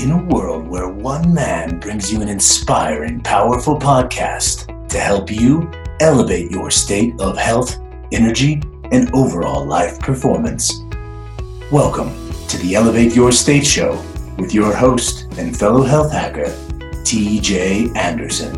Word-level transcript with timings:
In 0.00 0.12
a 0.12 0.24
world 0.24 0.66
where 0.66 0.88
one 0.88 1.34
man 1.34 1.78
brings 1.78 2.10
you 2.10 2.22
an 2.22 2.28
inspiring, 2.28 3.20
powerful 3.20 3.78
podcast 3.78 4.88
to 4.88 4.98
help 4.98 5.30
you 5.30 5.70
elevate 6.00 6.50
your 6.50 6.70
state 6.70 7.20
of 7.20 7.36
health, 7.36 7.76
energy, 8.10 8.62
and 8.92 9.14
overall 9.14 9.62
life 9.62 9.98
performance. 9.98 10.72
Welcome 11.70 12.08
to 12.48 12.56
the 12.62 12.76
Elevate 12.76 13.14
Your 13.14 13.30
State 13.30 13.66
Show 13.66 14.02
with 14.38 14.54
your 14.54 14.74
host 14.74 15.26
and 15.36 15.54
fellow 15.54 15.82
health 15.82 16.12
hacker, 16.12 16.46
TJ 17.04 17.94
Anderson. 17.94 18.54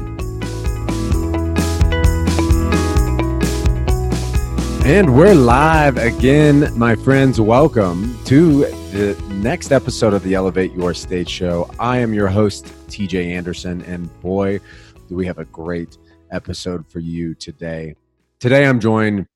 And 4.86 5.16
we're 5.16 5.34
live 5.34 5.96
again, 5.96 6.72
my 6.78 6.94
friends. 6.94 7.40
Welcome 7.40 8.16
to 8.26 8.66
the 8.92 9.31
next 9.42 9.72
episode 9.72 10.14
of 10.14 10.22
the 10.22 10.34
Elevate 10.34 10.72
Your 10.72 10.94
State 10.94 11.28
Show. 11.28 11.68
I 11.80 11.98
am 11.98 12.14
your 12.14 12.28
host, 12.28 12.66
TJ 12.86 13.26
Anderson, 13.26 13.82
and 13.82 14.08
boy, 14.20 14.60
do 15.08 15.16
we 15.16 15.26
have 15.26 15.38
a 15.38 15.44
great 15.46 15.98
episode 16.30 16.86
for 16.86 17.00
you 17.00 17.34
today. 17.34 17.96
Today, 18.38 18.64
I'm 18.64 18.78
joined 18.78 19.26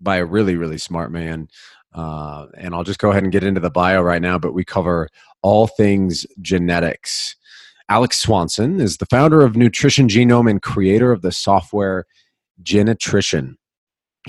by 0.00 0.18
a 0.18 0.24
really, 0.24 0.54
really 0.54 0.78
smart 0.78 1.10
man. 1.10 1.48
Uh, 1.92 2.46
and 2.56 2.76
I'll 2.76 2.84
just 2.84 3.00
go 3.00 3.10
ahead 3.10 3.24
and 3.24 3.32
get 3.32 3.42
into 3.42 3.60
the 3.60 3.70
bio 3.70 4.02
right 4.02 4.22
now, 4.22 4.38
but 4.38 4.54
we 4.54 4.64
cover 4.64 5.08
all 5.42 5.66
things 5.66 6.24
genetics. 6.40 7.34
Alex 7.88 8.20
Swanson 8.20 8.80
is 8.80 8.98
the 8.98 9.06
founder 9.06 9.42
of 9.42 9.56
Nutrition 9.56 10.06
Genome 10.06 10.48
and 10.48 10.62
creator 10.62 11.10
of 11.10 11.22
the 11.22 11.32
software 11.32 12.06
Genetrition. 12.62 13.58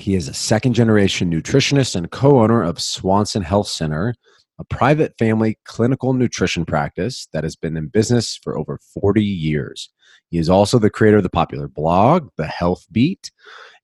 He 0.00 0.16
is 0.16 0.26
a 0.26 0.34
second 0.34 0.74
generation 0.74 1.30
nutritionist 1.30 1.94
and 1.94 2.10
co 2.10 2.40
owner 2.40 2.64
of 2.64 2.82
Swanson 2.82 3.42
Health 3.42 3.68
Center, 3.68 4.16
a 4.58 4.64
private 4.64 5.14
family 5.18 5.58
clinical 5.64 6.12
nutrition 6.12 6.64
practice 6.64 7.28
that 7.32 7.44
has 7.44 7.56
been 7.56 7.76
in 7.76 7.88
business 7.88 8.38
for 8.42 8.56
over 8.56 8.78
40 8.94 9.22
years. 9.22 9.90
He 10.28 10.38
is 10.38 10.48
also 10.48 10.78
the 10.78 10.90
creator 10.90 11.18
of 11.18 11.22
the 11.22 11.30
popular 11.30 11.68
blog, 11.68 12.30
The 12.36 12.46
Health 12.46 12.86
Beat, 12.90 13.30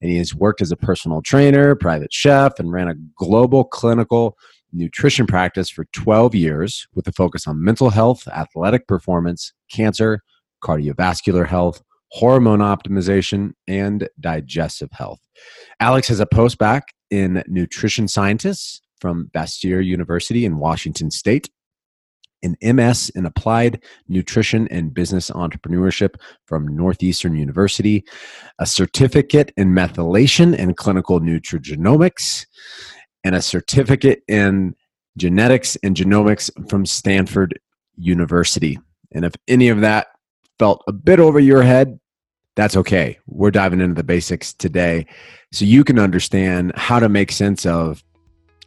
and 0.00 0.10
he 0.10 0.16
has 0.18 0.34
worked 0.34 0.62
as 0.62 0.72
a 0.72 0.76
personal 0.76 1.22
trainer, 1.22 1.74
private 1.74 2.12
chef, 2.12 2.58
and 2.58 2.72
ran 2.72 2.88
a 2.88 2.96
global 3.16 3.64
clinical 3.64 4.36
nutrition 4.72 5.26
practice 5.26 5.68
for 5.68 5.84
12 5.92 6.34
years 6.34 6.88
with 6.94 7.06
a 7.06 7.12
focus 7.12 7.46
on 7.46 7.62
mental 7.62 7.90
health, 7.90 8.26
athletic 8.28 8.86
performance, 8.88 9.52
cancer, 9.70 10.22
cardiovascular 10.64 11.46
health, 11.46 11.82
hormone 12.10 12.60
optimization, 12.60 13.52
and 13.68 14.08
digestive 14.20 14.90
health. 14.92 15.20
Alex 15.80 16.08
has 16.08 16.20
a 16.20 16.26
postbac 16.26 16.82
in 17.10 17.42
nutrition 17.46 18.08
scientists 18.08 18.80
from 19.02 19.28
Bastyr 19.34 19.84
University 19.84 20.44
in 20.44 20.58
Washington 20.58 21.10
State, 21.10 21.50
an 22.44 22.56
MS 22.62 23.10
in 23.10 23.26
applied 23.26 23.82
nutrition 24.08 24.68
and 24.68 24.94
business 24.94 25.28
entrepreneurship 25.30 26.14
from 26.46 26.68
Northeastern 26.68 27.34
University, 27.34 28.04
a 28.60 28.64
certificate 28.66 29.52
in 29.56 29.74
methylation 29.74 30.56
and 30.56 30.76
clinical 30.76 31.20
nutrigenomics, 31.20 32.46
and 33.24 33.34
a 33.34 33.42
certificate 33.42 34.22
in 34.28 34.76
genetics 35.16 35.76
and 35.82 35.96
genomics 35.96 36.48
from 36.70 36.86
Stanford 36.86 37.58
University. 37.96 38.78
And 39.10 39.24
if 39.24 39.34
any 39.48 39.68
of 39.68 39.80
that 39.80 40.06
felt 40.60 40.82
a 40.86 40.92
bit 40.92 41.18
over 41.18 41.40
your 41.40 41.62
head, 41.62 41.98
that's 42.54 42.76
okay. 42.76 43.18
We're 43.26 43.50
diving 43.50 43.80
into 43.80 43.94
the 43.94 44.04
basics 44.04 44.54
today 44.54 45.06
so 45.50 45.64
you 45.64 45.82
can 45.82 45.98
understand 45.98 46.72
how 46.76 47.00
to 47.00 47.08
make 47.08 47.32
sense 47.32 47.66
of 47.66 48.04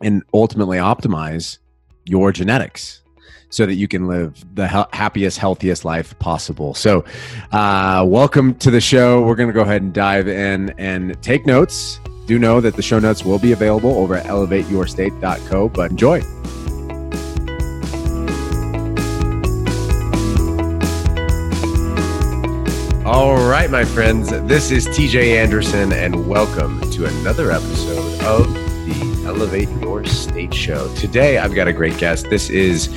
and 0.02 0.24
ultimately 0.34 0.78
optimize 0.78 1.58
your 2.06 2.32
genetics 2.32 3.02
so 3.50 3.66
that 3.66 3.76
you 3.76 3.88
can 3.88 4.08
live 4.08 4.44
the 4.56 4.68
happiest, 4.68 5.38
healthiest 5.38 5.86
life 5.86 6.18
possible. 6.20 6.74
So, 6.74 7.06
uh, 7.52 8.04
welcome 8.08 8.56
to 8.56 8.70
the 8.70 8.82
show. 8.82 9.22
We're 9.22 9.36
going 9.36 9.48
to 9.50 9.54
go 9.54 9.62
ahead 9.62 9.82
and 9.82 9.94
dive 9.94 10.28
in 10.28 10.74
and 10.78 11.22
take 11.24 11.46
notes. 11.46 12.00
Do 12.26 12.38
know 12.40 12.60
that 12.60 12.76
the 12.76 12.82
show 12.82 13.00
notes 13.00 13.24
will 13.24 13.40
be 13.40 13.52
available 13.52 13.96
over 13.96 14.16
at 14.16 14.26
elevateyourstate.co, 14.26 15.70
but 15.70 15.92
enjoy. 15.92 16.22
All 23.06 23.36
right, 23.48 23.70
my 23.70 23.86
friends, 23.86 24.32
this 24.48 24.72
is 24.72 24.88
TJ 24.88 25.38
Anderson, 25.38 25.94
and 25.94 26.28
welcome 26.28 26.82
to 26.92 27.06
another 27.06 27.52
episode 27.52 28.22
of 28.24 28.75
the 28.86 29.24
Elevate 29.26 29.70
Your 29.82 30.06
State 30.06 30.54
Show. 30.54 30.94
Today, 30.94 31.40
I've 31.40 31.56
got 31.56 31.68
a 31.68 31.74
great 31.74 31.98
guest. 31.98 32.30
This 32.30 32.52
is 32.52 32.88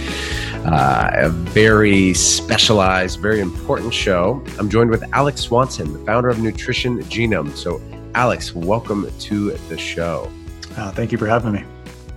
uh, 0.67 1.11
a 1.15 1.31
very 1.31 2.13
specialized, 2.13 3.21
very 3.21 3.41
important 3.41 3.95
show. 3.95 4.45
I'm 4.59 4.69
joined 4.69 4.91
with 4.91 5.03
Alex 5.15 5.41
Swanson, 5.41 5.95
the 5.95 5.99
founder 6.01 6.29
of 6.29 6.41
Nutrition 6.41 6.99
Genome. 7.05 7.57
So, 7.57 7.81
Alex, 8.15 8.55
welcome 8.55 9.11
to 9.19 9.53
the 9.71 9.79
show. 9.79 10.31
Uh, 10.77 10.93
thank 10.93 11.11
you 11.11 11.17
for 11.17 11.27
having 11.27 11.53
me. 11.53 11.65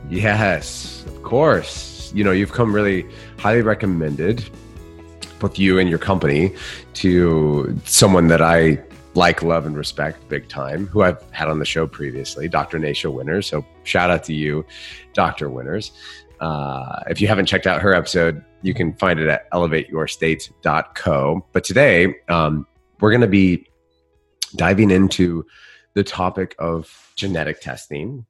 Yes, 0.09 1.05
of 1.07 1.23
course. 1.23 2.11
You 2.13 2.25
know, 2.25 2.31
you've 2.31 2.51
come 2.51 2.75
really 2.75 3.09
highly 3.37 3.61
recommended 3.61 4.49
with 5.41 5.57
you 5.57 5.79
and 5.79 5.89
your 5.89 5.99
company 5.99 6.53
to 6.95 7.79
someone 7.85 8.27
that 8.27 8.41
I 8.41 8.83
like, 9.13 9.43
love, 9.43 9.65
and 9.65 9.75
respect 9.75 10.27
big 10.29 10.47
time, 10.47 10.87
who 10.87 11.01
I've 11.01 11.21
had 11.31 11.49
on 11.49 11.59
the 11.59 11.65
show 11.65 11.87
previously, 11.87 12.47
Dr. 12.47 12.79
Nasha 12.79 13.11
Winters. 13.11 13.47
So 13.47 13.65
shout 13.83 14.09
out 14.09 14.23
to 14.25 14.33
you, 14.33 14.65
Dr. 15.13 15.49
Winters. 15.49 15.91
Uh, 16.39 17.03
if 17.07 17.21
you 17.21 17.27
haven't 17.27 17.45
checked 17.45 17.67
out 17.67 17.81
her 17.81 17.93
episode, 17.93 18.43
you 18.61 18.73
can 18.73 18.93
find 18.93 19.19
it 19.19 19.27
at 19.27 19.49
elevateyourstate.co. 19.51 21.45
But 21.51 21.63
today, 21.63 22.15
um, 22.29 22.65
we're 22.99 23.11
going 23.11 23.21
to 23.21 23.27
be 23.27 23.67
diving 24.55 24.91
into 24.91 25.45
the 25.93 26.03
topic 26.03 26.55
of 26.57 27.11
genetic 27.15 27.61
testing 27.61 28.25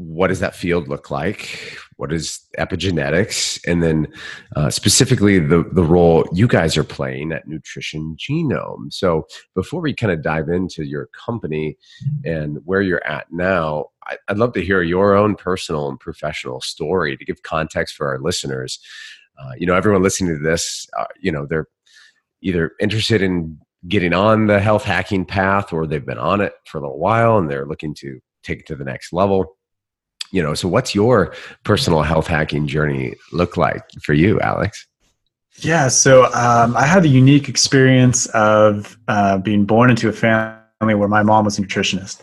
what 0.00 0.28
does 0.28 0.40
that 0.40 0.54
field 0.54 0.88
look 0.88 1.10
like? 1.10 1.76
What 2.00 2.14
is 2.14 2.40
epigenetics? 2.58 3.60
And 3.66 3.82
then 3.82 4.08
uh, 4.56 4.70
specifically 4.70 5.38
the, 5.38 5.64
the 5.70 5.84
role 5.84 6.26
you 6.32 6.48
guys 6.48 6.78
are 6.78 6.84
playing 6.84 7.30
at 7.30 7.46
Nutrition 7.46 8.16
Genome. 8.16 8.90
So 8.90 9.26
before 9.54 9.82
we 9.82 9.94
kind 9.94 10.10
of 10.10 10.22
dive 10.22 10.48
into 10.48 10.82
your 10.84 11.08
company 11.08 11.76
and 12.24 12.58
where 12.64 12.80
you're 12.80 13.06
at 13.06 13.30
now, 13.30 13.88
I, 14.06 14.16
would 14.30 14.38
love 14.38 14.54
to 14.54 14.64
hear 14.64 14.80
your 14.80 15.14
own 15.14 15.34
personal 15.34 15.90
and 15.90 16.00
professional 16.00 16.62
story 16.62 17.18
to 17.18 17.24
give 17.26 17.42
context 17.42 17.96
for 17.96 18.08
our 18.08 18.18
listeners. 18.18 18.80
Uh, 19.38 19.52
you 19.58 19.66
know, 19.66 19.74
everyone 19.74 20.02
listening 20.02 20.34
to 20.34 20.42
this, 20.42 20.86
uh, 20.98 21.04
you 21.20 21.30
know, 21.30 21.44
they're 21.44 21.68
either 22.40 22.72
interested 22.80 23.20
in 23.20 23.58
getting 23.88 24.14
on 24.14 24.46
the 24.46 24.58
health 24.58 24.84
hacking 24.84 25.26
path 25.26 25.70
or 25.70 25.86
they've 25.86 26.06
been 26.06 26.16
on 26.16 26.40
it 26.40 26.54
for 26.64 26.78
a 26.78 26.80
little 26.80 26.98
while 26.98 27.36
and 27.36 27.50
they're 27.50 27.66
looking 27.66 27.94
to 27.94 28.20
take 28.42 28.60
it 28.60 28.66
to 28.66 28.74
the 28.74 28.84
next 28.84 29.12
level 29.12 29.58
you 30.30 30.42
know 30.42 30.54
so 30.54 30.68
what's 30.68 30.94
your 30.94 31.34
personal 31.64 32.02
health 32.02 32.26
hacking 32.26 32.66
journey 32.66 33.14
look 33.32 33.56
like 33.56 33.82
for 34.02 34.14
you 34.14 34.40
alex? 34.40 34.86
Yeah 35.58 35.88
so 35.88 36.24
um, 36.34 36.76
i 36.76 36.84
had 36.86 37.02
the 37.02 37.08
unique 37.08 37.48
experience 37.48 38.26
of 38.26 38.96
uh, 39.08 39.38
being 39.38 39.64
born 39.64 39.90
into 39.90 40.08
a 40.08 40.12
family 40.12 40.94
where 40.94 41.08
my 41.08 41.22
mom 41.22 41.44
was 41.44 41.58
a 41.58 41.62
nutritionist. 41.62 42.22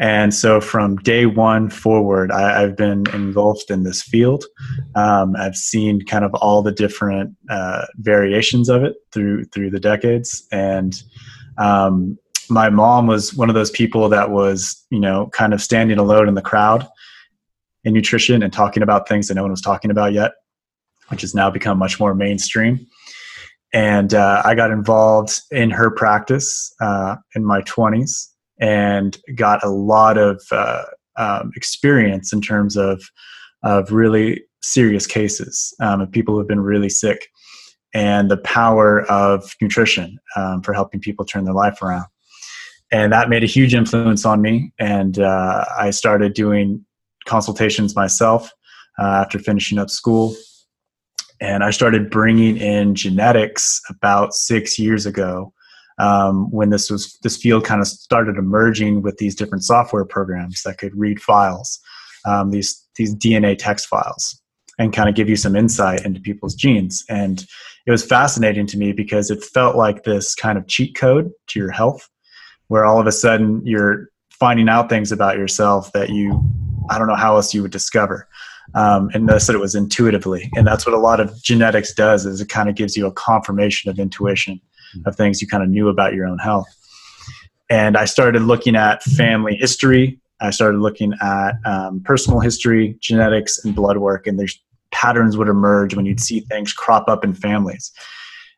And 0.00 0.32
so 0.32 0.60
from 0.60 0.96
day 0.98 1.26
one 1.26 1.70
forward 1.70 2.30
I, 2.30 2.60
have 2.60 2.76
been 2.76 3.04
engulfed 3.12 3.70
in 3.70 3.82
this 3.82 4.02
field. 4.02 4.44
Um, 4.94 5.34
i've 5.36 5.56
seen 5.56 6.02
kind 6.02 6.24
of 6.24 6.34
all 6.34 6.62
the 6.62 6.72
different 6.72 7.36
uh, 7.48 7.86
variations 7.96 8.68
of 8.68 8.84
it 8.84 8.96
through 9.12 9.44
through 9.46 9.70
the 9.70 9.80
decades. 9.80 10.46
And 10.52 11.02
um, 11.56 12.18
my 12.50 12.70
mom 12.70 13.06
was 13.06 13.34
one 13.34 13.48
of 13.48 13.54
those 13.54 13.70
people 13.70 14.08
that 14.08 14.30
was 14.30 14.84
you 14.90 15.00
know 15.00 15.28
kind 15.32 15.52
of 15.52 15.62
standing 15.62 15.98
alone 15.98 16.28
in 16.28 16.34
the 16.34 16.42
crowd 16.42 16.86
in 17.84 17.92
nutrition 17.92 18.42
and 18.42 18.52
talking 18.52 18.82
about 18.82 19.08
things 19.08 19.28
that 19.28 19.34
no 19.34 19.42
one 19.42 19.50
was 19.50 19.60
talking 19.60 19.90
about 19.90 20.12
yet, 20.12 20.32
which 21.08 21.20
has 21.20 21.34
now 21.34 21.50
become 21.50 21.78
much 21.78 21.98
more 22.00 22.14
mainstream. 22.14 22.86
And 23.72 24.14
uh, 24.14 24.42
I 24.44 24.54
got 24.54 24.70
involved 24.70 25.40
in 25.50 25.70
her 25.70 25.90
practice 25.90 26.72
uh, 26.80 27.16
in 27.34 27.44
my 27.44 27.62
20s 27.62 28.28
and 28.60 29.16
got 29.34 29.62
a 29.62 29.68
lot 29.68 30.16
of 30.16 30.42
uh, 30.50 30.84
um, 31.16 31.52
experience 31.54 32.32
in 32.32 32.40
terms 32.40 32.76
of, 32.76 33.02
of 33.62 33.92
really 33.92 34.42
serious 34.62 35.06
cases 35.06 35.74
um, 35.80 36.00
of 36.00 36.10
people 36.10 36.34
who 36.34 36.38
have 36.38 36.48
been 36.48 36.60
really 36.60 36.88
sick 36.88 37.28
and 37.94 38.30
the 38.30 38.36
power 38.38 39.02
of 39.10 39.54
nutrition 39.60 40.18
um, 40.36 40.62
for 40.62 40.72
helping 40.72 41.00
people 41.00 41.24
turn 41.24 41.44
their 41.44 41.54
life 41.54 41.80
around. 41.82 42.06
And 42.90 43.12
that 43.12 43.28
made 43.28 43.42
a 43.42 43.46
huge 43.46 43.74
influence 43.74 44.24
on 44.24 44.40
me. 44.40 44.72
And 44.78 45.18
uh, 45.18 45.64
I 45.78 45.90
started 45.90 46.32
doing 46.34 46.84
consultations 47.28 47.94
myself 47.94 48.50
uh, 48.98 49.22
after 49.22 49.38
finishing 49.38 49.78
up 49.78 49.90
school. 49.90 50.34
And 51.40 51.62
I 51.62 51.70
started 51.70 52.10
bringing 52.10 52.56
in 52.56 52.96
genetics 52.96 53.80
about 53.88 54.34
six 54.34 54.76
years 54.78 55.06
ago 55.06 55.52
um, 55.98 56.50
when 56.50 56.70
this 56.70 56.90
was 56.90 57.18
this 57.22 57.36
field 57.36 57.64
kind 57.64 57.80
of 57.80 57.86
started 57.86 58.36
emerging 58.36 59.02
with 59.02 59.18
these 59.18 59.34
different 59.34 59.64
software 59.64 60.04
programs 60.04 60.62
that 60.62 60.78
could 60.78 60.96
read 60.96 61.20
files, 61.20 61.78
um, 62.24 62.50
these 62.50 62.84
these 62.96 63.14
DNA 63.14 63.56
text 63.56 63.86
files. 63.86 64.40
and 64.80 64.92
kind 64.92 65.08
of 65.08 65.14
give 65.16 65.28
you 65.28 65.36
some 65.36 65.56
insight 65.56 66.04
into 66.06 66.20
people's 66.20 66.54
genes. 66.54 67.04
And 67.08 67.44
it 67.86 67.90
was 67.90 68.04
fascinating 68.04 68.66
to 68.68 68.78
me 68.78 68.92
because 68.92 69.28
it 69.28 69.42
felt 69.42 69.74
like 69.74 70.04
this 70.04 70.36
kind 70.36 70.56
of 70.56 70.68
cheat 70.68 70.94
code 70.94 71.30
to 71.48 71.58
your 71.58 71.72
health, 71.72 72.08
where 72.68 72.84
all 72.84 73.00
of 73.00 73.06
a 73.06 73.12
sudden 73.12 73.60
you're 73.64 74.08
finding 74.30 74.68
out 74.68 74.88
things 74.88 75.10
about 75.10 75.36
yourself 75.36 75.90
that 75.92 76.10
you, 76.10 76.40
I 76.90 76.98
don't 76.98 77.08
know 77.08 77.14
how 77.14 77.36
else 77.36 77.54
you 77.54 77.62
would 77.62 77.70
discover. 77.70 78.28
Um, 78.74 79.10
and 79.14 79.24
notice 79.24 79.46
that 79.46 79.54
it 79.54 79.60
was 79.60 79.74
intuitively. 79.74 80.50
And 80.54 80.66
that's 80.66 80.84
what 80.86 80.94
a 80.94 80.98
lot 80.98 81.20
of 81.20 81.42
genetics 81.42 81.94
does 81.94 82.26
is 82.26 82.40
it 82.40 82.48
kind 82.48 82.68
of 82.68 82.74
gives 82.74 82.96
you 82.96 83.06
a 83.06 83.12
confirmation 83.12 83.90
of 83.90 83.98
intuition 83.98 84.60
of 85.06 85.16
things 85.16 85.40
you 85.40 85.48
kind 85.48 85.62
of 85.62 85.68
knew 85.68 85.88
about 85.88 86.14
your 86.14 86.26
own 86.26 86.38
health. 86.38 86.68
And 87.70 87.96
I 87.96 88.04
started 88.04 88.42
looking 88.42 88.76
at 88.76 89.02
family 89.02 89.54
history. 89.54 90.18
I 90.40 90.50
started 90.50 90.78
looking 90.78 91.12
at 91.20 91.52
um, 91.64 92.00
personal 92.04 92.40
history, 92.40 92.96
genetics, 93.00 93.64
and 93.64 93.74
blood 93.74 93.98
work. 93.98 94.26
And 94.26 94.38
there's 94.38 94.58
patterns 94.90 95.36
would 95.36 95.48
emerge 95.48 95.94
when 95.94 96.06
you'd 96.06 96.20
see 96.20 96.40
things 96.40 96.72
crop 96.72 97.08
up 97.08 97.24
in 97.24 97.34
families. 97.34 97.92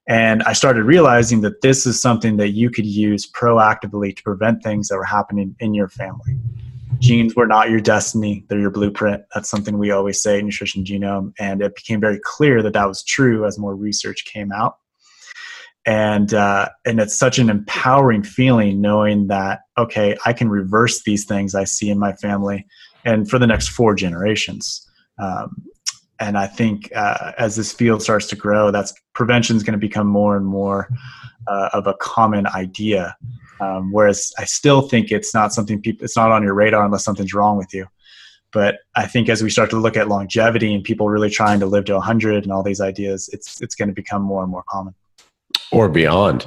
And 0.09 0.43
I 0.43 0.55
started 0.55 0.85
realizing 0.85 1.41
that 1.43 1.61
this 1.61 1.87
is 1.87 2.01
something 2.01 2.37
that 2.39 2.51
you 2.51 2.71
could 2.71 2.87
use 2.87 3.31
proactively 3.31 4.17
to 4.17 4.23
prevent 4.23 4.63
things 4.63 4.89
that 4.89 4.97
were 4.97 5.05
happening 5.05 5.55
in 5.61 5.75
your 5.75 5.89
family. 5.89 6.37
Genes 6.99 7.35
were 7.35 7.47
not 7.47 7.71
your 7.71 7.81
destiny, 7.81 8.45
they're 8.49 8.61
your 8.61 8.71
blueprint. 8.71 9.23
That's 9.35 9.49
something 9.49 9.79
we 9.79 9.91
always 9.91 10.21
say 10.21 10.41
Nutrition 10.43 10.85
Genome. 10.85 11.33
And 11.39 11.63
it 11.63 11.75
became 11.75 12.01
very 12.01 12.21
clear 12.23 12.63
that 12.63 12.73
that 12.73 12.89
was 12.89 13.05
true 13.05 13.47
as 13.47 13.59
more 13.59 13.75
research 13.75 14.25
came 14.25 14.53
out. 14.53 14.77
And, 15.87 16.35
uh, 16.35 16.69
and 16.85 17.01
it's 17.01 17.19
such 17.19 17.39
an 17.39 17.49
empowering 17.49 18.23
feeling 18.23 18.81
knowing 18.81 19.29
that, 19.29 19.61
okay, 19.79 20.17
I 20.27 20.33
can 20.33 20.51
reverse 20.51 21.03
these 21.05 21.25
things 21.25 21.55
I 21.55 21.65
see 21.65 21.89
in 21.89 21.99
my 21.99 22.13
family 22.13 22.67
and 23.05 23.29
for 23.31 23.39
the 23.39 23.47
next 23.47 23.69
four 23.69 23.95
generations. 23.95 24.87
Um, 25.19 25.65
and 26.19 26.37
I 26.37 26.47
think 26.47 26.93
uh, 26.95 27.33
as 27.39 27.57
this 27.57 27.73
field 27.73 28.03
starts 28.03 28.27
to 28.27 28.37
grow, 28.37 28.71
that's 28.71 28.93
prevention 29.15 29.57
is 29.57 29.63
going 29.63 29.73
to 29.73 29.79
become 29.79 30.07
more 30.07 30.37
and 30.37 30.47
more 30.47 30.89
uh, 31.47 31.71
of 31.73 31.87
a 31.87 31.95
common 31.95 32.47
idea. 32.49 33.17
Um, 33.61 33.93
whereas 33.93 34.33
I 34.39 34.45
still 34.45 34.83
think 34.83 35.11
it's 35.11 35.35
not 35.35 35.53
something 35.53 35.81
people 35.81 36.05
it's 36.05 36.17
not 36.17 36.31
on 36.31 36.43
your 36.43 36.55
radar 36.55 36.85
unless 36.85 37.05
something's 37.05 37.35
wrong 37.35 37.57
with 37.57 37.73
you. 37.75 37.87
But 38.53 38.79
I 38.97 39.07
think 39.07 39.29
as 39.29 39.43
we 39.43 39.51
start 39.51 39.71
to 39.71 39.77
look 39.77 39.97
at 39.97 40.09
longevity 40.09 40.75
and 40.75 40.83
people 40.83 41.09
really 41.09 41.31
trying 41.31 41.61
to 41.61 41.67
live 41.67 41.85
to 41.85 41.95
100 41.95 42.43
and 42.43 42.53
all 42.53 42.63
these 42.63 42.81
ideas, 42.81 43.29
it's 43.33 43.61
it's 43.61 43.75
going 43.75 43.89
to 43.89 43.95
become 43.95 44.23
more 44.23 44.43
and 44.43 44.51
more 44.51 44.65
common. 44.69 44.95
Or 45.73 45.89
beyond, 45.89 46.47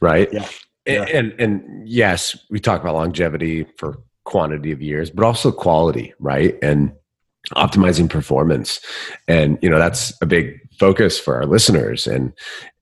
right? 0.00 0.28
Yeah. 0.32 0.48
yeah. 0.86 1.02
And, 1.02 1.10
and 1.10 1.40
and 1.40 1.88
yes, 1.88 2.36
we 2.50 2.58
talk 2.58 2.80
about 2.80 2.94
longevity 2.94 3.66
for 3.76 3.98
quantity 4.24 4.72
of 4.72 4.82
years, 4.82 5.10
but 5.10 5.24
also 5.24 5.52
quality, 5.52 6.12
right? 6.18 6.56
And 6.62 6.92
optimizing 7.54 8.10
performance 8.10 8.80
and 9.28 9.58
you 9.62 9.70
know 9.70 9.78
that's 9.78 10.12
a 10.20 10.26
big 10.26 10.58
focus 10.80 11.18
for 11.18 11.36
our 11.36 11.46
listeners 11.46 12.06
and 12.06 12.32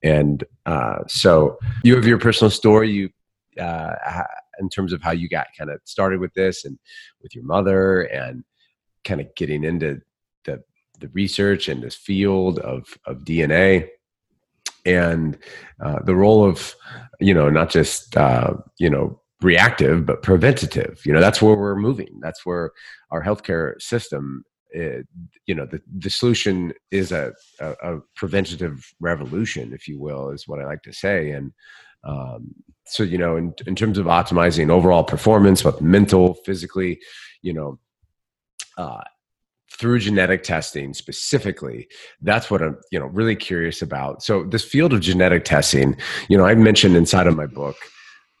and 0.01 0.43
uh, 0.65 0.99
so 1.07 1.57
you 1.83 1.95
have 1.95 2.07
your 2.07 2.17
personal 2.17 2.49
story 2.49 2.89
you 2.89 3.09
uh, 3.59 4.23
in 4.59 4.69
terms 4.69 4.93
of 4.93 5.01
how 5.01 5.11
you 5.11 5.29
got 5.29 5.47
kind 5.57 5.69
of 5.69 5.79
started 5.85 6.19
with 6.19 6.33
this 6.33 6.65
and 6.65 6.77
with 7.21 7.35
your 7.35 7.43
mother 7.43 8.01
and 8.01 8.43
kind 9.03 9.21
of 9.21 9.27
getting 9.35 9.63
into 9.63 10.01
the 10.45 10.61
the 10.99 11.09
research 11.09 11.67
and 11.67 11.83
this 11.83 11.95
field 11.95 12.59
of 12.59 12.97
of 13.05 13.23
DNA 13.23 13.89
and 14.85 15.37
uh, 15.81 15.99
the 16.03 16.15
role 16.15 16.47
of 16.47 16.75
you 17.19 17.33
know 17.33 17.49
not 17.49 17.69
just 17.69 18.15
uh, 18.17 18.53
you 18.79 18.89
know 18.89 19.19
reactive 19.41 20.05
but 20.05 20.23
preventative. 20.23 21.01
You 21.05 21.13
know 21.13 21.19
that's 21.19 21.41
where 21.41 21.55
we're 21.55 21.75
moving. 21.75 22.19
That's 22.21 22.45
where 22.45 22.71
our 23.11 23.23
healthcare 23.23 23.81
system 23.81 24.43
it, 24.71 25.07
you 25.45 25.55
know 25.55 25.65
the, 25.65 25.81
the 25.99 26.09
solution 26.09 26.73
is 26.91 27.11
a, 27.11 27.33
a, 27.61 27.71
a, 27.83 27.99
preventative 28.15 28.85
revolution 28.99 29.71
if 29.73 29.87
you 29.87 29.97
will 29.97 30.31
is 30.31 30.47
what 30.47 30.59
i 30.59 30.65
like 30.65 30.81
to 30.83 30.93
say. 30.93 31.31
And 31.31 31.53
um, 32.03 32.53
so 32.87 33.03
you 33.03 33.17
know 33.17 33.35
in, 33.35 33.53
in 33.67 33.75
terms 33.75 33.97
of 33.97 34.05
optimizing 34.05 34.69
overall 34.69 35.03
performance 35.03 35.63
both 35.63 35.81
mental 35.81 36.35
physically 36.45 36.99
you 37.41 37.53
know 37.53 37.79
uh, 38.77 39.01
through 39.71 39.99
genetic 39.99 40.43
testing 40.43 40.93
specifically 40.93 41.87
that's 42.21 42.49
what 42.49 42.61
i'm 42.61 42.77
you 42.91 42.99
know 42.99 43.07
really 43.07 43.35
curious 43.35 43.81
about. 43.81 44.23
So 44.23 44.43
this 44.43 44.63
field 44.63 44.93
of 44.93 45.01
genetic 45.01 45.45
testing 45.45 45.97
you 46.29 46.37
know 46.37 46.45
i 46.45 46.55
mentioned 46.55 46.95
inside 46.95 47.27
of 47.27 47.35
my 47.35 47.45
book 47.45 47.75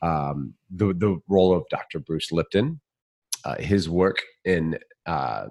um, 0.01 0.53
the, 0.69 0.93
the 0.93 1.19
role 1.27 1.53
of 1.53 1.63
dr 1.69 1.99
bruce 1.99 2.31
lipton 2.31 2.79
uh, 3.43 3.55
his 3.59 3.89
work 3.89 4.21
in 4.43 4.77
uh, 5.05 5.47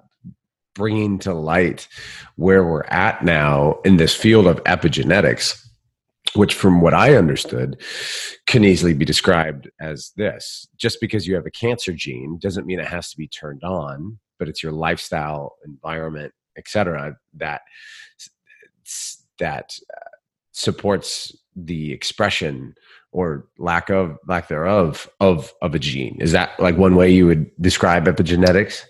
bringing 0.73 1.17
to 1.19 1.33
light 1.33 1.87
where 2.35 2.63
we're 2.63 2.83
at 2.85 3.23
now 3.23 3.79
in 3.85 3.97
this 3.97 4.13
field 4.13 4.47
of 4.47 4.61
epigenetics 4.65 5.65
which 6.35 6.53
from 6.53 6.81
what 6.81 6.93
i 6.93 7.15
understood 7.15 7.81
can 8.45 8.63
easily 8.63 8.93
be 8.93 9.05
described 9.05 9.69
as 9.79 10.11
this 10.17 10.67
just 10.77 10.99
because 11.01 11.27
you 11.27 11.35
have 11.35 11.45
a 11.45 11.51
cancer 11.51 11.93
gene 11.93 12.37
doesn't 12.39 12.65
mean 12.65 12.79
it 12.79 12.87
has 12.87 13.09
to 13.09 13.17
be 13.17 13.27
turned 13.27 13.63
on 13.63 14.17
but 14.39 14.47
it's 14.47 14.63
your 14.63 14.71
lifestyle 14.71 15.55
environment 15.65 16.33
etc 16.57 17.15
that 17.33 17.61
that 19.39 19.77
uh, 19.95 20.09
supports 20.51 21.35
the 21.55 21.91
expression 21.91 22.73
or 23.11 23.47
lack 23.57 23.89
of 23.89 24.17
lack 24.27 24.47
thereof 24.47 25.09
of 25.19 25.53
of 25.61 25.73
a 25.73 25.79
gene 25.79 26.17
is 26.19 26.31
that 26.31 26.57
like 26.59 26.77
one 26.77 26.95
way 26.95 27.09
you 27.09 27.25
would 27.25 27.49
describe 27.61 28.05
epigenetics 28.05 28.83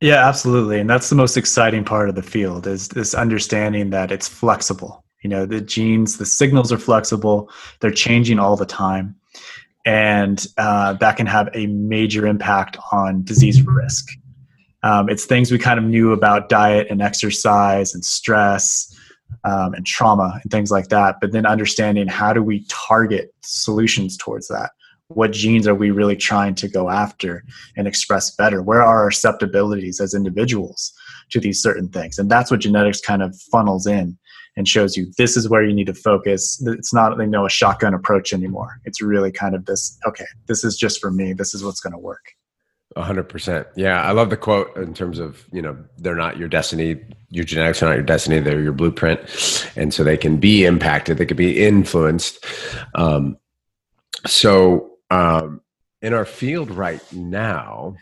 yeah, 0.00 0.28
absolutely. 0.28 0.78
And 0.78 0.88
that's 0.88 1.08
the 1.08 1.16
most 1.16 1.36
exciting 1.36 1.84
part 1.84 2.08
of 2.08 2.14
the 2.14 2.22
field 2.22 2.66
is 2.66 2.88
this 2.88 3.14
understanding 3.14 3.90
that 3.90 4.12
it's 4.12 4.28
flexible. 4.28 5.04
You 5.22 5.30
know, 5.30 5.46
the 5.46 5.60
genes, 5.60 6.18
the 6.18 6.26
signals 6.26 6.72
are 6.72 6.78
flexible, 6.78 7.50
they're 7.80 7.90
changing 7.90 8.38
all 8.38 8.56
the 8.56 8.66
time. 8.66 9.16
And 9.84 10.46
uh, 10.58 10.94
that 10.94 11.16
can 11.16 11.26
have 11.26 11.48
a 11.54 11.66
major 11.66 12.26
impact 12.26 12.76
on 12.92 13.24
disease 13.24 13.62
risk. 13.62 14.08
Um, 14.82 15.08
it's 15.08 15.24
things 15.24 15.50
we 15.50 15.58
kind 15.58 15.78
of 15.78 15.84
knew 15.84 16.12
about 16.12 16.48
diet 16.48 16.86
and 16.90 17.02
exercise 17.02 17.94
and 17.94 18.04
stress 18.04 18.94
um, 19.44 19.74
and 19.74 19.84
trauma 19.84 20.38
and 20.42 20.52
things 20.52 20.70
like 20.70 20.88
that. 20.88 21.16
But 21.20 21.32
then 21.32 21.46
understanding 21.46 22.06
how 22.06 22.32
do 22.32 22.42
we 22.42 22.64
target 22.68 23.34
solutions 23.42 24.16
towards 24.16 24.48
that? 24.48 24.70
what 25.08 25.32
genes 25.32 25.66
are 25.66 25.74
we 25.74 25.90
really 25.90 26.16
trying 26.16 26.54
to 26.54 26.68
go 26.68 26.90
after 26.90 27.42
and 27.76 27.88
express 27.88 28.30
better 28.30 28.62
where 28.62 28.82
are 28.82 29.04
our 29.04 29.10
susceptibilities 29.10 30.00
as 30.00 30.14
individuals 30.14 30.92
to 31.30 31.40
these 31.40 31.60
certain 31.62 31.88
things 31.88 32.18
and 32.18 32.30
that's 32.30 32.50
what 32.50 32.60
genetics 32.60 33.00
kind 33.00 33.22
of 33.22 33.34
funnels 33.50 33.86
in 33.86 34.16
and 34.58 34.68
shows 34.68 34.96
you 34.96 35.06
this 35.16 35.36
is 35.36 35.48
where 35.48 35.64
you 35.64 35.72
need 35.72 35.86
to 35.86 35.94
focus. 35.94 36.62
It's 36.66 36.92
not 36.92 37.16
you 37.18 37.26
know 37.26 37.46
a 37.46 37.50
shotgun 37.50 37.94
approach 37.94 38.34
anymore. 38.34 38.80
It's 38.84 39.00
really 39.00 39.32
kind 39.32 39.54
of 39.54 39.64
this 39.64 39.98
okay 40.06 40.26
this 40.46 40.64
is 40.64 40.76
just 40.76 41.00
for 41.00 41.10
me. 41.10 41.32
This 41.32 41.54
is 41.54 41.64
what's 41.64 41.80
going 41.80 41.94
to 41.94 41.98
work 41.98 42.34
100% 42.96 43.66
yeah 43.76 44.02
i 44.02 44.12
love 44.12 44.30
the 44.30 44.36
quote 44.36 44.74
in 44.78 44.94
terms 44.94 45.18
of 45.18 45.44
you 45.52 45.60
know 45.60 45.76
they're 45.98 46.16
not 46.16 46.38
your 46.38 46.48
destiny 46.48 46.98
your 47.30 47.44
genetics 47.44 47.82
are 47.82 47.86
not 47.86 47.94
your 47.94 48.02
destiny 48.02 48.40
they're 48.40 48.62
your 48.62 48.72
blueprint. 48.72 49.20
And 49.76 49.92
so 49.92 50.04
they 50.04 50.16
can 50.16 50.38
be 50.38 50.64
impacted 50.64 51.18
they 51.18 51.26
can 51.26 51.36
be 51.36 51.62
influenced. 51.62 52.44
Um, 52.94 53.38
so 54.26 54.92
um, 55.10 55.60
in 56.02 56.12
our 56.12 56.24
field 56.24 56.70
right 56.70 57.02
now, 57.12 57.96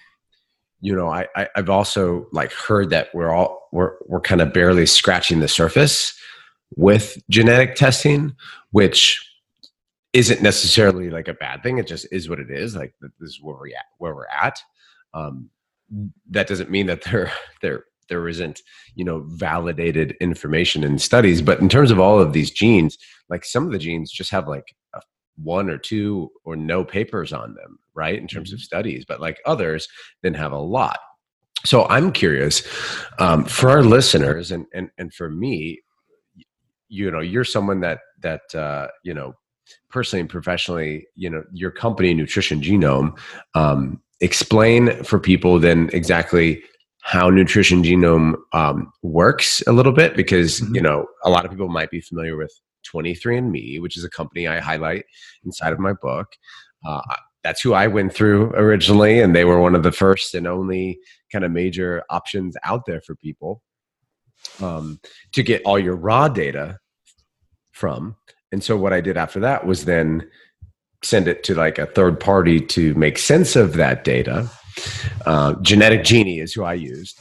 you 0.80 0.94
know, 0.94 1.08
I, 1.08 1.26
I 1.34 1.48
have 1.56 1.70
also 1.70 2.26
like 2.32 2.52
heard 2.52 2.90
that 2.90 3.14
we're 3.14 3.30
all 3.30 3.68
we're 3.72 3.94
we're 4.06 4.20
kind 4.20 4.40
of 4.40 4.52
barely 4.52 4.86
scratching 4.86 5.40
the 5.40 5.48
surface 5.48 6.18
with 6.74 7.18
genetic 7.30 7.74
testing, 7.74 8.34
which 8.70 9.22
isn't 10.12 10.42
necessarily 10.42 11.10
like 11.10 11.28
a 11.28 11.34
bad 11.34 11.62
thing. 11.62 11.78
It 11.78 11.86
just 11.86 12.06
is 12.10 12.28
what 12.28 12.40
it 12.40 12.50
is. 12.50 12.74
Like 12.74 12.94
this 13.00 13.12
is 13.20 13.40
where 13.42 13.56
we're 13.56 13.68
at 13.68 13.84
where 13.98 14.14
we're 14.14 14.26
at. 14.28 14.58
Um, 15.14 15.50
that 16.30 16.46
doesn't 16.48 16.70
mean 16.70 16.86
that 16.86 17.02
there 17.04 17.32
there 17.62 17.84
there 18.08 18.28
isn't 18.28 18.62
you 18.94 19.04
know 19.04 19.24
validated 19.26 20.16
information 20.20 20.84
in 20.84 20.96
studies 20.96 21.42
but 21.42 21.58
in 21.58 21.68
terms 21.68 21.90
of 21.90 21.98
all 21.98 22.20
of 22.20 22.32
these 22.32 22.52
genes 22.52 22.96
like 23.28 23.44
some 23.44 23.66
of 23.66 23.72
the 23.72 23.78
genes 23.78 24.12
just 24.12 24.30
have 24.30 24.46
like 24.46 24.76
a 24.94 25.00
one 25.36 25.68
or 25.68 25.78
two 25.78 26.30
or 26.44 26.56
no 26.56 26.84
papers 26.84 27.32
on 27.32 27.54
them, 27.54 27.78
right? 27.94 28.18
In 28.18 28.26
terms 28.26 28.52
of 28.52 28.58
mm-hmm. 28.58 28.64
studies, 28.64 29.04
but 29.06 29.20
like 29.20 29.40
others, 29.44 29.88
then 30.22 30.34
have 30.34 30.52
a 30.52 30.58
lot. 30.58 30.98
So 31.64 31.86
I'm 31.86 32.12
curious 32.12 32.62
um, 33.18 33.44
for 33.44 33.70
our 33.70 33.82
listeners 33.82 34.52
and, 34.52 34.66
and, 34.72 34.90
and 34.98 35.12
for 35.12 35.30
me, 35.30 35.80
you 36.88 37.10
know, 37.10 37.20
you're 37.20 37.44
someone 37.44 37.80
that, 37.80 38.00
that, 38.20 38.54
uh, 38.54 38.88
you 39.02 39.14
know, 39.14 39.34
personally 39.90 40.20
and 40.20 40.30
professionally, 40.30 41.06
you 41.14 41.28
know, 41.28 41.42
your 41.52 41.70
company, 41.70 42.14
Nutrition 42.14 42.60
Genome, 42.60 43.18
um, 43.54 44.00
explain 44.20 45.02
for 45.04 45.18
people 45.18 45.58
then 45.58 45.90
exactly 45.92 46.62
how 47.06 47.30
nutrition 47.30 47.84
genome 47.84 48.34
um, 48.52 48.90
works 49.02 49.62
a 49.68 49.72
little 49.72 49.92
bit 49.92 50.16
because 50.16 50.60
mm-hmm. 50.60 50.74
you 50.74 50.80
know 50.80 51.06
a 51.22 51.30
lot 51.30 51.44
of 51.44 51.52
people 51.52 51.68
might 51.68 51.88
be 51.88 52.00
familiar 52.00 52.36
with 52.36 52.52
23andMe, 52.92 53.80
which 53.80 53.96
is 53.96 54.02
a 54.02 54.10
company 54.10 54.48
I 54.48 54.58
highlight 54.58 55.04
inside 55.44 55.72
of 55.72 55.78
my 55.78 55.92
book. 55.92 56.26
Uh, 56.84 57.00
that's 57.44 57.60
who 57.60 57.74
I 57.74 57.86
went 57.86 58.12
through 58.12 58.50
originally, 58.54 59.20
and 59.20 59.36
they 59.36 59.44
were 59.44 59.60
one 59.60 59.76
of 59.76 59.84
the 59.84 59.92
first 59.92 60.34
and 60.34 60.48
only 60.48 60.98
kind 61.30 61.44
of 61.44 61.52
major 61.52 62.02
options 62.10 62.56
out 62.64 62.86
there 62.86 63.00
for 63.00 63.14
people. 63.14 63.62
Um, 64.62 65.00
to 65.32 65.42
get 65.42 65.62
all 65.64 65.78
your 65.78 65.96
raw 65.96 66.28
data 66.28 66.78
from. 67.72 68.16
And 68.52 68.62
so 68.62 68.76
what 68.76 68.92
I 68.92 69.00
did 69.00 69.16
after 69.16 69.40
that 69.40 69.66
was 69.66 69.84
then 69.84 70.28
send 71.02 71.28
it 71.28 71.44
to 71.44 71.54
like 71.54 71.78
a 71.78 71.86
third 71.86 72.18
party 72.18 72.60
to 72.60 72.94
make 72.94 73.18
sense 73.18 73.56
of 73.56 73.74
that 73.74 74.04
data. 74.04 74.50
Uh, 75.24 75.54
Genetic 75.62 76.04
Genie 76.04 76.40
is 76.40 76.52
who 76.52 76.64
I 76.64 76.74
used. 76.74 77.18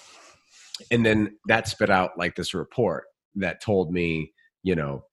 And 0.92 1.06
then 1.06 1.38
that 1.48 1.68
spit 1.68 1.90
out 1.90 2.18
like 2.18 2.36
this 2.36 2.54
report 2.54 3.06
that 3.36 3.62
told 3.62 3.92
me, 3.92 4.32
you 4.64 4.76
know, 4.76 5.06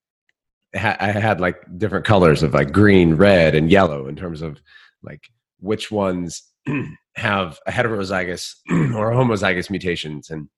I 0.75 1.11
had 1.11 1.41
like 1.41 1.57
different 1.77 2.07
colors 2.07 2.43
of 2.43 2.55
like 2.55 2.73
green, 2.73 3.15
red, 3.15 3.55
and 3.55 3.71
yellow 3.71 4.09
in 4.09 4.17
terms 4.17 4.41
of 4.41 4.59
like 5.03 5.29
which 5.61 5.91
ones 5.91 6.43
have 7.17 7.59
a 7.67 7.71
heterozygous 7.71 8.55
or 8.71 9.13
homozygous 9.13 9.69
mutations 9.69 10.31
and 10.31 10.49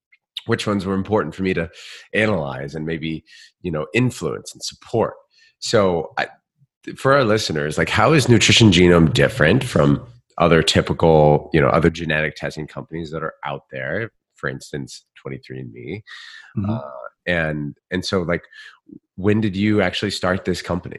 which 0.47 0.67
ones 0.67 0.85
were 0.85 0.95
important 0.95 1.35
for 1.35 1.43
me 1.43 1.55
to 1.55 1.71
analyze 2.13 2.75
and 2.75 2.87
maybe 2.87 3.25
you 3.63 3.71
know 3.71 3.87
influence 3.95 4.53
and 4.53 4.63
support. 4.63 5.15
So 5.59 6.13
I, 6.19 6.29
for 6.97 7.15
our 7.15 7.25
listeners 7.25 7.79
like 7.79 7.89
how 7.89 8.13
is 8.13 8.29
nutrition 8.29 8.71
genome 8.71 9.13
different 9.13 9.65
from 9.65 10.07
other 10.39 10.63
typical 10.63 11.51
you 11.53 11.61
know 11.61 11.69
other 11.69 11.91
genetic 11.91 12.37
testing 12.37 12.67
companies 12.67 13.11
that 13.11 13.23
are 13.23 13.35
out 13.45 13.63
there 13.71 14.11
for 14.35 14.49
instance 14.49 15.05
23andme 15.25 16.03
mm-hmm. 16.57 16.71
uh, 16.71 16.81
and 17.27 17.77
and 17.91 18.05
so 18.05 18.23
like 18.23 18.45
when 19.17 19.41
did 19.41 19.57
you 19.57 19.81
actually 19.81 20.11
start 20.11 20.45
this 20.45 20.61
company? 20.61 20.99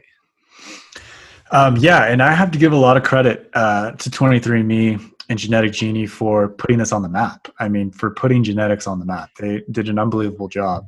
Um, 1.52 1.76
yeah 1.76 2.04
and 2.06 2.22
i 2.22 2.32
have 2.32 2.50
to 2.50 2.58
give 2.58 2.72
a 2.72 2.76
lot 2.76 2.96
of 2.96 3.04
credit 3.04 3.48
uh, 3.54 3.92
to 3.92 4.10
23andme 4.10 5.12
and 5.28 5.38
Genetic 5.38 5.72
Genie 5.72 6.06
for 6.06 6.48
putting 6.48 6.78
this 6.78 6.92
on 6.92 7.02
the 7.02 7.08
map. 7.08 7.48
I 7.58 7.68
mean, 7.68 7.90
for 7.90 8.10
putting 8.10 8.44
genetics 8.44 8.86
on 8.86 8.98
the 8.98 9.04
map. 9.04 9.30
They 9.38 9.62
did 9.70 9.88
an 9.88 9.98
unbelievable 9.98 10.48
job 10.48 10.86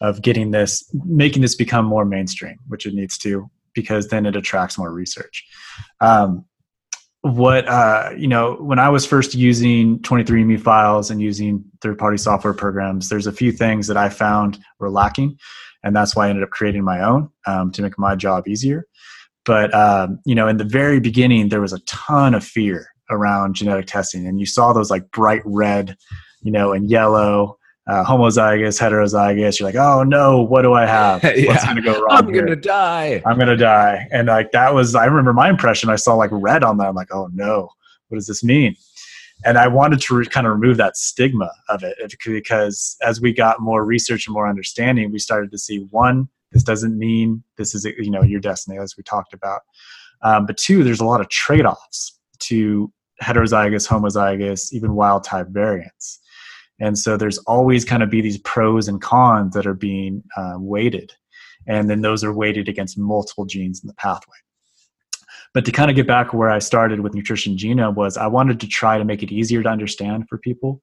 of 0.00 0.22
getting 0.22 0.50
this, 0.50 0.88
making 1.04 1.42
this 1.42 1.54
become 1.54 1.84
more 1.84 2.04
mainstream, 2.04 2.58
which 2.68 2.86
it 2.86 2.94
needs 2.94 3.18
to, 3.18 3.50
because 3.74 4.08
then 4.08 4.26
it 4.26 4.36
attracts 4.36 4.78
more 4.78 4.92
research. 4.92 5.46
Um, 6.00 6.44
what 7.22 7.68
uh, 7.68 8.10
you 8.16 8.28
know, 8.28 8.54
when 8.60 8.78
I 8.78 8.88
was 8.88 9.04
first 9.04 9.34
using 9.34 9.98
23andMe 10.00 10.60
files 10.60 11.10
and 11.10 11.20
using 11.20 11.64
third-party 11.82 12.16
software 12.16 12.54
programs, 12.54 13.08
there's 13.08 13.26
a 13.26 13.32
few 13.32 13.50
things 13.50 13.88
that 13.88 13.96
I 13.96 14.08
found 14.08 14.58
were 14.78 14.90
lacking, 14.90 15.36
and 15.82 15.96
that's 15.96 16.14
why 16.14 16.26
I 16.26 16.30
ended 16.30 16.44
up 16.44 16.50
creating 16.50 16.84
my 16.84 17.02
own 17.02 17.28
um, 17.46 17.72
to 17.72 17.82
make 17.82 17.98
my 17.98 18.14
job 18.14 18.46
easier. 18.46 18.86
But 19.44 19.74
um, 19.74 20.20
you 20.26 20.34
know, 20.34 20.46
in 20.46 20.58
the 20.58 20.64
very 20.64 21.00
beginning, 21.00 21.48
there 21.48 21.60
was 21.60 21.72
a 21.72 21.80
ton 21.80 22.34
of 22.34 22.44
fear 22.44 22.88
around 23.10 23.54
genetic 23.54 23.86
testing 23.86 24.26
and 24.26 24.40
you 24.40 24.46
saw 24.46 24.72
those 24.72 24.90
like 24.90 25.10
bright 25.10 25.42
red 25.44 25.96
you 26.42 26.52
know 26.52 26.72
and 26.72 26.90
yellow 26.90 27.56
uh, 27.86 28.04
homozygous 28.04 28.78
heterozygous. 28.78 29.58
You're 29.58 29.68
like 29.68 29.76
oh 29.76 30.02
no 30.02 30.42
what 30.42 30.62
do 30.62 30.74
i 30.74 30.84
have? 30.84 31.22
What's 31.22 31.36
yeah. 31.36 31.74
to 31.74 31.80
go 31.80 32.00
wrong 32.00 32.18
i'm 32.18 32.32
gonna 32.32 32.56
die. 32.56 33.22
I'm 33.24 33.38
gonna 33.38 33.56
die. 33.56 34.06
And 34.12 34.28
like 34.28 34.52
that 34.52 34.74
was 34.74 34.94
i 34.94 35.04
remember 35.06 35.32
my 35.32 35.48
impression 35.48 35.90
i 35.90 35.96
saw 35.96 36.14
like 36.14 36.30
red 36.32 36.62
on 36.62 36.78
that 36.78 36.88
i'm 36.88 36.94
like 36.94 37.12
oh 37.12 37.28
no. 37.32 37.70
What 38.08 38.16
does 38.16 38.26
this 38.26 38.44
mean? 38.44 38.74
And 39.44 39.56
i 39.56 39.68
wanted 39.68 40.00
to 40.02 40.14
re- 40.16 40.26
kind 40.26 40.46
of 40.46 40.52
remove 40.52 40.76
that 40.76 40.96
stigma 40.96 41.50
of 41.68 41.82
it 41.82 41.96
because 42.26 42.96
as 43.02 43.20
we 43.20 43.32
got 43.32 43.60
more 43.60 43.84
research 43.84 44.26
and 44.26 44.34
more 44.34 44.48
understanding 44.48 45.10
we 45.10 45.18
started 45.18 45.50
to 45.50 45.58
see 45.58 45.86
one 45.90 46.28
this 46.52 46.62
doesn't 46.62 46.98
mean 46.98 47.42
this 47.56 47.74
is 47.74 47.84
you 47.84 48.10
know 48.10 48.22
your 48.22 48.40
destiny 48.40 48.78
as 48.78 48.96
we 48.96 49.02
talked 49.02 49.34
about. 49.34 49.62
Um, 50.22 50.46
but 50.46 50.56
two 50.56 50.82
there's 50.82 51.00
a 51.00 51.04
lot 51.04 51.20
of 51.20 51.28
trade-offs 51.28 52.18
to 52.40 52.92
heterozygous, 53.22 53.88
homozygous, 53.88 54.72
even 54.72 54.94
wild 54.94 55.24
type 55.24 55.48
variants. 55.48 56.20
And 56.80 56.98
so 56.98 57.16
there's 57.16 57.38
always 57.38 57.84
kind 57.84 58.02
of 58.02 58.10
be 58.10 58.20
these 58.20 58.38
pros 58.38 58.88
and 58.88 59.00
cons 59.00 59.54
that 59.54 59.66
are 59.66 59.74
being 59.74 60.22
uh, 60.36 60.54
weighted. 60.56 61.12
And 61.66 61.90
then 61.90 62.02
those 62.02 62.22
are 62.22 62.32
weighted 62.32 62.68
against 62.68 62.96
multiple 62.96 63.44
genes 63.44 63.82
in 63.82 63.88
the 63.88 63.94
pathway. 63.94 64.36
But 65.54 65.64
to 65.64 65.72
kind 65.72 65.90
of 65.90 65.96
get 65.96 66.06
back 66.06 66.32
where 66.32 66.50
I 66.50 66.58
started 66.60 67.00
with 67.00 67.14
Nutrition 67.14 67.56
Genome 67.56 67.94
was 67.94 68.16
I 68.16 68.26
wanted 68.26 68.60
to 68.60 68.68
try 68.68 68.98
to 68.98 69.04
make 69.04 69.22
it 69.22 69.32
easier 69.32 69.62
to 69.62 69.68
understand 69.68 70.28
for 70.28 70.38
people. 70.38 70.80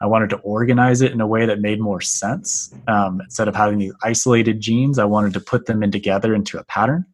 I 0.00 0.06
wanted 0.06 0.30
to 0.30 0.36
organize 0.38 1.00
it 1.00 1.12
in 1.12 1.20
a 1.20 1.26
way 1.26 1.46
that 1.46 1.60
made 1.60 1.80
more 1.80 2.00
sense. 2.00 2.74
Um, 2.86 3.20
instead 3.20 3.48
of 3.48 3.54
having 3.54 3.78
these 3.78 3.94
isolated 4.02 4.60
genes, 4.60 4.98
I 4.98 5.04
wanted 5.04 5.32
to 5.34 5.40
put 5.40 5.66
them 5.66 5.82
in 5.82 5.90
together 5.90 6.34
into 6.34 6.58
a 6.58 6.64
pattern. 6.64 7.06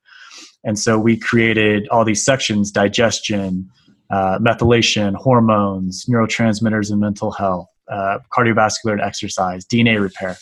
And 0.64 0.79
so 0.79 0.99
we 0.99 1.17
created 1.17 1.88
all 1.88 2.05
these 2.05 2.25
sections 2.25 2.71
digestion, 2.71 3.69
uh, 4.12 4.38
methylation, 4.38 5.14
hormones, 5.14 6.04
neurotransmitters 6.04 6.90
and 6.90 7.00
mental 7.00 7.33
health, 7.33 7.66
uh, 7.90 8.19
cardiovascular 8.31 8.92
and 8.92 9.00
exercise, 9.00 9.64
DNA 9.64 10.00
repair, 10.00 10.37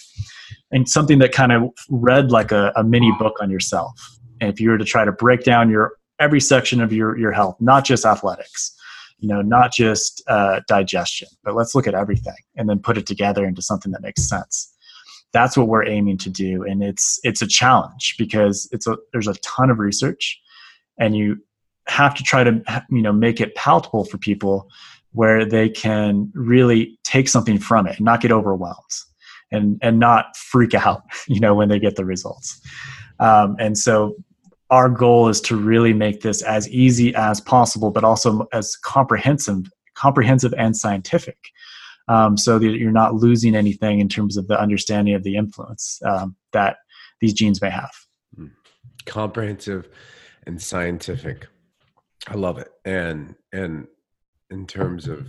and 0.72 0.88
something 0.88 1.20
that 1.20 1.30
kind 1.30 1.52
of 1.52 1.70
read 1.88 2.32
like 2.32 2.50
a, 2.50 2.72
a 2.74 2.82
mini 2.82 3.12
book 3.18 3.36
on 3.40 3.48
yourself. 3.48 3.92
And 4.40 4.52
if 4.52 4.60
you 4.60 4.70
were 4.70 4.78
to 4.78 4.84
try 4.84 5.04
to 5.04 5.12
break 5.12 5.44
down 5.44 5.70
your 5.70 5.92
every 6.18 6.40
section 6.40 6.80
of 6.80 6.92
your, 6.92 7.16
your 7.16 7.30
health, 7.30 7.56
not 7.60 7.84
just 7.84 8.04
athletics, 8.04 8.76
you 9.20 9.28
know, 9.28 9.40
not 9.40 9.72
just 9.72 10.22
uh, 10.26 10.60
digestion, 10.66 11.28
but 11.44 11.54
let's 11.54 11.74
look 11.74 11.86
at 11.86 11.94
everything 11.94 12.34
and 12.56 12.68
then 12.68 12.80
put 12.80 12.98
it 12.98 13.06
together 13.06 13.44
into 13.44 13.62
something 13.62 13.92
that 13.92 14.02
makes 14.02 14.28
sense. 14.28 14.74
That's 15.32 15.56
what 15.56 15.68
we're 15.68 15.86
aiming 15.86 16.18
to 16.18 16.30
do, 16.30 16.64
and 16.64 16.82
it's 16.82 17.20
it's 17.22 17.40
a 17.40 17.46
challenge 17.46 18.16
because 18.18 18.68
it's 18.72 18.88
a 18.88 18.96
there's 19.12 19.28
a 19.28 19.34
ton 19.34 19.70
of 19.70 19.78
research, 19.78 20.40
and 20.98 21.14
you 21.16 21.38
have 21.90 22.14
to 22.14 22.22
try 22.22 22.44
to 22.44 22.62
you 22.90 23.02
know 23.02 23.12
make 23.12 23.40
it 23.40 23.54
palatable 23.56 24.04
for 24.04 24.16
people 24.16 24.70
where 25.12 25.44
they 25.44 25.68
can 25.68 26.30
really 26.34 26.96
take 27.02 27.28
something 27.28 27.58
from 27.58 27.86
it 27.86 27.96
and 27.96 28.04
not 28.04 28.20
get 28.20 28.30
overwhelmed 28.30 28.94
and 29.50 29.78
and 29.82 29.98
not 29.98 30.36
freak 30.36 30.74
out 30.74 31.02
you 31.28 31.40
know 31.40 31.54
when 31.54 31.68
they 31.68 31.78
get 31.78 31.96
the 31.96 32.04
results. 32.04 32.60
Um, 33.18 33.56
and 33.58 33.76
so 33.76 34.14
our 34.70 34.88
goal 34.88 35.28
is 35.28 35.40
to 35.42 35.56
really 35.56 35.92
make 35.92 36.22
this 36.22 36.42
as 36.42 36.68
easy 36.70 37.14
as 37.14 37.40
possible 37.40 37.90
but 37.90 38.04
also 38.04 38.46
as 38.52 38.76
comprehensive 38.76 39.66
comprehensive 39.94 40.54
and 40.56 40.76
scientific 40.76 41.36
um, 42.08 42.36
so 42.36 42.58
that 42.58 42.78
you're 42.78 42.92
not 42.92 43.14
losing 43.14 43.54
anything 43.54 44.00
in 44.00 44.08
terms 44.08 44.36
of 44.36 44.46
the 44.46 44.58
understanding 44.58 45.14
of 45.14 45.22
the 45.22 45.36
influence 45.36 46.00
um, 46.06 46.34
that 46.52 46.78
these 47.20 47.34
genes 47.34 47.60
may 47.60 47.70
have. 47.70 47.92
Hmm. 48.36 48.46
comprehensive 49.06 49.88
and 50.46 50.62
scientific 50.62 51.48
I 52.28 52.34
love 52.34 52.58
it. 52.58 52.68
And 52.84 53.34
and 53.52 53.86
in 54.50 54.66
terms 54.66 55.08
of 55.08 55.28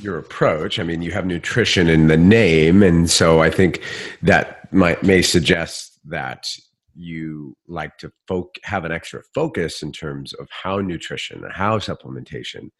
your 0.00 0.18
approach, 0.18 0.78
I 0.78 0.82
mean, 0.82 1.02
you 1.02 1.12
have 1.12 1.26
nutrition 1.26 1.88
in 1.88 2.08
the 2.08 2.16
name, 2.16 2.82
and 2.82 3.08
so 3.08 3.40
I 3.40 3.50
think 3.50 3.82
that 4.22 4.72
might 4.72 5.02
may 5.02 5.22
suggest 5.22 5.98
that 6.06 6.48
you 6.94 7.56
like 7.68 7.98
to 7.98 8.10
folk 8.26 8.54
have 8.64 8.84
an 8.84 8.92
extra 8.92 9.22
focus 9.34 9.82
in 9.82 9.92
terms 9.92 10.32
of 10.34 10.48
how 10.50 10.80
nutrition 10.80 11.44
how 11.50 11.78
supplementation 11.78 12.70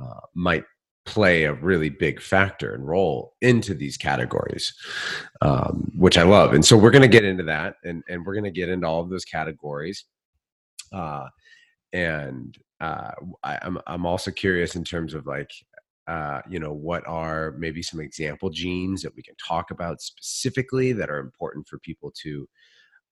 uh, 0.00 0.20
might 0.34 0.64
play 1.06 1.44
a 1.44 1.54
really 1.54 1.88
big 1.88 2.20
factor 2.20 2.74
and 2.74 2.86
role 2.86 3.34
into 3.40 3.74
these 3.74 3.96
categories, 3.96 4.72
um, 5.40 5.90
which 5.96 6.16
I 6.16 6.22
love. 6.22 6.52
And 6.52 6.64
so 6.64 6.76
we're 6.76 6.90
going 6.90 7.02
to 7.02 7.08
get 7.08 7.24
into 7.24 7.44
that, 7.44 7.76
and 7.84 8.02
and 8.08 8.24
we're 8.24 8.34
going 8.34 8.44
to 8.44 8.50
get 8.50 8.68
into 8.68 8.86
all 8.86 9.02
of 9.02 9.10
those 9.10 9.24
categories. 9.24 10.04
Uh, 10.92 11.28
and 11.92 12.56
uh, 12.80 13.10
I, 13.42 13.54
am 13.62 13.76
I'm, 13.76 13.82
I'm 13.86 14.06
also 14.06 14.30
curious 14.30 14.76
in 14.76 14.84
terms 14.84 15.14
of 15.14 15.26
like 15.26 15.50
uh, 16.06 16.40
you 16.48 16.58
know 16.58 16.72
what 16.72 17.06
are 17.06 17.54
maybe 17.58 17.82
some 17.82 18.00
example 18.00 18.50
genes 18.50 19.02
that 19.02 19.14
we 19.14 19.22
can 19.22 19.34
talk 19.36 19.70
about 19.70 20.00
specifically 20.00 20.92
that 20.92 21.10
are 21.10 21.18
important 21.18 21.68
for 21.68 21.78
people 21.78 22.12
to 22.22 22.48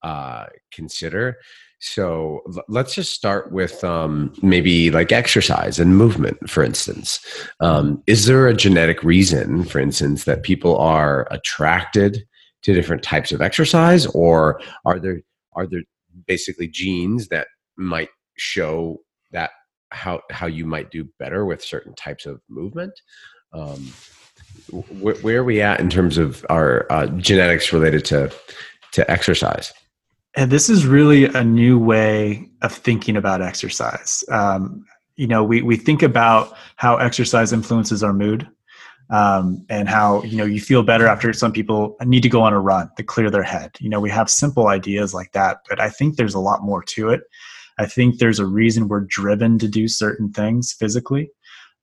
uh, 0.02 0.46
consider. 0.72 1.36
So 1.80 2.40
l- 2.54 2.64
let's 2.68 2.94
just 2.94 3.14
start 3.14 3.52
with 3.52 3.82
um, 3.84 4.32
maybe 4.42 4.90
like 4.90 5.12
exercise 5.12 5.78
and 5.78 5.96
movement 5.96 6.48
for 6.48 6.62
instance. 6.62 7.20
Um, 7.60 8.02
is 8.06 8.26
there 8.26 8.46
a 8.46 8.54
genetic 8.54 9.02
reason 9.02 9.64
for 9.64 9.78
instance 9.80 10.24
that 10.24 10.42
people 10.42 10.76
are 10.78 11.28
attracted 11.30 12.24
to 12.62 12.74
different 12.74 13.02
types 13.02 13.32
of 13.32 13.40
exercise 13.40 14.06
or 14.06 14.60
are 14.84 14.98
there 14.98 15.20
are 15.54 15.66
there 15.66 15.82
basically 16.26 16.68
genes 16.68 17.28
that 17.28 17.48
might 17.76 18.08
show 18.38 18.98
that 19.32 19.50
how 19.90 20.20
how 20.30 20.46
you 20.46 20.66
might 20.66 20.90
do 20.90 21.08
better 21.18 21.44
with 21.44 21.62
certain 21.62 21.94
types 21.94 22.26
of 22.26 22.40
movement. 22.48 22.92
Um, 23.52 23.92
wh- 24.70 25.22
where 25.24 25.40
are 25.40 25.44
we 25.44 25.60
at 25.60 25.80
in 25.80 25.90
terms 25.90 26.18
of 26.18 26.44
our 26.50 26.86
uh, 26.90 27.06
genetics 27.06 27.72
related 27.72 28.04
to 28.06 28.32
to 28.92 29.10
exercise? 29.10 29.72
And 30.36 30.50
this 30.50 30.68
is 30.68 30.86
really 30.86 31.24
a 31.24 31.42
new 31.42 31.78
way 31.78 32.48
of 32.62 32.72
thinking 32.72 33.16
about 33.16 33.42
exercise. 33.42 34.22
Um, 34.30 34.84
you 35.16 35.26
know, 35.26 35.42
we 35.42 35.62
we 35.62 35.76
think 35.76 36.02
about 36.02 36.56
how 36.76 36.96
exercise 36.96 37.52
influences 37.52 38.02
our 38.02 38.12
mood. 38.12 38.48
Um, 39.10 39.64
and 39.70 39.88
how 39.88 40.22
you 40.24 40.36
know 40.36 40.44
you 40.44 40.60
feel 40.60 40.82
better 40.82 41.06
after 41.06 41.32
some 41.32 41.50
people 41.50 41.96
need 42.04 42.22
to 42.24 42.28
go 42.28 42.42
on 42.42 42.52
a 42.52 42.60
run 42.60 42.90
to 42.98 43.02
clear 43.02 43.30
their 43.30 43.42
head 43.42 43.70
you 43.80 43.88
know 43.88 44.00
we 44.00 44.10
have 44.10 44.28
simple 44.28 44.66
ideas 44.66 45.14
like 45.14 45.32
that 45.32 45.60
but 45.66 45.80
i 45.80 45.88
think 45.88 46.16
there's 46.16 46.34
a 46.34 46.38
lot 46.38 46.62
more 46.62 46.82
to 46.82 47.08
it 47.08 47.22
I 47.78 47.86
think 47.86 48.18
there's 48.18 48.38
a 48.38 48.46
reason 48.46 48.88
we're 48.88 49.00
driven 49.00 49.58
to 49.58 49.68
do 49.68 49.88
certain 49.88 50.32
things 50.32 50.72
physically. 50.72 51.30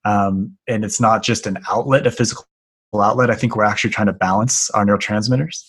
Um, 0.03 0.55
and 0.67 0.85
it's 0.85 1.01
not 1.01 1.23
just 1.23 1.47
an 1.47 1.57
outlet, 1.69 2.05
a 2.05 2.11
physical 2.11 2.45
outlet. 2.93 3.29
I 3.29 3.35
think 3.35 3.55
we're 3.55 3.63
actually 3.63 3.89
trying 3.89 4.07
to 4.07 4.13
balance 4.13 4.69
our 4.71 4.85
neurotransmitters. 4.85 5.63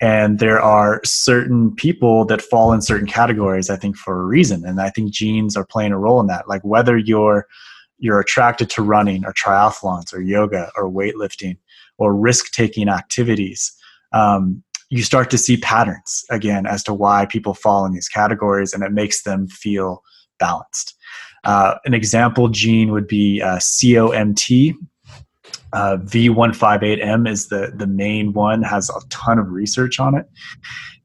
And 0.00 0.38
there 0.38 0.60
are 0.60 1.00
certain 1.04 1.74
people 1.74 2.24
that 2.26 2.42
fall 2.42 2.72
in 2.72 2.82
certain 2.82 3.06
categories, 3.06 3.68
I 3.68 3.76
think, 3.76 3.96
for 3.96 4.20
a 4.20 4.24
reason. 4.24 4.64
And 4.64 4.80
I 4.80 4.90
think 4.90 5.12
genes 5.12 5.56
are 5.56 5.66
playing 5.66 5.92
a 5.92 5.98
role 5.98 6.20
in 6.20 6.28
that. 6.28 6.48
Like 6.48 6.62
whether 6.62 6.96
you're 6.96 7.46
you're 8.00 8.20
attracted 8.20 8.70
to 8.70 8.82
running 8.82 9.24
or 9.24 9.32
triathlons 9.32 10.14
or 10.14 10.20
yoga 10.20 10.70
or 10.76 10.88
weightlifting 10.88 11.56
or 11.98 12.14
risk 12.14 12.52
taking 12.52 12.88
activities, 12.88 13.72
um, 14.12 14.62
you 14.90 15.02
start 15.02 15.30
to 15.30 15.38
see 15.38 15.56
patterns 15.56 16.24
again 16.30 16.66
as 16.66 16.82
to 16.84 16.94
why 16.94 17.26
people 17.26 17.54
fall 17.54 17.84
in 17.84 17.92
these 17.92 18.08
categories 18.08 18.72
and 18.72 18.82
it 18.82 18.92
makes 18.92 19.22
them 19.22 19.46
feel 19.48 20.02
balanced. 20.38 20.94
Uh, 21.44 21.74
an 21.84 21.94
example 21.94 22.48
gene 22.48 22.90
would 22.90 23.06
be 23.06 23.42
uh, 23.42 23.56
COMT. 23.56 24.74
Uh, 25.72 25.98
V158M 25.98 27.28
is 27.28 27.48
the, 27.48 27.72
the 27.76 27.86
main 27.86 28.32
one, 28.32 28.62
has 28.62 28.88
a 28.90 29.00
ton 29.10 29.38
of 29.38 29.50
research 29.50 30.00
on 30.00 30.14
it. 30.14 30.26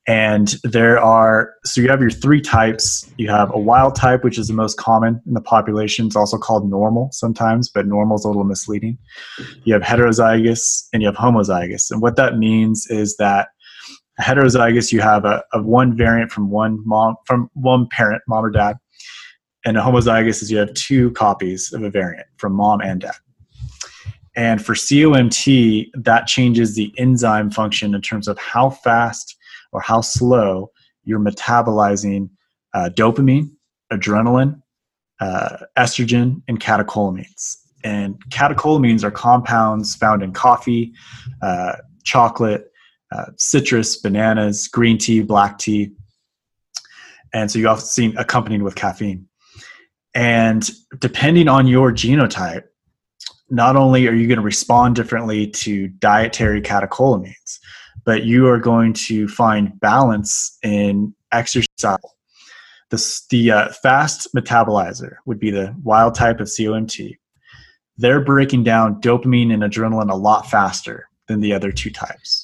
And 0.06 0.56
there 0.64 1.00
are, 1.00 1.54
so 1.64 1.80
you 1.80 1.90
have 1.90 2.02
your 2.02 2.10
three 2.10 2.42
types. 2.42 3.10
You 3.18 3.30
have 3.30 3.54
a 3.54 3.60
wild 3.60 3.96
type, 3.96 4.24
which 4.24 4.38
is 4.38 4.50
the 4.50 4.54
most 4.54 4.78
common 4.78 5.22
in 5.26 5.34
the 5.34 5.42
population. 5.42 6.08
It's 6.08 6.16
also 6.16 6.38
called 6.38 6.70
normal 6.70 7.10
sometimes, 7.14 7.70
but 7.70 7.88
normal 7.88 8.18
is 8.18 8.26
a 8.26 8.28
little 8.28 8.44
misleading. 8.44 8.98
You 9.64 9.74
have 9.74 9.82
heterozygous 9.82 10.88
and 10.92 11.02
you 11.02 11.08
have 11.08 11.16
homozygous. 11.16 11.90
And 11.90 12.02
what 12.02 12.18
that 12.18 12.38
means 12.38 12.86
is 12.88 13.16
that 13.18 13.50
heterozygous, 14.20 14.92
you 14.92 15.02
have 15.02 15.26
a, 15.26 15.44
a 15.54 15.62
one 15.62 15.96
variant 15.96 16.32
from 16.32 16.50
one 16.50 16.86
mom, 16.86 17.16
from 17.26 17.50
one 17.54 17.88
parent, 17.88 18.22
mom 18.28 18.46
or 18.46 18.52
dad. 18.52 18.78
And 19.66 19.78
a 19.78 19.82
homozygous 19.82 20.42
is 20.42 20.52
you 20.52 20.58
have 20.58 20.74
two 20.74 21.12
copies 21.12 21.72
of 21.74 21.84
a 21.84 21.90
variant 21.90 22.28
from 22.38 22.54
mom 22.54 22.82
and 22.82 23.02
dad. 23.02 23.16
And 24.36 24.64
for 24.64 24.74
COMT, 24.74 25.92
that 25.94 26.28
changes 26.28 26.76
the 26.76 26.92
enzyme 26.98 27.52
function 27.52 27.94
in 27.94 28.02
terms 28.02 28.28
of 28.28 28.38
how 28.40 28.72
fast 28.72 29.38
or 29.72 29.80
how 29.80 30.02
slow 30.02 30.72
you're 31.04 31.20
metabolizing 31.20 32.30
uh, 32.74 32.90
dopamine, 32.94 33.52
adrenaline, 33.92 34.62
uh, 35.20 35.58
estrogen, 35.78 36.42
and 36.48 36.60
catecholamines. 36.60 37.58
And 37.84 38.16
catecholamines 38.30 39.04
are 39.04 39.12
compounds 39.12 39.96
found 39.96 40.24
in 40.24 40.34
coffee, 40.34 40.94
uh, 41.42 41.74
chocolate, 42.04 42.72
uh, 43.14 43.26
citrus, 43.38 43.98
bananas, 43.98 44.68
green 44.68 44.98
tea, 44.98 45.22
black 45.22 45.60
tea. 45.60 45.92
And 47.34 47.52
so 47.52 47.60
you 47.60 47.68
often 47.68 47.86
see 47.86 48.16
accompanied 48.18 48.64
with 48.64 48.76
caffeine. 48.76 49.28
And 50.16 50.70
depending 51.00 51.48
on 51.48 51.68
your 51.68 51.92
genotype, 51.92 52.64
not 53.50 53.76
only 53.76 54.08
are 54.08 54.14
you 54.14 54.28
going 54.28 54.38
to 54.38 54.44
respond 54.44 54.96
differently 54.96 55.48
to 55.48 55.88
dietary 55.88 56.62
catecholamines, 56.62 57.60
but 58.06 58.24
you 58.24 58.48
are 58.48 58.60
going 58.60 58.94
to 58.94 59.28
find 59.28 59.80
balance 59.80 60.58
in 60.64 61.14
exercise. 61.32 61.98
The, 62.90 63.22
the 63.30 63.52
uh, 63.52 63.70
fast 63.82 64.28
metabolizer 64.36 65.16
would 65.26 65.40
be 65.40 65.52
the 65.52 65.76
wild 65.84 66.16
type 66.16 66.40
of 66.40 66.48
COMT. 66.48 67.18
They're 67.98 68.22
breaking 68.22 68.64
down 68.64 69.02
dopamine 69.02 69.54
and 69.54 69.64
adrenaline 69.64 70.12
a 70.12 70.16
lot 70.16 70.50
faster 70.50 71.08
than 71.28 71.40
the 71.40 71.54
other 71.54 71.72
two 71.72 71.90
types. 71.90 72.43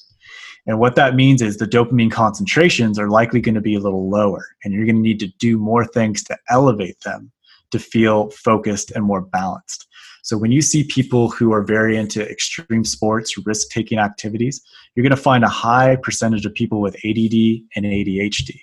And 0.68 0.80
what 0.80 0.96
that 0.96 1.16
means 1.16 1.42
is 1.42 1.58
the 1.58 1.66
dopamine 1.66 2.12
concentrations 2.12 3.00
are 3.00 3.10
likely 3.10 3.42
going 3.42 3.56
to 3.56 3.62
be 3.62 3.76
a 3.76 3.80
little 3.80 4.10
lower, 4.10 4.46
and 4.64 4.74
you're 4.74 4.86
going 4.86 4.96
to 4.96 5.02
need 5.02 5.20
to 5.20 5.28
do 5.40 5.58
more 5.58 5.86
things 5.86 6.24
to 6.26 6.38
elevate 6.50 7.00
them 7.02 7.32
to 7.72 7.80
feel 7.80 8.30
focused 8.32 8.92
and 8.92 9.06
more 9.06 9.22
balanced. 9.22 9.88
So 10.24 10.38
when 10.38 10.52
you 10.52 10.62
see 10.62 10.84
people 10.84 11.30
who 11.30 11.54
are 11.54 11.64
very 11.64 11.98
into 11.98 12.28
extreme 12.30 12.84
sports, 12.84 13.36
risk 13.46 13.70
taking 13.70 14.00
activities, 14.00 14.62
you're 14.94 15.04
going 15.04 15.12
to 15.12 15.18
find 15.18 15.44
a 15.44 15.50
high 15.50 15.96
percentage 15.96 16.46
of 16.46 16.54
people 16.54 16.82
with 16.82 16.96
ADD 16.98 17.62
and 17.76 17.86
ADHD, 17.86 18.60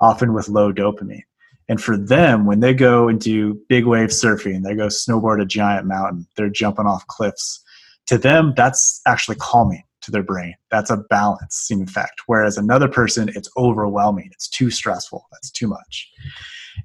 often 0.00 0.32
with 0.32 0.48
low 0.48 0.72
dopamine. 0.72 1.22
And 1.68 1.80
for 1.80 1.96
them, 1.96 2.46
when 2.46 2.60
they 2.60 2.74
go 2.74 3.08
and 3.08 3.20
do 3.20 3.60
big 3.68 3.86
wave 3.86 4.08
surfing, 4.08 4.62
they 4.64 4.74
go 4.74 4.88
snowboard 4.88 5.40
a 5.40 5.46
giant 5.46 5.86
mountain, 5.86 6.26
they're 6.36 6.48
jumping 6.48 6.86
off 6.86 7.06
cliffs. 7.06 7.62
To 8.06 8.18
them, 8.18 8.54
that's 8.56 9.00
actually 9.06 9.36
calming 9.36 9.84
to 10.02 10.10
their 10.10 10.22
brain. 10.22 10.54
That's 10.70 10.90
a 10.90 10.98
balancing 11.10 11.82
effect. 11.82 12.22
Whereas 12.26 12.56
another 12.56 12.88
person, 12.88 13.30
it's 13.34 13.50
overwhelming. 13.56 14.30
It's 14.32 14.48
too 14.48 14.70
stressful. 14.70 15.26
That's 15.32 15.50
too 15.50 15.68
much. 15.68 16.10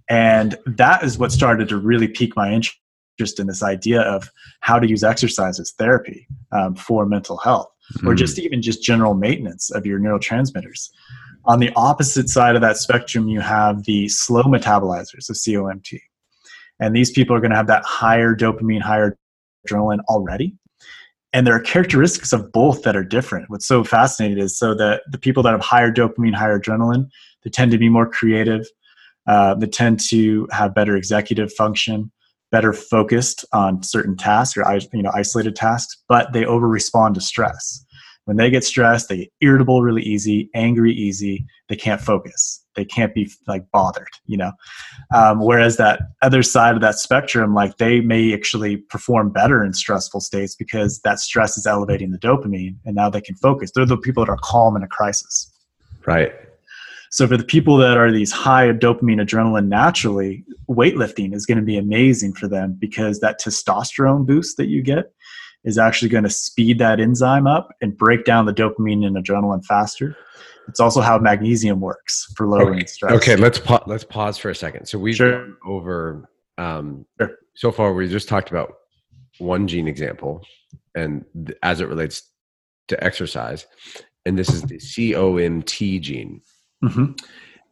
And 0.10 0.58
that 0.66 1.04
is 1.04 1.18
what 1.18 1.32
started 1.32 1.70
to 1.70 1.78
really 1.78 2.08
pique 2.08 2.36
my 2.36 2.52
interest 2.52 3.40
in 3.40 3.48
this 3.48 3.64
idea 3.64 4.02
of 4.02 4.30
how 4.60 4.80
to 4.80 4.88
use 4.88 5.04
exercise 5.04 5.60
as 5.60 5.72
therapy 5.72 6.28
um, 6.52 6.76
for 6.76 7.06
mental 7.06 7.38
health 7.38 7.70
mm-hmm. 7.94 8.08
or 8.08 8.12
hmm. 8.12 8.18
just 8.18 8.40
even 8.40 8.62
just 8.62 8.84
general 8.84 9.14
maintenance 9.14 9.72
of 9.72 9.86
your 9.86 10.00
neurotransmitters 10.00 10.90
on 11.46 11.60
the 11.60 11.72
opposite 11.76 12.30
side 12.30 12.56
of 12.56 12.62
that 12.62 12.78
spectrum 12.78 13.28
you 13.28 13.40
have 13.40 13.84
the 13.84 14.08
slow 14.10 14.44
metabolizers 14.44 15.30
of 15.30 15.36
comt 15.36 16.02
and 16.80 16.96
these 16.96 17.12
people 17.12 17.36
are 17.36 17.40
going 17.40 17.52
to 17.52 17.58
have 17.58 17.68
that 17.68 17.84
higher 17.86 18.36
dopamine 18.36 18.82
higher 18.82 19.18
adrenaline 19.68 20.00
already 20.10 20.56
and 21.36 21.46
there 21.46 21.54
are 21.54 21.60
characteristics 21.60 22.32
of 22.32 22.50
both 22.54 22.84
that 22.84 22.96
are 22.96 23.04
different. 23.04 23.50
What's 23.50 23.68
so 23.68 23.84
fascinating 23.84 24.38
is 24.38 24.58
so 24.58 24.74
that 24.76 25.02
the 25.12 25.18
people 25.18 25.44
that 25.44 25.52
have 25.52 25.60
higher 25.60 25.92
dopamine 25.92 26.34
higher 26.34 26.58
adrenaline 26.58 27.10
they 27.44 27.50
tend 27.50 27.72
to 27.72 27.78
be 27.78 27.90
more 27.90 28.10
creative 28.10 28.66
uh, 29.28 29.54
they 29.56 29.68
tend 29.68 30.00
to 30.00 30.48
have 30.52 30.74
better 30.74 30.96
executive 30.96 31.52
function 31.54 32.12
better 32.52 32.72
focused 32.72 33.44
on 33.52 33.84
certain 33.84 34.16
tasks 34.16 34.56
or 34.56 34.64
you 34.94 35.04
know 35.04 35.12
isolated 35.14 35.56
tasks 35.56 36.02
but 36.08 36.32
they 36.32 36.46
over 36.46 36.70
respond 36.70 37.16
to 37.16 37.22
stress 37.22 37.85
when 38.26 38.38
they 38.38 38.50
get 38.50 38.64
stressed 38.64 39.10
they 39.10 39.18
get 39.18 39.34
irritable 39.42 39.82
really 39.82 40.04
easy 40.04 40.50
angry 40.54 40.94
easy. 40.94 41.46
They 41.70 41.76
can't 41.76 42.02
focus. 42.02 42.64
They 42.76 42.86
can't 42.86 43.14
be 43.14 43.32
like 43.48 43.66
bothered 43.72 44.08
you 44.26 44.38
know? 44.38 44.52
Um, 45.14 45.40
whereas 45.40 45.78
that 45.78 46.02
other 46.22 46.44
side 46.44 46.76
of 46.76 46.82
that 46.82 46.96
spectrum 46.96 47.54
like 47.54 47.78
they 47.78 48.02
may 48.02 48.34
actually 48.34 48.78
perform 48.78 49.32
better 49.32 49.64
in 49.64 49.74
stressful 49.74 50.22
states 50.22 50.56
because 50.56 51.00
that 51.02 51.20
stress 51.20 51.58
is 51.58 51.66
elevating 51.66 52.12
the 52.12 52.20
dopamine 52.20 52.76
and 52.86 52.96
now 52.96 53.10
they 53.10 53.22
can 53.22 53.36
focus. 53.36 53.72
They're 53.74 53.86
the 53.86 53.98
people 53.98 54.26
that 54.26 54.32
are 54.32 54.40
calm 54.42 54.76
in 54.76 54.84
a 54.84 54.88
crisis. 54.88 55.52
Right. 56.06 56.34
So 57.16 57.28
for 57.28 57.38
the 57.38 57.46
people 57.46 57.78
that 57.78 57.98
are 57.98 58.12
these 58.12 58.32
high 58.32 58.68
dopamine 58.74 59.22
adrenaline 59.22 59.68
naturally, 59.68 60.44
weightlifting 60.70 61.34
is 61.34 61.46
going 61.46 61.58
to 61.58 61.64
be 61.64 61.78
amazing 61.78 62.34
for 62.34 62.50
them 62.50 62.76
because 62.78 63.22
that 63.22 63.40
testosterone 63.40 64.26
boost 64.26 64.58
that 64.58 64.68
you 64.68 64.82
get 64.82 65.14
is 65.66 65.78
actually 65.78 66.10
going 66.10 66.24
to 66.24 66.30
speed 66.30 66.80
that 66.80 67.00
enzyme 67.00 67.48
up 67.48 67.70
and 67.82 67.98
break 67.98 68.24
down 68.24 68.46
the 68.46 68.54
dopamine 68.54 69.06
and 69.06 69.18
adrenaline 69.18 69.66
faster. 69.66 70.16
It's 70.68 70.80
also 70.80 71.02
how 71.02 71.18
magnesium 71.18 71.80
works 71.80 72.26
for 72.36 72.48
lowering 72.48 72.80
okay. 72.80 72.86
stress. 72.86 73.14
Okay, 73.14 73.36
let's 73.36 73.60
pa- 73.60 73.84
let's 73.86 74.04
pause 74.04 74.38
for 74.38 74.50
a 74.50 74.56
second. 74.56 74.88
So 74.88 74.98
we've 74.98 75.16
sure. 75.16 75.32
gone 75.32 75.58
over 75.68 76.30
um, 76.58 77.06
sure. 77.20 77.38
so 77.56 77.72
far. 77.72 77.94
We 77.94 78.08
just 78.08 78.30
talked 78.30 78.50
about 78.50 78.74
one 79.38 79.68
gene 79.68 79.88
example, 79.88 80.42
and 80.96 81.26
th- 81.46 81.58
as 81.62 81.82
it 81.82 81.88
relates 81.88 82.24
to 82.88 83.04
exercise, 83.04 83.68
and 84.26 84.38
this 84.38 84.50
is 84.50 84.64
the 84.64 84.78
COMT 84.78 86.02
gene. 86.02 86.42
Mm-hmm. 86.84 87.12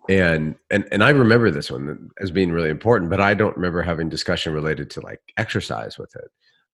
And 0.10 0.56
and 0.69 0.88
and 0.91 1.03
I 1.03 1.10
remember 1.10 1.49
this 1.49 1.71
one 1.71 2.10
as 2.19 2.29
being 2.29 2.51
really 2.51 2.69
important, 2.69 3.10
but 3.10 3.21
I 3.21 3.34
don't 3.34 3.56
remember 3.56 3.82
having 3.82 4.10
discussion 4.10 4.53
related 4.53 4.89
to 4.91 5.01
like 5.01 5.21
exercise 5.38 5.97
with 5.97 6.15
it. 6.15 6.29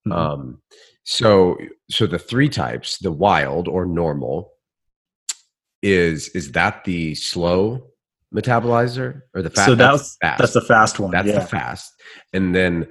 Mm-hmm. 0.08 0.12
Um, 0.12 0.62
so 1.04 1.58
so 1.90 2.08
the 2.08 2.20
three 2.20 2.50
types, 2.50 2.98
the 3.00 3.12
wild 3.12 3.68
or 3.68 3.86
normal, 3.86 4.52
is 5.82 6.30
is 6.30 6.52
that 6.54 6.84
the 6.84 7.16
slow 7.16 7.88
metabolizer 8.34 9.22
or 9.34 9.42
the 9.42 9.50
fast? 9.50 9.68
So 9.68 9.76
that's 9.76 10.18
fast. 10.22 10.40
that's 10.40 10.54
the 10.54 10.62
fast 10.62 11.00
one. 11.00 11.12
That's 11.12 11.28
yeah. 11.28 11.40
the 11.40 11.46
fast, 11.46 11.94
and 12.34 12.56
then 12.56 12.88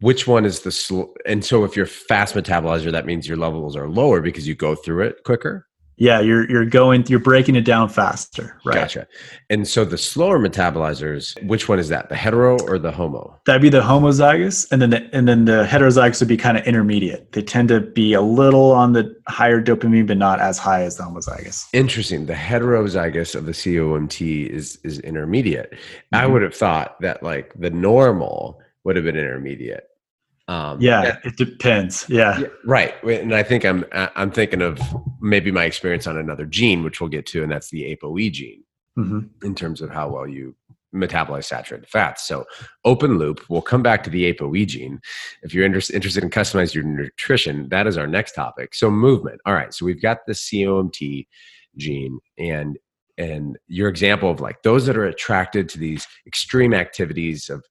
which 0.00 0.26
one 0.26 0.44
is 0.44 0.60
the 0.60 0.72
slow? 0.72 1.14
And 1.26 1.44
so 1.44 1.64
if 1.64 1.76
you're 1.76 1.86
fast 1.86 2.34
metabolizer, 2.34 2.92
that 2.92 3.06
means 3.06 3.26
your 3.26 3.38
levels 3.38 3.76
are 3.76 3.88
lower 3.88 4.20
because 4.20 4.46
you 4.46 4.54
go 4.54 4.74
through 4.74 5.04
it 5.04 5.24
quicker. 5.24 5.66
Yeah, 5.96 6.20
you're 6.20 6.50
you're 6.50 6.64
going 6.64 7.06
you're 7.06 7.20
breaking 7.20 7.56
it 7.56 7.64
down 7.64 7.88
faster, 7.88 8.60
right? 8.64 8.74
Gotcha. 8.74 9.06
And 9.48 9.66
so 9.66 9.84
the 9.84 9.98
slower 9.98 10.38
metabolizers, 10.38 11.40
which 11.46 11.68
one 11.68 11.78
is 11.78 11.88
that? 11.88 12.08
The 12.08 12.16
hetero 12.16 12.58
or 12.66 12.78
the 12.78 12.90
homo? 12.90 13.40
That'd 13.46 13.62
be 13.62 13.68
the 13.68 13.80
homozygous, 13.80 14.70
and 14.72 14.82
then 14.82 14.90
the, 14.90 15.08
and 15.12 15.28
then 15.28 15.44
the 15.44 15.64
heterozygous 15.64 16.20
would 16.20 16.28
be 16.28 16.36
kind 16.36 16.58
of 16.58 16.64
intermediate. 16.64 17.32
They 17.32 17.42
tend 17.42 17.68
to 17.68 17.80
be 17.80 18.12
a 18.12 18.22
little 18.22 18.72
on 18.72 18.92
the 18.92 19.14
higher 19.28 19.62
dopamine, 19.62 20.06
but 20.06 20.16
not 20.16 20.40
as 20.40 20.58
high 20.58 20.82
as 20.82 20.96
the 20.96 21.04
homozygous. 21.04 21.66
Interesting. 21.72 22.26
The 22.26 22.34
heterozygous 22.34 23.34
of 23.34 23.46
the 23.46 23.52
COMT 23.52 24.48
is 24.48 24.78
is 24.82 24.98
intermediate. 25.00 25.72
Mm-hmm. 25.72 26.16
I 26.16 26.26
would 26.26 26.42
have 26.42 26.54
thought 26.54 27.00
that 27.00 27.22
like 27.22 27.52
the 27.54 27.70
normal 27.70 28.60
would 28.84 28.96
have 28.96 29.04
been 29.04 29.16
intermediate. 29.16 29.88
Um, 30.46 30.80
yeah, 30.80 31.18
it 31.24 31.36
depends. 31.36 32.04
Yeah. 32.08 32.38
yeah. 32.38 32.46
right. 32.64 33.02
And 33.04 33.34
I 33.34 33.42
think 33.42 33.64
I'm 33.64 33.84
I'm 33.92 34.30
thinking 34.30 34.60
of 34.60 34.78
maybe 35.20 35.50
my 35.50 35.64
experience 35.64 36.06
on 36.06 36.18
another 36.18 36.44
gene, 36.44 36.82
which 36.84 37.00
we'll 37.00 37.10
get 37.10 37.26
to, 37.26 37.42
and 37.42 37.50
that's 37.50 37.70
the 37.70 37.96
ApoE 37.96 38.30
gene, 38.32 38.62
mm-hmm. 38.98 39.20
in 39.46 39.54
terms 39.54 39.80
of 39.80 39.90
how 39.90 40.08
well 40.08 40.26
you 40.26 40.54
metabolize 40.94 41.44
saturated 41.44 41.88
fats. 41.88 42.26
So 42.26 42.44
open 42.84 43.18
loop, 43.18 43.44
we'll 43.48 43.62
come 43.62 43.82
back 43.82 44.04
to 44.04 44.10
the 44.10 44.32
ApoE 44.32 44.66
gene. 44.66 45.00
If 45.42 45.52
you're 45.52 45.66
inter- 45.66 45.80
interested 45.92 46.22
in 46.22 46.30
customizing 46.30 46.74
your 46.74 46.84
nutrition, 46.84 47.68
that 47.70 47.86
is 47.86 47.98
our 47.98 48.06
next 48.06 48.32
topic. 48.32 48.74
So 48.74 48.90
movement. 48.90 49.40
All 49.44 49.54
right. 49.54 49.74
So 49.74 49.84
we've 49.84 50.00
got 50.00 50.18
the 50.26 50.32
COMT 50.34 51.26
gene 51.76 52.20
and 52.38 52.78
and 53.16 53.56
your 53.68 53.88
example 53.88 54.30
of 54.30 54.40
like 54.40 54.62
those 54.62 54.86
that 54.86 54.96
are 54.96 55.06
attracted 55.06 55.68
to 55.68 55.78
these 55.78 56.06
extreme 56.26 56.74
activities 56.74 57.48
of 57.48 57.64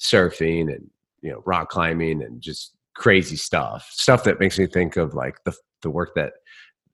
surfing 0.00 0.74
and 0.74 0.90
you 1.26 1.32
know 1.32 1.42
rock 1.44 1.68
climbing 1.68 2.22
and 2.22 2.40
just 2.40 2.74
crazy 2.94 3.36
stuff 3.36 3.88
stuff 3.90 4.24
that 4.24 4.40
makes 4.40 4.58
me 4.58 4.66
think 4.66 4.96
of 4.96 5.12
like 5.14 5.42
the 5.44 5.52
the 5.82 5.90
work 5.90 6.14
that 6.14 6.34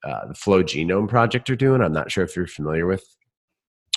uh, 0.05 0.27
the 0.27 0.35
flow 0.35 0.63
genome 0.63 1.09
project 1.09 1.51
are 1.51 1.57
doing 1.57 1.83
i'm 1.83 1.93
not 1.93 2.11
sure 2.11 2.25
if 2.25 2.35
you're 2.35 2.47
familiar 2.47 2.87
with 2.87 3.05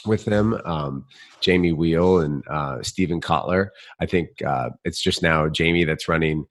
with 0.05 0.25
them 0.25 0.59
um, 0.65 1.05
jamie 1.39 1.71
wheal 1.71 2.23
and 2.23 2.43
uh, 2.49 2.83
steven 2.83 3.21
kotler 3.21 3.69
i 4.01 4.05
think 4.05 4.29
uh, 4.45 4.69
it's 4.83 5.01
just 5.01 5.23
now 5.23 5.47
jamie 5.47 5.85
that's 5.85 6.09
running 6.09 6.45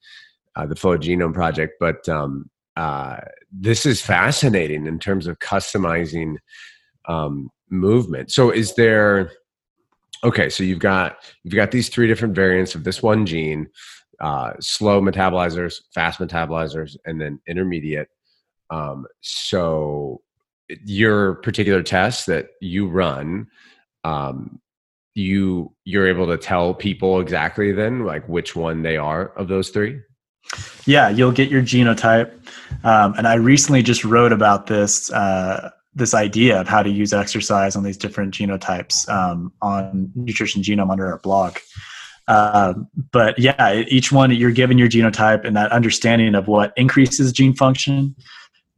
uh, 0.57 0.67
the 0.67 0.77
flow 0.77 0.97
genome 0.97 1.35
project 1.35 1.75
but 1.79 2.09
um, 2.09 2.51
uh, 2.77 3.19
this 3.53 3.87
is 3.87 4.01
fascinating 4.01 4.87
in 4.87 4.99
terms 4.99 5.27
of 5.27 5.39
customizing 5.39 6.37
um, 7.07 7.51
movement. 7.71 8.31
So 8.31 8.51
is 8.51 8.75
there 8.75 9.31
okay, 10.25 10.49
so 10.49 10.65
you've 10.65 10.79
got 10.79 11.19
you've 11.45 11.55
got 11.55 11.71
these 11.71 11.89
three 11.89 12.09
different 12.09 12.35
variants 12.35 12.75
of 12.75 12.85
this 12.85 13.03
one 13.03 13.27
gene, 13.27 13.69
uh, 14.21 14.53
slow 14.61 15.01
metabolizers, 15.01 15.83
fast 15.95 16.19
metabolizers, 16.19 16.97
and 17.05 17.21
then 17.21 17.41
intermediate. 17.47 18.09
Um, 18.71 19.07
so 19.21 20.23
your 20.85 21.35
particular 21.37 21.83
test 21.83 22.27
that 22.27 22.49
you 22.61 22.89
run, 22.89 23.47
um, 24.03 24.61
you 25.15 25.73
you're 25.85 26.09
able 26.09 26.27
to 26.27 26.39
tell 26.39 26.75
people 26.75 27.21
exactly 27.21 27.71
then 27.73 28.05
like 28.05 28.27
which 28.29 28.57
one 28.57 28.83
they 28.83 28.97
are 28.97 29.29
of 29.37 29.49
those 29.49 29.69
three. 29.69 30.01
Yeah, 30.85 31.09
you'll 31.09 31.33
get 31.33 31.51
your 31.51 31.63
genotype, 31.63 32.33
um, 32.85 33.15
and 33.17 33.27
I 33.27 33.35
recently 33.35 33.83
just 33.83 34.05
wrote 34.05 34.33
about 34.33 34.67
this. 34.67 35.11
Uh, 35.11 35.71
this 35.95 36.15
idea 36.15 36.61
of 36.61 36.67
how 36.67 36.83
to 36.83 36.91
use 36.91 37.13
exercise 37.13 37.77
on 37.77 37.83
these 37.83 37.97
different 37.97 38.35
genotypes 38.35 39.09
um, 39.09 39.53
on 39.63 40.11
Nutrition 40.15 40.63
Genome 40.63 40.91
under 40.91 41.07
our 41.07 41.19
blog. 41.19 41.59
Uh, 42.27 42.75
but 43.13 43.39
yeah, 43.39 43.83
each 43.87 44.11
one 44.11 44.31
you're 44.31 44.51
given 44.51 44.79
your 44.79 44.89
genotype 44.89 45.45
and 45.45 45.57
that 45.57 45.71
understanding 45.73 46.35
of 46.35 46.49
what 46.49 46.73
increases 46.77 47.33
gene 47.33 47.55
function 47.55 48.15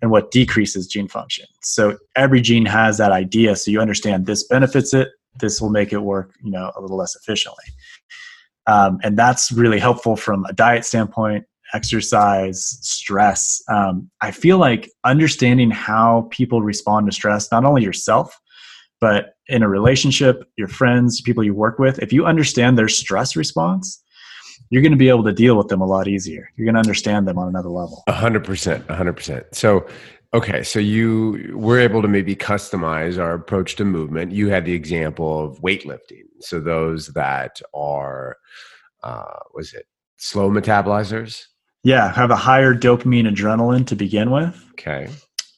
and 0.02 0.10
what 0.10 0.30
decreases 0.30 0.86
gene 0.86 1.08
function. 1.08 1.46
So 1.62 1.96
every 2.16 2.40
gene 2.40 2.66
has 2.66 2.98
that 2.98 3.12
idea, 3.12 3.56
so 3.56 3.70
you 3.70 3.80
understand 3.80 4.26
this 4.26 4.46
benefits 4.46 4.92
it, 4.92 5.08
this 5.40 5.60
will 5.60 5.70
make 5.70 5.92
it 5.92 5.98
work, 5.98 6.34
you 6.42 6.50
know, 6.50 6.72
a 6.76 6.80
little 6.80 6.96
less 6.96 7.14
efficiently. 7.14 7.64
Um, 8.66 8.98
and 9.02 9.16
that's 9.16 9.52
really 9.52 9.78
helpful 9.78 10.16
from 10.16 10.44
a 10.46 10.52
diet 10.52 10.84
standpoint 10.84 11.46
exercise, 11.74 12.78
stress. 12.80 13.62
Um, 13.68 14.10
I 14.20 14.30
feel 14.30 14.58
like 14.58 14.90
understanding 15.04 15.70
how 15.70 16.28
people 16.30 16.62
respond 16.62 17.06
to 17.06 17.12
stress, 17.12 17.50
not 17.50 17.64
only 17.64 17.82
yourself, 17.82 18.38
but 19.00 19.34
in 19.48 19.62
a 19.62 19.68
relationship, 19.68 20.44
your 20.56 20.68
friends, 20.68 21.20
people 21.20 21.44
you 21.44 21.54
work 21.54 21.78
with, 21.78 21.98
if 21.98 22.12
you 22.12 22.24
understand 22.24 22.78
their 22.78 22.88
stress 22.88 23.36
response, 23.36 24.02
you're 24.70 24.82
going 24.82 24.92
to 24.92 24.98
be 24.98 25.08
able 25.08 25.24
to 25.24 25.32
deal 25.32 25.56
with 25.56 25.68
them 25.68 25.80
a 25.80 25.86
lot 25.86 26.08
easier. 26.08 26.50
You're 26.56 26.64
going 26.64 26.74
to 26.74 26.80
understand 26.80 27.28
them 27.28 27.38
on 27.38 27.48
another 27.48 27.68
level. 27.68 28.02
A 28.06 28.12
hundred 28.12 28.44
percent, 28.44 28.84
a 28.88 28.96
hundred 28.96 29.14
percent. 29.14 29.46
So, 29.52 29.86
okay, 30.34 30.62
so 30.62 30.78
you 30.78 31.52
were 31.54 31.78
able 31.78 32.02
to 32.02 32.08
maybe 32.08 32.34
customize 32.34 33.18
our 33.18 33.34
approach 33.34 33.76
to 33.76 33.84
movement. 33.84 34.32
You 34.32 34.48
had 34.48 34.64
the 34.64 34.72
example 34.72 35.44
of 35.44 35.60
weightlifting. 35.60 36.24
So 36.40 36.58
those 36.58 37.08
that 37.08 37.60
are, 37.74 38.38
uh, 39.02 39.38
was 39.54 39.74
it 39.74 39.86
slow 40.16 40.50
metabolizers? 40.50 41.44
Yeah, 41.86 42.12
have 42.14 42.32
a 42.32 42.36
higher 42.36 42.74
dopamine 42.74 43.32
adrenaline 43.32 43.86
to 43.86 43.94
begin 43.94 44.32
with. 44.32 44.60
Okay. 44.72 45.08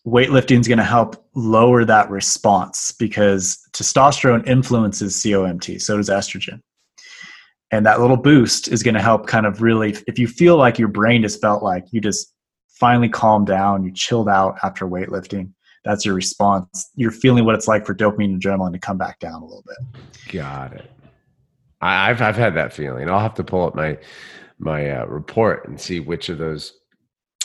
Weightlifting 0.06 0.60
is 0.60 0.68
going 0.68 0.76
to 0.76 0.84
help 0.84 1.24
lower 1.34 1.86
that 1.86 2.10
response 2.10 2.92
because 2.92 3.58
testosterone 3.72 4.46
influences 4.46 5.16
COMT, 5.22 5.80
so 5.80 5.96
does 5.96 6.10
estrogen. 6.10 6.60
And 7.70 7.86
that 7.86 7.98
little 7.98 8.18
boost 8.18 8.68
is 8.68 8.82
going 8.82 8.94
to 8.94 9.00
help 9.00 9.26
kind 9.26 9.46
of 9.46 9.62
really, 9.62 9.96
if 10.06 10.18
you 10.18 10.28
feel 10.28 10.58
like 10.58 10.78
your 10.78 10.88
brain 10.88 11.22
just 11.22 11.40
felt 11.40 11.62
like 11.62 11.86
you 11.92 12.00
just 12.02 12.34
finally 12.68 13.08
calmed 13.08 13.46
down, 13.46 13.82
you 13.82 13.90
chilled 13.90 14.28
out 14.28 14.58
after 14.62 14.86
weightlifting, 14.86 15.50
that's 15.82 16.04
your 16.04 16.14
response. 16.14 16.90
You're 16.94 17.10
feeling 17.10 17.46
what 17.46 17.54
it's 17.54 17.68
like 17.68 17.86
for 17.86 17.94
dopamine 17.94 18.34
and 18.34 18.42
adrenaline 18.42 18.74
to 18.74 18.78
come 18.78 18.98
back 18.98 19.18
down 19.18 19.40
a 19.40 19.46
little 19.46 19.64
bit. 19.66 20.02
Got 20.30 20.74
it. 20.74 20.90
I've 21.80 22.20
I've 22.20 22.36
had 22.36 22.54
that 22.56 22.74
feeling. 22.74 23.08
I'll 23.08 23.18
have 23.18 23.34
to 23.36 23.44
pull 23.44 23.64
up 23.64 23.74
my 23.74 23.96
my 24.58 24.90
uh, 24.90 25.06
report 25.06 25.68
and 25.68 25.80
see 25.80 26.00
which 26.00 26.28
of 26.28 26.38
those 26.38 26.72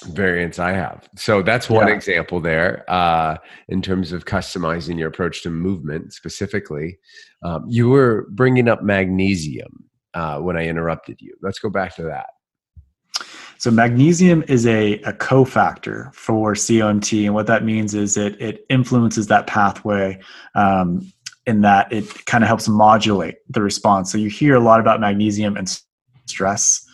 variants 0.08 0.60
I 0.60 0.74
have. 0.74 1.08
So 1.16 1.42
that's 1.42 1.70
one 1.70 1.88
yeah. 1.88 1.94
example 1.94 2.40
there 2.40 2.84
uh, 2.90 3.38
in 3.70 3.82
terms 3.82 4.12
of 4.12 4.26
customizing 4.26 4.98
your 4.98 5.08
approach 5.08 5.44
to 5.44 5.50
movement 5.50 6.14
specifically. 6.14 6.98
Um, 7.44 7.66
you 7.70 7.90
were 7.90 8.28
bringing 8.32 8.68
up 8.68 8.84
magnesium 8.84 9.86
uh, 10.14 10.40
when 10.40 10.58
I 10.58 10.68
interrupted 10.68 11.22
you. 11.22 11.36
Let's 11.42 11.60
go 11.60 11.70
back 11.70 11.96
to 11.96 12.04
that. 12.04 12.28
So 13.58 13.72
magnesium 13.72 14.44
is 14.50 14.68
a, 14.68 14.96
a 15.04 15.14
cofactor 15.14 16.14
for 16.14 16.54
COMT, 16.54 17.26
and 17.26 17.34
what 17.34 17.48
that 17.48 17.64
means 17.64 17.94
is 17.94 18.18
it 18.18 18.40
it 18.42 18.66
influences 18.70 19.28
that 19.28 19.48
pathway 19.48 20.20
um, 20.54 21.10
in 21.46 21.62
that 21.62 21.92
it 21.94 22.26
kind 22.26 22.44
of 22.44 22.50
helps 22.50 22.68
modulate 22.68 23.36
the 23.50 23.62
response. 23.62 24.12
So 24.12 24.18
you 24.18 24.30
hear 24.30 24.56
a 24.56 24.60
lot 24.60 24.82
about 24.82 25.00
magnesium 25.00 25.56
and 25.56 25.70
stress 26.34 26.86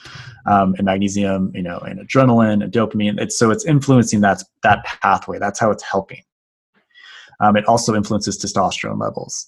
um, 0.45 0.75
and 0.77 0.85
magnesium, 0.85 1.51
you 1.55 1.63
know, 1.63 1.79
and 1.79 1.99
adrenaline 1.99 2.61
and 2.63 2.71
dopamine. 2.71 3.19
It's, 3.19 3.37
so 3.39 3.49
it's 3.51 3.65
influencing 3.65 4.21
that, 4.21 4.43
that 4.63 4.83
pathway. 4.83 5.39
That's 5.39 5.59
how 5.59 5.71
it's 5.71 5.83
helping. 5.83 6.23
Um, 7.39 7.55
it 7.55 7.65
also 7.65 7.95
influences 7.95 8.37
testosterone 8.37 8.99
levels. 8.99 9.47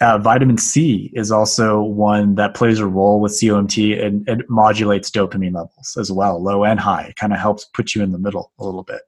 Uh, 0.00 0.18
vitamin 0.18 0.58
C 0.58 1.10
is 1.14 1.32
also 1.32 1.82
one 1.82 2.36
that 2.36 2.54
plays 2.54 2.78
a 2.78 2.86
role 2.86 3.20
with 3.20 3.32
COMT 3.32 4.00
and 4.04 4.28
it 4.28 4.48
modulates 4.48 5.10
dopamine 5.10 5.54
levels 5.54 5.96
as 5.98 6.12
well, 6.12 6.40
low 6.40 6.64
and 6.64 6.78
high. 6.78 7.06
It 7.08 7.16
kind 7.16 7.32
of 7.32 7.40
helps 7.40 7.64
put 7.64 7.94
you 7.94 8.02
in 8.02 8.12
the 8.12 8.18
middle 8.18 8.52
a 8.60 8.64
little 8.64 8.84
bit. 8.84 9.00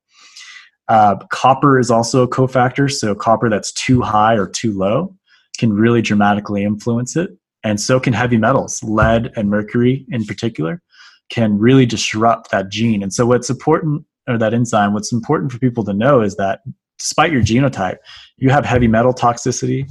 Uh, 0.89 1.17
copper 1.31 1.79
is 1.79 1.91
also 1.91 2.25
a 2.25 2.29
cofactor, 2.29 2.91
so 2.91 3.15
copper 3.15 3.49
that's 3.49 3.71
too 3.73 4.01
high 4.01 4.35
or 4.35 4.49
too 4.49 4.77
low 4.77 5.15
can 5.59 5.73
really 5.73 6.03
dramatically 6.03 6.65
influence 6.65 7.15
it 7.15 7.31
and 7.64 7.81
so 7.81 8.01
can 8.01 8.12
heavy 8.12 8.37
metals 8.37 8.83
lead 8.83 9.33
and 9.37 9.51
mercury 9.51 10.07
in 10.11 10.25
particular 10.25 10.83
can 11.29 11.59
really 11.59 11.87
disrupt 11.87 12.51
that 12.51 12.68
gene. 12.70 13.03
And 13.03 13.12
so 13.12 13.27
what's 13.27 13.51
important 13.51 14.05
or 14.29 14.38
that 14.38 14.55
enzyme 14.55 14.92
what's 14.92 15.12
important 15.12 15.53
for 15.53 15.59
people 15.59 15.85
to 15.85 15.92
know 15.92 16.20
is 16.20 16.37
that 16.37 16.61
despite 16.99 17.33
your 17.33 17.42
genotype 17.42 17.96
you 18.37 18.51
have 18.51 18.64
heavy 18.64 18.87
metal 18.87 19.14
toxicity 19.14 19.88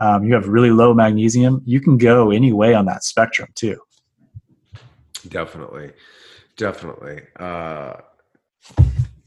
um, 0.00 0.24
you 0.24 0.34
have 0.34 0.46
really 0.48 0.70
low 0.70 0.92
magnesium 0.92 1.62
you 1.64 1.80
can 1.80 1.96
go 1.96 2.30
any 2.30 2.52
way 2.52 2.74
on 2.74 2.84
that 2.86 3.02
spectrum 3.04 3.48
too. 3.54 3.80
Definitely. 5.28 5.92
Definitely. 6.56 7.22
Uh, 7.38 7.94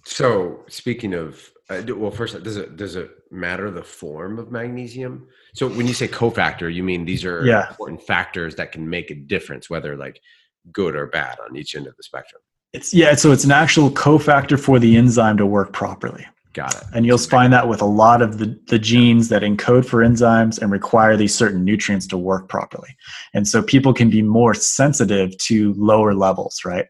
so 0.06 0.64
speaking 0.70 1.14
of 1.14 1.52
uh, 1.70 1.82
well, 1.96 2.12
first, 2.12 2.42
does 2.44 2.58
it 2.58 2.78
does 2.78 2.96
it 2.96 3.10
matter 3.32 3.72
the 3.72 3.84
form 3.84 4.38
of 4.38 4.52
magnesium? 4.52 5.28
So 5.56 5.68
when 5.68 5.88
you 5.88 5.94
say 5.94 6.08
cofactor, 6.08 6.72
you 6.72 6.84
mean 6.84 7.06
these 7.06 7.26
are 7.26 7.44
yeah. 7.46 7.70
important 7.70 8.04
factors 8.04 8.56
that 8.56 8.72
can 8.72 8.88
make 8.88 9.10
a 9.10 9.16
difference, 9.16 9.70
whether 9.70 9.98
like 9.98 10.22
good 10.72 10.96
or 10.96 11.08
bad 11.08 11.38
on 11.40 11.56
each 11.56 11.76
end 11.76 11.88
of 11.88 11.98
the 11.98 12.04
spectrum. 12.04 12.42
It's 12.74 12.94
yeah, 12.94 13.16
so 13.16 13.32
it's 13.32 13.46
an 13.46 13.52
actual 13.52 13.90
cofactor 13.90 14.60
for 14.60 14.78
the 14.78 14.96
enzyme 14.96 15.38
to 15.38 15.46
work 15.46 15.74
properly. 15.74 16.28
Got 16.54 16.76
it. 16.76 16.84
And 16.94 17.06
you'll 17.06 17.18
find 17.18 17.52
that 17.52 17.68
with 17.68 17.82
a 17.82 17.86
lot 17.86 18.22
of 18.22 18.38
the, 18.38 18.58
the 18.68 18.80
genes 18.80 19.28
that 19.28 19.42
encode 19.42 19.86
for 19.86 20.00
enzymes 20.06 20.62
and 20.62 20.72
require 20.72 21.18
these 21.18 21.36
certain 21.36 21.66
nutrients 21.66 22.08
to 22.08 22.18
work 22.18 22.48
properly. 22.48 22.96
And 23.34 23.46
so 23.46 23.62
people 23.62 23.94
can 23.94 24.10
be 24.10 24.22
more 24.22 24.54
sensitive 24.54 25.38
to 25.40 25.74
lower 25.74 26.14
levels, 26.14 26.62
right? 26.64 26.86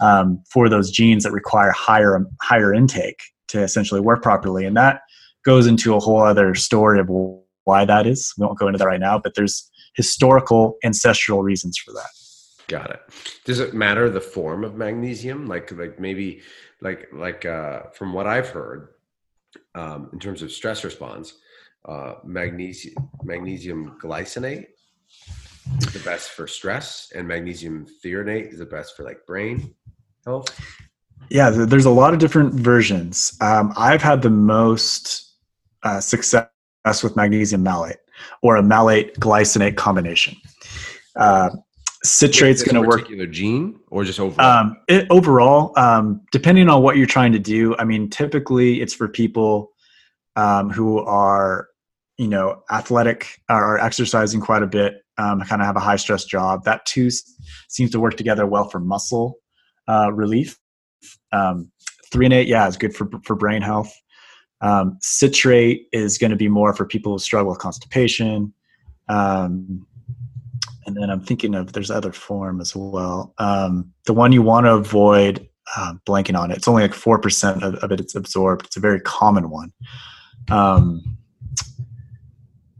Um, 0.00 0.42
for 0.50 0.68
those 0.68 0.90
genes 0.90 1.22
that 1.22 1.30
require 1.30 1.70
higher 1.70 2.26
higher 2.42 2.74
intake 2.74 3.22
to 3.48 3.62
essentially 3.62 4.00
work 4.00 4.22
properly. 4.22 4.64
And 4.64 4.76
that 4.76 5.02
goes 5.44 5.66
into 5.66 5.94
a 5.94 6.00
whole 6.00 6.22
other 6.22 6.54
story 6.54 7.00
of 7.00 7.08
why 7.64 7.84
that 7.84 8.06
is. 8.06 8.34
We 8.38 8.46
won't 8.46 8.58
go 8.58 8.66
into 8.66 8.78
that 8.78 8.86
right 8.86 9.00
now, 9.00 9.18
but 9.18 9.34
there's 9.34 9.70
historical 9.94 10.76
ancestral 10.84 11.42
reasons 11.42 11.78
for 11.78 11.92
that. 11.92 12.08
Got 12.68 12.90
it. 12.90 13.00
Does 13.44 13.60
it 13.60 13.74
matter 13.74 14.10
the 14.10 14.20
form 14.20 14.64
of 14.64 14.74
magnesium? 14.74 15.46
Like, 15.46 15.70
like 15.72 16.00
maybe, 16.00 16.42
like, 16.80 17.08
like 17.12 17.44
uh, 17.44 17.84
from 17.94 18.12
what 18.12 18.26
I've 18.26 18.48
heard, 18.48 18.88
um, 19.74 20.10
in 20.12 20.18
terms 20.18 20.42
of 20.42 20.50
stress 20.50 20.84
response, 20.84 21.34
uh, 21.86 22.14
magnesium 22.24 22.94
magnesium 23.22 23.96
glycinate 24.02 24.66
is 25.80 25.92
the 25.92 26.00
best 26.00 26.30
for 26.30 26.46
stress, 26.46 27.12
and 27.14 27.28
magnesium 27.28 27.86
threonate 28.04 28.52
is 28.52 28.58
the 28.58 28.66
best 28.66 28.96
for 28.96 29.04
like 29.04 29.24
brain 29.26 29.74
health. 30.24 30.48
Yeah, 31.30 31.50
there's 31.50 31.84
a 31.84 31.90
lot 31.90 32.12
of 32.12 32.20
different 32.20 32.54
versions. 32.54 33.36
Um, 33.40 33.72
I've 33.76 34.02
had 34.02 34.22
the 34.22 34.30
most 34.30 35.34
uh, 35.82 36.00
success 36.00 36.48
with 37.02 37.16
magnesium 37.16 37.62
malate. 37.62 37.96
or 38.42 38.56
a 38.56 38.62
malate 38.62 39.14
glycinate 39.18 39.76
combination. 39.76 40.36
Uh, 41.16 41.50
citrate's 42.04 42.62
going 42.62 42.80
to 42.80 42.86
work. 42.86 43.02
Particular 43.02 43.26
gene 43.26 43.78
or 43.88 44.04
just 44.04 44.20
overall? 44.20 44.46
Um, 44.46 44.76
it, 44.88 45.06
overall, 45.10 45.72
um, 45.78 46.20
depending 46.32 46.68
on 46.68 46.82
what 46.82 46.96
you're 46.96 47.06
trying 47.06 47.32
to 47.32 47.38
do, 47.38 47.74
I 47.78 47.84
mean, 47.84 48.08
typically 48.10 48.80
it's 48.80 48.94
for 48.94 49.08
people 49.08 49.72
um, 50.36 50.70
who 50.70 50.98
are, 51.00 51.68
you 52.18 52.28
know, 52.28 52.62
athletic 52.70 53.40
or 53.48 53.78
exercising 53.78 54.40
quite 54.40 54.62
a 54.62 54.66
bit, 54.66 55.02
um, 55.18 55.40
kind 55.42 55.62
of 55.62 55.66
have 55.66 55.76
a 55.76 55.80
high 55.80 55.96
stress 55.96 56.24
job. 56.24 56.64
That 56.64 56.84
too 56.86 57.10
seems 57.68 57.90
to 57.92 58.00
work 58.00 58.16
together 58.16 58.46
well 58.46 58.68
for 58.68 58.78
muscle 58.78 59.38
uh, 59.88 60.12
relief. 60.12 60.58
Um, 61.32 61.70
eight, 62.14 62.48
yeah, 62.48 62.66
is 62.66 62.76
good 62.76 62.94
for 62.94 63.08
for 63.24 63.36
brain 63.36 63.62
health. 63.62 63.92
Um, 64.60 64.98
citrate 65.02 65.88
is 65.92 66.18
going 66.18 66.30
to 66.30 66.36
be 66.36 66.48
more 66.48 66.72
for 66.72 66.86
people 66.86 67.12
who 67.12 67.18
struggle 67.18 67.50
with 67.50 67.58
constipation. 67.58 68.52
Um, 69.08 69.86
and 70.86 70.96
then 70.96 71.10
I'm 71.10 71.20
thinking 71.20 71.54
of 71.54 71.72
there's 71.72 71.90
other 71.90 72.12
form 72.12 72.60
as 72.60 72.74
well. 72.74 73.34
Um, 73.38 73.92
the 74.06 74.12
one 74.12 74.32
you 74.32 74.42
want 74.42 74.66
to 74.66 74.72
avoid, 74.72 75.46
uh, 75.76 75.94
blanking 76.06 76.38
on 76.38 76.50
it. 76.50 76.58
It's 76.58 76.68
only 76.68 76.82
like 76.82 76.94
four 76.94 77.18
percent 77.18 77.62
of, 77.62 77.74
of, 77.76 77.90
it. 77.90 78.00
It's 78.00 78.14
absorbed. 78.14 78.66
It's 78.66 78.76
a 78.76 78.80
very 78.80 79.00
common 79.00 79.50
one. 79.50 79.72
Um, 80.48 81.02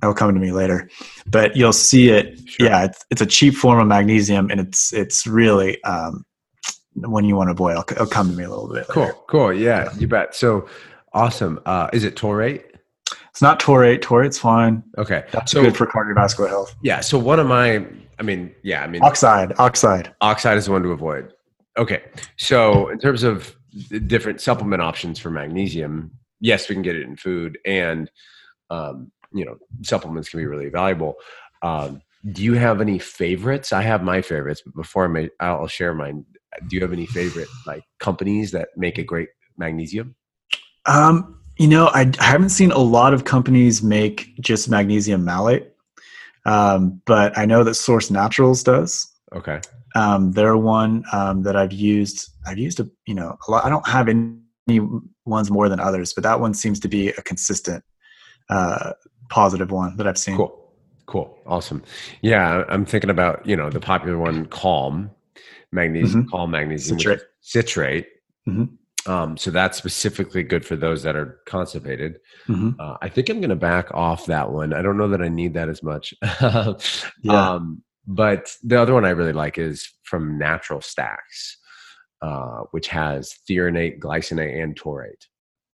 that'll 0.00 0.14
come 0.14 0.32
to 0.32 0.40
me 0.40 0.52
later, 0.52 0.88
but 1.26 1.56
you'll 1.56 1.72
see 1.72 2.10
it. 2.10 2.38
Sure. 2.46 2.68
Yeah, 2.68 2.84
it's, 2.84 3.04
it's, 3.10 3.20
a 3.20 3.26
cheap 3.26 3.54
form 3.54 3.80
of 3.80 3.88
magnesium, 3.88 4.50
and 4.50 4.60
it's 4.60 4.92
it's 4.92 5.26
really 5.26 5.82
um, 5.82 6.24
one 6.96 7.24
you 7.24 7.36
want 7.36 7.48
to 7.48 7.52
avoid. 7.52 7.78
It'll, 7.90 8.06
come 8.06 8.30
to 8.30 8.36
me 8.36 8.44
a 8.44 8.50
little 8.50 8.72
bit. 8.72 8.86
Cool, 8.88 9.04
later. 9.04 9.16
cool. 9.28 9.52
Yeah, 9.52 9.84
yeah, 9.84 9.98
you 9.98 10.08
bet. 10.08 10.34
So 10.34 10.68
awesome. 11.12 11.60
Uh, 11.66 11.88
is 11.92 12.04
it 12.04 12.16
Taurate? 12.16 12.74
It's 13.30 13.42
not 13.42 13.60
Taurate. 13.60 14.02
Taurate's 14.02 14.38
fine. 14.38 14.82
Okay, 14.98 15.24
that's 15.30 15.52
so, 15.52 15.62
good 15.62 15.76
for 15.76 15.86
cardiovascular 15.86 16.48
health. 16.48 16.74
Yeah. 16.82 17.00
So 17.00 17.18
one 17.18 17.38
of 17.38 17.46
my, 17.46 17.86
I 18.18 18.22
mean, 18.22 18.54
yeah, 18.62 18.82
I 18.82 18.86
mean, 18.86 19.02
oxide. 19.02 19.52
Oxide. 19.58 20.14
Oxide 20.20 20.56
is 20.56 20.66
the 20.66 20.72
one 20.72 20.82
to 20.82 20.90
avoid. 20.90 21.32
Okay. 21.76 22.02
So 22.36 22.88
in 22.88 22.98
terms 22.98 23.22
of 23.22 23.54
different 24.06 24.40
supplement 24.40 24.80
options 24.80 25.18
for 25.18 25.30
magnesium, 25.30 26.10
yes, 26.40 26.68
we 26.68 26.74
can 26.74 26.82
get 26.82 26.96
it 26.96 27.02
in 27.02 27.16
food, 27.16 27.58
and 27.66 28.10
um, 28.70 29.12
you 29.32 29.44
know, 29.44 29.58
supplements 29.82 30.28
can 30.28 30.40
be 30.40 30.46
really 30.46 30.70
valuable. 30.70 31.16
Um, 31.62 32.00
do 32.32 32.42
you 32.42 32.54
have 32.54 32.80
any 32.80 32.98
favorites? 32.98 33.72
I 33.72 33.82
have 33.82 34.02
my 34.02 34.22
favorites, 34.22 34.62
but 34.64 34.74
before 34.74 35.04
I 35.04 35.08
may, 35.08 35.30
I'll 35.40 35.68
share 35.68 35.94
mine. 35.94 36.24
Do 36.68 36.76
you 36.76 36.82
have 36.82 36.92
any 36.92 37.06
favorite 37.06 37.48
like 37.66 37.82
companies 37.98 38.50
that 38.52 38.68
make 38.76 38.98
a 38.98 39.02
great 39.02 39.28
magnesium? 39.56 40.14
Um, 40.86 41.40
you 41.58 41.66
know, 41.66 41.86
I, 41.88 42.10
I 42.20 42.24
haven't 42.24 42.50
seen 42.50 42.70
a 42.70 42.78
lot 42.78 43.14
of 43.14 43.24
companies 43.24 43.82
make 43.82 44.34
just 44.40 44.68
magnesium 44.68 45.24
malate, 45.24 45.72
um, 46.44 47.00
but 47.06 47.36
I 47.36 47.46
know 47.46 47.64
that 47.64 47.74
Source 47.74 48.10
Naturals 48.10 48.62
does. 48.62 49.10
Okay. 49.34 49.60
Um, 49.94 50.32
they're 50.32 50.56
one 50.56 51.04
um, 51.12 51.42
that 51.42 51.56
I've 51.56 51.72
used. 51.72 52.30
I've 52.46 52.58
used 52.58 52.80
a 52.80 52.88
you 53.06 53.14
know 53.14 53.36
a 53.46 53.50
lot. 53.50 53.64
I 53.64 53.68
don't 53.68 53.88
have 53.88 54.08
any 54.08 54.80
ones 55.24 55.50
more 55.50 55.68
than 55.68 55.80
others, 55.80 56.12
but 56.12 56.22
that 56.24 56.40
one 56.40 56.54
seems 56.54 56.78
to 56.80 56.88
be 56.88 57.08
a 57.08 57.22
consistent 57.22 57.82
uh, 58.50 58.92
positive 59.30 59.70
one 59.70 59.96
that 59.96 60.06
I've 60.06 60.18
seen. 60.18 60.36
Cool. 60.36 60.62
Cool. 61.06 61.38
Awesome. 61.46 61.82
Yeah, 62.20 62.64
I'm 62.68 62.84
thinking 62.84 63.10
about, 63.10 63.46
you 63.46 63.56
know, 63.56 63.70
the 63.70 63.78
popular 63.78 64.18
one, 64.18 64.46
Calm, 64.46 65.12
magnesium, 65.76 66.26
mm-hmm. 66.26 66.50
Magnesium, 66.50 66.98
citrate. 66.98 67.20
citrate. 67.40 68.06
Mm-hmm. 68.48 69.10
Um, 69.10 69.36
so 69.36 69.52
that's 69.52 69.78
specifically 69.78 70.42
good 70.42 70.64
for 70.64 70.74
those 70.74 71.04
that 71.04 71.14
are 71.14 71.38
constipated. 71.46 72.18
Mm-hmm. 72.48 72.80
Uh, 72.80 72.96
I 73.00 73.08
think 73.08 73.28
I'm 73.28 73.40
going 73.40 73.50
to 73.50 73.56
back 73.56 73.94
off 73.94 74.26
that 74.26 74.50
one. 74.50 74.72
I 74.72 74.82
don't 74.82 74.98
know 74.98 75.08
that 75.08 75.22
I 75.22 75.28
need 75.28 75.54
that 75.54 75.68
as 75.68 75.82
much. 75.82 76.12
yeah. 76.42 76.74
Um, 77.52 77.82
but 78.08 78.50
the 78.64 78.80
other 78.80 78.94
one 78.94 79.04
I 79.04 79.10
really 79.10 79.32
like 79.32 79.58
is 79.58 79.88
from 80.02 80.38
Natural 80.38 80.80
Stacks, 80.80 81.56
uh, 82.22 82.62
which 82.72 82.88
has 82.88 83.34
threonate, 83.48 84.00
glycinate, 84.00 84.60
and 84.60 84.76
taurate. 84.76 85.26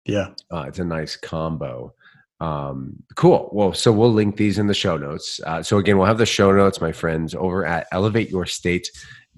Yeah. 0.06 0.30
Uh, 0.52 0.66
it's 0.68 0.80
a 0.80 0.86
nice 0.86 1.16
combo. 1.16 1.94
Um, 2.40 3.04
cool. 3.16 3.50
Well, 3.52 3.74
so 3.74 3.92
we'll 3.92 4.14
link 4.14 4.38
these 4.38 4.58
in 4.58 4.68
the 4.68 4.74
show 4.74 4.98
notes. 4.98 5.40
Uh, 5.46 5.62
so 5.62 5.78
again, 5.78 5.98
we'll 5.98 6.08
have 6.08 6.18
the 6.18 6.26
show 6.26 6.52
notes, 6.52 6.82
my 6.82 6.92
friends, 6.92 7.36
over 7.36 7.66
at 7.66 7.88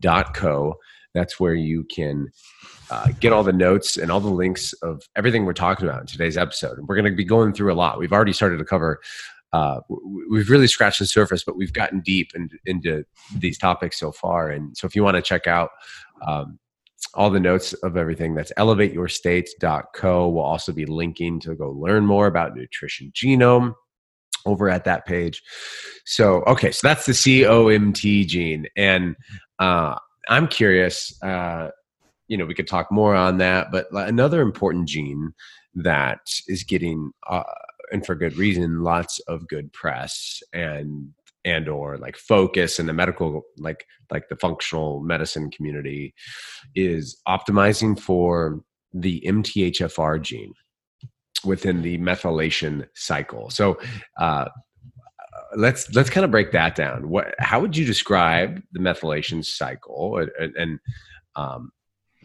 elevateyourstate.co. 0.02 0.76
That's 1.14 1.40
where 1.40 1.54
you 1.54 1.84
can 1.84 2.30
uh, 2.90 3.10
get 3.20 3.34
all 3.34 3.44
the 3.44 3.54
notes 3.54 3.98
and 3.98 4.12
all 4.12 4.20
the 4.20 4.30
links 4.30 4.74
of 4.82 5.04
everything 5.16 5.46
we're 5.46 5.54
talking 5.54 5.88
about 5.88 6.02
in 6.02 6.08
today's 6.08 6.38
episode. 6.38 6.78
And 6.78 6.88
we're 6.88 6.96
going 6.96 7.12
to 7.12 7.16
be 7.16 7.26
going 7.26 7.54
through 7.54 7.74
a 7.74 7.76
lot. 7.76 8.00
We've 8.00 8.14
already 8.14 8.34
started 8.34 8.58
to 8.58 8.66
cover. 8.66 9.02
Uh, 9.52 9.82
we've 10.30 10.50
really 10.50 10.68
scratched 10.68 11.00
the 11.00 11.06
surface, 11.06 11.44
but 11.44 11.58
we've 11.58 11.74
gotten 11.74 12.00
deep 12.00 12.32
in, 12.34 12.50
into 12.66 13.04
these 13.38 13.58
topics 13.58 14.00
so 14.00 14.14
far. 14.14 14.50
And 14.50 14.76
so, 14.78 14.88
if 14.88 14.96
you 14.96 15.04
want 15.04 15.16
to 15.16 15.22
check 15.22 15.48
out 15.48 15.72
um, 16.26 16.58
all 17.16 17.30
the 17.30 17.42
notes 17.42 17.74
of 17.74 17.98
everything, 17.98 18.34
that's 18.34 18.54
elevateyourstate.co. 18.58 20.30
We'll 20.30 20.44
also 20.44 20.72
be 20.72 20.86
linking 20.86 21.42
to 21.42 21.56
go 21.56 21.72
learn 21.72 22.06
more 22.06 22.28
about 22.28 22.56
Nutrition 22.56 23.12
Genome 23.14 23.74
over 24.46 24.70
at 24.70 24.86
that 24.86 25.06
page. 25.06 25.42
So, 26.06 26.44
okay, 26.44 26.72
so 26.72 26.88
that's 26.88 27.06
the 27.06 27.14
COMT 27.14 28.28
gene. 28.28 28.68
And 28.76 29.16
uh, 29.60 29.96
I'm 30.30 30.48
curious. 30.48 31.22
Uh, 31.22 31.70
you 32.32 32.38
know 32.38 32.46
we 32.46 32.54
could 32.54 32.68
talk 32.68 32.90
more 32.92 33.14
on 33.14 33.38
that 33.40 33.72
but 33.74 33.88
another 33.92 34.42
important 34.42 34.88
gene 34.88 35.34
that 35.76 36.22
is 36.48 36.64
getting 36.64 37.12
uh, 37.30 37.44
and 37.92 38.06
for 38.06 38.16
good 38.16 38.38
reason 38.38 38.84
lots 38.84 39.20
of 39.28 39.48
good 39.50 39.72
press 39.74 40.42
and 40.54 41.10
and 41.44 41.68
or 41.68 41.98
like 41.98 42.16
focus 42.16 42.80
in 42.80 42.86
the 42.86 42.94
medical 42.94 43.42
like 43.58 43.86
like 44.12 44.30
the 44.30 44.38
functional 44.38 45.02
medicine 45.02 45.52
community 45.52 46.14
is 46.74 47.20
optimizing 47.28 48.00
for 48.00 48.62
the 48.94 49.22
mthfr 49.28 50.22
gene 50.22 50.54
within 51.44 51.82
the 51.82 51.98
methylation 51.98 52.88
cycle. 52.94 53.50
So 53.50 53.80
uh, 54.20 54.50
let's 55.56 55.94
let's 55.94 56.10
kind 56.10 56.26
of 56.26 56.32
break 56.32 56.52
that 56.52 56.76
down. 56.76 57.10
What 57.10 57.36
how 57.40 57.60
would 57.60 57.76
you 57.76 57.86
describe 57.86 58.62
the 58.72 58.80
methylation 58.80 59.44
cycle 59.44 60.18
and, 60.40 60.56
and 60.56 60.80
um, 61.36 61.72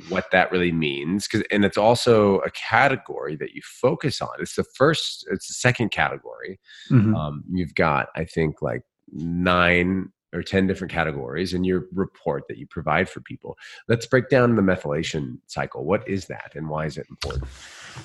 what 0.09 0.31
that 0.33 0.53
really 0.53 0.73
means? 0.73 1.27
Because 1.27 1.47
and 1.51 1.65
it's 1.65 1.79
also 1.79 2.39
a 2.41 2.51
category 2.51 3.37
that 3.37 3.53
you 3.53 3.63
focus 3.65 4.21
on. 4.21 4.31
It's 4.39 4.57
the 4.57 4.65
first 4.75 5.27
it's 5.31 5.49
the 5.49 5.55
second 5.55 5.91
category. 5.91 6.61
Mm-hmm. 6.91 7.15
um, 7.15 7.45
you've 7.51 7.75
got 7.75 8.09
i 8.15 8.25
think 8.25 8.63
like 8.63 8.83
nine 9.13 10.11
or 10.33 10.43
10 10.43 10.67
different 10.67 10.93
categories 10.93 11.55
in 11.55 11.65
your 11.65 11.87
report 11.93 12.45
that 12.49 12.59
you 12.59 12.67
provide 12.67 13.09
for 13.09 13.21
people. 13.21 13.57
Let's 13.89 14.07
break 14.07 14.29
down 14.29 14.57
the 14.57 14.63
methylation 14.63 15.39
cycle. 15.47 15.85
What 15.85 16.07
is 16.09 16.27
that 16.27 16.53
and 16.55 16.69
why 16.69 16.87
is 16.87 16.99
it 16.99 17.07
important 17.09 17.49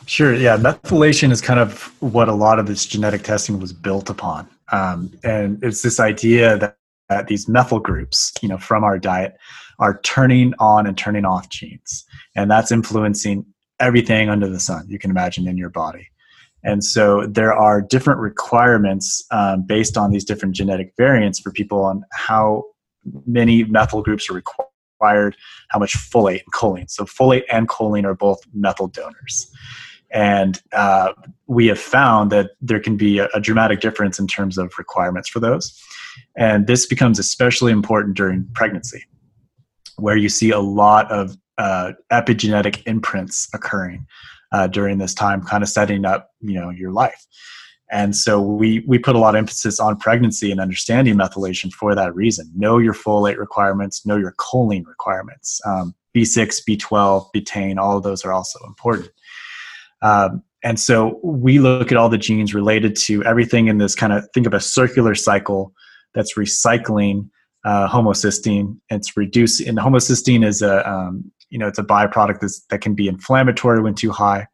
sure 0.05 0.33
yeah 0.33 0.57
methylation 0.57 1.31
is 1.31 1.41
kind 1.41 1.59
of 1.59 1.93
what 2.01 2.27
a 2.27 2.33
lot 2.33 2.59
of 2.59 2.67
this 2.67 2.85
genetic 2.85 3.23
testing 3.23 3.59
was 3.59 3.73
built 3.73 4.09
upon 4.09 4.47
um, 4.71 5.11
and 5.23 5.61
it's 5.63 5.81
this 5.81 5.99
idea 5.99 6.57
that, 6.57 6.77
that 7.09 7.27
these 7.27 7.47
methyl 7.47 7.79
groups 7.79 8.31
you 8.41 8.49
know 8.49 8.57
from 8.57 8.83
our 8.83 8.97
diet 8.97 9.37
are 9.81 9.99
turning 10.03 10.53
on 10.59 10.87
and 10.87 10.97
turning 10.97 11.25
off 11.25 11.49
genes. 11.49 12.05
And 12.35 12.49
that's 12.49 12.71
influencing 12.71 13.45
everything 13.79 14.29
under 14.29 14.47
the 14.47 14.59
sun 14.59 14.85
you 14.87 14.99
can 14.99 15.09
imagine 15.09 15.47
in 15.47 15.57
your 15.57 15.69
body. 15.69 16.07
And 16.63 16.83
so 16.83 17.25
there 17.25 17.53
are 17.53 17.81
different 17.81 18.19
requirements 18.19 19.25
um, 19.31 19.63
based 19.63 19.97
on 19.97 20.11
these 20.11 20.23
different 20.23 20.55
genetic 20.55 20.93
variants 20.95 21.39
for 21.39 21.51
people 21.51 21.83
on 21.83 22.03
how 22.11 22.65
many 23.25 23.63
methyl 23.63 24.03
groups 24.03 24.29
are 24.29 24.33
required, 24.33 24.69
how 25.69 25.79
much 25.79 25.95
folate 25.95 26.41
and 26.43 26.53
choline. 26.53 26.89
So 26.89 27.05
folate 27.05 27.43
and 27.51 27.67
choline 27.67 28.05
are 28.05 28.15
both 28.15 28.39
methyl 28.53 28.87
donors. 28.87 29.51
And 30.13 30.61
uh, 30.73 31.13
we 31.47 31.67
have 31.67 31.79
found 31.79 32.31
that 32.31 32.51
there 32.61 32.79
can 32.79 32.97
be 32.97 33.19
a, 33.19 33.27
a 33.33 33.39
dramatic 33.39 33.79
difference 33.79 34.19
in 34.19 34.27
terms 34.27 34.57
of 34.57 34.73
requirements 34.77 35.29
for 35.29 35.39
those. 35.39 35.81
And 36.35 36.67
this 36.67 36.85
becomes 36.85 37.17
especially 37.17 37.71
important 37.71 38.17
during 38.17 38.47
pregnancy 38.53 39.05
where 39.97 40.17
you 40.17 40.29
see 40.29 40.51
a 40.51 40.59
lot 40.59 41.09
of 41.11 41.37
uh, 41.57 41.93
epigenetic 42.11 42.81
imprints 42.85 43.47
occurring 43.53 44.05
uh, 44.51 44.67
during 44.67 44.97
this 44.97 45.13
time, 45.13 45.43
kind 45.43 45.63
of 45.63 45.69
setting 45.69 46.05
up 46.05 46.31
you 46.41 46.59
know 46.59 46.69
your 46.69 46.91
life. 46.91 47.25
And 47.91 48.15
so 48.15 48.41
we 48.41 48.83
we 48.87 48.97
put 48.97 49.15
a 49.15 49.19
lot 49.19 49.35
of 49.35 49.39
emphasis 49.39 49.79
on 49.79 49.97
pregnancy 49.97 50.49
and 50.49 50.61
understanding 50.61 51.15
methylation 51.15 51.71
for 51.73 51.93
that 51.93 52.15
reason. 52.15 52.49
Know 52.55 52.77
your 52.77 52.93
folate 52.93 53.37
requirements, 53.37 54.05
know 54.05 54.15
your 54.15 54.33
choline 54.39 54.85
requirements. 54.85 55.59
Um, 55.65 55.93
B6, 56.15 56.61
B12, 56.67 57.27
betaine, 57.35 57.77
all 57.77 57.97
of 57.97 58.03
those 58.03 58.25
are 58.25 58.33
also 58.33 58.59
important. 58.65 59.09
Um, 60.01 60.43
and 60.63 60.79
so 60.79 61.19
we 61.23 61.59
look 61.59 61.91
at 61.91 61.97
all 61.97 62.09
the 62.09 62.17
genes 62.17 62.53
related 62.53 62.95
to 62.95 63.23
everything 63.23 63.67
in 63.67 63.77
this 63.77 63.95
kind 63.95 64.13
of 64.13 64.27
think 64.33 64.47
of 64.47 64.53
a 64.53 64.59
circular 64.59 65.15
cycle 65.15 65.73
that's 66.13 66.37
recycling 66.37 67.29
uh, 67.65 67.87
homocysteine. 67.87 68.77
It's 68.89 69.15
reduced, 69.17 69.61
and 69.61 69.77
homocysteine 69.77 70.45
is 70.45 70.61
a 70.61 70.89
um, 70.89 71.31
you 71.49 71.59
know 71.59 71.67
it's 71.67 71.79
a 71.79 71.83
byproduct 71.83 72.39
that's, 72.41 72.61
that 72.69 72.81
can 72.81 72.95
be 72.95 73.07
inflammatory 73.07 73.81
when 73.81 73.95
too 73.95 74.11
high, 74.11 74.47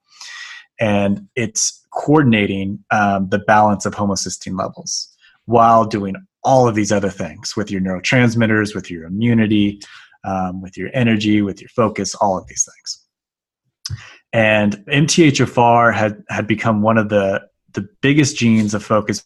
and 0.79 1.27
it's 1.35 1.85
coordinating 1.97 2.83
um, 2.91 3.27
the 3.29 3.39
balance 3.39 3.85
of 3.85 3.95
homocysteine 3.95 4.57
levels. 4.57 5.13
while 5.45 5.85
doing 5.85 6.13
all 6.43 6.67
of 6.67 6.75
these 6.75 6.91
other 6.91 7.09
things 7.09 7.55
with 7.55 7.71
your 7.71 7.79
neurotransmitters, 7.79 8.75
with 8.75 8.91
your 8.91 9.05
immunity, 9.05 9.79
um, 10.25 10.61
with 10.61 10.77
your 10.77 10.89
energy, 10.93 11.41
with 11.41 11.61
your 11.61 11.69
focus, 11.69 12.13
all 12.15 12.37
of 12.37 12.45
these 12.47 12.67
things. 12.69 13.97
And 14.33 14.73
MTHFR 14.87 15.93
had 15.93 16.21
had 16.29 16.47
become 16.47 16.81
one 16.81 16.97
of 16.97 17.07
the 17.09 17.47
the 17.73 17.87
biggest 18.01 18.35
genes 18.35 18.73
of 18.73 18.83
focus 18.83 19.23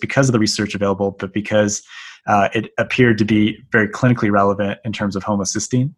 because 0.00 0.28
of 0.28 0.32
the 0.32 0.38
research 0.40 0.74
available, 0.74 1.12
but 1.12 1.32
because 1.32 1.82
uh, 2.26 2.48
it 2.52 2.70
appeared 2.78 3.18
to 3.18 3.24
be 3.24 3.58
very 3.70 3.88
clinically 3.88 4.30
relevant 4.30 4.80
in 4.84 4.92
terms 4.92 5.14
of 5.14 5.24
homocysteine. 5.24 5.94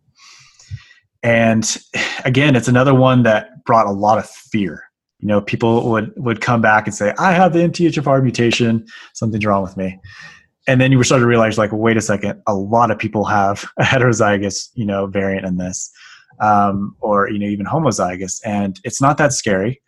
And 1.22 1.64
again, 2.24 2.56
it's 2.56 2.68
another 2.68 2.94
one 2.94 3.22
that 3.22 3.64
brought 3.64 3.86
a 3.86 3.92
lot 3.92 4.18
of 4.18 4.28
fear. 4.28 4.84
You 5.22 5.28
know, 5.28 5.40
people 5.40 5.88
would 5.90 6.12
would 6.16 6.40
come 6.40 6.60
back 6.60 6.86
and 6.86 6.94
say, 6.94 7.14
"I 7.18 7.32
have 7.32 7.52
the 7.52 7.60
MTHFR 7.60 8.22
mutation. 8.22 8.84
Something's 9.14 9.46
wrong 9.46 9.62
with 9.62 9.76
me." 9.76 9.98
And 10.66 10.80
then 10.80 10.90
you 10.92 10.98
were 10.98 11.04
starting 11.04 11.22
to 11.22 11.28
realize, 11.28 11.58
like, 11.58 11.70
wait 11.72 11.96
a 11.96 12.00
second, 12.00 12.40
a 12.46 12.54
lot 12.54 12.90
of 12.90 12.98
people 12.98 13.24
have 13.24 13.64
a 13.78 13.84
heterozygous, 13.84 14.70
you 14.74 14.84
know, 14.84 15.06
variant 15.06 15.46
in 15.46 15.56
this, 15.56 15.90
um, 16.40 16.96
or 17.00 17.30
you 17.30 17.38
know, 17.38 17.46
even 17.46 17.64
homozygous, 17.66 18.40
and 18.44 18.80
it's 18.84 19.00
not 19.00 19.16
that 19.18 19.32
scary. 19.32 19.80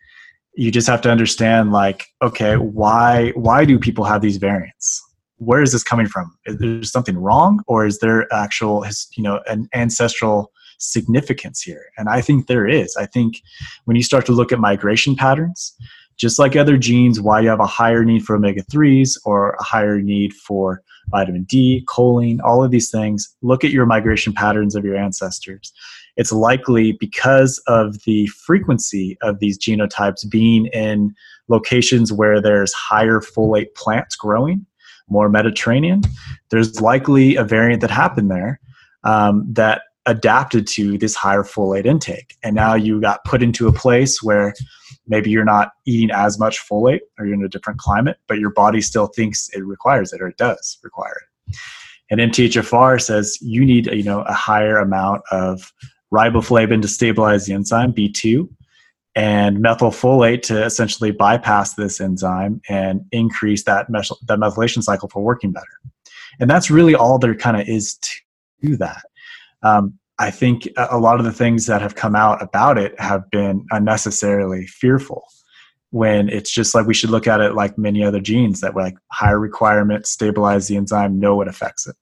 You 0.55 0.71
just 0.71 0.87
have 0.87 1.01
to 1.01 1.11
understand, 1.11 1.73
like, 1.73 2.05
okay, 2.21 2.55
why 2.55 3.31
why 3.35 3.65
do 3.65 3.77
people 3.77 4.05
have 4.05 4.21
these 4.21 4.37
variants? 4.37 5.01
Where 5.37 5.61
is 5.61 5.73
this 5.73 5.83
coming 5.83 6.07
from? 6.07 6.33
Is 6.45 6.57
there 6.59 6.81
something 6.83 7.17
wrong, 7.17 7.61
or 7.67 7.85
is 7.85 7.99
there 7.99 8.33
actual, 8.33 8.85
you 9.17 9.23
know, 9.23 9.41
an 9.47 9.67
ancestral 9.73 10.53
significance 10.77 11.61
here? 11.61 11.85
And 11.97 12.09
I 12.09 12.21
think 12.21 12.47
there 12.47 12.67
is. 12.67 12.95
I 12.95 13.05
think 13.05 13.41
when 13.85 13.95
you 13.95 14.03
start 14.03 14.25
to 14.27 14.31
look 14.31 14.51
at 14.51 14.59
migration 14.59 15.15
patterns, 15.15 15.75
just 16.17 16.39
like 16.39 16.55
other 16.55 16.77
genes, 16.77 17.19
why 17.19 17.41
you 17.41 17.49
have 17.49 17.59
a 17.59 17.65
higher 17.65 18.05
need 18.05 18.23
for 18.23 18.35
omega 18.35 18.63
3s 18.63 19.17
or 19.25 19.51
a 19.51 19.63
higher 19.63 20.01
need 20.01 20.33
for 20.33 20.81
vitamin 21.09 21.43
D, 21.43 21.85
choline, 21.87 22.39
all 22.43 22.63
of 22.63 22.71
these 22.71 22.89
things, 22.89 23.35
look 23.41 23.63
at 23.63 23.71
your 23.71 23.85
migration 23.85 24.33
patterns 24.33 24.75
of 24.75 24.85
your 24.85 24.95
ancestors. 24.95 25.73
It's 26.17 26.31
likely 26.31 26.93
because 26.93 27.61
of 27.67 28.03
the 28.05 28.27
frequency 28.27 29.17
of 29.21 29.39
these 29.39 29.59
genotypes 29.59 30.27
being 30.29 30.67
in 30.67 31.13
locations 31.49 32.11
where 32.13 32.41
there's 32.41 32.73
higher 32.73 33.19
folate 33.19 33.73
plants 33.75 34.15
growing, 34.15 34.65
more 35.09 35.29
Mediterranean, 35.29 36.01
there's 36.49 36.81
likely 36.81 37.35
a 37.35 37.43
variant 37.43 37.81
that 37.81 37.91
happened 37.91 38.31
there 38.31 38.59
um, 39.03 39.45
that 39.51 39.83
adapted 40.05 40.67
to 40.67 40.97
this 40.97 41.15
higher 41.15 41.43
folate 41.43 41.85
intake. 41.85 42.35
And 42.43 42.55
now 42.55 42.75
you 42.75 43.01
got 43.01 43.23
put 43.25 43.41
into 43.41 43.67
a 43.67 43.73
place 43.73 44.21
where 44.21 44.53
maybe 45.07 45.29
you're 45.29 45.45
not 45.45 45.71
eating 45.85 46.11
as 46.11 46.39
much 46.39 46.59
folate 46.67 47.01
or 47.17 47.25
you're 47.25 47.35
in 47.35 47.43
a 47.43 47.49
different 47.49 47.79
climate, 47.79 48.17
but 48.27 48.39
your 48.39 48.51
body 48.51 48.81
still 48.81 49.07
thinks 49.07 49.49
it 49.49 49.65
requires 49.65 50.13
it 50.13 50.21
or 50.21 50.27
it 50.27 50.37
does 50.37 50.77
require 50.83 51.15
it. 51.49 51.57
And 52.11 52.19
MTHFR 52.19 53.01
says 53.01 53.37
you 53.41 53.65
need 53.65 53.87
you 53.87 54.03
know 54.03 54.21
a 54.21 54.33
higher 54.33 54.77
amount 54.77 55.23
of 55.31 55.73
riboflavin 56.13 56.81
to 56.81 56.87
stabilize 56.87 57.45
the 57.45 57.53
enzyme 57.53 57.93
B2 57.93 58.47
and 59.15 59.57
methylfolate 59.57 60.41
to 60.43 60.63
essentially 60.63 61.11
bypass 61.11 61.73
this 61.75 62.01
enzyme 62.01 62.61
and 62.69 63.01
increase 63.11 63.63
that, 63.63 63.87
that 63.89 64.39
methylation 64.39 64.83
cycle 64.83 65.09
for 65.09 65.23
working 65.23 65.51
better. 65.51 65.65
And 66.39 66.49
that's 66.49 66.69
really 66.69 66.95
all 66.95 67.17
there 67.17 67.33
kind 67.33 67.59
of 67.59 67.67
is 67.67 67.97
to 68.61 68.75
that 68.77 69.03
um, 69.65 69.97
I 70.19 70.31
think 70.31 70.69
a 70.77 70.97
lot 70.97 71.19
of 71.19 71.25
the 71.25 71.33
things 71.33 71.65
that 71.65 71.81
have 71.81 71.95
come 71.95 72.15
out 72.15 72.41
about 72.41 72.77
it 72.77 72.97
have 72.99 73.29
been 73.31 73.65
unnecessarily 73.71 74.67
fearful. 74.67 75.23
When 75.89 76.29
it's 76.29 76.51
just 76.51 76.75
like 76.75 76.85
we 76.87 76.93
should 76.93 77.09
look 77.09 77.27
at 77.27 77.39
it 77.39 77.53
like 77.53 77.77
many 77.77 78.03
other 78.03 78.19
genes 78.19 78.61
that 78.61 78.73
were 78.73 78.81
like 78.81 78.97
higher 79.11 79.39
requirement, 79.39 80.05
stabilize 80.05 80.67
the 80.67 80.75
enzyme, 80.77 81.19
know 81.19 81.35
what 81.35 81.47
affects 81.47 81.87
it. 81.87 81.95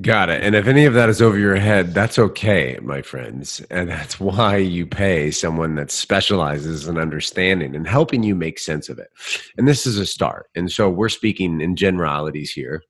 Got 0.00 0.30
it. 0.30 0.42
And 0.42 0.56
if 0.56 0.66
any 0.66 0.84
of 0.84 0.94
that 0.94 1.08
is 1.08 1.22
over 1.22 1.38
your 1.38 1.54
head, 1.54 1.94
that's 1.94 2.18
okay, 2.18 2.78
my 2.82 3.02
friends. 3.02 3.60
And 3.70 3.88
that's 3.88 4.18
why 4.18 4.56
you 4.56 4.86
pay 4.86 5.30
someone 5.30 5.76
that 5.76 5.92
specializes 5.92 6.88
in 6.88 6.98
understanding 6.98 7.76
and 7.76 7.86
helping 7.86 8.24
you 8.24 8.34
make 8.34 8.58
sense 8.58 8.88
of 8.88 8.98
it. 8.98 9.10
And 9.56 9.68
this 9.68 9.86
is 9.86 9.98
a 9.98 10.06
start. 10.06 10.50
And 10.56 10.70
so 10.70 10.90
we're 10.90 11.08
speaking 11.08 11.60
in 11.60 11.76
generalities 11.76 12.50
here. 12.50 12.82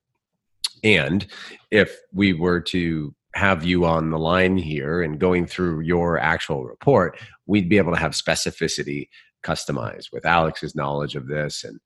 And 0.82 1.26
if 1.70 1.94
we 2.12 2.32
were 2.32 2.60
to 2.60 3.14
have 3.34 3.64
you 3.64 3.84
on 3.84 4.10
the 4.10 4.18
line 4.18 4.56
here 4.56 5.02
and 5.02 5.18
going 5.18 5.46
through 5.46 5.80
your 5.80 6.18
actual 6.18 6.64
report, 6.64 7.18
we'd 7.46 7.68
be 7.68 7.78
able 7.78 7.92
to 7.92 7.98
have 7.98 8.12
specificity 8.12 9.08
customized 9.44 10.12
with 10.12 10.24
Alex's 10.24 10.74
knowledge 10.74 11.16
of 11.16 11.28
this, 11.28 11.64
and 11.64 11.78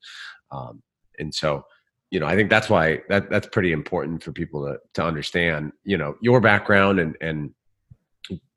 um, 0.51 0.83
and 1.19 1.35
so 1.35 1.65
you 2.11 2.21
know 2.21 2.27
I 2.27 2.37
think 2.37 2.51
that's 2.51 2.71
why 2.71 3.01
that 3.09 3.31
that's 3.31 3.49
pretty 3.49 3.73
important 3.73 4.23
for 4.23 4.33
people 4.33 4.65
to 4.65 4.79
to 4.95 5.05
understand. 5.05 5.73
You 5.85 5.99
know 5.99 6.17
your 6.23 6.41
background 6.41 7.01
and 7.01 7.17
and 7.21 7.51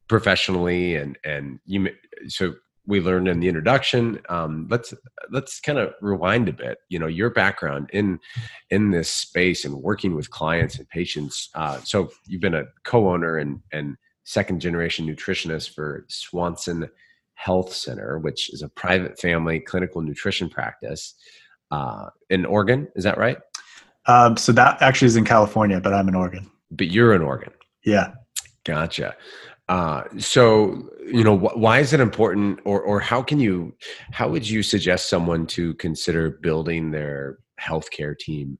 professionally 0.08 0.96
and 0.96 1.18
and 1.24 1.60
you 1.66 1.90
so 2.28 2.54
we 2.88 3.00
learned 3.00 3.28
in 3.28 3.40
the 3.40 3.48
introduction 3.48 4.20
um, 4.30 4.68
let's 4.70 4.94
let's 5.30 5.60
kind 5.60 5.78
of 5.78 5.94
rewind 6.02 6.50
a 6.50 6.54
bit 6.54 6.80
you 6.90 6.98
know 6.98 7.08
your 7.08 7.30
background 7.30 7.90
in 7.94 8.20
in 8.70 8.92
this 8.92 9.10
space 9.10 9.66
and 9.66 9.76
working 9.76 10.16
with 10.16 10.30
clients 10.32 10.78
and 10.78 10.90
patients 10.90 11.50
uh, 11.56 11.80
so 11.84 12.10
you've 12.28 12.42
been 12.42 12.56
a 12.56 12.66
co-owner 12.84 13.38
and 13.38 13.60
and 13.72 13.96
second 14.24 14.60
generation 14.60 15.06
nutritionist 15.08 15.74
for 15.74 16.06
swanson 16.10 16.88
health 17.36 17.74
center 17.74 18.20
which 18.20 18.54
is 18.54 18.62
a 18.62 18.70
private 18.70 19.20
family 19.20 19.60
clinical 19.60 20.02
nutrition 20.02 20.50
practice 20.50 21.16
uh, 21.72 22.08
in 22.30 22.46
oregon 22.46 22.88
is 22.96 23.04
that 23.04 23.18
right? 23.18 23.38
Um, 24.08 24.36
so 24.36 24.52
that 24.54 24.82
actually 24.82 25.08
is 25.08 25.16
in 25.16 25.26
california 25.26 25.80
but 25.80 25.94
i'm 25.94 26.08
in 26.08 26.16
oregon. 26.16 26.50
But 26.72 26.88
you're 26.88 27.14
in 27.14 27.22
oregon? 27.22 27.54
Yeah. 27.84 28.14
Gotcha 28.64 29.16
uh, 29.72 30.04
so 30.18 30.90
you 31.06 31.24
know 31.24 31.38
wh- 31.38 31.58
why 31.58 31.80
is 31.80 31.94
it 31.94 32.02
important 32.02 32.60
or 32.66 32.82
or 32.82 33.00
how 33.00 33.22
can 33.22 33.40
you 33.40 33.74
how 34.12 34.28
would 34.28 34.48
you 34.48 34.62
suggest 34.62 35.10
someone 35.10 35.48
to 35.48 35.74
consider 35.76 36.30
building 36.30 36.92
their 36.92 37.38
healthcare 37.60 38.18
team? 38.18 38.60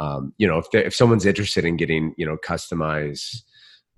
Um, 0.00 0.32
you 0.36 0.48
know 0.48 0.58
if 0.58 0.66
if 0.72 0.94
someone's 0.96 1.26
interested 1.26 1.64
in 1.64 1.76
getting 1.76 2.12
you 2.18 2.26
know 2.26 2.36
customize 2.44 3.42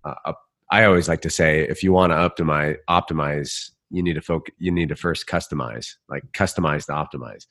uh, 0.04 0.32
i 0.70 0.84
always 0.84 1.08
like 1.08 1.22
to 1.22 1.30
say 1.30 1.62
if 1.62 1.82
you 1.82 1.92
want 1.92 2.12
to 2.12 2.16
optimize 2.16 2.76
optimize 2.88 3.70
you 3.90 4.02
need 4.02 4.14
to 4.14 4.20
focus 4.20 4.54
you 4.58 4.70
need 4.70 4.90
to 4.90 4.96
first 4.96 5.26
customize 5.26 5.94
like 6.10 6.24
customize 6.32 6.84
to 6.86 6.92
optimize. 6.92 7.46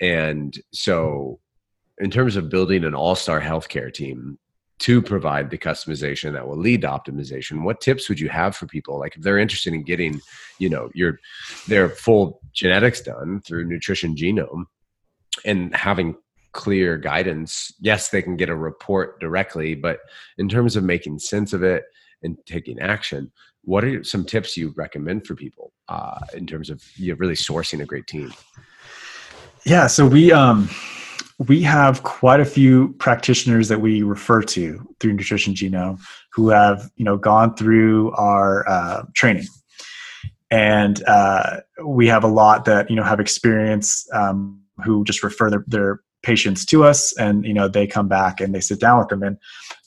And 0.00 0.54
so 0.72 1.40
in 1.98 2.10
terms 2.10 2.36
of 2.36 2.50
building 2.50 2.84
an 2.84 2.94
all-star 2.94 3.40
healthcare 3.40 3.92
team 3.92 4.38
to 4.82 5.00
provide 5.00 5.48
the 5.48 5.58
customization 5.58 6.32
that 6.32 6.46
will 6.46 6.56
lead 6.56 6.80
to 6.80 6.88
optimization 6.88 7.62
what 7.62 7.80
tips 7.80 8.08
would 8.08 8.18
you 8.18 8.28
have 8.28 8.56
for 8.56 8.66
people? 8.66 8.98
Like 8.98 9.16
if 9.16 9.22
they're 9.22 9.38
interested 9.38 9.72
in 9.72 9.84
getting 9.84 10.20
you 10.58 10.68
know 10.68 10.90
your 10.92 11.20
their 11.68 11.88
full 11.88 12.40
genetics 12.52 13.00
done 13.00 13.40
through 13.42 13.64
nutrition 13.64 14.16
genome 14.16 14.64
and 15.44 15.74
having 15.74 16.16
clear 16.50 16.98
guidance 16.98 17.72
yes 17.80 18.10
they 18.10 18.20
can 18.20 18.36
get 18.36 18.50
a 18.50 18.54
report 18.54 19.18
directly 19.20 19.74
but 19.74 20.00
in 20.36 20.48
terms 20.48 20.76
of 20.76 20.84
making 20.84 21.18
sense 21.18 21.54
of 21.54 21.62
it 21.62 21.84
and 22.22 22.36
taking 22.44 22.78
action 22.78 23.32
what 23.62 23.84
are 23.84 24.04
some 24.04 24.24
tips 24.24 24.56
you 24.56 24.74
recommend 24.76 25.26
for 25.26 25.34
people 25.34 25.72
uh, 25.88 26.18
in 26.34 26.46
terms 26.46 26.68
of 26.68 26.82
you 26.96 27.12
know, 27.12 27.16
really 27.18 27.34
sourcing 27.34 27.80
a 27.80 27.86
great 27.86 28.06
team? 28.06 28.32
Yeah 29.64 29.86
so 29.86 30.06
we 30.06 30.32
um 30.32 30.68
we 31.48 31.62
have 31.62 32.02
quite 32.02 32.40
a 32.40 32.44
few 32.44 32.92
practitioners 32.94 33.68
that 33.68 33.80
we 33.80 34.02
refer 34.02 34.42
to 34.42 34.86
through 35.00 35.14
Nutrition 35.14 35.54
Genome 35.54 36.00
who 36.32 36.50
have 36.50 36.90
you 36.96 37.04
know 37.04 37.16
gone 37.16 37.54
through 37.54 38.12
our 38.12 38.68
uh, 38.68 39.02
training, 39.14 39.46
and 40.50 41.02
uh, 41.06 41.60
we 41.84 42.06
have 42.06 42.24
a 42.24 42.28
lot 42.28 42.64
that 42.66 42.88
you 42.90 42.96
know 42.96 43.02
have 43.02 43.20
experience 43.20 44.06
um, 44.12 44.60
who 44.84 45.04
just 45.04 45.22
refer 45.22 45.50
their, 45.50 45.64
their 45.66 46.00
patients 46.22 46.64
to 46.66 46.84
us, 46.84 47.16
and 47.18 47.44
you 47.44 47.54
know 47.54 47.68
they 47.68 47.86
come 47.86 48.08
back 48.08 48.40
and 48.40 48.54
they 48.54 48.60
sit 48.60 48.80
down 48.80 48.98
with 48.98 49.08
them. 49.08 49.22
And 49.22 49.36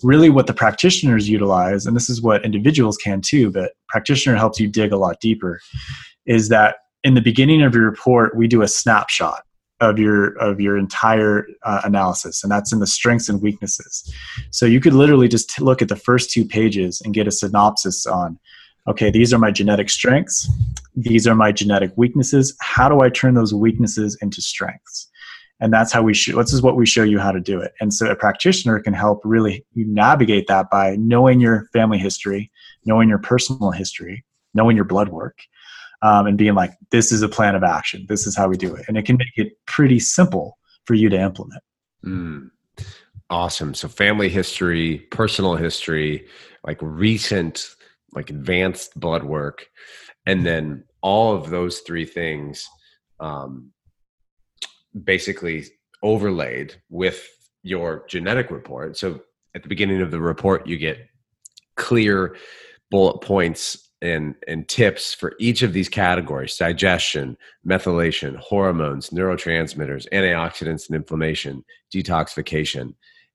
really, 0.04 0.30
what 0.30 0.48
the 0.48 0.54
practitioners 0.54 1.30
utilize, 1.30 1.86
and 1.86 1.96
this 1.96 2.10
is 2.10 2.22
what 2.22 2.44
individuals 2.44 2.98
can 2.98 3.22
too, 3.22 3.52
but 3.52 3.74
practitioner 3.88 4.36
helps 4.36 4.60
you 4.60 4.68
dig 4.68 4.92
a 4.92 4.98
lot 4.98 5.20
deeper, 5.22 5.60
is 6.26 6.50
that 6.50 6.78
in 7.04 7.14
the 7.14 7.22
beginning 7.22 7.62
of 7.62 7.76
your 7.76 7.86
report 7.86 8.36
we 8.36 8.48
do 8.48 8.62
a 8.62 8.68
snapshot 8.68 9.44
of 9.82 10.00
your 10.00 10.38
of 10.38 10.62
your 10.62 10.78
entire 10.78 11.48
uh, 11.64 11.82
analysis 11.84 12.44
and 12.44 12.52
that's 12.52 12.72
in 12.72 12.80
the 12.80 12.88
strengths 12.88 13.28
and 13.28 13.42
weaknesses. 13.42 14.14
So 14.52 14.66
you 14.66 14.80
could 14.80 14.94
literally 14.94 15.28
just 15.28 15.60
look 15.60 15.82
at 15.82 15.90
the 15.90 15.96
first 15.96 16.32
two 16.32 16.46
pages 16.46 17.02
and 17.04 17.14
get 17.14 17.28
a 17.28 17.32
synopsis 17.32 18.06
on 18.06 18.40
okay 18.88 19.10
these 19.10 19.34
are 19.34 19.40
my 19.40 19.52
genetic 19.52 19.90
strengths 19.90 20.50
these 20.96 21.28
are 21.28 21.36
my 21.36 21.52
genetic 21.52 21.92
weaknesses 21.96 22.56
how 22.62 22.88
do 22.88 23.02
i 23.02 23.10
turn 23.10 23.34
those 23.34 23.54
weaknesses 23.54 24.18
into 24.22 24.42
strengths? 24.42 25.10
And 25.62 25.72
that's 25.72 25.94
how 25.94 26.02
we 26.02 26.14
show 26.14 26.42
this 26.42 26.54
is 26.54 26.62
what 26.62 26.76
we 26.76 26.86
show 26.86 27.04
you 27.04 27.18
how 27.18 27.32
to 27.32 27.40
do 27.40 27.62
it. 27.62 27.74
And 27.80 27.94
so 27.94 28.10
a 28.10 28.16
practitioner 28.16 28.80
can 28.82 28.94
help 28.94 29.22
really 29.24 29.66
navigate 29.74 30.48
that 30.48 30.70
by 30.70 30.98
knowing 30.98 31.40
your 31.40 31.68
family 31.74 31.98
history 31.98 32.52
knowing 32.86 33.10
your 33.10 33.20
personal 33.20 33.72
history 33.72 34.24
knowing 34.54 34.76
your 34.76 34.86
blood 34.86 35.10
work 35.10 35.40
um, 36.06 36.28
and 36.28 36.38
being 36.38 36.56
like, 36.56 36.72
this 36.92 37.12
is 37.12 37.22
a 37.22 37.30
plan 37.30 37.56
of 37.56 37.64
action. 37.64 38.06
This 38.08 38.28
is 38.28 38.36
how 38.36 38.48
we 38.48 38.58
do 38.58 38.76
it. 38.76 38.86
And 38.88 38.98
it 38.98 39.06
can 39.06 39.18
make 39.18 39.38
it 39.38 39.54
pretty 39.66 40.00
simple 40.00 40.58
for 40.86 40.94
you 40.94 41.10
to 41.10 41.20
implement. 41.20 41.64
Mm, 42.06 42.50
Awesome. 43.30 43.74
So 43.74 43.88
family 43.88 44.30
history, 44.30 45.00
personal 45.10 45.56
history, 45.56 46.28
like 46.64 46.78
recent, 46.82 47.72
like 48.14 48.30
advanced 48.30 49.00
blood 49.00 49.24
work, 49.24 49.68
and 50.28 50.46
then 50.46 50.84
all 51.02 51.36
of 51.36 51.50
those 51.50 51.80
three 51.80 52.06
things 52.06 52.68
um, 53.20 53.72
basically 55.04 55.66
overlaid 56.04 56.76
with 56.90 57.28
your 57.64 58.06
genetic 58.08 58.52
report. 58.52 58.96
So 58.96 59.22
at 59.56 59.64
the 59.64 59.70
beginning 59.70 60.02
of 60.02 60.12
the 60.12 60.22
report, 60.22 60.68
you 60.68 60.78
get 60.78 61.00
clear 61.78 62.36
bullet 62.92 63.22
points 63.22 63.85
and, 64.06 64.36
and 64.48 64.68
tips 64.68 65.14
for 65.14 65.34
each 65.40 65.62
of 65.62 65.74
these 65.74 65.90
categories 65.90 66.58
digestion, 66.58 67.38
methylation, 67.68 68.36
hormones, 68.38 69.10
neurotransmitters, 69.10 70.08
antioxidants 70.12 70.88
and 70.88 70.96
inflammation, 70.96 71.64
detoxification, 71.94 72.94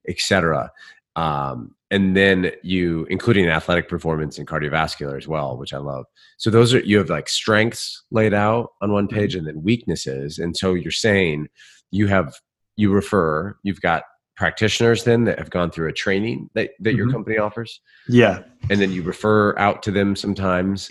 etc. 0.09 0.71
Um, 1.17 1.75
and 1.91 2.17
then 2.17 2.53
you, 2.63 3.07
including 3.11 3.49
athletic 3.49 3.89
performance 3.89 4.39
and 4.39 4.47
cardiovascular 4.47 5.17
as 5.17 5.27
well, 5.27 5.57
which 5.57 5.75
I 5.75 5.79
love. 5.79 6.07
So 6.39 6.51
those 6.51 6.73
are 6.73 6.81
you 6.81 6.99
have 6.99 7.11
like 7.11 7.29
strengths 7.29 8.05
laid 8.11 8.33
out 8.33 8.73
on 8.81 8.93
one 8.93 9.09
page, 9.09 9.35
and 9.35 9.47
then 9.47 9.63
weaknesses. 9.63 10.39
And 10.39 10.57
so 10.57 10.75
you're 10.75 10.93
saying 10.93 11.49
you 11.91 12.07
have 12.07 12.35
you 12.77 12.93
refer 12.93 13.57
you've 13.63 13.81
got 13.81 14.05
practitioners 14.41 15.05
then 15.05 15.25
that 15.25 15.39
have 15.39 15.51
gone 15.51 15.71
through 15.71 15.87
a 15.87 15.93
training 15.93 16.49
that, 16.55 16.71
that 16.81 16.91
mm-hmm. 16.91 16.97
your 16.97 17.11
company 17.11 17.37
offers? 17.37 17.83
Yeah. 18.09 18.43
And 18.71 18.81
then 18.81 18.91
you 18.91 19.03
refer 19.03 19.57
out 19.59 19.83
to 19.83 19.91
them 19.91 20.17
sometimes? 20.17 20.91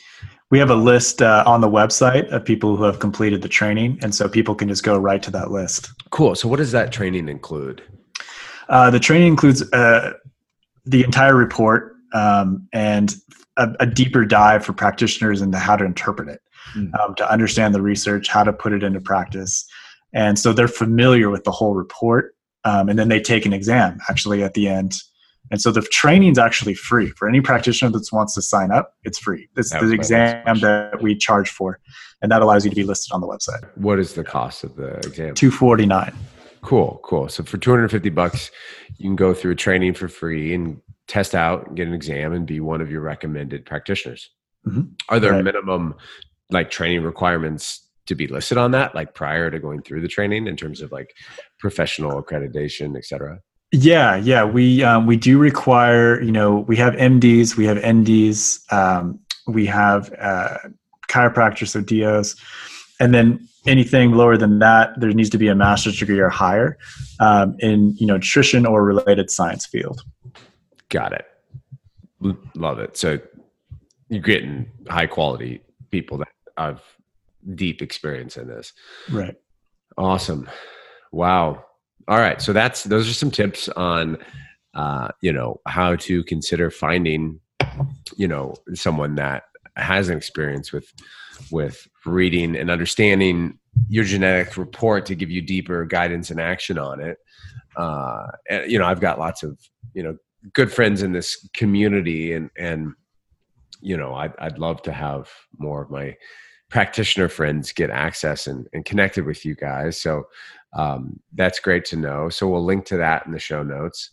We 0.52 0.60
have 0.60 0.70
a 0.70 0.76
list 0.76 1.24
uh, 1.24 1.44
on 1.48 1.60
the 1.60 1.68
website 1.68 2.30
of 2.30 2.46
people 2.46 2.76
who 2.76 2.84
have 2.84 3.00
completed 3.00 3.42
the 3.42 3.50
training 3.50 3.98
and 4.04 4.14
so 4.14 4.30
people 4.30 4.54
can 4.54 4.68
just 4.68 4.84
go 4.84 5.00
right 5.00 5.22
to 5.24 5.32
that 5.32 5.50
list. 5.50 5.90
Cool. 6.12 6.36
So 6.36 6.48
what 6.48 6.58
does 6.58 6.72
that 6.74 6.92
training 6.92 7.28
include? 7.28 7.82
Uh, 8.70 8.92
the 8.92 9.00
training 9.00 9.30
includes 9.30 9.64
uh, 9.74 10.14
the 10.86 11.04
entire 11.04 11.36
report 11.36 11.96
um, 12.14 12.68
and 12.72 13.16
a, 13.58 13.70
a, 13.80 13.86
deeper 13.88 14.26
dive 14.26 14.64
for 14.64 14.74
practitioners 14.74 15.42
into 15.42 15.58
how 15.58 15.76
to 15.76 15.86
interpret 15.86 16.30
it 16.30 16.40
mm. 16.76 16.92
um, 17.00 17.16
to 17.16 17.32
understand 17.32 17.74
the 17.74 17.82
research 17.82 18.28
how 18.28 18.44
to 18.44 18.54
put 18.54 18.74
it 18.74 18.84
into 18.84 19.02
practice. 19.02 19.66
And 20.14 20.38
so 20.38 20.54
they're 20.54 20.68
familiar 20.68 21.32
with 21.32 21.44
the 21.46 21.52
whole 21.52 21.74
report 21.74 22.36
um, 22.70 22.90
and 22.90 23.00
then 23.00 23.10
they 23.10 23.20
take 23.20 23.46
an 23.46 23.54
exam 23.54 24.00
actually 24.10 24.44
at 24.44 24.54
the 24.54 24.68
end. 24.68 24.96
And 25.52 25.60
so 25.60 25.72
the 25.72 25.82
training 25.82 26.32
is 26.32 26.38
actually 26.38 26.76
free. 26.76 27.10
For 27.10 27.28
any 27.28 27.42
practitioner 27.42 27.92
that 27.92 28.08
wants 28.12 28.36
to 28.36 28.42
sign 28.42 28.72
up 28.72 28.94
it's 29.04 29.18
free. 29.18 29.50
It's 29.56 29.72
the 29.72 29.92
exam 29.92 30.60
that 30.60 31.02
we 31.02 31.16
charge 31.16 31.50
for 31.50 31.80
and 32.22 32.32
that 32.32 32.42
allows 32.42 32.66
you 32.66 32.70
to 32.70 32.76
be 32.76 32.84
listed 32.84 33.14
on 33.14 33.22
the 33.22 33.28
website. 33.28 33.68
What 33.76 34.00
is 34.00 34.14
the 34.14 34.24
cost 34.24 34.64
of 34.64 34.76
the 34.76 34.96
exam? 34.98 35.34
249 35.36 36.14
cool 36.62 37.00
cool. 37.04 37.30
So 37.30 37.44
for 37.44 37.58
250 37.58 38.10
bucks 38.10 38.52
you 38.98 39.10
can 39.10 39.16
go 39.16 39.34
through 39.34 39.52
a 39.52 39.56
training 39.56 39.94
for 39.94 40.08
free 40.08 40.54
and 40.54 40.82
test 41.08 41.34
out 41.34 41.68
and 41.68 41.76
get 41.76 41.88
an 41.88 41.94
exam 41.94 42.34
and 42.34 42.46
be 42.46 42.60
one 42.60 42.82
of 42.82 42.92
your 42.92 43.02
recommended 43.02 43.66
practitioners. 43.66 44.30
Mm-hmm. 44.68 44.82
are 45.08 45.22
there 45.22 45.32
right. 45.32 45.44
minimum 45.44 45.96
like 46.50 46.70
training 46.70 47.04
requirements 47.04 47.88
to 48.08 48.16
be 48.16 48.28
listed 48.28 48.58
on 48.58 48.72
that 48.72 48.94
like 48.94 49.14
prior 49.14 49.50
to 49.50 49.58
going 49.58 49.82
through 49.82 50.02
the 50.02 50.08
training 50.08 50.48
in 50.48 50.58
terms 50.58 50.82
of 50.82 50.92
like 50.92 51.16
professional 51.60 52.22
accreditation 52.22 52.98
et 52.98 53.06
cetera 53.06 53.40
yeah 53.72 54.16
yeah 54.16 54.44
we 54.44 54.84
um, 54.84 55.06
we 55.06 55.16
do 55.16 55.38
require 55.38 56.22
you 56.22 56.32
know 56.32 56.60
we 56.68 56.76
have 56.76 56.94
mds 56.96 57.56
we 57.56 57.66
have 57.66 57.78
nds 57.78 58.72
um, 58.74 59.20
we 59.48 59.66
have 59.66 60.14
uh, 60.20 60.58
chiropractors 61.08 61.70
so 61.70 61.82
dos 61.82 62.36
and 63.00 63.14
then 63.14 63.48
anything 63.68 64.12
lower 64.12 64.38
than 64.38 64.60
that 64.60 65.00
there 65.00 65.12
needs 65.12 65.30
to 65.30 65.38
be 65.38 65.48
a 65.48 65.56
master's 65.56 65.98
degree 66.00 66.20
or 66.20 66.30
higher 66.30 66.78
um, 67.20 67.56
in 67.60 67.96
you 67.98 68.08
know 68.08 68.16
nutrition 68.16 68.66
or 68.66 68.84
related 68.84 69.30
science 69.30 69.66
field 69.66 70.02
got 70.90 71.14
it 71.14 71.26
love 72.56 72.80
it 72.80 72.98
so 72.98 73.20
you're 74.10 74.22
getting 74.22 74.70
high 74.88 75.06
quality 75.06 75.62
people 75.92 76.18
that 76.18 76.30
i've 76.58 76.82
deep 77.56 77.82
experience 77.82 78.38
in 78.38 78.48
this. 78.48 78.74
Right. 79.10 79.36
Awesome. 79.98 80.50
Wow. 81.12 81.66
All 82.08 82.18
right. 82.18 82.42
So 82.42 82.54
that's 82.54 82.84
those 82.84 83.10
are 83.10 83.14
some 83.14 83.32
tips 83.32 83.70
on 83.70 84.18
uh, 84.74 85.10
you 85.22 85.34
know, 85.34 85.60
how 85.68 85.96
to 85.96 86.24
consider 86.24 86.70
finding, 86.70 87.40
you 88.16 88.28
know, 88.28 88.56
someone 88.74 89.16
that 89.16 89.44
has 89.76 90.10
an 90.10 90.18
experience 90.18 90.72
with 90.72 90.92
with 91.52 91.88
reading 92.06 92.56
and 92.56 92.70
understanding 92.70 93.58
your 93.88 94.04
genetic 94.04 94.58
report 94.58 95.06
to 95.06 95.16
give 95.16 95.30
you 95.30 95.42
deeper 95.42 95.86
guidance 95.86 96.32
and 96.32 96.40
action 96.40 96.78
on 96.78 97.02
it. 97.02 97.18
Uh, 97.78 98.28
and, 98.50 98.72
you 98.72 98.78
know, 98.78 98.86
I've 98.86 99.00
got 99.00 99.20
lots 99.20 99.44
of 99.44 99.58
you 99.94 100.04
know 100.04 100.18
good 100.54 100.72
friends 100.72 101.02
in 101.02 101.14
this 101.14 101.48
community, 101.54 102.34
and 102.34 102.50
and 102.58 102.94
you 103.82 103.98
know, 103.98 104.14
I'd 104.14 104.34
I'd 104.40 104.60
love 104.60 104.82
to 104.84 104.94
have 104.94 105.30
more 105.58 105.82
of 105.82 105.90
my 105.90 106.16
practitioner 106.70 107.28
friends 107.28 107.72
get 107.72 107.90
access 107.90 108.48
and, 108.48 108.68
and 108.74 108.86
connected 108.86 109.26
with 109.26 109.46
you 109.46 109.56
guys. 109.56 110.00
So 110.02 110.28
um, 110.74 111.20
that's 111.34 111.60
great 111.60 111.86
to 111.86 111.96
know. 111.96 112.30
So 112.30 112.48
we'll 112.48 112.64
link 112.64 112.86
to 112.86 112.98
that 112.98 113.26
in 113.26 113.32
the 113.32 113.40
show 113.40 113.64
notes. 113.64 114.12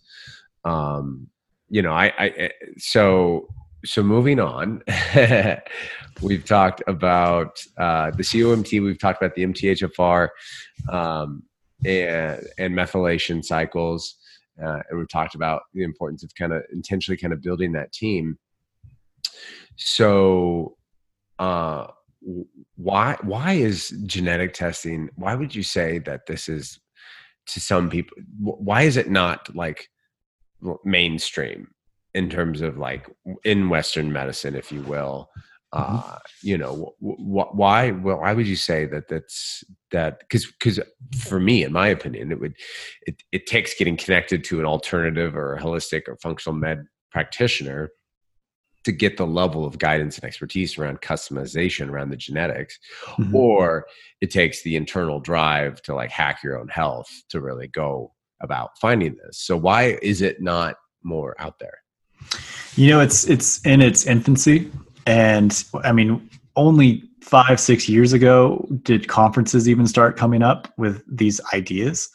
Um, 0.65 1.29
you 1.69 1.83
know, 1.83 1.93
I, 1.93 2.07
I 2.19 2.29
eh, 2.29 2.49
so 2.79 3.49
so 3.85 4.03
moving 4.03 4.41
on, 4.41 4.83
we've 6.23 6.45
talked 6.45 6.83
about 6.87 7.61
uh, 7.77 8.11
the 8.11 8.23
COMT. 8.23 8.83
We've 8.83 8.99
talked 8.99 9.23
about 9.23 9.35
the 9.35 9.45
MTHFR 9.45 10.29
um, 10.91 11.43
and 11.85 12.45
and 12.59 12.75
methylation 12.75 13.45
cycles, 13.45 14.17
uh, 14.63 14.81
and 14.89 14.99
we've 14.99 15.09
talked 15.09 15.35
about 15.35 15.63
the 15.75 15.83
importance 15.83 16.25
of 16.25 16.35
kind 16.35 16.53
of 16.53 16.63
intentionally 16.73 17.17
kind 17.17 17.33
of 17.33 17.43
building 17.43 17.73
that 17.73 17.93
team. 17.93 18.39
So, 19.77 20.77
uh, 21.39 21.89
why 22.77 23.17
why 23.23 23.53
is 23.53 23.91
genetic 24.05 24.55
testing 24.55 25.09
why 25.17 25.35
would 25.35 25.55
you 25.55 25.63
say 25.63 25.99
that 25.99 26.27
this 26.27 26.49
is 26.49 26.79
to 27.47 27.61
some 27.61 27.89
people 27.91 28.17
why 28.41 28.83
is 28.83 28.97
it 28.97 29.09
not 29.09 29.55
like 29.55 29.89
mainstream 30.85 31.69
in 32.15 32.29
terms 32.31 32.61
of 32.61 32.79
like 32.79 33.09
in 33.45 33.69
western 33.69 34.13
medicine 34.13 34.55
if 34.55 34.73
you 34.73 34.83
will 34.83 35.29
mm-hmm. 35.75 35.97
uh 35.97 36.19
you 36.43 36.57
know 36.57 36.95
wh- 37.01 37.21
wh- 37.21 37.55
why 37.55 37.91
well 37.91 38.21
why 38.21 38.33
would 38.33 38.47
you 38.47 38.57
say 38.57 38.87
that 38.87 39.09
that's 39.09 39.63
that 39.93 40.21
because 40.21 40.47
because 40.47 40.81
for 41.19 41.39
me 41.39 41.63
in 41.63 41.73
my 41.73 41.89
opinion 41.89 42.33
it 42.33 42.41
would 42.41 42.55
it, 43.03 43.23
it 43.31 43.47
takes 43.47 43.75
getting 43.75 43.97
connected 43.97 44.43
to 44.43 44.59
an 44.59 44.67
alternative 44.67 45.37
or 45.37 45.55
a 45.55 45.61
holistic 45.61 46.03
or 46.09 46.17
functional 46.17 46.57
med 46.59 46.87
practitioner 47.13 47.91
to 48.87 48.93
get 48.93 49.17
the 49.17 49.27
level 49.27 49.65
of 49.65 49.81
guidance 49.81 50.17
and 50.17 50.25
expertise 50.25 50.79
around 50.79 51.01
customization 51.01 51.91
around 51.91 52.09
the 52.09 52.17
genetics 52.17 52.79
mm-hmm. 53.05 53.35
or 53.35 53.85
it 54.21 54.31
takes 54.31 54.63
the 54.63 54.77
internal 54.77 55.19
drive 55.19 55.83
to 55.83 55.93
like 55.93 56.09
hack 56.09 56.41
your 56.45 56.57
own 56.57 56.69
health 56.69 57.11
to 57.29 57.41
really 57.41 57.67
go 57.67 58.13
about 58.41 58.79
finding 58.79 59.17
this. 59.17 59.39
So 59.39 59.57
why 59.57 59.99
is 60.03 60.23
it 60.23 60.41
not 60.41 60.77
more 61.03 61.35
out 61.41 61.59
there? 61.59 61.79
You 62.77 62.91
know 62.91 63.01
it's 63.01 63.29
it's 63.29 63.61
in 63.67 63.83
its 63.83 64.07
infancy. 64.07 64.71
And 65.05 65.65
i 65.83 65.91
mean 65.91 66.31
only 66.55 67.03
five 67.23 67.59
six 67.59 67.89
years 67.89 68.13
ago 68.13 68.69
did 68.85 69.09
conferences 69.09 69.69
even 69.69 69.89
start 69.89 70.17
coming 70.17 70.43
up 70.45 70.73
with 70.79 71.03
these 71.09 71.41
ideas. 71.53 72.09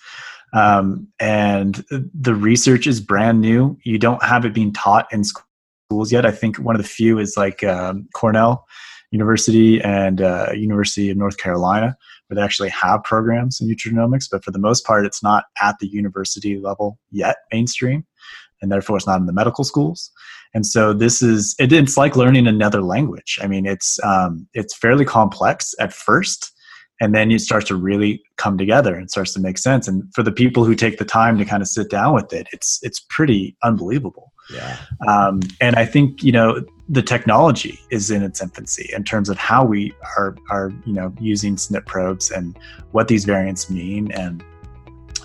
Um, 0.53 1.09
and 1.19 1.83
the 1.89 2.33
research 2.33 2.87
is 2.87 3.01
brand 3.01 3.41
new. 3.41 3.77
You 3.83 3.97
don't 3.97 4.23
have 4.23 4.45
it 4.45 4.53
being 4.53 4.71
taught 4.71 5.11
in 5.11 5.25
school 5.25 5.43
schools 5.91 6.11
yet. 6.11 6.25
I 6.25 6.31
think 6.31 6.55
one 6.57 6.73
of 6.73 6.81
the 6.81 6.87
few 6.87 7.19
is 7.19 7.35
like 7.35 7.65
um, 7.65 8.07
Cornell 8.13 8.65
University 9.11 9.81
and 9.81 10.21
uh, 10.21 10.47
University 10.53 11.09
of 11.09 11.17
North 11.17 11.37
Carolina, 11.37 11.97
where 12.27 12.35
they 12.35 12.41
actually 12.41 12.69
have 12.69 13.03
programs 13.03 13.59
in 13.59 13.67
nutrigenomics. 13.67 14.27
But 14.31 14.41
for 14.45 14.51
the 14.51 14.59
most 14.59 14.85
part, 14.85 15.05
it's 15.05 15.21
not 15.21 15.43
at 15.61 15.79
the 15.79 15.87
university 15.87 16.57
level 16.59 16.97
yet, 17.11 17.35
mainstream, 17.51 18.05
and 18.61 18.71
therefore 18.71 18.95
it's 18.95 19.05
not 19.05 19.19
in 19.19 19.25
the 19.25 19.33
medical 19.33 19.65
schools. 19.65 20.11
And 20.53 20.65
so 20.65 20.93
this 20.93 21.21
is 21.21 21.55
it, 21.59 21.73
it's 21.73 21.97
like 21.97 22.15
learning 22.15 22.47
another 22.47 22.81
language. 22.81 23.37
I 23.41 23.47
mean, 23.47 23.65
it's 23.65 23.99
um, 24.01 24.47
it's 24.53 24.73
fairly 24.73 25.03
complex 25.03 25.75
at 25.77 25.91
first 25.91 26.53
and 27.01 27.13
then 27.15 27.31
it 27.31 27.41
starts 27.41 27.67
to 27.67 27.75
really 27.75 28.21
come 28.37 28.57
together 28.57 28.95
and 28.95 29.09
starts 29.09 29.33
to 29.33 29.41
make 29.41 29.57
sense 29.57 29.87
and 29.87 30.03
for 30.13 30.23
the 30.23 30.31
people 30.31 30.63
who 30.63 30.75
take 30.75 30.99
the 30.99 31.05
time 31.05 31.37
to 31.37 31.43
kind 31.45 31.61
of 31.61 31.67
sit 31.67 31.89
down 31.89 32.13
with 32.13 32.31
it 32.31 32.47
it's 32.53 32.79
it's 32.83 32.99
pretty 33.09 33.57
unbelievable 33.63 34.30
yeah 34.53 34.77
um, 35.07 35.41
and 35.59 35.75
i 35.75 35.85
think 35.85 36.23
you 36.23 36.31
know 36.31 36.63
the 36.89 37.01
technology 37.01 37.79
is 37.89 38.11
in 38.11 38.21
its 38.23 38.41
infancy 38.41 38.89
in 38.93 39.03
terms 39.03 39.29
of 39.29 39.37
how 39.37 39.63
we 39.63 39.93
are 40.17 40.35
are 40.49 40.71
you 40.85 40.93
know 40.93 41.13
using 41.19 41.55
snp 41.55 41.85
probes 41.85 42.31
and 42.31 42.57
what 42.91 43.07
these 43.07 43.25
variants 43.25 43.69
mean 43.69 44.11
and 44.11 44.43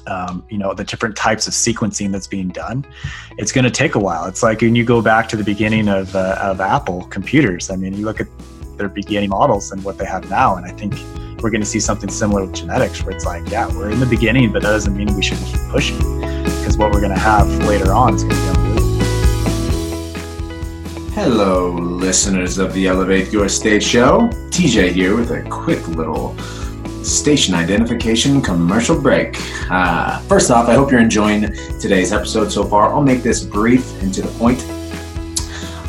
um, 0.07 0.45
you 0.49 0.57
know 0.57 0.72
the 0.72 0.85
different 0.85 1.16
types 1.16 1.49
of 1.49 1.53
sequencing 1.53 2.12
that's 2.12 2.29
being 2.29 2.49
done 2.49 2.87
it's 3.39 3.51
going 3.51 3.64
to 3.64 3.70
take 3.70 3.97
a 3.97 3.99
while 3.99 4.27
it's 4.27 4.43
like 4.43 4.61
when 4.61 4.77
you 4.77 4.85
go 4.85 5.03
back 5.03 5.29
to 5.29 5.37
the 5.37 5.43
beginning 5.43 5.89
of, 5.89 6.14
uh, 6.14 6.39
of 6.41 6.61
apple 6.61 7.03
computers 7.07 7.70
i 7.70 7.77
mean 7.77 7.93
you 7.95 8.05
look 8.05 8.20
at 8.20 8.29
their 8.77 8.89
beginning 8.89 9.31
models 9.31 9.72
and 9.72 9.83
what 9.83 9.99
they 9.99 10.05
have 10.05 10.29
now 10.31 10.55
and 10.57 10.64
i 10.64 10.70
think 10.70 10.95
we're 11.43 11.51
going 11.51 11.61
to 11.61 11.66
see 11.66 11.81
something 11.81 12.11
similar 12.11 12.45
with 12.45 12.55
genetics 12.55 13.03
where 13.03 13.14
it's 13.14 13.24
like, 13.24 13.49
yeah, 13.51 13.68
we're 13.68 13.91
in 13.91 14.01
the 14.01 14.07
beginning, 14.07 14.53
but 14.53 14.62
that 14.62 14.70
doesn't 14.70 14.97
mean 14.97 15.14
we 15.14 15.22
shouldn't 15.22 15.47
keep 15.47 15.61
pushing. 15.70 15.99
because 16.20 16.77
what 16.79 16.93
we're 16.93 17.01
going 17.01 17.14
to 17.14 17.18
have 17.18 17.49
later 17.66 17.93
on 17.93 18.14
is 18.14 18.24
going 18.24 18.55
to 18.55 18.61
be. 18.61 18.65
Hello, 21.16 21.70
listeners 21.70 22.58
of 22.58 22.74
the 22.74 22.86
Elevate 22.86 23.32
Your 23.32 23.48
State 23.48 23.82
show. 23.82 24.28
TJ 24.50 24.92
here 24.92 25.16
with 25.16 25.30
a 25.30 25.40
quick 25.48 25.88
little 25.88 26.36
station 27.02 27.54
identification 27.54 28.42
commercial 28.42 29.00
break. 29.00 29.34
Uh, 29.70 30.20
first 30.24 30.50
off, 30.50 30.68
I 30.68 30.74
hope 30.74 30.90
you're 30.90 31.00
enjoying 31.00 31.40
today's 31.80 32.12
episode 32.12 32.52
so 32.52 32.64
far. 32.64 32.92
I'll 32.92 33.00
make 33.00 33.22
this 33.22 33.42
brief 33.42 34.02
and 34.02 34.12
to 34.12 34.20
the 34.20 34.28
point. 34.38 34.62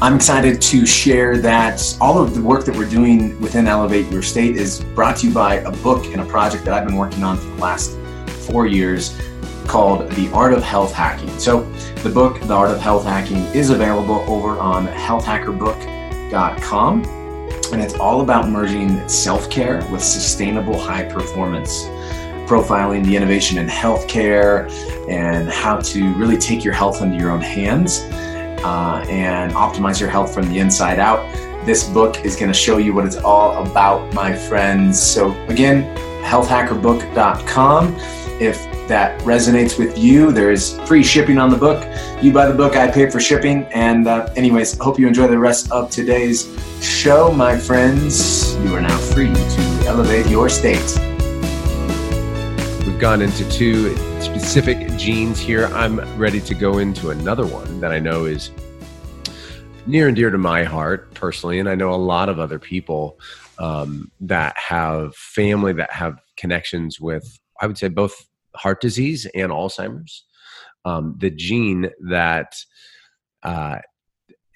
I'm 0.01 0.15
excited 0.15 0.61
to 0.61 0.85
share 0.85 1.37
that 1.39 1.97
all 1.99 2.23
of 2.23 2.33
the 2.33 2.41
work 2.41 2.63
that 2.63 2.77
we're 2.77 2.89
doing 2.89 3.37
within 3.41 3.67
Elevate 3.67 4.09
Your 4.09 4.21
State 4.21 4.55
is 4.55 4.81
brought 4.95 5.17
to 5.17 5.27
you 5.27 5.33
by 5.33 5.55
a 5.55 5.71
book 5.83 6.05
and 6.05 6.21
a 6.21 6.25
project 6.25 6.63
that 6.63 6.73
I've 6.73 6.87
been 6.87 6.95
working 6.95 7.25
on 7.25 7.35
for 7.35 7.47
the 7.47 7.61
last 7.61 7.97
four 8.47 8.65
years 8.65 9.19
called 9.67 10.09
The 10.11 10.31
Art 10.31 10.53
of 10.53 10.63
Health 10.63 10.93
Hacking. 10.93 11.37
So, 11.39 11.63
the 12.03 12.09
book, 12.09 12.39
The 12.41 12.53
Art 12.53 12.71
of 12.71 12.79
Health 12.79 13.03
Hacking, 13.03 13.43
is 13.53 13.69
available 13.69 14.23
over 14.27 14.57
on 14.59 14.87
healthhackerbook.com. 14.87 17.03
And 17.73 17.81
it's 17.81 17.95
all 17.95 18.21
about 18.21 18.47
merging 18.49 19.05
self 19.09 19.49
care 19.49 19.85
with 19.91 20.01
sustainable 20.01 20.77
high 20.77 21.03
performance, 21.03 21.83
profiling 22.47 23.03
the 23.03 23.13
innovation 23.15 23.57
in 23.57 23.67
healthcare 23.67 24.69
and 25.09 25.49
how 25.49 25.81
to 25.81 26.13
really 26.13 26.37
take 26.37 26.63
your 26.63 26.73
health 26.73 27.01
into 27.01 27.17
your 27.17 27.31
own 27.31 27.41
hands 27.41 27.99
uh, 28.63 29.05
and 29.09 29.51
optimize 29.53 29.99
your 29.99 30.09
health 30.09 30.33
from 30.33 30.47
the 30.49 30.59
inside 30.59 30.99
out. 30.99 31.19
This 31.65 31.89
book 31.89 32.23
is 32.23 32.37
going 32.37 32.51
to 32.51 32.57
show 32.57 32.77
you 32.77 32.93
what 32.93 33.05
it's 33.05 33.17
all 33.17 33.65
about, 33.65 34.13
my 34.13 34.33
friends. 34.33 35.01
So, 35.01 35.31
again, 35.47 35.83
healthhackerbook.com. 36.23 37.95
If 38.39 38.76
that 38.87 39.19
resonates 39.21 39.77
with 39.77 39.97
you, 39.97 40.31
there 40.31 40.51
is 40.51 40.79
free 40.87 41.03
shipping 41.03 41.37
on 41.37 41.49
the 41.49 41.57
book. 41.57 41.83
You 42.21 42.31
buy 42.31 42.47
the 42.47 42.53
book, 42.53 42.75
I 42.75 42.89
pay 42.89 43.09
for 43.09 43.19
shipping. 43.19 43.65
And, 43.73 44.07
uh, 44.07 44.31
anyways, 44.35 44.77
hope 44.77 44.97
you 44.97 45.07
enjoy 45.07 45.27
the 45.27 45.37
rest 45.37 45.71
of 45.71 45.91
today's 45.91 46.47
show, 46.81 47.31
my 47.31 47.57
friends. 47.57 48.55
You 48.63 48.75
are 48.75 48.81
now 48.81 48.97
free 48.97 49.33
to 49.33 49.83
elevate 49.85 50.27
your 50.27 50.49
state. 50.49 50.97
We've 52.85 52.99
gone 52.99 53.21
into 53.21 53.49
two 53.49 53.95
specific 54.21 54.95
genes 54.97 55.39
here. 55.39 55.65
I'm 55.67 55.99
ready 56.17 56.41
to 56.41 56.55
go 56.55 56.77
into 56.77 57.09
another 57.11 57.45
one 57.45 57.79
that 57.81 57.91
I 57.91 57.99
know 57.99 58.25
is 58.25 58.51
near 59.85 60.07
and 60.07 60.15
dear 60.15 60.29
to 60.29 60.37
my 60.37 60.63
heart 60.63 61.13
personally, 61.13 61.59
and 61.59 61.69
I 61.69 61.75
know 61.75 61.93
a 61.93 61.95
lot 61.95 62.29
of 62.29 62.39
other 62.39 62.59
people 62.59 63.19
um, 63.59 64.11
that 64.21 64.57
have 64.57 65.15
family 65.15 65.73
that 65.73 65.91
have 65.91 66.19
connections 66.37 66.99
with, 66.99 67.39
I 67.61 67.67
would 67.67 67.77
say, 67.77 67.87
both 67.87 68.27
heart 68.57 68.81
disease 68.81 69.25
and 69.33 69.51
Alzheimer's. 69.51 70.25
Um, 70.85 71.15
the 71.17 71.31
gene 71.31 71.89
that 72.07 72.55
uh, 73.43 73.79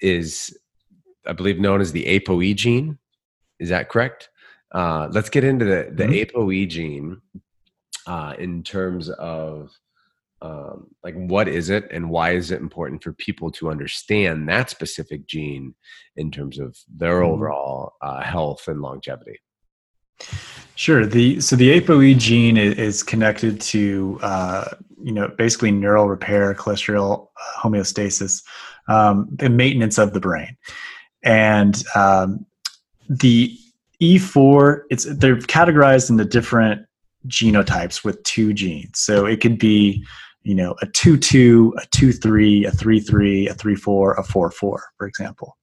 is, 0.00 0.56
I 1.26 1.32
believe, 1.32 1.58
known 1.58 1.80
as 1.80 1.92
the 1.92 2.04
ApoE 2.20 2.56
gene. 2.56 2.98
Is 3.58 3.68
that 3.68 3.88
correct? 3.88 4.28
Uh, 4.72 5.08
let's 5.12 5.28
get 5.28 5.44
into 5.44 5.64
the, 5.64 5.90
the 5.92 6.04
mm-hmm. 6.04 6.38
ApoE 6.38 6.68
gene 6.68 7.20
uh, 8.06 8.34
in 8.38 8.62
terms 8.62 9.10
of 9.10 9.70
um, 10.40 10.88
like 11.04 11.14
what 11.14 11.46
is 11.46 11.70
it 11.70 11.86
and 11.92 12.10
why 12.10 12.32
is 12.32 12.50
it 12.50 12.60
important 12.60 13.02
for 13.02 13.12
people 13.12 13.50
to 13.52 13.70
understand 13.70 14.48
that 14.48 14.70
specific 14.70 15.26
gene 15.26 15.72
in 16.16 16.32
terms 16.32 16.58
of 16.58 16.76
their 16.92 17.20
mm-hmm. 17.20 17.32
overall 17.32 17.92
uh, 18.02 18.20
health 18.22 18.66
and 18.66 18.80
longevity 18.80 19.38
sure. 20.74 21.06
The 21.06 21.40
so 21.40 21.56
the 21.56 21.80
apoe 21.80 22.16
gene 22.16 22.56
is, 22.56 23.02
connected 23.02 23.60
to 23.60 24.18
uh, 24.22 24.68
you 25.02 25.12
know 25.12 25.28
basically 25.28 25.70
neural 25.70 26.08
repair 26.08 26.54
cholesterol 26.54 27.28
uh, 27.36 27.60
homeostasis 27.60 28.42
um, 28.88 29.28
the 29.32 29.48
maintenance 29.48 29.98
of 29.98 30.12
the 30.12 30.20
brain. 30.20 30.56
And 31.24 31.82
um, 31.94 32.44
the 33.08 33.56
e4 34.00 34.80
it's 34.90 35.04
they're 35.04 35.36
categorized 35.36 36.10
into 36.10 36.24
different 36.24 36.84
genotypes 37.28 38.04
with 38.04 38.22
two 38.24 38.52
genes. 38.52 38.98
So 38.98 39.26
it 39.26 39.40
could 39.40 39.58
be 39.58 40.04
you 40.44 40.54
know, 40.54 40.74
a 40.82 40.86
2 40.86 41.16
2, 41.16 41.74
a 41.80 41.86
2 41.86 42.12
3, 42.12 42.64
a 42.64 42.70
3 42.70 43.00
3, 43.00 43.48
a 43.48 43.54
3 43.54 43.74
4, 43.74 44.14
a 44.14 44.24
4 44.24 44.50
4, 44.50 44.84
for 44.98 45.06
example. 45.06 45.56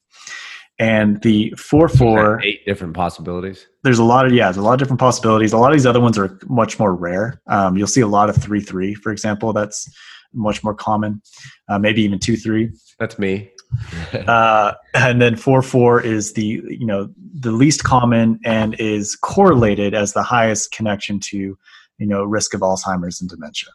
And 0.79 1.21
the 1.21 1.53
4 1.57 1.89
4. 1.89 2.41
Different 2.65 2.93
possibilities. 2.93 3.67
There's 3.83 3.99
a 3.99 4.03
lot 4.03 4.25
of, 4.25 4.33
yeah, 4.33 4.45
there's 4.45 4.57
a 4.57 4.61
lot 4.61 4.73
of 4.73 4.79
different 4.79 4.99
possibilities. 4.99 5.51
A 5.51 5.57
lot 5.57 5.71
of 5.71 5.77
these 5.77 5.85
other 5.85 5.99
ones 5.99 6.17
are 6.17 6.39
much 6.47 6.79
more 6.79 6.95
rare. 6.95 7.41
Um, 7.47 7.77
you'll 7.77 7.87
see 7.87 8.01
a 8.01 8.07
lot 8.07 8.29
of 8.29 8.37
3 8.37 8.61
3, 8.61 8.95
for 8.95 9.11
example. 9.11 9.51
That's 9.51 9.91
much 10.33 10.63
more 10.63 10.73
common. 10.73 11.21
Uh, 11.67 11.79
maybe 11.79 12.01
even 12.03 12.19
2 12.19 12.37
3. 12.37 12.71
That's 12.97 13.19
me. 13.19 13.51
uh, 14.27 14.73
and 14.93 15.21
then 15.21 15.35
4 15.35 15.61
4 15.61 16.01
is 16.01 16.33
the, 16.33 16.43
you 16.43 16.85
know, 16.85 17.09
the 17.33 17.51
least 17.51 17.83
common 17.83 18.39
and 18.45 18.75
is 18.79 19.15
correlated 19.15 19.93
as 19.93 20.13
the 20.13 20.23
highest 20.23 20.71
connection 20.71 21.19
to, 21.19 21.37
you 21.37 22.07
know, 22.07 22.23
risk 22.23 22.53
of 22.53 22.61
Alzheimer's 22.61 23.21
and 23.21 23.29
dementia. 23.29 23.69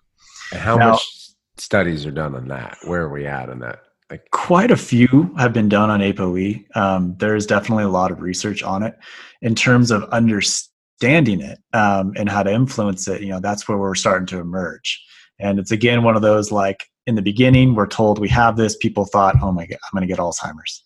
And 0.53 0.61
how 0.61 0.77
now, 0.77 0.91
much 0.93 1.35
studies 1.57 2.07
are 2.07 2.11
done 2.11 2.35
on 2.35 2.49
that? 2.49 2.79
Where 2.85 3.03
are 3.03 3.13
we 3.13 3.27
at 3.27 3.49
on 3.49 3.61
that? 3.61 3.81
Quite 4.31 4.71
a 4.71 4.77
few 4.77 5.35
have 5.37 5.53
been 5.53 5.69
done 5.69 5.91
on 5.91 6.01
ApoE. 6.01 6.65
Um, 6.77 7.17
there's 7.19 7.47
definitely 7.47 7.85
a 7.85 7.89
lot 7.89 8.11
of 8.11 8.21
research 8.21 8.63
on 8.63 8.83
it. 8.83 8.97
In 9.43 9.55
terms 9.55 9.91
of 9.91 10.05
understanding 10.11 11.41
it 11.41 11.59
um, 11.73 12.13
and 12.17 12.29
how 12.29 12.43
to 12.43 12.53
influence 12.53 13.09
it, 13.09 13.23
you 13.23 13.29
know, 13.29 13.41
that's 13.41 13.67
where 13.67 13.79
we're 13.79 13.95
starting 13.95 14.27
to 14.27 14.39
emerge. 14.39 15.03
And 15.41 15.59
it's 15.59 15.73
again 15.73 16.03
one 16.03 16.17
of 16.17 16.23
those 16.23 16.53
like 16.53 16.87
in 17.07 17.15
the 17.15 17.23
beginning, 17.23 17.75
we're 17.75 17.87
told 17.87 18.19
we 18.19 18.29
have 18.29 18.57
this. 18.57 18.77
People 18.77 19.05
thought, 19.05 19.37
oh 19.43 19.53
my 19.53 19.67
God, 19.67 19.79
I'm 19.85 19.99
going 19.99 20.07
to 20.07 20.13
get 20.13 20.21
Alzheimer's. 20.21 20.83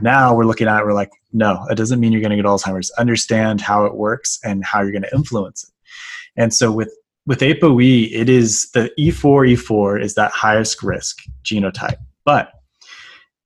Now 0.00 0.34
we're 0.34 0.44
looking 0.44 0.68
at 0.68 0.80
it, 0.80 0.84
we're 0.84 0.92
like, 0.92 1.10
no, 1.32 1.66
it 1.70 1.76
doesn't 1.76 2.00
mean 2.00 2.12
you're 2.12 2.20
going 2.20 2.30
to 2.30 2.36
get 2.36 2.44
Alzheimer's. 2.44 2.90
Understand 2.92 3.60
how 3.60 3.84
it 3.84 3.94
works 3.94 4.38
and 4.44 4.64
how 4.64 4.82
you're 4.82 4.92
going 4.92 5.02
to 5.02 5.14
influence 5.14 5.64
it. 5.64 5.70
And 6.40 6.52
so 6.52 6.70
with 6.70 6.92
with 7.26 7.40
ApoE, 7.40 8.10
it 8.12 8.28
is 8.28 8.70
the 8.72 8.90
E4 8.98 9.54
E4 9.54 10.00
is 10.00 10.14
that 10.14 10.30
highest 10.30 10.82
risk 10.82 11.18
genotype, 11.44 11.96
but 12.26 12.50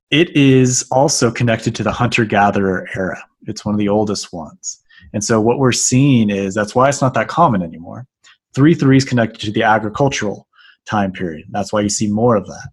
it 0.09 0.35
is 0.35 0.85
also 0.91 1.31
connected 1.31 1.73
to 1.75 1.83
the 1.83 1.91
hunter 1.93 2.25
gatherer 2.25 2.89
era. 2.97 3.23
It's 3.47 3.63
one 3.63 3.73
of 3.73 3.79
the 3.79 3.87
oldest 3.87 4.33
ones. 4.33 4.79
And 5.13 5.23
so 5.23 5.39
what 5.39 5.57
we're 5.57 5.71
seeing 5.71 6.29
is 6.29 6.53
that's 6.53 6.75
why 6.75 6.89
it's 6.89 7.01
not 7.01 7.13
that 7.13 7.29
common 7.29 7.61
anymore. 7.61 8.05
3 8.53 8.75
3 8.75 8.97
is 8.97 9.05
connected 9.05 9.39
to 9.41 9.51
the 9.51 9.63
agricultural 9.63 10.47
time 10.85 11.13
period. 11.13 11.45
That's 11.51 11.71
why 11.71 11.81
you 11.81 11.89
see 11.89 12.07
more 12.07 12.35
of 12.35 12.45
that. 12.47 12.69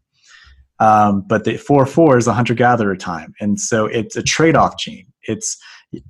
Um, 0.80 1.24
but 1.28 1.44
the 1.44 1.56
4 1.56 1.86
4 1.86 2.18
is 2.18 2.26
a 2.26 2.32
hunter 2.32 2.54
gatherer 2.54 2.96
time. 2.96 3.34
And 3.40 3.60
so 3.60 3.86
it's 3.86 4.16
a 4.16 4.22
trade 4.22 4.56
off 4.56 4.78
gene. 4.78 5.06
It's 5.22 5.56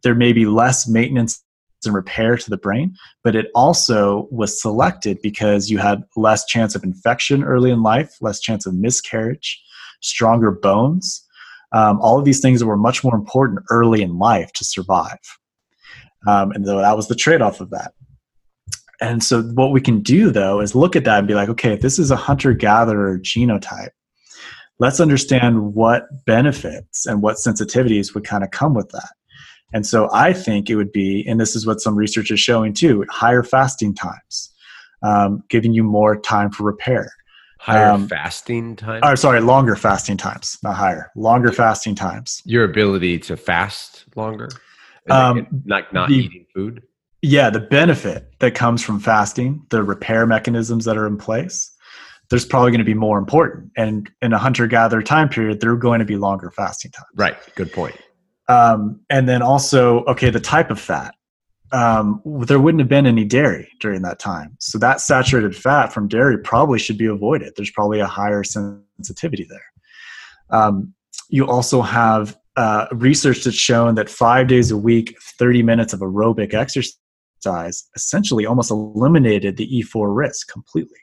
there 0.03 0.15
may 0.15 0.33
be 0.33 0.47
less 0.47 0.89
maintenance 0.89 1.43
and 1.85 1.95
repair 1.95 2.37
to 2.37 2.51
the 2.51 2.57
brain, 2.57 2.97
but 3.23 3.37
it 3.37 3.47
also 3.55 4.29
was 4.31 4.61
selected 4.61 5.19
because 5.23 5.71
you 5.71 5.79
had 5.79 6.03
less 6.17 6.45
chance 6.47 6.75
of 6.75 6.83
infection 6.83 7.45
early 7.45 7.71
in 7.71 7.83
life, 7.83 8.17
less 8.21 8.41
chance 8.41 8.67
of 8.67 8.75
miscarriage, 8.75 9.63
stronger 10.01 10.51
bones. 10.51 11.25
Um, 11.73 12.01
all 12.01 12.19
of 12.19 12.25
these 12.25 12.41
things 12.41 12.65
were 12.65 12.77
much 12.77 13.05
more 13.05 13.15
important 13.15 13.61
early 13.71 14.03
in 14.03 14.19
life 14.19 14.53
to 14.55 14.65
survive. 14.65 15.19
Um, 16.27 16.51
and 16.53 16.67
so 16.67 16.79
that 16.79 16.97
was 16.97 17.09
the 17.09 17.15
trade 17.15 17.43
off 17.43 17.61
of 17.61 17.71
that. 17.71 17.93
And 19.01 19.23
so, 19.23 19.43
what 19.43 19.71
we 19.71 19.81
can 19.81 20.01
do 20.01 20.31
though 20.31 20.61
is 20.61 20.75
look 20.75 20.97
at 20.97 21.05
that 21.05 21.19
and 21.19 21.29
be 21.29 21.35
like, 21.35 21.49
okay, 21.49 21.73
if 21.73 21.83
this 21.83 21.99
is 21.99 22.11
a 22.11 22.17
hunter 22.17 22.53
gatherer 22.53 23.19
genotype, 23.19 23.91
let's 24.81 25.01
understand 25.01 25.75
what 25.75 26.09
benefits 26.27 27.07
and 27.07 27.23
what 27.23 27.37
sensitivities 27.37 28.15
would 28.15 28.25
kind 28.25 28.43
of 28.43 28.51
come 28.51 28.75
with 28.75 28.89
that. 28.91 29.11
And 29.73 29.87
so 29.87 30.09
I 30.13 30.33
think 30.33 30.71
it 30.71 30.77
would 30.77 30.93
be, 30.93 31.25
and 31.29 31.39
this 31.39 31.55
is 31.55 31.67
what 31.67 31.81
some 31.81 31.95
research 31.95 32.31
is 32.31 32.41
showing 32.41 32.73
too, 32.73 33.05
higher 33.11 33.43
fasting 33.43 33.95
times, 33.95 34.53
um, 35.03 35.43
giving 35.51 35.75
you 35.75 35.83
more 35.83 36.19
time 36.19 36.51
for 36.51 36.65
repair. 36.65 37.13
Higher 37.59 37.91
um, 37.91 38.09
fasting 38.09 38.77
times? 38.77 39.03
Or 39.05 39.17
sorry, 39.17 39.41
longer 39.41 39.77
fasting 39.77 40.17
times, 40.17 40.59
not 40.63 40.77
higher. 40.77 41.11
Longer 41.17 41.53
fasting 41.53 41.95
times. 41.95 42.41
Your 42.45 42.65
ability 42.65 43.19
to 43.21 43.37
fast 43.37 44.05
longer? 44.15 44.49
Um, 45.11 45.47
like 45.67 45.93
not 45.93 46.09
the, 46.09 46.17
eating 46.17 46.47
food? 46.55 46.83
Yeah, 47.23 47.51
the 47.51 47.61
benefit 47.61 48.33
that 48.39 48.55
comes 48.55 48.83
from 48.83 49.01
fasting, 49.01 49.67
the 49.71 49.83
repair 49.83 50.27
mechanisms 50.27 50.85
that 50.85 50.97
are 50.97 51.07
in 51.07 51.17
place, 51.17 51.71
there's 52.31 52.45
probably 52.45 52.71
going 52.71 52.79
to 52.79 52.85
be 52.85 52.95
more 52.95 53.19
important. 53.19 53.73
And 53.77 54.11
in 54.23 54.33
a 54.33 54.39
hunter 54.39 54.67
gatherer 54.67 55.03
time 55.03 55.29
period, 55.29 55.61
there 55.61 55.71
are 55.71 55.77
going 55.77 55.99
to 55.99 56.05
be 56.05 56.17
longer 56.17 56.51
fasting 56.51 56.91
times. 56.93 57.09
Right. 57.17 57.37
Good 57.57 57.73
point. 57.73 57.97
Um, 58.49 59.01
and 59.11 59.29
then 59.29 59.43
also, 59.43 60.05
okay, 60.05 60.31
the 60.31 60.41
type 60.41 60.71
of 60.71 60.79
fat. 60.81 61.15
Um, 61.71 62.23
there 62.25 62.59
wouldn't 62.59 62.81
have 62.81 62.89
been 62.89 63.07
any 63.07 63.25
dairy 63.25 63.71
during 63.81 64.03
that 64.03 64.19
time. 64.19 64.57
So 64.59 64.79
that 64.79 65.01
saturated 65.01 65.55
fat 65.55 65.93
from 65.93 66.09
dairy 66.09 66.39
probably 66.39 66.79
should 66.79 66.97
be 66.97 67.07
avoided. 67.07 67.53
There's 67.57 67.71
probably 67.71 68.01
a 68.01 68.07
higher 68.07 68.43
sensitivity 68.43 69.47
there. 69.49 69.65
Um, 70.51 70.95
you 71.29 71.47
also 71.47 71.83
have 71.83 72.39
uh, 72.57 72.87
research 72.93 73.45
that's 73.45 73.57
shown 73.57 73.95
that 73.97 74.09
five 74.09 74.49
days 74.49 74.71
a 74.71 74.77
week, 74.77 75.15
30 75.39 75.63
minutes 75.63 75.93
of 75.93 76.01
aerobic 76.01 76.55
exercise 76.55 77.89
essentially 77.95 78.47
almost 78.47 78.71
eliminated 78.71 79.57
the 79.57 79.69
E4 79.69 80.15
risk 80.17 80.51
completely. 80.51 80.99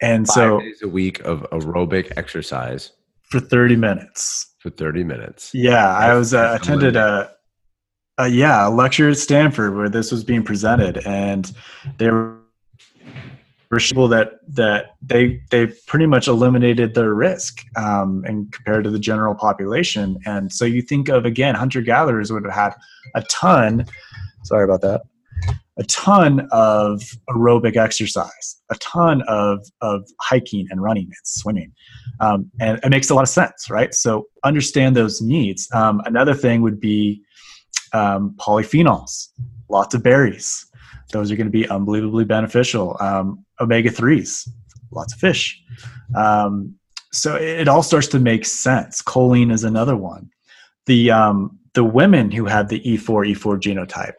And 0.00 0.26
Five 0.26 0.34
so 0.34 0.60
days 0.60 0.82
a 0.82 0.88
week 0.88 1.20
of 1.20 1.40
aerobic 1.50 2.12
exercise 2.16 2.92
for 3.22 3.40
30 3.40 3.76
minutes. 3.76 4.54
for 4.60 4.70
30 4.70 5.04
minutes. 5.04 5.50
Yeah, 5.52 5.88
I 5.88 6.14
was 6.14 6.34
uh, 6.34 6.56
attended 6.60 6.96
a, 6.96 7.32
a 8.18 8.28
yeah 8.28 8.68
a 8.68 8.70
lecture 8.70 9.08
at 9.08 9.16
Stanford 9.16 9.76
where 9.76 9.88
this 9.88 10.10
was 10.10 10.24
being 10.24 10.42
presented, 10.42 10.98
and 11.06 11.52
they 11.98 12.10
were 12.10 12.38
were 13.70 13.78
people 13.78 14.08
that 14.08 14.40
that 14.48 14.96
they 15.02 15.40
they 15.50 15.66
pretty 15.86 16.06
much 16.06 16.28
eliminated 16.28 16.94
their 16.94 17.14
risk 17.14 17.64
um, 17.76 18.24
and 18.26 18.52
compared 18.52 18.84
to 18.84 18.90
the 18.90 18.98
general 18.98 19.34
population. 19.34 20.18
And 20.26 20.52
so 20.52 20.64
you 20.64 20.82
think 20.82 21.08
of 21.08 21.24
again 21.24 21.54
hunter 21.54 21.80
gatherers 21.80 22.32
would 22.32 22.44
have 22.44 22.54
had 22.54 22.74
a 23.14 23.22
ton. 23.22 23.86
Sorry 24.44 24.64
about 24.64 24.80
that. 24.82 25.02
A 25.76 25.84
ton 25.84 26.48
of 26.50 27.02
aerobic 27.30 27.76
exercise, 27.76 28.60
a 28.70 28.74
ton 28.76 29.22
of 29.28 29.64
of 29.80 30.08
hiking 30.20 30.66
and 30.70 30.82
running 30.82 31.04
and 31.04 31.14
swimming 31.24 31.72
um, 32.20 32.50
and 32.60 32.80
it 32.82 32.88
makes 32.90 33.10
a 33.10 33.14
lot 33.14 33.22
of 33.22 33.28
sense, 33.28 33.70
right? 33.70 33.94
So 33.94 34.26
understand 34.44 34.96
those 34.96 35.20
needs. 35.20 35.68
Um, 35.72 36.02
another 36.04 36.34
thing 36.34 36.62
would 36.62 36.80
be 36.80 37.22
um, 37.92 38.34
polyphenols, 38.38 39.28
lots 39.68 39.94
of 39.94 40.02
berries. 40.02 40.66
Those 41.12 41.30
are 41.30 41.36
going 41.36 41.46
to 41.46 41.50
be 41.50 41.68
unbelievably 41.68 42.24
beneficial. 42.24 42.96
Um, 43.00 43.44
Omega 43.60 43.90
threes, 43.90 44.48
lots 44.90 45.14
of 45.14 45.20
fish. 45.20 45.60
Um, 46.14 46.74
so 47.12 47.36
it, 47.36 47.60
it 47.60 47.68
all 47.68 47.82
starts 47.82 48.08
to 48.08 48.18
make 48.18 48.44
sense. 48.44 49.02
Choline 49.02 49.52
is 49.52 49.64
another 49.64 49.96
one. 49.96 50.30
The 50.86 51.10
um, 51.10 51.58
the 51.74 51.84
women 51.84 52.30
who 52.30 52.46
have 52.46 52.68
the 52.68 52.88
E 52.88 52.96
E4 52.96 53.34
E4 53.34 53.60
genotype, 53.60 54.14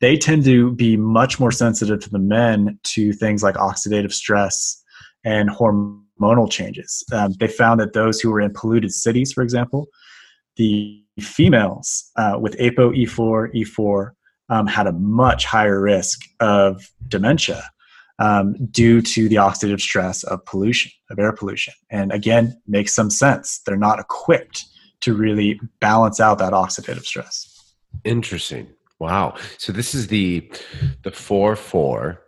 they 0.00 0.16
tend 0.16 0.44
to 0.44 0.72
be 0.72 0.96
much 0.96 1.38
more 1.38 1.52
sensitive 1.52 2.00
to 2.00 2.10
the 2.10 2.18
men 2.18 2.78
to 2.84 3.12
things 3.12 3.42
like 3.42 3.56
oxidative 3.56 4.12
stress 4.12 4.82
and 5.24 5.50
hormonal 5.50 6.50
changes. 6.50 7.04
Um, 7.12 7.34
they 7.38 7.48
found 7.48 7.80
that 7.80 7.92
those 7.92 8.20
who 8.20 8.30
were 8.30 8.40
in 8.40 8.52
polluted 8.52 8.92
cities, 8.92 9.32
for 9.32 9.42
example, 9.42 9.88
the 10.56 11.04
females 11.20 12.10
uh, 12.16 12.36
with 12.40 12.58
APO 12.58 12.92
E4 12.92 13.54
E4 13.54 14.10
um, 14.48 14.66
had 14.66 14.86
a 14.86 14.92
much 14.92 15.44
higher 15.44 15.80
risk 15.80 16.20
of 16.40 16.90
dementia 17.08 17.62
um, 18.18 18.54
due 18.70 19.00
to 19.00 19.28
the 19.28 19.36
oxidative 19.36 19.80
stress 19.80 20.22
of 20.24 20.44
pollution, 20.44 20.92
of 21.10 21.18
air 21.18 21.32
pollution. 21.32 21.72
And 21.90 22.12
again, 22.12 22.60
makes 22.66 22.94
some 22.94 23.10
sense. 23.10 23.60
They're 23.64 23.76
not 23.76 23.98
equipped 23.98 24.64
to 25.00 25.14
really 25.14 25.58
balance 25.80 26.20
out 26.20 26.38
that 26.38 26.52
oxidative 26.52 27.04
stress. 27.04 27.74
Interesting. 28.04 28.68
Wow. 28.98 29.36
So 29.56 29.72
this 29.72 29.94
is 29.94 30.08
the 30.08 30.50
the 31.02 31.10
four 31.10 31.56
four, 31.56 32.20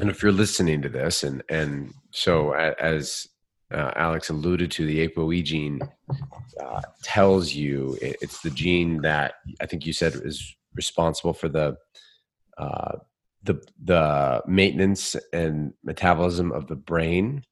and 0.00 0.08
if 0.08 0.22
you're 0.22 0.30
listening 0.30 0.80
to 0.82 0.88
this, 0.88 1.24
and 1.24 1.42
and 1.50 1.92
so 2.12 2.52
as 2.52 3.26
uh, 3.72 3.90
Alex 3.96 4.30
alluded 4.30 4.70
to, 4.72 4.86
the 4.86 5.08
ApoE 5.08 5.42
gene 5.44 5.80
uh, 6.60 6.82
tells 7.02 7.52
you 7.52 7.96
it, 8.00 8.16
it's 8.20 8.40
the 8.40 8.50
gene 8.50 9.02
that 9.02 9.34
I 9.60 9.66
think 9.66 9.86
you 9.86 9.92
said 9.92 10.14
is 10.14 10.56
responsible 10.74 11.32
for 11.32 11.48
the 11.48 11.76
uh, 12.56 12.96
the 13.42 13.62
the 13.84 14.42
maintenance 14.46 15.16
and 15.32 15.72
metabolism 15.84 16.52
of 16.52 16.66
the 16.66 16.76
brain, 16.76 17.44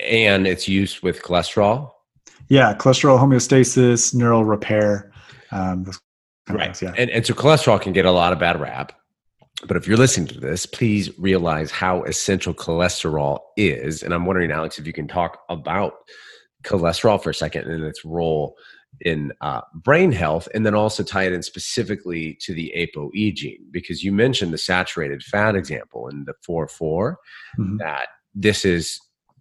and 0.00 0.46
it's 0.46 0.68
used 0.68 1.02
with 1.02 1.22
cholesterol. 1.22 1.90
Yeah, 2.48 2.74
cholesterol 2.74 3.18
homeostasis, 3.18 4.14
neural 4.14 4.44
repair. 4.44 5.12
Um, 5.50 5.84
those 5.84 6.00
kind 6.46 6.60
of 6.60 6.66
Right. 6.66 6.76
things, 6.76 6.82
yeah. 6.82 7.00
And, 7.00 7.10
and 7.10 7.26
so 7.26 7.34
cholesterol 7.34 7.80
can 7.80 7.92
get 7.92 8.04
a 8.04 8.10
lot 8.10 8.32
of 8.32 8.38
bad 8.38 8.60
rap. 8.60 8.92
But 9.66 9.76
if 9.76 9.86
you're 9.86 9.96
listening 9.96 10.28
to 10.28 10.40
this, 10.40 10.66
please 10.66 11.16
realize 11.18 11.70
how 11.70 12.02
essential 12.02 12.52
cholesterol 12.52 13.38
is. 13.56 14.02
And 14.02 14.12
I'm 14.12 14.26
wondering, 14.26 14.50
Alex, 14.50 14.78
if 14.78 14.86
you 14.86 14.92
can 14.92 15.08
talk 15.08 15.38
about 15.48 15.94
cholesterol 16.64 17.22
for 17.22 17.30
a 17.30 17.34
second 17.34 17.70
and 17.70 17.84
its 17.84 18.04
role 18.04 18.56
in 19.00 19.32
uh, 19.40 19.60
brain 19.74 20.12
health, 20.12 20.48
and 20.54 20.64
then 20.64 20.74
also 20.74 21.02
tie 21.02 21.24
it 21.24 21.32
in 21.32 21.42
specifically 21.42 22.38
to 22.40 22.54
the 22.54 22.72
ApoE 22.76 23.34
gene, 23.34 23.64
because 23.70 24.04
you 24.04 24.12
mentioned 24.12 24.52
the 24.52 24.58
saturated 24.58 25.22
fat 25.22 25.56
example 25.56 26.08
in 26.08 26.24
the 26.24 26.34
4 26.44 26.68
4, 26.68 27.18
Mhm. 27.58 27.78
that 27.78 28.06
this 28.34 28.64
is 28.64 29.00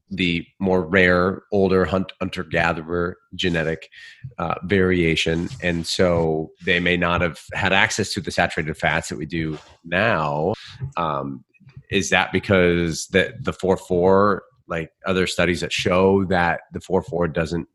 the 0.09 0.45
more 0.59 0.81
rare, 0.85 1.41
older 1.51 1.85
hunt, 1.85 2.11
hunter 2.19 2.43
gatherer 2.43 3.17
genetic 3.33 3.89
uh, 4.37 4.55
variation. 4.65 5.49
And 5.61 5.87
so 5.87 6.51
they 6.65 6.79
may 6.79 6.97
not 6.97 7.21
have 7.21 7.39
had 7.53 7.73
access 7.73 8.13
to 8.13 8.21
the 8.21 8.29
saturated 8.29 8.75
fats 8.75 9.09
that 9.09 9.17
we 9.17 9.25
do 9.25 9.57
now. 9.83 10.53
Um, 10.97 11.43
is 11.89 12.09
that 12.09 12.31
because 12.31 13.07
the, 13.07 13.33
the 13.39 13.53
4 13.53 13.77
4, 13.77 14.43
like 14.67 14.91
other 15.05 15.27
studies 15.27 15.61
that 15.61 15.71
show 15.71 16.25
that 16.25 16.61
the 16.71 16.79
4 16.79 17.01
4 17.03 17.27
doesn't 17.27 17.67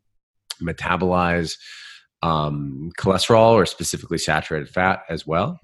metabolize 0.61 1.55
um, 2.21 2.91
cholesterol 2.99 3.51
or 3.51 3.65
specifically 3.65 4.17
saturated 4.17 4.69
fat 4.69 5.03
as 5.09 5.25
well? 5.25 5.59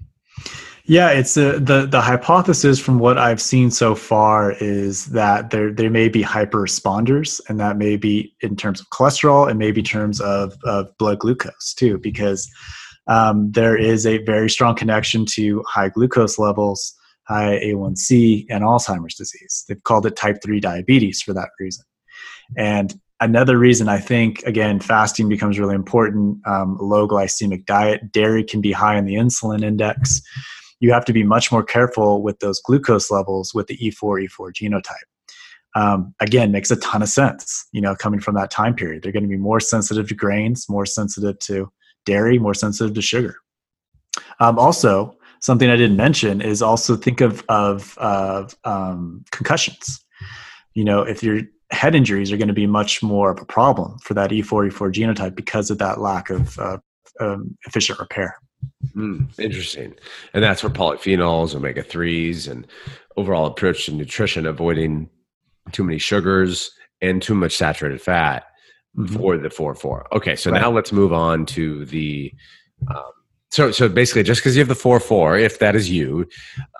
Yeah, 0.88 1.10
it's 1.10 1.36
a, 1.36 1.58
the 1.58 1.84
the 1.86 2.00
hypothesis 2.00 2.78
from 2.78 3.00
what 3.00 3.18
I've 3.18 3.40
seen 3.40 3.72
so 3.72 3.96
far 3.96 4.52
is 4.52 5.06
that 5.06 5.50
there 5.50 5.72
there 5.72 5.90
may 5.90 6.08
be 6.08 6.22
hyper 6.22 6.58
responders, 6.58 7.40
and 7.48 7.58
that 7.58 7.76
may 7.76 7.96
be 7.96 8.32
in 8.40 8.54
terms 8.54 8.80
of 8.80 8.88
cholesterol 8.90 9.50
and 9.50 9.58
maybe 9.58 9.80
in 9.80 9.86
terms 9.86 10.20
of, 10.20 10.56
of 10.62 10.96
blood 10.98 11.18
glucose 11.18 11.74
too, 11.74 11.98
because 11.98 12.48
um, 13.08 13.50
there 13.50 13.76
is 13.76 14.06
a 14.06 14.18
very 14.18 14.48
strong 14.48 14.76
connection 14.76 15.26
to 15.26 15.64
high 15.66 15.88
glucose 15.88 16.38
levels, 16.38 16.94
high 17.28 17.60
A1C, 17.62 18.46
and 18.50 18.62
Alzheimer's 18.62 19.14
disease. 19.14 19.64
They've 19.68 19.82
called 19.82 20.06
it 20.06 20.16
type 20.16 20.38
three 20.42 20.60
diabetes 20.60 21.22
for 21.22 21.32
that 21.34 21.50
reason. 21.58 21.84
And 22.56 22.94
another 23.20 23.58
reason 23.58 23.88
I 23.88 23.98
think 23.98 24.42
again 24.44 24.80
fasting 24.80 25.28
becomes 25.28 25.58
really 25.58 25.74
important. 25.74 26.46
Um, 26.46 26.78
low 26.80 27.08
glycemic 27.08 27.66
diet, 27.66 28.12
dairy 28.12 28.44
can 28.44 28.60
be 28.60 28.72
high 28.72 28.96
in 28.96 29.04
the 29.04 29.14
insulin 29.14 29.64
index 29.64 30.22
you 30.80 30.92
have 30.92 31.04
to 31.06 31.12
be 31.12 31.22
much 31.22 31.50
more 31.50 31.62
careful 31.62 32.22
with 32.22 32.38
those 32.40 32.60
glucose 32.60 33.10
levels 33.10 33.54
with 33.54 33.66
the 33.66 33.76
E4 33.78 34.28
E4 34.28 34.52
genotype. 34.52 34.94
Um, 35.74 36.14
again, 36.20 36.52
makes 36.52 36.70
a 36.70 36.76
ton 36.76 37.02
of 37.02 37.08
sense. 37.08 37.66
You 37.72 37.80
know, 37.80 37.94
coming 37.94 38.20
from 38.20 38.34
that 38.36 38.50
time 38.50 38.74
period, 38.74 39.02
they're 39.02 39.12
going 39.12 39.22
to 39.22 39.28
be 39.28 39.36
more 39.36 39.60
sensitive 39.60 40.08
to 40.08 40.14
grains, 40.14 40.68
more 40.68 40.86
sensitive 40.86 41.38
to 41.40 41.70
dairy, 42.04 42.38
more 42.38 42.54
sensitive 42.54 42.94
to 42.94 43.02
sugar. 43.02 43.36
Um, 44.40 44.58
also, 44.58 45.16
something 45.46 45.70
I 45.70 45.76
didn't 45.76 45.96
mention 45.96 46.40
is 46.40 46.60
also 46.60 46.96
think 46.96 47.20
of 47.20 47.44
of, 47.48 47.96
of 47.98 48.56
um, 48.64 49.24
concussions. 49.30 50.04
You 50.74 50.84
know, 50.84 51.02
if 51.02 51.22
your 51.22 51.42
head 51.70 51.94
injuries 51.94 52.32
are 52.32 52.36
going 52.36 52.48
to 52.48 52.60
be 52.64 52.66
much 52.66 53.02
more 53.02 53.30
of 53.30 53.40
a 53.40 53.44
problem 53.44 53.98
for 54.00 54.12
that 54.14 54.30
E4 54.30 54.70
E4 54.70 54.92
genotype 54.92 55.34
because 55.36 55.70
of 55.70 55.78
that 55.78 56.00
lack 56.00 56.30
of 56.30 56.58
uh, 56.58 56.78
um, 57.20 57.56
efficient 57.66 57.98
repair. 58.00 58.36
Mm, 58.96 59.38
interesting. 59.38 59.94
And 60.34 60.42
that's 60.42 60.62
where 60.62 60.72
polyphenols, 60.72 61.54
omega 61.54 61.82
3s, 61.82 62.48
and 62.50 62.66
overall 63.16 63.46
approach 63.46 63.86
to 63.86 63.92
nutrition, 63.92 64.46
avoiding 64.46 65.08
too 65.72 65.84
many 65.84 65.98
sugars 65.98 66.70
and 67.00 67.22
too 67.22 67.34
much 67.34 67.56
saturated 67.56 68.00
fat 68.00 68.44
Mhm. 68.98 69.14
for 69.18 69.36
the 69.36 69.50
4 69.50 69.74
4. 69.74 70.06
Okay, 70.16 70.36
so 70.36 70.50
Right. 70.50 70.60
now 70.60 70.70
let's 70.70 70.90
move 70.92 71.12
on 71.12 71.46
to 71.46 71.84
the. 71.84 72.32
Um, 72.88 73.12
so, 73.50 73.70
so 73.70 73.88
basically, 73.88 74.22
just 74.22 74.40
because 74.40 74.56
you 74.56 74.60
have 74.60 74.68
the 74.68 74.74
4 74.74 75.00
4, 75.00 75.38
if 75.38 75.58
that 75.60 75.76
is 75.76 75.90
you, 75.90 76.28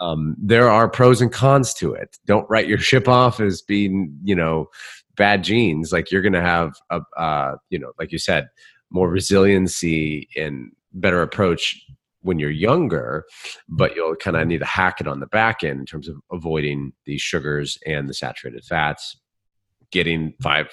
um, 0.01 0.35
there 0.39 0.69
are 0.69 0.89
pros 0.89 1.21
and 1.21 1.33
cons 1.33 1.73
to 1.75 1.93
it. 1.93 2.17
Don't 2.27 2.49
write 2.51 2.69
your 2.69 2.79
ship 2.91 3.09
off 3.09 3.41
as 3.41 3.63
being, 3.63 4.17
you 4.25 4.35
know, 4.35 4.69
bad 5.17 5.45
genes. 5.45 5.93
Like 5.93 6.11
you're 6.11 6.23
to 6.23 6.41
have, 6.41 6.75
a, 6.91 7.01
uh, 7.17 7.57
you 7.71 7.79
know, 7.79 7.93
like 7.99 8.13
you 8.13 8.19
said, 8.19 8.49
more 8.91 9.09
resiliency 9.09 10.29
and 10.37 10.71
better 10.93 11.23
approach 11.23 11.83
when 12.23 12.39
you're 12.39 12.51
younger, 12.51 13.25
but 13.69 13.95
you'll 13.95 14.17
kind 14.17 14.37
of 14.37 14.47
need 14.47 14.59
to 14.59 14.67
hack 14.67 15.01
it 15.01 15.07
on 15.07 15.21
the 15.21 15.27
back 15.27 15.63
end 15.63 15.79
in 15.81 15.87
terms 15.87 16.09
of 16.09 16.17
avoiding 16.33 16.93
these 17.05 17.23
sugars 17.23 17.79
and 17.87 18.09
the 18.09 18.15
saturated 18.15 18.65
fats, 18.65 19.17
getting 19.93 20.35
five. 20.43 20.69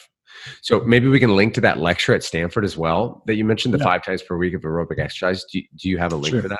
So 0.62 0.82
maybe 0.82 1.08
we 1.08 1.20
can 1.20 1.36
link 1.36 1.54
to 1.56 1.62
that 1.62 1.80
lecture 1.80 2.14
at 2.14 2.24
Stanford 2.24 2.66
as 2.66 2.78
well 2.78 3.24
that 3.28 3.36
you 3.36 3.46
mentioned, 3.46 3.74
the 3.74 3.78
Yeah. 3.80 3.84
five 3.86 4.04
times 4.06 4.22
per 4.22 4.38
week 4.38 4.54
of 4.54 4.62
aerobic 4.62 5.00
exercise. 5.00 5.44
Do 5.52 5.60
you, 5.60 5.66
do 5.78 5.90
you 5.90 5.98
have 5.98 6.12
a 6.14 6.16
link 6.16 6.34
Sure. 6.34 6.42
for 6.42 6.50
that? 6.50 6.60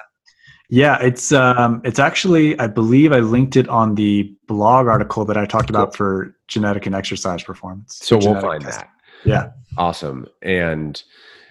Yeah, 0.70 0.98
it's 1.02 1.32
um, 1.32 1.82
it's 1.84 2.00
actually 2.00 2.58
I 2.60 2.68
believe 2.68 3.12
I 3.12 3.20
linked 3.20 3.56
it 3.58 3.68
on 3.68 3.96
the 3.96 4.34
blog 4.48 4.88
article 4.88 5.24
that 5.26 5.38
I 5.38 5.46
talked 5.46 5.70
about 5.70 5.96
for 5.96 6.36
genetic 6.48 6.86
and 6.86 6.96
exercise 6.96 7.44
performance. 7.44 8.00
So 8.02 8.18
we'll 8.18 8.40
find 8.42 8.64
testing. 8.64 8.82
that. 8.86 8.90
Yeah, 9.30 9.50
Awesome. 9.78 10.26
And 10.42 11.02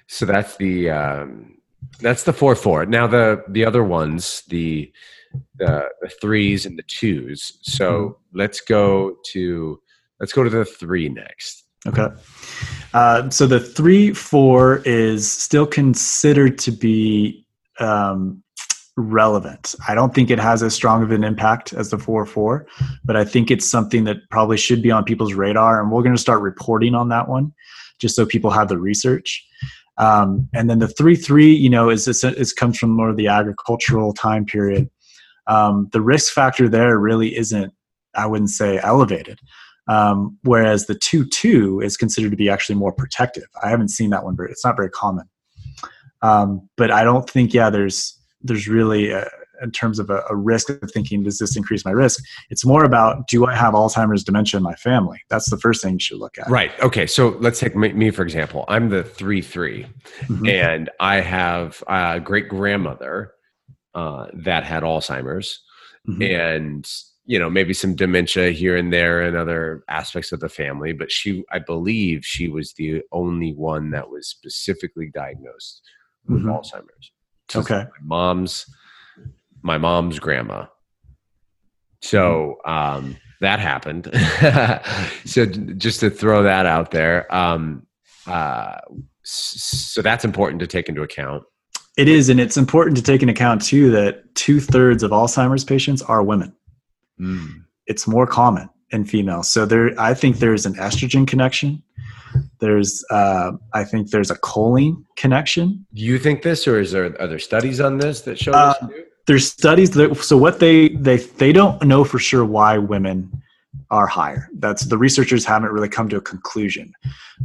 so 0.09 0.27
that's 0.27 0.57
the 0.57 0.91
um, 0.91 1.59
that's 2.01 2.25
the 2.25 2.33
four 2.33 2.57
four. 2.57 2.85
Now 2.87 3.07
the 3.07 3.45
the 3.49 3.65
other 3.65 3.85
ones, 3.85 4.43
the 4.49 4.91
the, 5.57 5.89
the 6.01 6.09
threes 6.21 6.67
and 6.67 6.77
the 6.79 6.83
twos. 6.83 7.59
So 7.63 8.19
let's 8.35 8.61
go 8.61 9.17
to 9.33 9.81
let's 10.21 10.33
go 10.33 10.43
to 10.43 10.51
the 10.51 10.65
three 10.65 11.09
next. 11.09 11.62
Okay. 11.87 12.09
Uh, 12.95 13.31
so 13.31 13.47
the 13.47 13.59
three 13.61 14.13
four 14.13 14.83
is 14.85 15.31
still 15.31 15.67
considered 15.67 16.59
to 16.59 16.71
be 16.71 17.47
um, 17.81 18.43
relevant. 18.97 19.75
I 19.89 19.95
don't 19.95 20.15
think 20.15 20.31
it 20.31 20.39
has 20.39 20.63
as 20.63 20.75
strong 20.75 21.03
of 21.03 21.11
an 21.11 21.25
impact 21.25 21.73
as 21.73 21.91
the 21.91 21.97
4-4, 21.97 22.65
but 23.05 23.17
I 23.17 23.25
think 23.25 23.51
it's 23.51 23.69
something 23.69 24.05
that 24.05 24.19
probably 24.31 24.57
should 24.57 24.83
be 24.83 24.91
on 24.91 25.05
people's 25.05 25.35
radar, 25.35 25.81
and 25.81 25.91
we're 25.91 26.03
going 26.03 26.15
to 26.15 26.21
start 26.21 26.43
reporting 26.43 26.95
on 26.95 27.09
that 27.09 27.29
one, 27.29 27.53
just 27.99 28.17
so 28.17 28.27
people 28.27 28.51
have 28.51 28.69
the 28.69 28.79
research. 28.79 29.47
Um, 29.99 30.49
and 30.55 30.69
then 30.69 30.79
the 30.79 30.87
3-3, 30.87 31.59
you 31.59 31.71
know, 31.71 31.91
is 31.91 32.07
is 32.09 32.53
comes 32.53 32.79
from 32.79 32.91
more 32.91 33.11
of 33.11 33.17
the 33.17 33.29
agricultural 33.29 34.13
time 34.13 34.45
period. 34.45 34.91
Um, 35.47 35.89
the 35.93 36.01
risk 36.01 36.33
factor 36.33 36.69
there 36.69 36.99
really 36.99 37.37
isn't, 37.37 37.73
I 38.15 38.27
wouldn't 38.27 38.51
say, 38.51 38.79
elevated. 38.79 39.41
Um, 39.89 40.39
whereas 40.45 40.87
the 40.87 40.95
2-2 40.95 41.85
is 41.85 41.97
considered 41.97 42.31
to 42.31 42.37
be 42.37 42.49
actually 42.49 42.77
more 42.77 42.93
protective. 42.93 43.47
I 43.63 43.69
haven't 43.69 43.89
seen 43.89 44.11
that 44.11 44.25
one, 44.25 44.37
but 44.37 44.49
it's 44.51 44.65
not 44.65 44.77
very 44.77 44.91
common. 44.91 45.29
Um, 46.23 46.69
but 46.77 46.93
I 46.93 47.03
don't 47.03 47.29
think, 47.29 47.53
yeah, 47.53 47.69
there's 47.69 48.17
there's 48.45 48.67
really 48.69 49.11
a, 49.11 49.29
in 49.63 49.71
terms 49.71 49.99
of 49.99 50.11
a, 50.11 50.25
a, 50.29 50.35
risk 50.35 50.69
of 50.71 50.91
thinking, 50.91 51.23
does 51.23 51.39
this 51.39 51.57
increase 51.57 51.85
my 51.85 51.93
risk? 51.93 52.23
It's 52.51 52.65
more 52.67 52.85
about, 52.85 53.29
do 53.29 53.47
I 53.47 53.55
have 53.55 53.75
Alzheimer's 53.75 54.25
dementia 54.25 54.59
in 54.59 54.65
my 54.65 54.75
family? 54.75 55.21
That's 55.29 55.49
the 55.49 55.57
first 55.57 55.83
thing 55.83 55.95
you 55.95 56.01
should 56.01 56.19
look 56.19 56.37
at. 56.39 56.51
Right. 56.51 56.73
Okay. 56.81 57.07
So 57.07 57.37
let's 57.41 57.61
take 57.61 57.77
me, 57.77 58.11
for 58.11 58.23
example. 58.23 58.65
I'm 58.69 58.89
the 58.89 59.05
3 59.05 59.41
3, 59.41 59.85
mm-hmm. 59.85 60.47
and 60.49 60.91
I 60.99 61.21
have 61.21 61.83
a 61.87 62.19
great 62.19 62.49
grandmother 62.49 63.33
uh, 63.95 64.27
that 64.35 64.65
had 64.65 64.83
Alzheimer's. 64.83 65.63
Mm-hmm. 66.09 66.23
And 66.23 66.91
you 67.25 67.39
know 67.39 67.49
maybe 67.49 67.73
some 67.73 67.95
dementia 67.95 68.51
here 68.51 68.77
and 68.77 68.93
there 68.93 69.23
and 69.23 69.37
other 69.37 69.85
aspects 69.89 70.33
of 70.33 70.41
the 70.41 70.49
family 70.49 70.93
but 70.93 71.11
she 71.11 71.45
i 71.53 71.59
believe 71.59 72.25
she 72.25 72.49
was 72.49 72.73
the 72.75 73.01
only 73.13 73.53
one 73.53 73.91
that 73.91 74.11
was 74.11 74.29
specifically 74.29 75.11
diagnosed 75.15 75.83
with 76.27 76.41
mm-hmm. 76.41 76.51
alzheimer's 76.51 77.13
okay. 77.57 77.85
My 77.85 78.17
mom's 78.17 78.67
my 79.63 79.79
mom's 79.79 80.19
grandma. 80.19 80.67
So 82.01 82.57
um, 82.65 83.17
that 83.41 83.61
happened. 83.61 84.11
so 85.25 85.47
just 85.47 86.01
to 86.01 86.11
throw 86.11 86.43
that 86.43 86.67
out 86.67 86.91
there, 86.91 87.33
um, 87.33 87.87
uh, 88.27 88.79
so 89.23 90.03
that's 90.03 90.25
important 90.25 90.61
to 90.61 90.67
take 90.67 90.89
into 90.89 91.03
account. 91.03 91.45
It 91.97 92.09
is, 92.09 92.29
and 92.29 92.41
it's 92.41 92.57
important 92.57 92.97
to 92.97 93.03
take 93.03 93.23
into 93.23 93.33
account 93.33 93.63
too 93.63 93.91
that 93.91 94.35
two 94.35 94.61
thirds 94.61 95.03
of 95.03 95.11
Alzheimer's 95.11 95.65
patients 95.65 96.03
are 96.03 96.23
women. 96.23 96.53
Mm. 97.21 97.65
It's 97.87 98.07
more 98.07 98.27
common 98.27 98.69
in 98.91 99.05
females. 99.05 99.49
So 99.49 99.67
there, 99.67 99.99
I 99.99 100.15
think 100.15 100.39
there 100.39 100.55
is 100.55 100.67
an 100.67 100.75
estrogen 100.75 101.27
connection 101.27 101.83
there's, 102.61 103.05
uh, 103.11 103.53
I 103.73 103.85
think 103.85 104.11
there's 104.11 104.31
a 104.31 104.37
choline 104.37 105.05
connection. 105.17 105.87
Do 105.95 106.03
you 106.03 106.19
think 106.19 106.43
this, 106.43 106.67
or 106.67 106.81
is 106.81 106.93
there 106.93 107.21
other 107.21 107.39
studies 107.39 107.81
on 107.81 107.99
this 107.99 108.23
that 108.23 108.39
show 108.39 108.53
uh, 108.53 108.75
this? 108.87 108.91
There's 109.27 109.47
studies 109.47 109.91
that 109.93 110.17
so 110.17 110.37
what 110.37 110.59
they 110.59 110.89
they 110.89 111.19
they 111.19 111.53
don't 111.53 111.81
know 111.85 112.03
for 112.03 112.19
sure 112.19 112.45
why 112.45 112.79
women 112.79 113.31
are 113.91 114.07
higher. 114.07 114.49
That's 114.59 114.85
the 114.87 114.99
researchers 114.99 115.45
haven't 115.45 115.71
really 115.71 115.89
come 115.89 116.09
to 116.09 116.17
a 116.17 116.21
conclusion. 116.21 116.93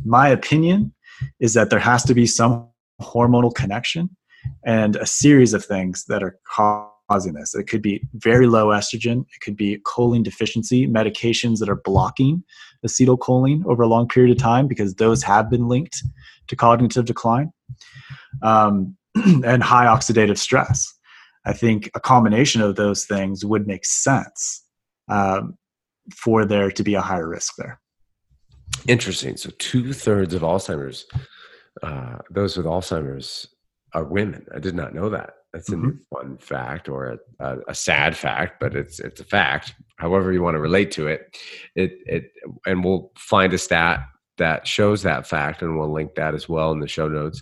My 0.04 0.30
opinion 0.30 0.94
is 1.40 1.54
that 1.54 1.70
there 1.70 1.80
has 1.80 2.04
to 2.06 2.16
be 2.16 2.26
some 2.26 2.70
hormonal 3.02 3.54
connection 3.54 4.10
and 4.66 4.96
a 4.96 5.06
series 5.06 5.54
of 5.54 5.66
things 5.66 6.06
that 6.06 6.24
are 6.24 6.40
causing 7.10 7.34
this. 7.34 7.56
It 7.56 7.68
could 7.68 7.82
be 7.82 8.02
very 8.14 8.48
low 8.48 8.68
estrogen, 8.68 9.22
it 9.34 9.42
could 9.42 9.56
be 9.56 9.80
choline 9.80 10.24
deficiency, 10.24 10.88
medications 10.88 11.60
that 11.60 11.70
are 11.70 11.82
blocking 11.84 12.44
acetylcholine 12.86 13.66
over 13.66 13.84
a 13.84 13.88
long 13.88 14.08
period 14.08 14.36
of 14.36 14.42
time 14.42 14.68
because 14.68 14.96
those 14.96 15.24
have 15.24 15.50
been 15.50 15.68
linked 15.68 16.04
to 16.48 16.56
cognitive 16.56 17.06
decline 17.06 17.52
um, 18.42 18.96
and 19.16 19.64
high 19.64 19.86
oxidative 19.86 20.38
stress. 20.38 20.94
I 21.46 21.54
think 21.54 21.90
a 21.96 22.00
combination 22.00 22.62
of 22.62 22.76
those 22.76 23.06
things 23.06 23.46
would 23.46 23.68
make 23.68 23.86
sense 23.86 24.64
um, 25.08 25.58
for 26.14 26.46
there 26.46 26.72
to 26.72 26.84
be 26.84 26.96
a 26.96 27.02
higher 27.02 27.28
risk 27.28 27.54
there. 27.58 27.80
Interesting. 28.88 29.38
So 29.38 29.50
two 29.58 29.94
thirds 29.94 30.34
of 30.34 30.42
Alzheimer's, 30.42 31.06
uh, 31.82 32.18
those 32.30 32.58
with 32.58 32.66
Alzheimer's, 32.66 33.48
are 33.94 34.04
women. 34.04 34.46
I 34.54 34.60
did 34.60 34.76
not 34.76 34.94
know 34.94 35.10
that. 35.10 35.34
That's 35.58 35.72
mm-hmm. 35.72 35.90
a 35.90 36.16
fun 36.16 36.38
fact 36.38 36.88
or 36.88 37.08
a, 37.08 37.18
a, 37.40 37.58
a, 37.70 37.76
sad 37.76 38.16
fact, 38.16 38.60
but 38.60 38.76
it's 38.76 39.00
it's 39.00 39.20
a 39.20 39.24
fact. 39.24 39.74
However 39.96 40.32
you 40.32 40.44
want 40.44 40.54
to 40.54 40.60
relate 40.60 40.92
to 40.92 41.08
it, 41.08 41.36
it 41.76 41.98
it 42.06 42.32
and 42.68 42.84
we'll 42.84 43.12
find 43.18 43.52
a 43.54 43.58
stat 43.58 44.02
that 44.38 44.68
shows 44.68 45.02
that 45.02 45.26
fact, 45.26 45.64
and 45.64 45.80
we'll 45.80 45.92
link 45.92 46.14
that 46.14 46.36
as 46.36 46.48
well 46.48 46.72
in 46.72 46.80
the 46.80 46.88
show 46.88 47.08
notes. 47.08 47.42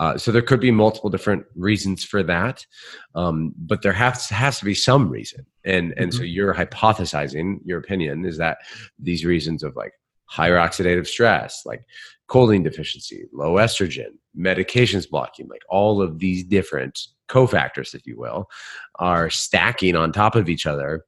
Uh, 0.00 0.18
so 0.18 0.32
there 0.32 0.42
could 0.42 0.58
be 0.58 0.72
multiple 0.72 1.08
different 1.08 1.44
reasons 1.54 2.02
for 2.02 2.24
that, 2.24 2.66
um, 3.14 3.54
but 3.56 3.82
there 3.82 3.92
has 3.92 4.28
has 4.28 4.58
to 4.58 4.64
be 4.64 4.74
some 4.74 5.08
reason. 5.08 5.46
And 5.64 5.94
and 5.96 6.10
mm-hmm. 6.10 6.18
so 6.18 6.24
you're 6.24 6.54
hypothesizing 6.54 7.60
your 7.64 7.78
opinion 7.78 8.24
is 8.24 8.38
that 8.38 8.58
these 8.98 9.24
reasons 9.24 9.62
of 9.62 9.76
like 9.76 9.92
higher 10.24 10.56
oxidative 10.56 11.06
stress, 11.06 11.62
like 11.64 11.84
choline 12.28 12.64
deficiency, 12.64 13.26
low 13.32 13.54
estrogen, 13.54 14.14
medications 14.36 15.08
blocking, 15.08 15.46
like 15.46 15.62
all 15.68 16.02
of 16.02 16.18
these 16.18 16.42
different 16.42 16.98
cofactors, 17.32 17.94
if 17.94 18.06
you 18.06 18.18
will, 18.18 18.48
are 18.96 19.30
stacking 19.30 19.96
on 19.96 20.12
top 20.12 20.34
of 20.34 20.48
each 20.48 20.66
other 20.66 21.04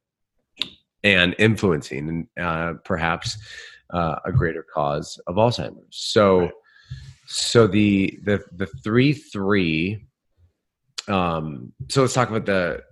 and 1.05 1.37
influencing 1.39 2.27
uh, 2.41 2.75
perhaps 2.85 3.37
uh, 3.91 4.17
a 4.25 4.33
greater 4.33 4.65
cause 4.75 5.21
of 5.27 5.37
Alzheimer's. 5.37 5.85
So, 5.91 6.41
right. 6.41 6.53
so 7.27 7.67
the 7.67 8.19
the 8.25 8.43
the 8.57 8.67
three 8.67 9.13
three. 9.13 10.05
Um, 11.07 11.73
so 11.89 12.01
let's 12.01 12.15
talk 12.15 12.31
about 12.31 12.47
the. 12.47 12.83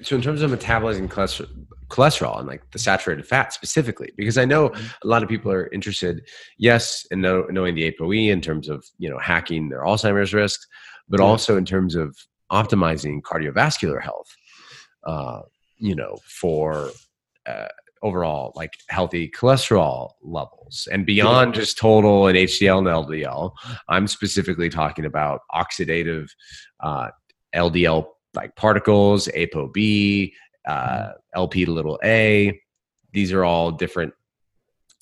So 0.00 0.16
in 0.16 0.22
terms 0.22 0.42
of 0.42 0.50
metabolizing 0.50 1.08
cholesterol, 1.08 1.66
cholesterol 1.88 2.40
and 2.40 2.48
like 2.48 2.68
the 2.72 2.78
saturated 2.78 3.24
fat 3.24 3.52
specifically, 3.52 4.12
because 4.16 4.36
I 4.36 4.44
know 4.44 4.70
mm-hmm. 4.70 4.86
a 5.04 5.06
lot 5.06 5.22
of 5.22 5.28
people 5.28 5.52
are 5.52 5.68
interested, 5.68 6.26
yes, 6.58 7.06
in 7.12 7.20
know, 7.20 7.46
knowing 7.50 7.76
the 7.76 7.92
ApoE 7.92 8.30
in 8.30 8.40
terms 8.40 8.68
of 8.68 8.84
you 8.98 9.08
know 9.08 9.18
hacking 9.18 9.68
their 9.68 9.82
Alzheimer's 9.82 10.34
risks, 10.34 10.66
but 11.08 11.20
also 11.20 11.56
in 11.56 11.64
terms 11.64 11.94
of 11.94 12.16
optimizing 12.52 13.22
cardiovascular 13.22 14.00
health, 14.02 14.36
uh, 15.04 15.40
you 15.78 15.94
know, 15.94 16.16
for 16.24 16.90
uh, 17.46 17.68
overall 18.02 18.52
like 18.56 18.74
healthy 18.88 19.28
cholesterol 19.28 20.10
levels 20.22 20.88
and 20.90 21.06
beyond 21.06 21.54
just 21.54 21.78
total 21.78 22.26
and 22.26 22.36
HDL 22.36 22.78
and 22.78 22.86
LDL. 22.86 23.52
I'm 23.88 24.06
specifically 24.06 24.68
talking 24.68 25.04
about 25.04 25.40
oxidative 25.52 26.28
uh, 26.80 27.08
LDL 27.54 28.06
like 28.34 28.56
particles, 28.56 29.28
ApoB, 29.28 30.32
uh, 30.66 30.72
mm-hmm. 30.72 31.10
LP 31.34 31.64
to 31.64 31.72
little 31.72 31.98
a. 32.04 32.58
These 33.12 33.32
are 33.32 33.44
all 33.44 33.70
different 33.70 34.14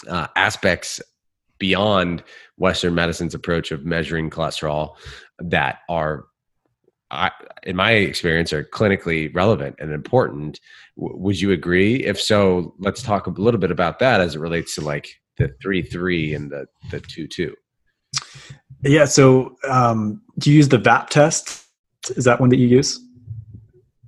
uh, 0.09 0.27
aspects 0.37 1.01
beyond 1.59 2.25
Western 2.57 2.95
medicine's 2.95 3.35
approach 3.35 3.71
of 3.71 3.85
measuring 3.85 4.31
cholesterol 4.31 4.97
that 5.39 5.81
are 5.89 6.27
I, 7.11 7.31
in 7.63 7.77
my 7.77 7.93
experience, 7.93 8.53
are 8.53 8.65
clinically 8.65 9.35
relevant 9.35 9.77
and 9.79 9.93
important. 9.93 10.61
W- 10.97 11.17
would 11.17 11.41
you 11.41 11.53
agree? 11.53 12.05
If 12.05 12.21
so, 12.21 12.75
let's 12.79 13.03
talk 13.03 13.27
a 13.27 13.31
little 13.31 13.61
bit 13.61 13.71
about 13.71 13.99
that 13.99 14.21
as 14.21 14.37
it 14.37 14.41
relates 14.41 14.75
to 14.77 14.81
like 14.81 15.09
the 15.37 15.53
three 15.61 15.83
three 15.83 16.35
and 16.35 16.51
the 16.51 16.67
the 16.91 17.01
two 17.01 17.27
two. 17.27 17.55
Yeah. 18.83 19.05
So, 19.05 19.57
um, 19.69 20.23
do 20.39 20.51
you 20.51 20.57
use 20.57 20.69
the 20.69 20.79
VAP 20.79 21.11
test? 21.11 21.67
Is 22.17 22.25
that 22.25 22.41
one 22.41 22.49
that 22.51 22.59
you 22.59 22.67
use? 22.67 22.99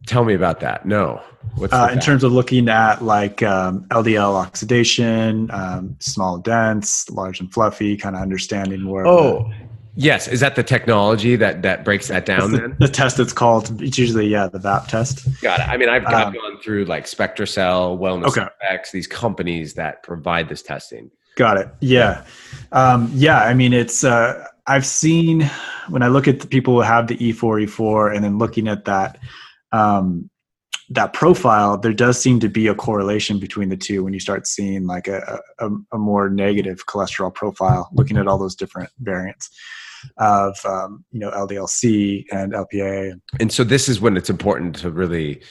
Tell 0.06 0.24
me 0.24 0.34
about 0.34 0.60
that. 0.60 0.86
No. 0.86 1.22
Uh, 1.70 1.90
in 1.92 2.00
terms 2.00 2.24
of 2.24 2.32
looking 2.32 2.68
at 2.68 3.02
like 3.02 3.42
um, 3.42 3.84
LDL 3.90 4.34
oxidation, 4.34 5.50
um, 5.50 5.96
small, 6.00 6.38
dense, 6.38 7.08
large, 7.10 7.40
and 7.40 7.52
fluffy, 7.52 7.96
kind 7.96 8.16
of 8.16 8.22
understanding 8.22 8.88
where. 8.88 9.06
Oh, 9.06 9.50
Yes, 9.94 10.26
is 10.26 10.40
that 10.40 10.56
the 10.56 10.62
technology 10.62 11.36
that 11.36 11.60
that 11.62 11.84
breaks 11.84 12.08
that 12.08 12.24
down? 12.24 12.52
The, 12.52 12.58
then 12.58 12.76
the 12.78 12.88
test 12.88 13.20
it's 13.20 13.32
called. 13.32 13.82
It's 13.82 13.98
usually 13.98 14.26
yeah 14.26 14.48
the 14.48 14.58
VAP 14.58 14.88
test. 14.88 15.28
Got 15.42 15.60
it. 15.60 15.68
I 15.68 15.76
mean, 15.76 15.90
I've, 15.90 16.06
um, 16.06 16.32
gone 16.32 16.58
through 16.62 16.86
like 16.86 17.04
SpectraCell, 17.04 17.98
Wellness 17.98 18.28
okay. 18.28 18.46
FX, 18.70 18.90
these 18.90 19.06
companies 19.06 19.74
that 19.74 20.02
provide 20.02 20.48
this 20.48 20.62
testing. 20.62 21.10
Got 21.36 21.58
it. 21.58 21.68
Yeah, 21.80 22.24
um, 22.72 23.10
yeah. 23.14 23.42
I 23.42 23.52
mean, 23.52 23.74
it's 23.74 24.02
uh, 24.02 24.46
I've 24.66 24.86
seen 24.86 25.42
when 25.90 26.02
I 26.02 26.08
look 26.08 26.26
at 26.26 26.40
the 26.40 26.46
people 26.46 26.74
who 26.74 26.80
have 26.80 27.08
the 27.08 27.16
E4 27.18 27.66
E4, 27.66 28.14
and 28.14 28.24
then 28.24 28.38
looking 28.38 28.68
at 28.68 28.86
that 28.86 29.18
um, 29.72 30.30
that 30.88 31.12
profile, 31.12 31.76
there 31.76 31.92
does 31.92 32.18
seem 32.18 32.40
to 32.40 32.48
be 32.48 32.66
a 32.66 32.74
correlation 32.74 33.38
between 33.38 33.68
the 33.68 33.76
two 33.76 34.04
when 34.04 34.14
you 34.14 34.20
start 34.20 34.46
seeing 34.46 34.86
like 34.86 35.06
a, 35.06 35.38
a, 35.58 35.68
a 35.92 35.98
more 35.98 36.30
negative 36.30 36.86
cholesterol 36.86 37.32
profile, 37.34 37.90
looking 37.92 38.16
at 38.16 38.26
all 38.26 38.38
those 38.38 38.54
different 38.54 38.88
variants 39.00 39.50
of 40.18 40.58
um, 40.64 41.04
you 41.10 41.20
know 41.20 41.30
LDLC 41.30 42.24
and 42.30 42.52
LPA. 42.52 43.20
And 43.40 43.52
so 43.52 43.64
this 43.64 43.88
is 43.88 44.00
when 44.00 44.16
it's 44.16 44.30
important 44.30 44.76
to 44.76 44.90
really 44.90 45.42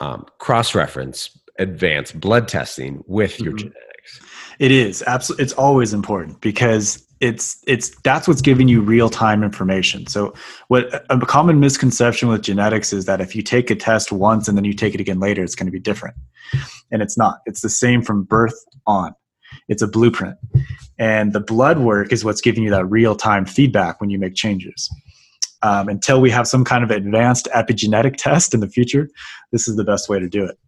um, 0.00 0.26
cross-reference 0.38 1.38
advanced 1.58 2.18
blood 2.18 2.48
testing 2.48 3.02
with 3.06 3.38
your 3.40 3.52
mm-hmm. 3.52 3.68
genetics. 3.68 4.20
It 4.58 4.70
is 4.70 5.02
absolutely. 5.06 5.44
It's 5.44 5.52
always 5.54 5.92
important 5.92 6.40
because 6.40 7.06
it's 7.20 7.62
it's 7.66 7.90
that's 8.02 8.26
what's 8.26 8.40
giving 8.40 8.66
you 8.66 8.80
real 8.80 9.10
time 9.10 9.42
information. 9.42 10.06
So 10.06 10.34
what 10.68 11.04
a 11.10 11.18
common 11.20 11.60
misconception 11.60 12.28
with 12.28 12.42
genetics 12.42 12.92
is 12.92 13.04
that 13.04 13.20
if 13.20 13.36
you 13.36 13.42
take 13.42 13.70
a 13.70 13.76
test 13.76 14.10
once 14.10 14.48
and 14.48 14.56
then 14.56 14.64
you 14.64 14.72
take 14.72 14.94
it 14.94 15.00
again 15.00 15.20
later, 15.20 15.42
it's 15.42 15.54
going 15.54 15.66
to 15.66 15.72
be 15.72 15.78
different, 15.78 16.16
and 16.90 17.02
it's 17.02 17.18
not. 17.18 17.40
It's 17.46 17.60
the 17.60 17.68
same 17.68 18.02
from 18.02 18.24
birth 18.24 18.58
on. 18.86 19.14
It's 19.70 19.80
a 19.80 19.88
blueprint, 19.88 20.36
and 20.98 21.32
the 21.32 21.40
blood 21.40 21.78
work 21.78 22.12
is 22.12 22.24
what's 22.24 22.42
giving 22.42 22.62
you 22.62 22.70
that 22.70 22.84
real 22.84 23.16
time 23.16 23.46
feedback 23.46 24.00
when 24.00 24.10
you 24.10 24.18
make 24.18 24.34
changes. 24.34 24.90
Um, 25.62 25.88
until 25.88 26.20
we 26.20 26.30
have 26.30 26.46
some 26.46 26.64
kind 26.64 26.84
of 26.84 26.90
advanced 26.90 27.48
epigenetic 27.54 28.16
test 28.16 28.52
in 28.52 28.60
the 28.60 28.68
future, 28.68 29.08
this 29.52 29.68
is 29.68 29.76
the 29.76 29.84
best 29.84 30.08
way 30.08 30.18
to 30.18 30.28
do 30.28 30.44
it. 30.44 30.58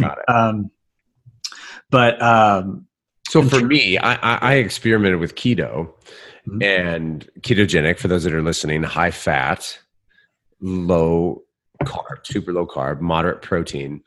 Got 0.00 0.18
it. 0.18 0.24
Um, 0.28 0.70
but 1.90 2.20
um, 2.20 2.86
so 3.28 3.42
for 3.42 3.60
me, 3.60 3.98
I, 3.98 4.14
I, 4.36 4.54
experimented 4.54 5.20
with 5.20 5.34
keto 5.36 5.92
Mhm. 6.48 6.62
and 6.62 7.28
ketogenic. 7.40 7.98
For 7.98 8.08
those 8.08 8.24
that 8.24 8.32
are 8.32 8.42
listening, 8.42 8.82
high 8.82 9.10
fat, 9.10 9.78
low 10.60 11.42
carb, 11.82 12.24
super 12.24 12.52
low 12.52 12.66
carb, 12.66 13.00
moderate 13.00 13.42
protein. 13.42 14.02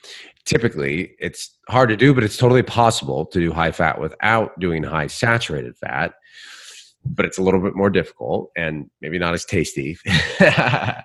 Typically, 0.45 1.15
it's 1.19 1.57
hard 1.67 1.89
to 1.89 1.97
do, 1.97 2.13
but 2.13 2.23
it's 2.23 2.37
totally 2.37 2.63
possible 2.63 3.25
to 3.27 3.39
do 3.39 3.51
high 3.51 3.71
fat 3.71 3.99
without 3.99 4.57
doing 4.59 4.83
high 4.83 5.07
saturated 5.07 5.77
fat. 5.77 6.13
But 7.05 7.25
it's 7.25 7.37
a 7.37 7.41
little 7.41 7.61
bit 7.61 7.75
more 7.75 7.89
difficult 7.89 8.51
and 8.57 8.89
maybe 9.01 9.17
not 9.19 9.33
as 9.33 9.45
tasty. 9.45 9.97
uh, 10.39 11.01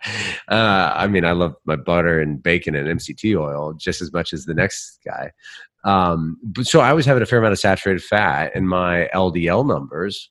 I 0.48 1.06
mean, 1.08 1.24
I 1.24 1.32
love 1.32 1.54
my 1.64 1.76
butter 1.76 2.20
and 2.20 2.42
bacon 2.42 2.74
and 2.74 2.88
MCT 2.98 3.38
oil 3.38 3.74
just 3.74 4.02
as 4.02 4.12
much 4.12 4.32
as 4.32 4.44
the 4.44 4.54
next 4.54 4.98
guy. 5.04 5.30
Um, 5.84 6.38
but 6.42 6.66
so 6.66 6.80
I 6.80 6.94
was 6.94 7.06
having 7.06 7.22
a 7.22 7.26
fair 7.26 7.38
amount 7.38 7.52
of 7.52 7.58
saturated 7.58 8.02
fat, 8.02 8.52
and 8.54 8.68
my 8.68 9.08
LDL 9.14 9.66
numbers 9.66 10.30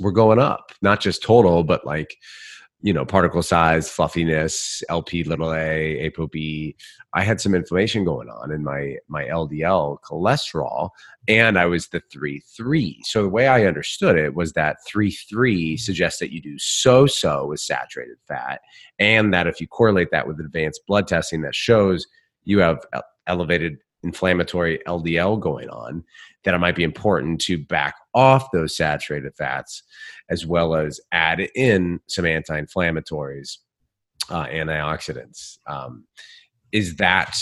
were 0.00 0.12
going 0.12 0.38
up, 0.38 0.72
not 0.82 1.00
just 1.00 1.22
total, 1.22 1.64
but 1.64 1.86
like 1.86 2.16
you 2.80 2.92
know 2.92 3.04
particle 3.04 3.42
size, 3.42 3.90
fluffiness, 3.90 4.82
LP 4.88 5.24
little 5.24 5.52
a, 5.52 6.10
ApoB. 6.10 6.74
I 7.14 7.24
had 7.24 7.40
some 7.40 7.54
inflammation 7.54 8.04
going 8.04 8.28
on 8.28 8.52
in 8.52 8.62
my 8.62 8.96
my 9.08 9.24
LDL 9.24 9.98
cholesterol, 10.02 10.90
and 11.26 11.58
I 11.58 11.66
was 11.66 11.88
the 11.88 12.00
three 12.12 12.40
three. 12.56 13.00
So 13.04 13.22
the 13.22 13.28
way 13.28 13.48
I 13.48 13.64
understood 13.64 14.16
it 14.16 14.34
was 14.34 14.52
that 14.52 14.76
three 14.86 15.10
three 15.10 15.76
suggests 15.76 16.20
that 16.20 16.32
you 16.32 16.40
do 16.40 16.58
so 16.58 17.06
so 17.06 17.46
with 17.46 17.60
saturated 17.60 18.18
fat, 18.28 18.60
and 18.98 19.34
that 19.34 19.48
if 19.48 19.60
you 19.60 19.66
correlate 19.66 20.10
that 20.12 20.28
with 20.28 20.38
advanced 20.38 20.82
blood 20.86 21.08
testing 21.08 21.42
that 21.42 21.54
shows 21.54 22.06
you 22.44 22.60
have 22.60 22.78
elevated 23.26 23.78
inflammatory 24.02 24.80
LDL 24.86 25.40
going 25.40 25.68
on, 25.68 26.04
that 26.44 26.54
it 26.54 26.58
might 26.58 26.76
be 26.76 26.84
important 26.84 27.40
to 27.42 27.58
back 27.58 27.94
off 28.14 28.50
those 28.52 28.76
saturated 28.76 29.32
fats 29.36 29.82
as 30.30 30.46
well 30.46 30.74
as 30.74 31.00
add 31.12 31.40
in 31.54 32.00
some 32.06 32.26
anti 32.26 32.60
inflammatories, 32.60 33.58
uh, 34.30 34.46
antioxidants. 34.46 35.58
Um, 35.66 36.04
is 36.72 36.96
that 36.96 37.36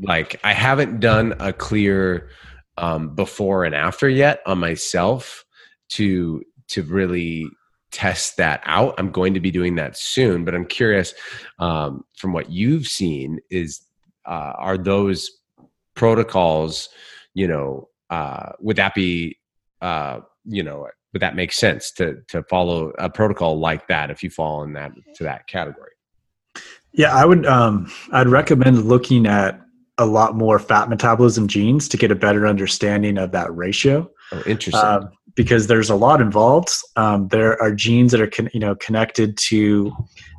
like, 0.00 0.40
I 0.44 0.52
haven't 0.52 1.00
done 1.00 1.34
a 1.38 1.52
clear 1.52 2.30
um, 2.78 3.14
before 3.14 3.64
and 3.64 3.74
after 3.74 4.08
yet 4.08 4.40
on 4.46 4.58
myself 4.58 5.44
to 5.90 6.42
to 6.68 6.82
really 6.82 7.46
test 7.90 8.36
that 8.36 8.60
out 8.64 8.94
i'm 8.98 9.10
going 9.10 9.34
to 9.34 9.40
be 9.40 9.50
doing 9.50 9.74
that 9.74 9.96
soon 9.96 10.44
but 10.44 10.54
i'm 10.54 10.64
curious 10.64 11.14
um, 11.58 12.04
from 12.16 12.32
what 12.32 12.50
you've 12.50 12.86
seen 12.86 13.38
is 13.50 13.80
uh, 14.26 14.52
are 14.58 14.78
those 14.78 15.30
protocols 15.98 16.88
you 17.34 17.46
know 17.46 17.88
uh, 18.10 18.52
would 18.60 18.76
that 18.76 18.94
be 18.94 19.36
uh, 19.82 20.20
you 20.44 20.62
know 20.62 20.88
would 21.12 21.20
that 21.20 21.36
make 21.36 21.52
sense 21.52 21.90
to 21.92 22.22
to 22.28 22.42
follow 22.44 22.92
a 22.98 23.10
protocol 23.10 23.58
like 23.58 23.86
that 23.88 24.10
if 24.10 24.22
you 24.22 24.30
fall 24.30 24.62
in 24.62 24.72
that 24.72 24.92
to 25.14 25.24
that 25.24 25.46
category 25.46 25.92
Yeah, 26.92 27.14
I 27.14 27.24
would. 27.24 27.44
Um, 27.46 27.90
I'd 28.12 28.28
recommend 28.28 28.88
looking 28.88 29.26
at 29.26 29.60
a 29.98 30.06
lot 30.06 30.36
more 30.36 30.58
fat 30.58 30.88
metabolism 30.88 31.48
genes 31.48 31.88
to 31.88 31.96
get 31.96 32.10
a 32.10 32.14
better 32.14 32.46
understanding 32.46 33.18
of 33.18 33.32
that 33.32 33.54
ratio. 33.54 34.10
oh 34.32 34.42
interesting 34.46 34.80
Um, 34.80 35.10
because 35.34 35.66
there's 35.66 35.90
a 35.90 35.94
lot 35.94 36.20
involved. 36.20 36.70
Um, 36.96 37.28
there 37.28 37.60
are 37.62 37.72
genes 37.74 38.10
that 38.12 38.20
are 38.20 38.30
con- 38.30 38.50
you 38.52 38.60
know 38.60 38.74
connected 38.76 39.36
to 39.50 39.92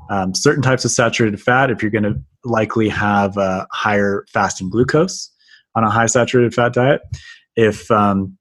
um, 0.10 0.34
certain 0.34 0.64
types 0.64 0.86
of 0.86 0.92
saturated 0.92 1.42
fat. 1.42 1.70
If 1.70 1.82
you're 1.82 1.92
going 1.92 2.04
to 2.04 2.20
likely 2.44 2.90
have 2.90 3.38
a 3.38 3.68
higher 3.72 4.26
fasting 4.34 4.70
glucose 4.70 5.32
on 5.76 5.84
a 5.84 5.90
high 5.90 6.06
saturated 6.06 6.54
fat 6.54 6.74
diet, 6.74 7.02
if 7.56 7.90
um, 7.92 8.38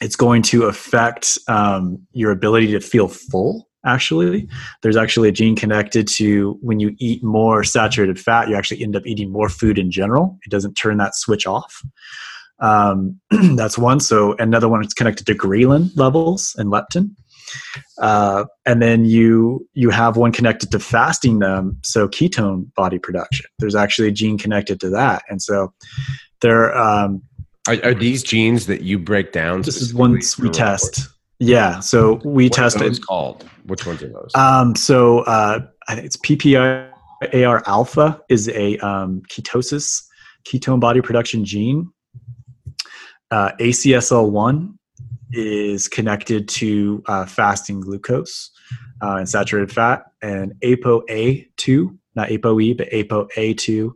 it's 0.00 0.16
going 0.16 0.42
to 0.42 0.64
affect 0.64 1.38
um, 1.48 1.98
your 2.12 2.30
ability 2.30 2.68
to 2.72 2.80
feel 2.80 3.08
full. 3.08 3.68
Actually, 3.84 4.46
there's 4.82 4.96
actually 4.96 5.28
a 5.28 5.32
gene 5.32 5.56
connected 5.56 6.06
to 6.06 6.58
when 6.60 6.80
you 6.80 6.94
eat 6.98 7.24
more 7.24 7.64
saturated 7.64 8.20
fat, 8.20 8.48
you 8.48 8.54
actually 8.54 8.82
end 8.82 8.94
up 8.94 9.06
eating 9.06 9.32
more 9.32 9.48
food 9.48 9.78
in 9.78 9.90
general. 9.90 10.38
It 10.44 10.50
doesn't 10.50 10.74
turn 10.74 10.98
that 10.98 11.14
switch 11.14 11.46
off. 11.46 11.82
Um, 12.60 13.18
that's 13.56 13.78
one. 13.78 14.00
So 14.00 14.36
another 14.38 14.68
one 14.68 14.84
is 14.84 14.92
connected 14.92 15.26
to 15.26 15.34
ghrelin 15.34 15.90
levels 15.96 16.54
and 16.58 16.70
leptin. 16.70 17.10
Uh, 18.00 18.44
and 18.66 18.80
then 18.82 19.04
you 19.04 19.66
you 19.74 19.90
have 19.90 20.16
one 20.16 20.32
connected 20.32 20.70
to 20.72 20.78
fasting 20.78 21.38
them, 21.38 21.78
so 21.82 22.08
ketone 22.08 22.72
body 22.74 22.98
production. 22.98 23.46
There's 23.58 23.74
actually 23.74 24.08
a 24.08 24.12
gene 24.12 24.38
connected 24.38 24.80
to 24.80 24.90
that, 24.90 25.22
and 25.28 25.40
so 25.42 25.72
there. 26.40 26.76
Um, 26.76 27.22
are, 27.68 27.76
are 27.84 27.94
these 27.94 28.22
genes 28.22 28.66
that 28.66 28.82
you 28.82 28.98
break 28.98 29.32
down 29.32 29.62
this 29.62 29.82
is 29.82 29.92
ones 29.94 30.36
we 30.38 30.42
for 30.42 30.42
report? 30.44 30.56
test. 30.56 31.08
Yeah, 31.38 31.80
so 31.80 32.20
we 32.24 32.44
What 32.44 32.52
tested. 32.52 32.82
those 32.82 32.98
called 32.98 33.44
which 33.64 33.86
ones 33.86 34.02
are 34.02 34.08
those 34.08 34.30
Um, 34.34 34.74
so 34.76 35.20
uh, 35.20 35.60
I 35.88 35.94
think 35.94 36.06
it's 36.06 36.16
PPAR 36.18 36.90
alpha 37.66 38.20
is 38.28 38.48
a 38.48 38.76
um, 38.78 39.22
ketosis 39.30 40.02
ketone 40.44 40.80
body 40.80 41.00
production 41.00 41.44
gene. 41.44 41.90
Uh, 43.30 43.52
ACSL1 43.60 44.74
is 45.32 45.88
connected 45.88 46.48
to 46.48 47.02
uh, 47.06 47.26
fasting 47.26 47.80
glucose 47.80 48.50
uh, 49.02 49.16
and 49.16 49.28
saturated 49.28 49.72
fat, 49.72 50.04
and 50.22 50.54
ApoA2, 50.62 51.96
not 52.14 52.28
ApoE, 52.28 52.76
but 52.76 52.90
ApoA2 52.90 53.92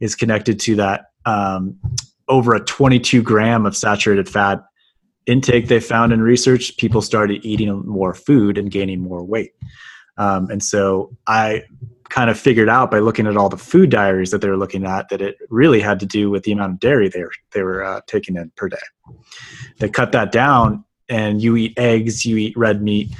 is 0.00 0.14
connected 0.14 0.58
to 0.60 0.76
that 0.76 1.06
um, 1.26 1.78
over 2.28 2.54
a 2.54 2.60
22 2.60 3.22
gram 3.22 3.66
of 3.66 3.76
saturated 3.76 4.28
fat 4.28 4.62
intake 5.26 5.68
they 5.68 5.78
found 5.78 6.12
in 6.12 6.22
research, 6.22 6.76
people 6.78 7.02
started 7.02 7.44
eating 7.44 7.86
more 7.86 8.14
food 8.14 8.58
and 8.58 8.70
gaining 8.70 9.00
more 9.00 9.22
weight. 9.22 9.52
Um, 10.16 10.50
and 10.50 10.62
so 10.62 11.16
I 11.26 11.64
kind 12.10 12.30
of 12.30 12.38
figured 12.38 12.68
out 12.68 12.90
by 12.90 12.98
looking 12.98 13.26
at 13.26 13.36
all 13.36 13.48
the 13.48 13.56
food 13.56 13.90
diaries 13.90 14.30
that 14.30 14.40
they 14.40 14.48
were 14.48 14.56
looking 14.56 14.84
at 14.84 15.08
that 15.08 15.20
it 15.20 15.36
really 15.50 15.80
had 15.80 16.00
to 16.00 16.06
do 16.06 16.30
with 16.30 16.42
the 16.44 16.52
amount 16.52 16.72
of 16.72 16.80
dairy 16.80 17.08
they 17.08 17.22
were, 17.22 17.32
they 17.52 17.62
were 17.62 17.84
uh, 17.84 18.00
taking 18.06 18.36
in 18.36 18.50
per 18.56 18.68
day. 18.68 18.76
They 19.78 19.88
cut 19.88 20.12
that 20.12 20.32
down, 20.32 20.84
and 21.08 21.42
you 21.42 21.56
eat 21.56 21.78
eggs, 21.78 22.24
you 22.24 22.36
eat 22.36 22.56
red 22.56 22.82
meat. 22.82 23.14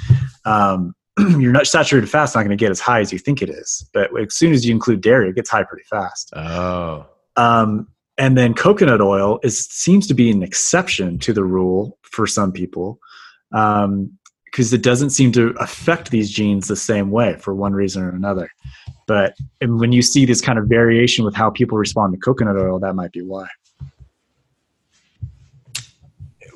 Um, 0.45 0.95
your 1.17 1.51
nut 1.51 1.67
saturated 1.67 2.09
fat's 2.09 2.35
not 2.35 2.41
going 2.41 2.49
to 2.51 2.55
get 2.55 2.71
as 2.71 2.79
high 2.79 2.99
as 2.99 3.11
you 3.11 3.19
think 3.19 3.41
it 3.41 3.49
is, 3.49 3.87
but 3.93 4.09
as 4.19 4.35
soon 4.35 4.53
as 4.53 4.65
you 4.65 4.73
include 4.73 5.01
dairy, 5.01 5.29
it 5.29 5.35
gets 5.35 5.49
high 5.49 5.63
pretty 5.63 5.83
fast. 5.89 6.31
oh 6.35 7.05
Um, 7.35 7.87
and 8.17 8.37
then 8.37 8.53
coconut 8.53 9.01
oil 9.01 9.39
is 9.43 9.67
seems 9.67 10.05
to 10.07 10.13
be 10.13 10.29
an 10.29 10.43
exception 10.43 11.17
to 11.19 11.31
the 11.31 11.43
rule 11.43 11.97
for 12.01 12.27
some 12.27 12.51
people 12.51 12.99
because 14.51 14.73
it 14.73 14.81
doesn't 14.81 15.11
seem 15.11 15.31
to 15.33 15.49
affect 15.59 16.11
these 16.11 16.29
genes 16.29 16.67
the 16.67 16.75
same 16.75 17.11
way 17.11 17.35
for 17.37 17.53
one 17.53 17.73
reason 17.73 18.03
or 18.03 18.09
another. 18.09 18.49
But 19.07 19.35
and 19.61 19.79
when 19.79 19.91
you 19.91 20.01
see 20.01 20.25
this 20.25 20.41
kind 20.41 20.59
of 20.59 20.67
variation 20.67 21.25
with 21.25 21.35
how 21.35 21.49
people 21.49 21.77
respond 21.77 22.13
to 22.13 22.19
coconut 22.19 22.57
oil, 22.57 22.79
that 22.79 22.95
might 22.95 23.11
be 23.11 23.21
why. 23.21 23.47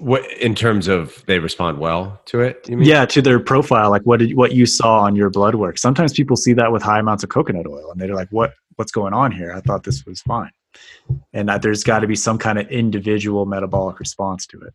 what 0.03 0.29
in 0.33 0.53
terms 0.53 0.89
of 0.89 1.23
they 1.27 1.39
respond 1.39 1.79
well 1.79 2.21
to 2.25 2.41
it 2.41 2.67
you 2.67 2.75
mean 2.75 2.87
Yeah, 2.87 3.05
to 3.05 3.21
their 3.21 3.39
profile, 3.39 3.89
like 3.89 4.01
what 4.01 4.19
did 4.19 4.35
what 4.35 4.51
you 4.51 4.65
saw 4.65 4.99
on 4.99 5.15
your 5.15 5.29
blood 5.29 5.55
work. 5.55 5.77
Sometimes 5.77 6.11
people 6.11 6.35
see 6.35 6.51
that 6.53 6.73
with 6.73 6.83
high 6.83 6.99
amounts 6.99 7.23
of 7.23 7.29
coconut 7.29 7.65
oil, 7.67 7.89
and 7.89 8.01
they're 8.01 8.13
like, 8.13 8.27
"What 8.31 8.53
what's 8.75 8.91
going 8.91 9.13
on 9.13 9.31
here? 9.31 9.53
I 9.53 9.61
thought 9.61 9.83
this 9.83 10.05
was 10.05 10.21
fine." 10.21 10.51
And 11.31 11.47
that 11.47 11.61
there's 11.61 11.85
got 11.85 11.99
to 11.99 12.07
be 12.07 12.17
some 12.17 12.37
kind 12.37 12.59
of 12.59 12.67
individual 12.67 13.45
metabolic 13.45 13.99
response 13.99 14.45
to 14.47 14.59
it. 14.61 14.73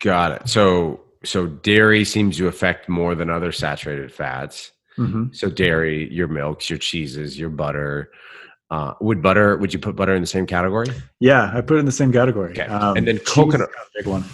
got 0.00 0.32
it 0.32 0.48
so 0.48 1.00
so 1.24 1.46
dairy 1.46 2.04
seems 2.04 2.36
to 2.36 2.46
affect 2.46 2.88
more 2.88 3.14
than 3.14 3.30
other 3.30 3.52
saturated 3.52 4.12
fats 4.12 4.70
hmm 4.96 5.24
so 5.32 5.48
dairy 5.50 6.12
your 6.12 6.28
milks 6.28 6.70
your 6.70 6.78
cheeses 6.78 7.38
your 7.38 7.50
butter 7.50 8.10
uh, 8.70 8.94
would 9.00 9.20
butter 9.22 9.56
would 9.56 9.72
you 9.72 9.78
put 9.78 9.96
butter 9.96 10.14
in 10.14 10.20
the 10.20 10.26
same 10.26 10.46
category 10.46 10.86
Yeah, 11.20 11.50
I 11.54 11.60
put 11.60 11.76
it 11.76 11.80
in 11.80 11.86
the 11.86 11.92
same 11.92 12.12
category. 12.12 12.58
Um, 12.60 12.96
And 12.96 13.06
then 13.06 13.18
coconut- 13.18 13.70
big 13.94 14.06
one. 14.06 14.24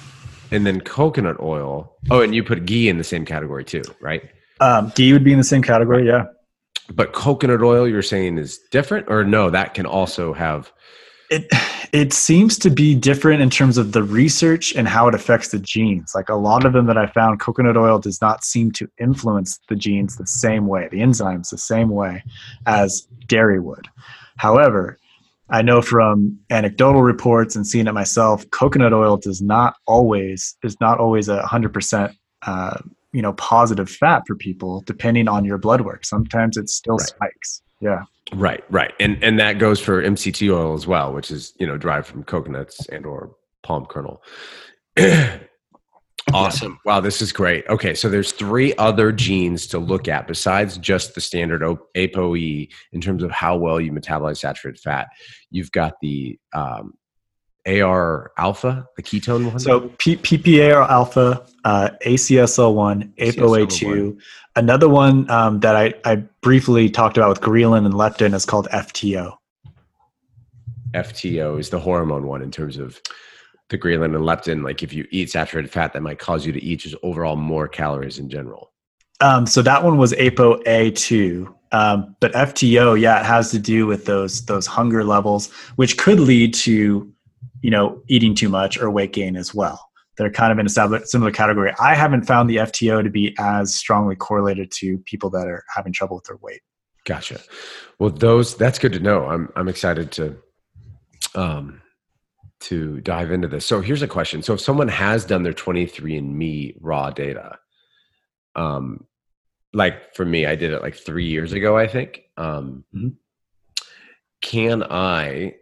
and 0.51 0.67
then 0.67 0.81
coconut 0.81 1.39
oil 1.41 1.97
oh 2.11 2.21
and 2.21 2.35
you 2.35 2.43
put 2.45 2.65
ghee 2.67 2.89
in 2.89 2.99
the 2.99 3.05
same 3.05 3.25
category 3.25 3.65
too 3.65 3.83
right 4.01 4.23
Um, 4.61 4.93
ghee 4.95 5.13
would 5.13 5.25
be 5.25 5.33
in 5.33 5.39
the 5.39 5.45
same 5.45 5.63
category. 5.63 6.07
Yeah. 6.07 6.25
but 6.93 7.13
coconut 7.13 7.63
oil 7.63 7.87
you're 7.89 8.03
saying 8.03 8.39
is 8.39 8.59
different 8.71 9.07
or 9.09 9.25
no 9.25 9.49
that 9.51 9.75
can 9.75 9.87
also 9.87 10.33
have 10.33 10.73
It 11.31 11.49
it 11.93 12.13
seems 12.13 12.59
to 12.59 12.71
be 12.71 12.95
different 12.95 13.43
in 13.43 13.51
terms 13.51 13.77
of 13.79 13.93
the 13.93 14.03
research 14.03 14.75
and 14.75 14.87
how 14.87 15.09
it 15.09 15.15
affects 15.15 15.49
the 15.49 15.59
genes. 15.59 16.13
Like 16.15 16.29
a 16.29 16.35
lot 16.35 16.65
of 16.65 16.73
them 16.73 16.87
that 16.87 16.99
I 16.99 17.07
found, 17.07 17.41
coconut 17.41 17.77
oil 17.77 17.99
does 17.99 18.21
not 18.21 18.45
seem 18.45 18.71
to 18.73 18.89
influence 19.01 19.59
the 19.69 19.77
genes 19.77 20.17
the 20.17 20.27
same 20.27 20.67
way, 20.67 20.89
the 20.91 20.99
enzymes 20.99 21.51
the 21.51 21.59
same 21.59 21.89
way 21.89 22.23
as 22.67 23.09
dairy 23.27 23.59
would. 23.59 23.89
However, 24.37 24.99
I 25.51 25.63
know 25.63 25.83
from 25.83 26.39
anecdotal 26.51 27.03
reports 27.03 27.57
and 27.57 27.67
seeing 27.67 27.89
it 27.89 27.93
myself, 27.93 28.49
coconut 28.51 28.93
oil 28.93 29.17
does 29.17 29.43
not 29.43 29.75
always 29.87 30.57
is 30.63 30.81
not 30.81 30.99
always 30.99 31.29
a 31.29 31.43
hundred 31.43 31.75
percent 31.75 32.13
uh, 32.43 32.79
you 33.13 33.23
know 33.23 33.33
positive 33.35 33.91
fat 33.91 34.23
for 34.27 34.37
people, 34.37 34.83
depending 34.83 35.29
on 35.29 35.45
your 35.45 35.59
blood 35.59 35.81
work. 35.81 36.05
Sometimes 36.05 36.57
it 36.57 36.69
still 36.69 36.97
right. 36.97 37.09
spikes. 37.09 37.63
Yeah. 37.81 38.05
Right, 38.35 38.63
right, 38.71 38.93
and 39.01 39.23
and 39.23 39.39
that 39.41 39.59
goes 39.59 39.81
for 39.81 40.03
MCT 40.03 40.53
oil 40.55 40.75
as 40.75 40.87
well, 40.87 41.13
which 41.13 41.31
is 41.31 41.53
you 41.59 41.67
know 41.67 41.77
derived 41.77 42.07
from 42.07 42.23
coconuts 42.23 42.87
and 42.89 43.05
or 43.05 43.35
palm 43.63 43.87
kernel. 43.87 44.23
awesome! 46.33 46.79
Wow, 46.85 47.01
this 47.01 47.21
is 47.21 47.33
great. 47.33 47.67
Okay, 47.69 47.93
so 47.95 48.09
there's 48.09 48.31
three 48.33 48.73
other 48.77 49.11
genes 49.11 49.67
to 49.69 49.79
look 49.79 50.07
at 50.07 50.29
besides 50.29 50.79
just 50.79 51.15
the 51.15 51.21
standard 51.21 51.63
ApoE 51.63 52.69
in 52.93 53.01
terms 53.01 53.25
of 53.25 53.33
how 53.33 53.57
well 53.57 53.81
you 53.81 53.91
metabolize 53.91 54.39
saturated 54.39 54.81
fat. 54.81 55.09
You've 55.51 55.73
got 55.73 55.95
the 56.01 56.39
um, 56.53 56.95
AR 57.71 58.33
alpha, 58.39 58.87
the 58.97 59.03
ketone 59.03 59.51
one? 59.51 59.59
So 59.59 59.91
P- 59.99 60.17
PPAR 60.17 60.89
alpha, 60.89 61.47
uh, 61.65 61.91
ACSL1, 62.05 63.15
ApoA2. 63.17 64.19
Another 64.57 64.89
one 64.89 65.31
um, 65.31 65.61
that 65.61 65.77
I, 65.77 65.95
I 66.05 66.17
briefly 66.41 66.91
talked 66.91 67.17
about 67.17 67.29
with 67.29 67.41
ghrelin 67.41 67.85
and 67.85 67.95
leptin 67.95 68.35
is 68.35 68.45
called 68.45 68.69
FTO. 68.73 69.37
FTO 70.93 71.59
is 71.59 71.71
the 71.71 71.79
hormone 71.79 72.27
one 72.27 72.43
in 72.43 72.51
terms 72.51 72.77
of 72.77 73.01
the 73.69 73.79
ghrelin 73.79 74.17
and 74.17 74.25
leptin. 74.25 74.65
Like 74.65 74.83
if 74.83 74.93
you 74.93 75.07
eat 75.11 75.31
saturated 75.31 75.71
fat, 75.71 75.93
that 75.93 76.03
might 76.03 76.19
cause 76.19 76.45
you 76.45 76.53
to 76.53 76.63
eat 76.63 76.81
just 76.81 76.97
overall 77.03 77.37
more 77.37 77.69
calories 77.69 78.19
in 78.19 78.29
general. 78.29 78.73
Um, 79.21 79.47
so 79.47 79.63
that 79.63 79.85
one 79.85 79.99
was 79.99 80.13
ApoA2. 80.15 81.55
Um, 81.73 82.17
but 82.21 82.33
FTO, 82.33 83.01
yeah, 83.01 83.21
it 83.21 83.27
has 83.27 83.51
to 83.53 83.59
do 83.59 83.87
with 83.87 84.05
those 84.05 84.45
those 84.47 84.67
hunger 84.67 85.05
levels, 85.05 85.53
which 85.77 85.97
could 85.97 86.19
lead 86.19 86.53
to 86.55 87.13
you 87.61 87.71
know, 87.71 88.03
eating 88.09 88.35
too 88.35 88.49
much 88.49 88.79
or 88.79 88.91
weight 88.91 89.13
gain 89.13 89.37
as 89.37 89.55
well. 89.55 89.89
They're 90.17 90.31
kind 90.31 90.53
of 90.53 90.59
in 90.59 90.67
a 90.67 91.07
similar 91.07 91.31
category. 91.31 91.73
I 91.81 91.95
haven't 91.95 92.25
found 92.25 92.51
the 92.51 92.57
FTO 92.57 93.03
to 93.03 93.11
be 93.11 93.35
as 93.39 93.75
strongly 93.75 94.17
correlated 94.17 94.71
to 94.73 94.99
people 95.07 95.31
that 95.31 95.47
are 95.47 95.65
having 95.75 95.93
trouble 95.93 96.17
with 96.17 96.25
their 96.25 96.37
weight. 96.37 96.61
Gotcha. 97.07 97.41
Well, 97.99 98.11
those 98.11 98.57
that's 98.57 98.79
good 98.79 98.93
to 98.93 99.01
know. 99.01 99.27
I'm 99.27 99.51
I'm 99.57 99.69
excited 99.69 100.13
to 100.13 100.37
um 101.35 101.81
to 102.61 103.01
dive 103.01 103.33
into 103.33 103.49
this. 103.49 103.65
So 103.65 103.81
here's 103.81 104.03
a 104.03 104.09
question. 104.09 104.43
So 104.43 104.53
if 104.53 104.61
someone 104.61 104.89
has 104.89 105.25
done 105.25 105.43
their 105.43 105.55
23andMe 105.55 106.77
raw 106.81 107.11
data, 107.11 107.59
um, 108.55 109.07
like 109.73 110.15
for 110.15 110.27
me, 110.27 110.45
I 110.45 110.57
did 110.57 110.73
it 110.73 110.83
like 110.83 110.95
three 110.95 111.27
years 111.27 111.53
ago, 111.53 111.79
I 111.79 111.87
think. 111.87 112.23
Um, 112.37 112.85
mm-hmm. 112.95 113.09
Can 114.43 114.83
I 114.83 115.55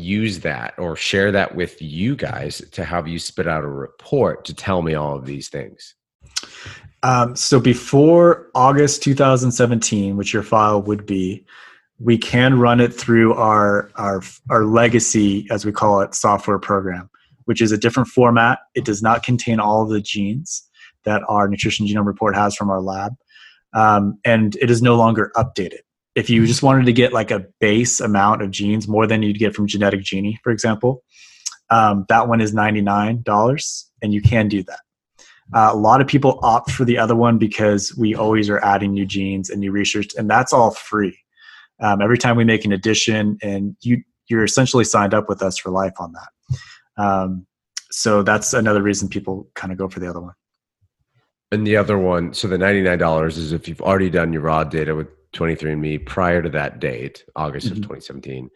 use 0.00 0.40
that 0.40 0.74
or 0.78 0.96
share 0.96 1.32
that 1.32 1.54
with 1.54 1.80
you 1.80 2.16
guys 2.16 2.62
to 2.72 2.84
have 2.84 3.08
you 3.08 3.18
spit 3.18 3.46
out 3.46 3.64
a 3.64 3.68
report 3.68 4.44
to 4.46 4.54
tell 4.54 4.82
me 4.82 4.94
all 4.94 5.16
of 5.16 5.26
these 5.26 5.48
things? 5.48 5.94
Um, 7.02 7.36
so 7.36 7.60
before 7.60 8.48
August 8.54 9.02
2017, 9.02 10.16
which 10.16 10.32
your 10.32 10.42
file 10.42 10.82
would 10.82 11.06
be, 11.06 11.44
we 11.98 12.18
can 12.18 12.58
run 12.58 12.80
it 12.80 12.92
through 12.92 13.34
our 13.34 13.90
our 13.96 14.22
our 14.50 14.64
legacy, 14.64 15.46
as 15.50 15.64
we 15.64 15.72
call 15.72 16.00
it, 16.00 16.14
software 16.14 16.58
program, 16.58 17.08
which 17.44 17.62
is 17.62 17.72
a 17.72 17.78
different 17.78 18.08
format. 18.08 18.58
It 18.74 18.84
does 18.84 19.02
not 19.02 19.22
contain 19.22 19.60
all 19.60 19.82
of 19.82 19.88
the 19.88 20.00
genes 20.00 20.68
that 21.04 21.22
our 21.28 21.48
nutrition 21.48 21.86
genome 21.86 22.06
report 22.06 22.34
has 22.34 22.54
from 22.54 22.70
our 22.70 22.80
lab, 22.80 23.14
um, 23.72 24.18
and 24.24 24.56
it 24.56 24.70
is 24.70 24.82
no 24.82 24.96
longer 24.96 25.32
updated 25.36 25.80
if 26.16 26.28
you 26.28 26.44
just 26.46 26.62
wanted 26.62 26.86
to 26.86 26.92
get 26.92 27.12
like 27.12 27.30
a 27.30 27.44
base 27.60 28.00
amount 28.00 28.42
of 28.42 28.50
genes 28.50 28.88
more 28.88 29.06
than 29.06 29.22
you'd 29.22 29.38
get 29.38 29.54
from 29.54 29.66
genetic 29.68 30.02
genie 30.02 30.38
for 30.42 30.50
example 30.50 31.04
um, 31.70 32.04
that 32.08 32.28
one 32.28 32.40
is 32.40 32.54
$99 32.54 33.84
and 34.02 34.14
you 34.14 34.22
can 34.22 34.48
do 34.48 34.62
that. 34.64 34.80
Uh, 35.54 35.70
a 35.72 35.76
lot 35.76 36.00
of 36.00 36.06
people 36.06 36.40
opt 36.42 36.70
for 36.70 36.84
the 36.84 36.98
other 36.98 37.14
one 37.14 37.38
because 37.38 37.94
we 37.96 38.14
always 38.14 38.50
are 38.50 38.62
adding 38.64 38.92
new 38.92 39.06
genes 39.06 39.48
and 39.48 39.60
new 39.60 39.70
research 39.70 40.12
and 40.16 40.28
that's 40.28 40.52
all 40.52 40.72
free. 40.72 41.16
Um, 41.80 42.00
every 42.00 42.18
time 42.18 42.36
we 42.36 42.44
make 42.44 42.64
an 42.64 42.72
addition 42.72 43.38
and 43.42 43.76
you 43.82 44.02
you're 44.28 44.42
essentially 44.42 44.82
signed 44.82 45.14
up 45.14 45.28
with 45.28 45.40
us 45.40 45.56
for 45.56 45.70
life 45.70 45.92
on 46.00 46.12
that. 46.12 47.02
Um, 47.02 47.46
so 47.92 48.22
that's 48.22 48.54
another 48.54 48.82
reason 48.82 49.08
people 49.08 49.48
kind 49.54 49.72
of 49.72 49.78
go 49.78 49.88
for 49.88 50.00
the 50.00 50.10
other 50.10 50.20
one. 50.20 50.34
And 51.52 51.64
the 51.64 51.76
other 51.76 51.96
one 51.96 52.34
so 52.34 52.48
the 52.48 52.56
$99 52.56 53.26
is 53.28 53.52
if 53.52 53.68
you've 53.68 53.82
already 53.82 54.10
done 54.10 54.32
your 54.32 54.42
raw 54.42 54.64
data 54.64 54.96
with 54.96 55.08
23andMe 55.36 56.04
prior 56.06 56.42
to 56.42 56.48
that 56.50 56.80
date, 56.80 57.24
August 57.36 57.66
mm-hmm. 57.66 57.76
of 57.76 57.82
2017. 57.82 58.50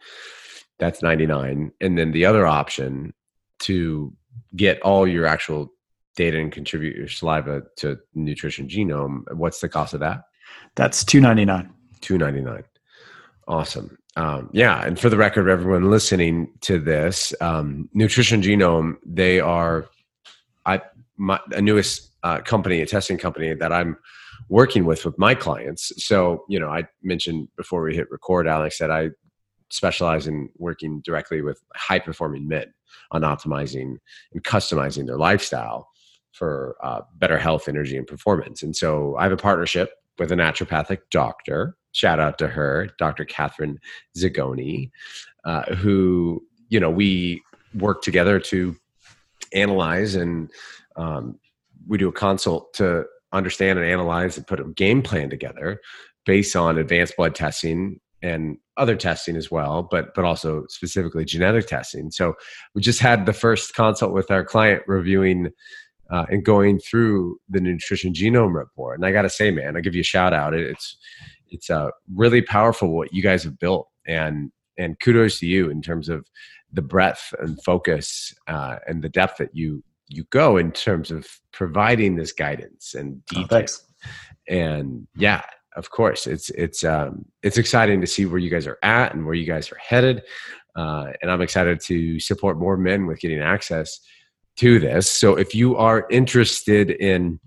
That's 0.79 1.01
99. 1.01 1.71
And 1.79 1.97
then 1.97 2.11
the 2.11 2.25
other 2.25 2.47
option 2.47 3.13
to 3.59 4.13
get 4.55 4.81
all 4.81 5.07
your 5.07 5.25
actual 5.25 5.71
data 6.15 6.39
and 6.39 6.51
contribute 6.51 6.95
your 6.95 7.07
saliva 7.07 7.63
to 7.77 7.97
nutrition 8.13 8.67
genome, 8.67 9.23
what's 9.33 9.61
the 9.61 9.69
cost 9.69 9.93
of 9.93 9.99
that? 10.01 10.23
That's 10.75 11.03
299. 11.05 11.73
299. 12.01 12.63
Awesome. 13.47 13.97
Um, 14.15 14.49
yeah, 14.51 14.85
and 14.85 14.99
for 14.99 15.09
the 15.09 15.17
record, 15.17 15.49
everyone 15.49 15.89
listening 15.89 16.51
to 16.61 16.79
this, 16.79 17.33
um, 17.39 17.89
Nutrition 17.93 18.41
Genome, 18.41 18.95
they 19.05 19.39
are 19.39 19.87
I 20.65 20.81
my 21.17 21.39
a 21.51 21.61
newest 21.61 22.11
uh, 22.23 22.39
company, 22.39 22.81
a 22.81 22.85
testing 22.85 23.17
company 23.17 23.53
that 23.53 23.71
I'm 23.71 23.97
working 24.51 24.83
with 24.83 25.05
with 25.05 25.17
my 25.17 25.33
clients. 25.33 25.93
So, 26.05 26.43
you 26.49 26.59
know, 26.59 26.67
I 26.67 26.83
mentioned 27.01 27.47
before 27.55 27.81
we 27.83 27.95
hit 27.95 28.11
record, 28.11 28.47
Alex, 28.47 28.77
that 28.79 28.91
I 28.91 29.11
specialize 29.69 30.27
in 30.27 30.49
working 30.57 31.01
directly 31.05 31.41
with 31.41 31.61
high 31.73 31.99
performing 31.99 32.49
men 32.49 32.73
on 33.11 33.21
optimizing 33.21 33.95
and 34.33 34.43
customizing 34.43 35.07
their 35.07 35.17
lifestyle 35.17 35.87
for 36.33 36.75
uh, 36.83 36.99
better 37.15 37.37
health, 37.37 37.69
energy, 37.69 37.95
and 37.97 38.05
performance. 38.05 38.61
And 38.61 38.75
so 38.75 39.15
I 39.15 39.23
have 39.23 39.31
a 39.31 39.37
partnership 39.37 39.93
with 40.19 40.33
a 40.33 40.35
naturopathic 40.35 40.99
doctor. 41.11 41.77
Shout 41.93 42.19
out 42.19 42.37
to 42.39 42.49
her, 42.49 42.89
Dr. 42.97 43.23
Catherine 43.23 43.79
Zagoni, 44.17 44.91
uh, 45.45 45.75
who, 45.75 46.43
you 46.67 46.81
know, 46.81 46.91
we 46.91 47.41
work 47.73 48.01
together 48.01 48.37
to 48.37 48.75
analyze 49.53 50.15
and 50.15 50.51
um, 50.97 51.39
we 51.87 51.97
do 51.97 52.09
a 52.09 52.13
consult 52.13 52.73
to 52.73 53.05
understand 53.33 53.79
and 53.79 53.87
analyze 53.87 54.37
and 54.37 54.47
put 54.47 54.59
a 54.59 54.65
game 54.65 55.01
plan 55.01 55.29
together 55.29 55.79
based 56.25 56.55
on 56.55 56.77
advanced 56.77 57.15
blood 57.17 57.35
testing 57.35 57.99
and 58.21 58.57
other 58.77 58.95
testing 58.95 59.35
as 59.35 59.49
well, 59.49 59.87
but 59.89 60.13
but 60.13 60.25
also 60.25 60.65
specifically 60.69 61.25
genetic 61.25 61.67
testing. 61.67 62.11
So 62.11 62.33
we 62.75 62.81
just 62.81 62.99
had 62.99 63.25
the 63.25 63.33
first 63.33 63.73
consult 63.73 64.13
with 64.13 64.29
our 64.31 64.43
client 64.43 64.83
reviewing 64.87 65.51
uh, 66.11 66.25
and 66.29 66.43
going 66.43 66.79
through 66.79 67.37
the 67.49 67.61
nutrition 67.61 68.13
genome 68.13 68.53
report. 68.53 68.97
And 68.97 69.05
I 69.05 69.11
got 69.11 69.23
to 69.23 69.29
say, 69.29 69.49
man, 69.49 69.77
I 69.77 69.81
give 69.81 69.95
you 69.95 70.01
a 70.01 70.03
shout 70.03 70.33
out. 70.33 70.53
It's 70.53 70.97
it's 71.49 71.69
uh, 71.69 71.89
really 72.13 72.41
powerful 72.41 72.95
what 72.95 73.13
you 73.13 73.21
guys 73.23 73.43
have 73.43 73.57
built, 73.59 73.87
and 74.05 74.51
and 74.77 74.99
kudos 74.99 75.39
to 75.39 75.47
you 75.47 75.69
in 75.69 75.81
terms 75.81 76.09
of 76.09 76.25
the 76.71 76.81
breadth 76.81 77.33
and 77.39 77.61
focus 77.63 78.33
uh, 78.47 78.77
and 78.87 79.01
the 79.01 79.09
depth 79.09 79.37
that 79.37 79.49
you 79.53 79.83
you 80.11 80.25
go 80.29 80.57
in 80.57 80.71
terms 80.71 81.11
of 81.11 81.27
providing 81.51 82.15
this 82.15 82.31
guidance 82.33 82.93
and 82.93 83.21
oh, 83.35 83.41
detail. 83.41 83.65
Oh, 83.69 84.09
and 84.49 85.07
yeah, 85.15 85.41
of 85.75 85.89
course, 85.89 86.27
it's 86.27 86.49
it's 86.51 86.83
um, 86.83 87.25
it's 87.43 87.57
exciting 87.57 88.01
to 88.01 88.07
see 88.07 88.25
where 88.25 88.39
you 88.39 88.49
guys 88.49 88.67
are 88.67 88.79
at 88.83 89.13
and 89.13 89.25
where 89.25 89.35
you 89.35 89.45
guys 89.45 89.71
are 89.71 89.77
headed. 89.77 90.23
Uh, 90.75 91.11
and 91.21 91.29
I'm 91.29 91.41
excited 91.41 91.79
to 91.81 92.19
support 92.19 92.57
more 92.57 92.77
men 92.77 93.05
with 93.05 93.19
getting 93.19 93.41
access 93.41 93.99
to 94.57 94.79
this. 94.79 95.09
So 95.09 95.35
if 95.35 95.53
you 95.55 95.75
are 95.77 96.07
interested 96.09 96.91
in 96.91 97.39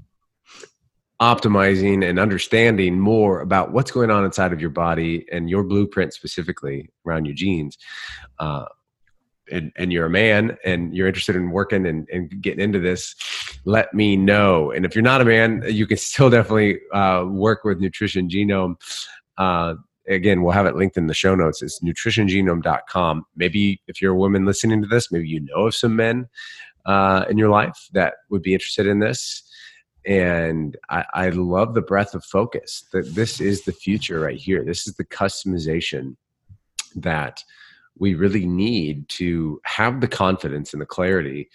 optimizing 1.20 2.08
and 2.08 2.18
understanding 2.18 2.98
more 2.98 3.40
about 3.40 3.72
what's 3.72 3.90
going 3.90 4.10
on 4.10 4.24
inside 4.24 4.52
of 4.52 4.60
your 4.60 4.70
body 4.70 5.26
and 5.32 5.48
your 5.48 5.62
blueprint 5.62 6.12
specifically 6.12 6.90
around 7.06 7.24
your 7.24 7.34
genes, 7.34 7.78
uh, 8.40 8.64
and, 9.54 9.72
and 9.76 9.92
you're 9.92 10.06
a 10.06 10.10
man 10.10 10.58
and 10.64 10.94
you're 10.94 11.06
interested 11.06 11.36
in 11.36 11.50
working 11.50 11.86
and, 11.86 12.08
and 12.12 12.42
getting 12.42 12.60
into 12.60 12.80
this, 12.80 13.14
let 13.64 13.94
me 13.94 14.16
know. 14.16 14.72
And 14.72 14.84
if 14.84 14.94
you're 14.94 15.02
not 15.02 15.20
a 15.20 15.24
man, 15.24 15.62
you 15.68 15.86
can 15.86 15.96
still 15.96 16.28
definitely 16.28 16.80
uh, 16.92 17.24
work 17.28 17.64
with 17.64 17.80
Nutrition 17.80 18.28
Genome. 18.28 18.74
Uh, 19.38 19.74
again, 20.08 20.42
we'll 20.42 20.52
have 20.52 20.66
it 20.66 20.74
linked 20.74 20.96
in 20.96 21.06
the 21.06 21.14
show 21.14 21.34
notes. 21.34 21.62
It's 21.62 21.80
nutritiongenome.com. 21.80 23.24
Maybe 23.36 23.80
if 23.86 24.02
you're 24.02 24.12
a 24.12 24.18
woman 24.18 24.44
listening 24.44 24.82
to 24.82 24.88
this, 24.88 25.12
maybe 25.12 25.28
you 25.28 25.40
know 25.40 25.68
of 25.68 25.74
some 25.74 25.94
men 25.94 26.28
uh, 26.84 27.24
in 27.30 27.38
your 27.38 27.48
life 27.48 27.88
that 27.92 28.14
would 28.30 28.42
be 28.42 28.54
interested 28.54 28.86
in 28.86 28.98
this. 28.98 29.42
And 30.06 30.76
I, 30.90 31.04
I 31.14 31.28
love 31.30 31.72
the 31.72 31.80
breadth 31.80 32.14
of 32.14 32.24
focus 32.24 32.84
that 32.92 33.14
this 33.14 33.40
is 33.40 33.62
the 33.62 33.72
future 33.72 34.20
right 34.20 34.36
here. 34.36 34.62
This 34.62 34.86
is 34.86 34.96
the 34.96 35.04
customization 35.04 36.16
that 36.96 37.42
we 37.98 38.14
really 38.14 38.46
need 38.46 39.08
to 39.08 39.60
have 39.64 40.00
the 40.00 40.08
confidence 40.08 40.72
and 40.72 40.82
the 40.82 40.86
clarity 40.86 41.48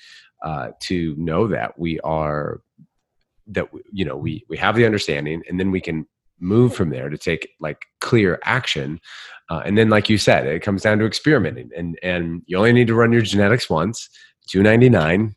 uh, 0.44 0.70
to 0.80 1.16
know 1.18 1.48
that 1.48 1.78
we 1.78 2.00
are 2.02 2.62
that 3.48 3.68
you 3.92 4.06
know 4.06 4.16
we 4.16 4.46
we 4.48 4.58
have 4.58 4.76
the 4.76 4.86
understanding 4.86 5.42
and 5.50 5.60
then 5.60 5.72
we 5.72 5.82
can 5.82 6.06
move 6.40 6.74
from 6.74 6.90
there 6.90 7.10
to 7.10 7.18
take 7.18 7.50
like 7.60 7.84
clear 8.00 8.40
action 8.46 9.00
uh, 9.50 9.62
and 9.66 9.78
then 9.78 9.90
like 9.90 10.10
you 10.10 10.18
said 10.18 10.46
it 10.46 10.62
comes 10.62 10.84
down 10.84 11.00
to 11.00 11.06
experimenting 11.06 11.70
and 11.76 12.00
and 12.02 12.42
you 12.46 12.58
only 12.58 12.72
need 12.72 12.88
to 12.88 12.96
run 12.96 13.12
your 13.12 13.22
genetics 13.22 13.70
once 13.70 14.10
299 14.48 15.36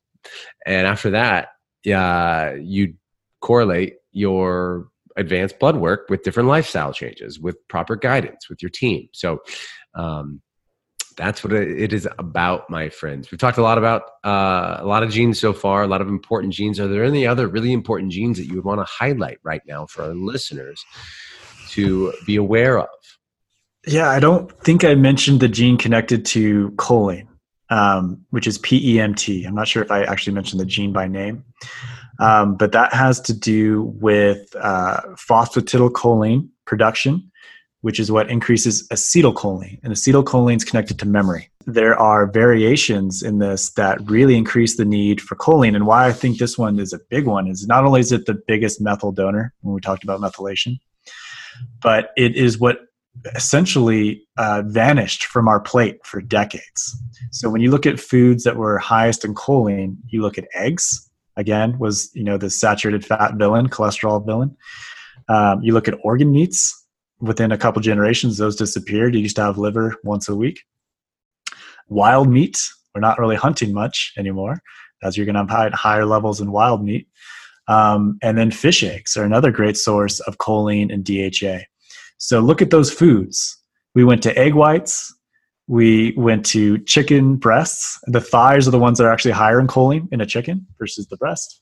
and 0.66 0.86
after 0.86 1.10
that 1.10 1.48
yeah 1.84 2.52
you 2.54 2.94
correlate 3.40 3.96
your 4.12 4.88
advanced 5.16 5.58
blood 5.58 5.76
work 5.76 6.08
with 6.08 6.22
different 6.22 6.48
lifestyle 6.48 6.92
changes 6.92 7.40
with 7.40 7.56
proper 7.68 7.96
guidance 7.96 8.48
with 8.48 8.62
your 8.62 8.70
team 8.70 9.08
so 9.12 9.42
um, 9.94 10.40
that's 11.16 11.44
what 11.44 11.52
it 11.52 11.92
is 11.92 12.08
about, 12.18 12.68
my 12.68 12.88
friends. 12.88 13.30
We've 13.30 13.38
talked 13.38 13.58
a 13.58 13.62
lot 13.62 13.78
about 13.78 14.02
uh, 14.24 14.76
a 14.78 14.86
lot 14.86 15.02
of 15.02 15.10
genes 15.10 15.38
so 15.40 15.52
far, 15.52 15.82
a 15.82 15.86
lot 15.86 16.00
of 16.00 16.08
important 16.08 16.52
genes. 16.52 16.78
Are 16.78 16.88
there 16.88 17.04
any 17.04 17.26
other 17.26 17.48
really 17.48 17.72
important 17.72 18.12
genes 18.12 18.38
that 18.38 18.46
you 18.46 18.56
would 18.56 18.64
want 18.64 18.80
to 18.80 18.84
highlight 18.84 19.38
right 19.42 19.62
now 19.66 19.86
for 19.86 20.02
our 20.02 20.14
listeners 20.14 20.84
to 21.70 22.12
be 22.26 22.36
aware 22.36 22.78
of? 22.78 22.88
Yeah, 23.86 24.08
I 24.08 24.20
don't 24.20 24.50
think 24.62 24.84
I 24.84 24.94
mentioned 24.94 25.40
the 25.40 25.48
gene 25.48 25.76
connected 25.76 26.24
to 26.26 26.70
choline, 26.76 27.26
um, 27.70 28.24
which 28.30 28.46
is 28.46 28.58
PEMT. 28.58 29.46
I'm 29.46 29.54
not 29.54 29.66
sure 29.66 29.82
if 29.82 29.90
I 29.90 30.04
actually 30.04 30.34
mentioned 30.34 30.60
the 30.60 30.66
gene 30.66 30.92
by 30.92 31.08
name, 31.08 31.44
um, 32.20 32.56
but 32.56 32.72
that 32.72 32.92
has 32.92 33.20
to 33.22 33.34
do 33.34 33.92
with 34.00 34.54
uh, 34.60 35.00
phosphatidylcholine 35.16 36.48
production 36.64 37.31
which 37.82 38.00
is 38.00 38.10
what 38.10 38.30
increases 38.30 38.88
acetylcholine. 38.88 39.78
And 39.82 39.92
acetylcholine 39.92 40.56
is 40.56 40.64
connected 40.64 40.98
to 41.00 41.06
memory. 41.06 41.50
There 41.66 41.98
are 41.98 42.26
variations 42.26 43.22
in 43.22 43.38
this 43.38 43.70
that 43.70 43.98
really 44.10 44.36
increase 44.36 44.76
the 44.76 44.84
need 44.84 45.20
for 45.20 45.36
choline. 45.36 45.76
And 45.76 45.86
why 45.86 46.06
I 46.06 46.12
think 46.12 46.38
this 46.38 46.56
one 46.56 46.78
is 46.78 46.92
a 46.92 47.00
big 47.10 47.26
one 47.26 47.46
is 47.46 47.66
not 47.66 47.84
only 47.84 48.00
is 48.00 48.12
it 48.12 48.26
the 48.26 48.40
biggest 48.46 48.80
methyl 48.80 49.12
donor 49.12 49.52
when 49.60 49.74
we 49.74 49.80
talked 49.80 50.04
about 50.04 50.20
methylation, 50.20 50.78
but 51.80 52.10
it 52.16 52.34
is 52.36 52.58
what 52.58 52.80
essentially 53.34 54.26
uh, 54.36 54.62
vanished 54.66 55.24
from 55.24 55.48
our 55.48 55.60
plate 55.60 55.98
for 56.04 56.20
decades. 56.20 56.96
So 57.30 57.50
when 57.50 57.60
you 57.60 57.70
look 57.70 57.86
at 57.86 58.00
foods 58.00 58.44
that 58.44 58.56
were 58.56 58.78
highest 58.78 59.24
in 59.24 59.34
choline, 59.34 59.96
you 60.06 60.22
look 60.22 60.38
at 60.38 60.48
eggs. 60.54 61.08
Again, 61.36 61.78
was 61.78 62.10
you 62.14 62.24
know 62.24 62.36
the 62.36 62.50
saturated 62.50 63.06
fat 63.06 63.34
villain, 63.36 63.68
cholesterol 63.68 64.24
villain. 64.24 64.54
Um, 65.28 65.62
you 65.62 65.72
look 65.72 65.88
at 65.88 65.98
organ 66.02 66.30
meats, 66.30 66.81
within 67.22 67.52
a 67.52 67.58
couple 67.58 67.80
generations, 67.80 68.36
those 68.36 68.56
disappeared. 68.56 69.14
You 69.14 69.20
used 69.20 69.36
to 69.36 69.42
have 69.42 69.56
liver 69.56 69.96
once 70.02 70.28
a 70.28 70.34
week. 70.34 70.60
Wild 71.88 72.28
meat, 72.28 72.60
we're 72.94 73.00
not 73.00 73.18
really 73.18 73.36
hunting 73.36 73.72
much 73.72 74.12
anymore, 74.18 74.60
as 75.02 75.16
you're 75.16 75.26
going 75.26 75.46
to 75.46 75.54
have 75.54 75.72
higher 75.72 76.04
levels 76.04 76.40
in 76.40 76.50
wild 76.50 76.84
meat. 76.84 77.08
Um, 77.68 78.18
and 78.22 78.36
then 78.36 78.50
fish 78.50 78.82
eggs 78.82 79.16
are 79.16 79.22
another 79.22 79.52
great 79.52 79.76
source 79.76 80.18
of 80.20 80.38
choline 80.38 80.92
and 80.92 81.04
DHA. 81.04 81.64
So 82.18 82.40
look 82.40 82.60
at 82.60 82.70
those 82.70 82.92
foods. 82.92 83.56
We 83.94 84.04
went 84.04 84.22
to 84.24 84.36
egg 84.36 84.54
whites. 84.54 85.14
We 85.68 86.12
went 86.16 86.44
to 86.46 86.78
chicken 86.78 87.36
breasts. 87.36 87.98
The 88.08 88.20
thighs 88.20 88.66
are 88.66 88.72
the 88.72 88.80
ones 88.80 88.98
that 88.98 89.04
are 89.04 89.12
actually 89.12 89.32
higher 89.32 89.60
in 89.60 89.68
choline 89.68 90.08
in 90.12 90.20
a 90.20 90.26
chicken 90.26 90.66
versus 90.76 91.06
the 91.06 91.16
breast. 91.16 91.60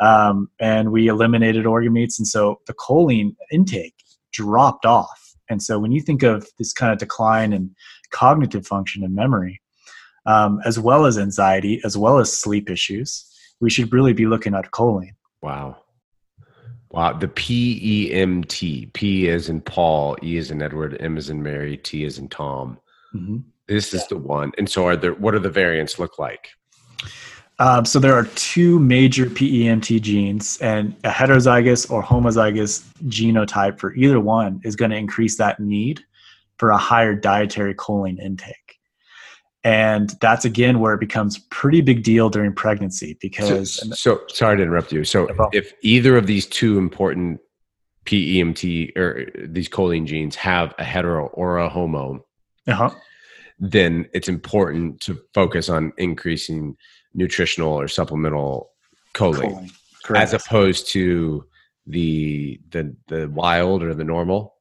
Um, 0.00 0.50
and 0.60 0.90
we 0.90 1.06
eliminated 1.06 1.66
organ 1.66 1.92
meats. 1.92 2.18
And 2.18 2.26
so 2.26 2.60
the 2.66 2.74
choline 2.74 3.36
intake 3.52 3.94
dropped 4.38 4.86
off. 4.86 5.20
And 5.50 5.60
so 5.66 5.78
when 5.82 5.92
you 5.92 6.00
think 6.00 6.22
of 6.22 6.46
this 6.58 6.72
kind 6.72 6.92
of 6.92 6.98
decline 6.98 7.52
in 7.52 7.74
cognitive 8.10 8.66
function 8.66 9.04
and 9.04 9.14
memory, 9.14 9.60
um, 10.26 10.60
as 10.64 10.78
well 10.78 11.06
as 11.06 11.18
anxiety, 11.18 11.80
as 11.84 11.96
well 11.96 12.18
as 12.18 12.32
sleep 12.44 12.70
issues, 12.70 13.08
we 13.60 13.70
should 13.70 13.92
really 13.92 14.12
be 14.12 14.26
looking 14.26 14.54
at 14.54 14.70
choline. 14.70 15.16
Wow. 15.42 15.76
Wow. 16.90 17.12
The 17.18 17.28
P 17.28 17.78
E 17.82 18.12
M 18.12 18.44
T. 18.44 18.90
P 18.92 19.28
is 19.28 19.48
in 19.48 19.60
Paul, 19.60 20.16
E 20.22 20.36
is 20.36 20.50
in 20.50 20.62
Edward, 20.62 20.96
M 21.00 21.16
is 21.16 21.30
in 21.30 21.42
Mary, 21.42 21.76
T 21.76 22.04
is 22.04 22.18
in 22.18 22.28
Tom. 22.28 22.78
Mm-hmm. 23.14 23.38
This 23.66 23.92
is 23.94 24.06
the 24.06 24.16
one. 24.16 24.52
And 24.58 24.68
so 24.68 24.86
are 24.86 24.96
there 24.96 25.14
what 25.14 25.34
are 25.34 25.44
the 25.46 25.50
variants 25.50 25.98
look 25.98 26.18
like? 26.18 26.50
Um, 27.60 27.84
so 27.84 27.98
there 27.98 28.14
are 28.14 28.24
two 28.24 28.78
major 28.78 29.26
PEMT 29.26 30.00
genes, 30.00 30.58
and 30.58 30.94
a 31.02 31.10
heterozygous 31.10 31.90
or 31.90 32.02
homozygous 32.02 32.84
genotype 33.08 33.80
for 33.80 33.94
either 33.94 34.20
one 34.20 34.60
is 34.64 34.76
going 34.76 34.92
to 34.92 34.96
increase 34.96 35.36
that 35.38 35.58
need 35.58 36.04
for 36.58 36.70
a 36.70 36.76
higher 36.76 37.14
dietary 37.14 37.74
choline 37.74 38.20
intake. 38.20 38.78
And 39.64 40.10
that's 40.20 40.44
again 40.44 40.78
where 40.78 40.94
it 40.94 41.00
becomes 41.00 41.38
pretty 41.50 41.80
big 41.80 42.04
deal 42.04 42.30
during 42.30 42.52
pregnancy 42.52 43.18
because. 43.20 43.74
So, 43.74 43.90
so 43.90 44.20
sorry 44.28 44.56
to 44.58 44.62
interrupt 44.62 44.92
you. 44.92 45.04
So 45.04 45.26
no 45.26 45.50
if 45.52 45.72
either 45.82 46.16
of 46.16 46.28
these 46.28 46.46
two 46.46 46.78
important 46.78 47.40
PEMT 48.06 48.96
or 48.96 49.30
these 49.48 49.68
choline 49.68 50.06
genes 50.06 50.36
have 50.36 50.74
a 50.78 50.84
hetero 50.84 51.26
or 51.26 51.58
a 51.58 51.68
homo, 51.68 52.24
uh-huh. 52.68 52.90
then 53.58 54.08
it's 54.14 54.28
important 54.28 55.00
to 55.02 55.18
focus 55.34 55.68
on 55.68 55.92
increasing 55.98 56.76
nutritional 57.14 57.72
or 57.72 57.88
supplemental 57.88 58.70
choline, 59.14 59.70
choline. 60.04 60.20
as 60.20 60.34
opposed 60.34 60.90
to 60.92 61.44
the 61.86 62.60
the 62.70 62.94
the 63.08 63.28
wild 63.30 63.82
or 63.82 63.94
the 63.94 64.04
normal? 64.04 64.54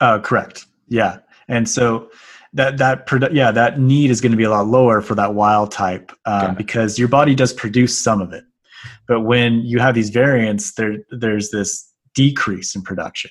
Uh, 0.00 0.18
correct. 0.18 0.66
Yeah. 0.88 1.18
And 1.48 1.68
so 1.68 2.10
that 2.52 2.78
that 2.78 3.06
produ- 3.06 3.32
yeah 3.32 3.50
that 3.50 3.80
need 3.80 4.10
is 4.10 4.20
going 4.20 4.32
to 4.32 4.38
be 4.38 4.44
a 4.44 4.50
lot 4.50 4.66
lower 4.66 5.00
for 5.00 5.14
that 5.14 5.34
wild 5.34 5.70
type 5.70 6.12
um, 6.24 6.54
because 6.54 6.98
your 6.98 7.08
body 7.08 7.34
does 7.34 7.52
produce 7.52 7.96
some 7.96 8.20
of 8.20 8.32
it. 8.32 8.44
But 9.06 9.22
when 9.22 9.60
you 9.60 9.78
have 9.78 9.94
these 9.94 10.10
variants 10.10 10.74
there 10.74 10.98
there's 11.10 11.50
this 11.50 11.90
decrease 12.14 12.74
in 12.74 12.82
production 12.82 13.30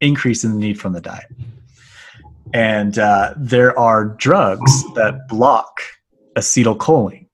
increase 0.00 0.44
in 0.44 0.52
the 0.52 0.58
need 0.58 0.78
from 0.78 0.92
the 0.92 1.00
diet. 1.00 1.30
And 2.52 2.98
uh, 2.98 3.34
there 3.36 3.78
are 3.78 4.04
drugs 4.04 4.84
that 4.94 5.26
block 5.28 5.80
acetylcholine 6.36 7.25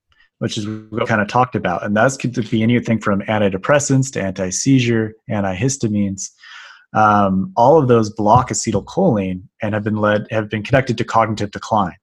which 0.43 0.59
is 0.59 0.66
what 0.66 1.03
we 1.03 1.07
kind 1.07 1.20
of 1.20 1.28
talked 1.28 1.55
about. 1.55 1.84
And 1.84 1.97
that 1.97 2.18
could 2.18 2.34
be 2.51 2.64
anything 2.64 2.99
from 2.99 3.20
antidepressants 3.22 4.12
to 4.14 4.20
anti-seizure, 4.20 5.14
antihistamines. 5.30 6.30
Um, 6.95 7.53
all 7.57 7.78
of 7.78 7.86
those 7.86 8.11
block 8.11 8.51
acetylcholine 8.51 9.45
and 9.62 9.72
have 9.72 9.84
been 9.84 9.99
led 9.99 10.26
have 10.32 10.51
been 10.51 10.64
connected 10.64 10.99
to 10.99 11.05
cognitive 11.05 11.53
decline. 11.53 11.95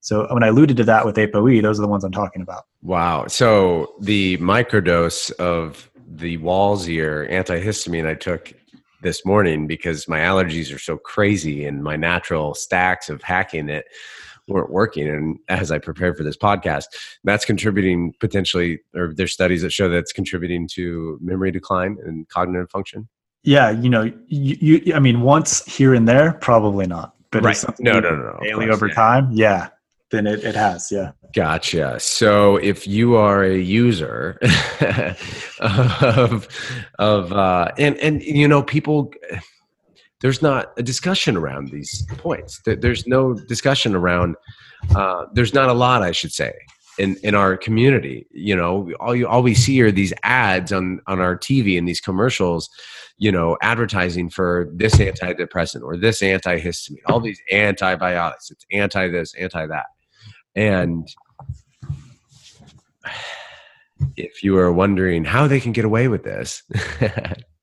So 0.00 0.26
when 0.32 0.42
I 0.42 0.46
alluded 0.46 0.78
to 0.78 0.84
that 0.84 1.04
with 1.04 1.16
ApoE, 1.16 1.60
those 1.60 1.78
are 1.78 1.82
the 1.82 1.88
ones 1.88 2.02
I'm 2.02 2.12
talking 2.12 2.40
about. 2.40 2.62
Wow. 2.80 3.26
So 3.26 3.92
the 4.00 4.38
microdose 4.38 5.30
of 5.32 5.90
the 6.06 6.38
Walzier 6.38 7.30
antihistamine 7.30 8.06
I 8.06 8.14
took 8.14 8.54
this 9.02 9.26
morning 9.26 9.66
because 9.66 10.08
my 10.08 10.20
allergies 10.20 10.74
are 10.74 10.78
so 10.78 10.96
crazy 10.96 11.66
and 11.66 11.84
my 11.84 11.94
natural 11.94 12.54
stacks 12.54 13.10
of 13.10 13.20
hacking 13.20 13.68
it 13.68 13.84
weren't 14.48 14.70
working. 14.70 15.08
And 15.08 15.38
as 15.48 15.70
I 15.70 15.78
prepared 15.78 16.16
for 16.16 16.24
this 16.24 16.36
podcast, 16.36 16.86
that's 17.24 17.44
contributing 17.44 18.14
potentially, 18.20 18.80
or 18.94 19.12
there's 19.14 19.32
studies 19.32 19.62
that 19.62 19.70
show 19.70 19.88
that's 19.88 20.12
contributing 20.12 20.68
to 20.74 21.18
memory 21.20 21.50
decline 21.50 21.98
and 22.04 22.28
cognitive 22.28 22.70
function. 22.70 23.08
Yeah, 23.44 23.70
you 23.70 23.88
know, 23.88 24.02
you, 24.26 24.56
you 24.60 24.94
I 24.94 24.98
mean, 24.98 25.20
once 25.20 25.64
here 25.64 25.94
and 25.94 26.08
there, 26.08 26.34
probably 26.34 26.86
not. 26.86 27.14
But 27.30 27.44
right. 27.44 27.64
no, 27.78 28.00
no, 28.00 28.10
no, 28.10 28.16
no. 28.16 28.38
Daily 28.42 28.66
course, 28.66 28.76
over 28.76 28.88
yeah. 28.88 28.94
time, 28.94 29.30
yeah. 29.32 29.68
Then 30.10 30.26
it, 30.26 30.42
it 30.42 30.54
has, 30.54 30.90
yeah. 30.90 31.12
Gotcha. 31.34 32.00
So 32.00 32.56
if 32.56 32.86
you 32.86 33.16
are 33.16 33.44
a 33.44 33.58
user 33.58 34.38
of 35.60 36.48
of 36.98 37.32
uh 37.32 37.70
and 37.76 37.98
and 37.98 38.22
you 38.22 38.48
know 38.48 38.62
people 38.62 39.12
there's 40.20 40.42
not 40.42 40.72
a 40.76 40.82
discussion 40.82 41.36
around 41.36 41.70
these 41.70 42.04
points. 42.16 42.60
There's 42.64 43.06
no 43.06 43.34
discussion 43.34 43.94
around. 43.94 44.36
Uh, 44.94 45.26
there's 45.32 45.54
not 45.54 45.68
a 45.68 45.72
lot, 45.72 46.02
I 46.02 46.12
should 46.12 46.32
say, 46.32 46.52
in 46.98 47.16
in 47.22 47.34
our 47.34 47.56
community. 47.56 48.26
You 48.30 48.56
know, 48.56 48.90
all 48.98 49.14
you 49.14 49.28
all 49.28 49.42
we 49.42 49.54
see 49.54 49.80
are 49.82 49.92
these 49.92 50.12
ads 50.24 50.72
on 50.72 51.00
on 51.06 51.20
our 51.20 51.36
TV 51.36 51.78
and 51.78 51.86
these 51.88 52.00
commercials. 52.00 52.68
You 53.16 53.32
know, 53.32 53.56
advertising 53.62 54.30
for 54.30 54.68
this 54.72 54.96
antidepressant 54.96 55.82
or 55.82 55.96
this 55.96 56.20
antihistamine, 56.20 56.98
all 57.06 57.20
these 57.20 57.40
antibiotics. 57.52 58.50
It's 58.50 58.66
anti 58.72 59.08
this, 59.08 59.34
anti 59.34 59.66
that, 59.66 59.86
and 60.54 61.08
if 64.16 64.42
you 64.42 64.56
are 64.56 64.72
wondering 64.72 65.24
how 65.24 65.46
they 65.46 65.60
can 65.60 65.72
get 65.72 65.84
away 65.84 66.08
with 66.08 66.22
this 66.22 66.62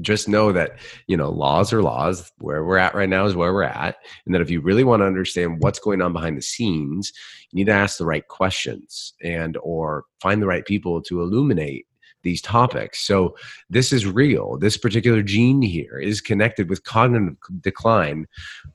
just 0.00 0.28
know 0.28 0.52
that 0.52 0.78
you 1.06 1.16
know 1.16 1.30
laws 1.30 1.72
are 1.72 1.82
laws 1.82 2.32
where 2.38 2.64
we're 2.64 2.76
at 2.76 2.94
right 2.94 3.08
now 3.08 3.24
is 3.24 3.34
where 3.34 3.52
we're 3.52 3.62
at 3.62 3.96
and 4.24 4.34
that 4.34 4.42
if 4.42 4.50
you 4.50 4.60
really 4.60 4.84
want 4.84 5.00
to 5.00 5.06
understand 5.06 5.56
what's 5.60 5.78
going 5.78 6.02
on 6.02 6.12
behind 6.12 6.36
the 6.36 6.42
scenes 6.42 7.12
you 7.50 7.58
need 7.58 7.66
to 7.66 7.72
ask 7.72 7.98
the 7.98 8.06
right 8.06 8.28
questions 8.28 9.14
and 9.22 9.56
or 9.62 10.04
find 10.20 10.42
the 10.42 10.46
right 10.46 10.66
people 10.66 11.00
to 11.02 11.22
illuminate 11.22 11.86
these 12.26 12.42
topics. 12.42 13.06
So 13.06 13.36
this 13.70 13.92
is 13.92 14.04
real. 14.04 14.58
This 14.58 14.76
particular 14.76 15.22
gene 15.22 15.62
here 15.62 15.98
is 15.98 16.20
connected 16.20 16.68
with 16.68 16.82
cognitive 16.82 17.36
decline 17.60 18.26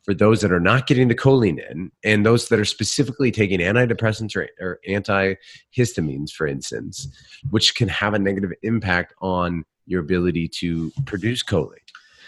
for 0.03 0.13
those 0.13 0.39
that 0.41 0.53
are 0.53 0.59
not 0.59 0.87
getting 0.87 1.09
the 1.09 1.15
choline 1.15 1.59
in 1.69 1.91
and 2.03 2.25
those 2.25 2.47
that 2.47 2.59
are 2.59 2.65
specifically 2.65 3.29
taking 3.29 3.59
antidepressants 3.59 4.35
or, 4.37 4.47
or 4.61 4.79
antihistamines, 4.87 6.31
for 6.31 6.47
instance, 6.47 7.07
which 7.49 7.75
can 7.75 7.89
have 7.89 8.13
a 8.13 8.19
negative 8.19 8.53
impact 8.63 9.13
on 9.21 9.65
your 9.85 10.01
ability 10.01 10.47
to 10.47 10.91
produce 11.05 11.43
choline. 11.43 11.77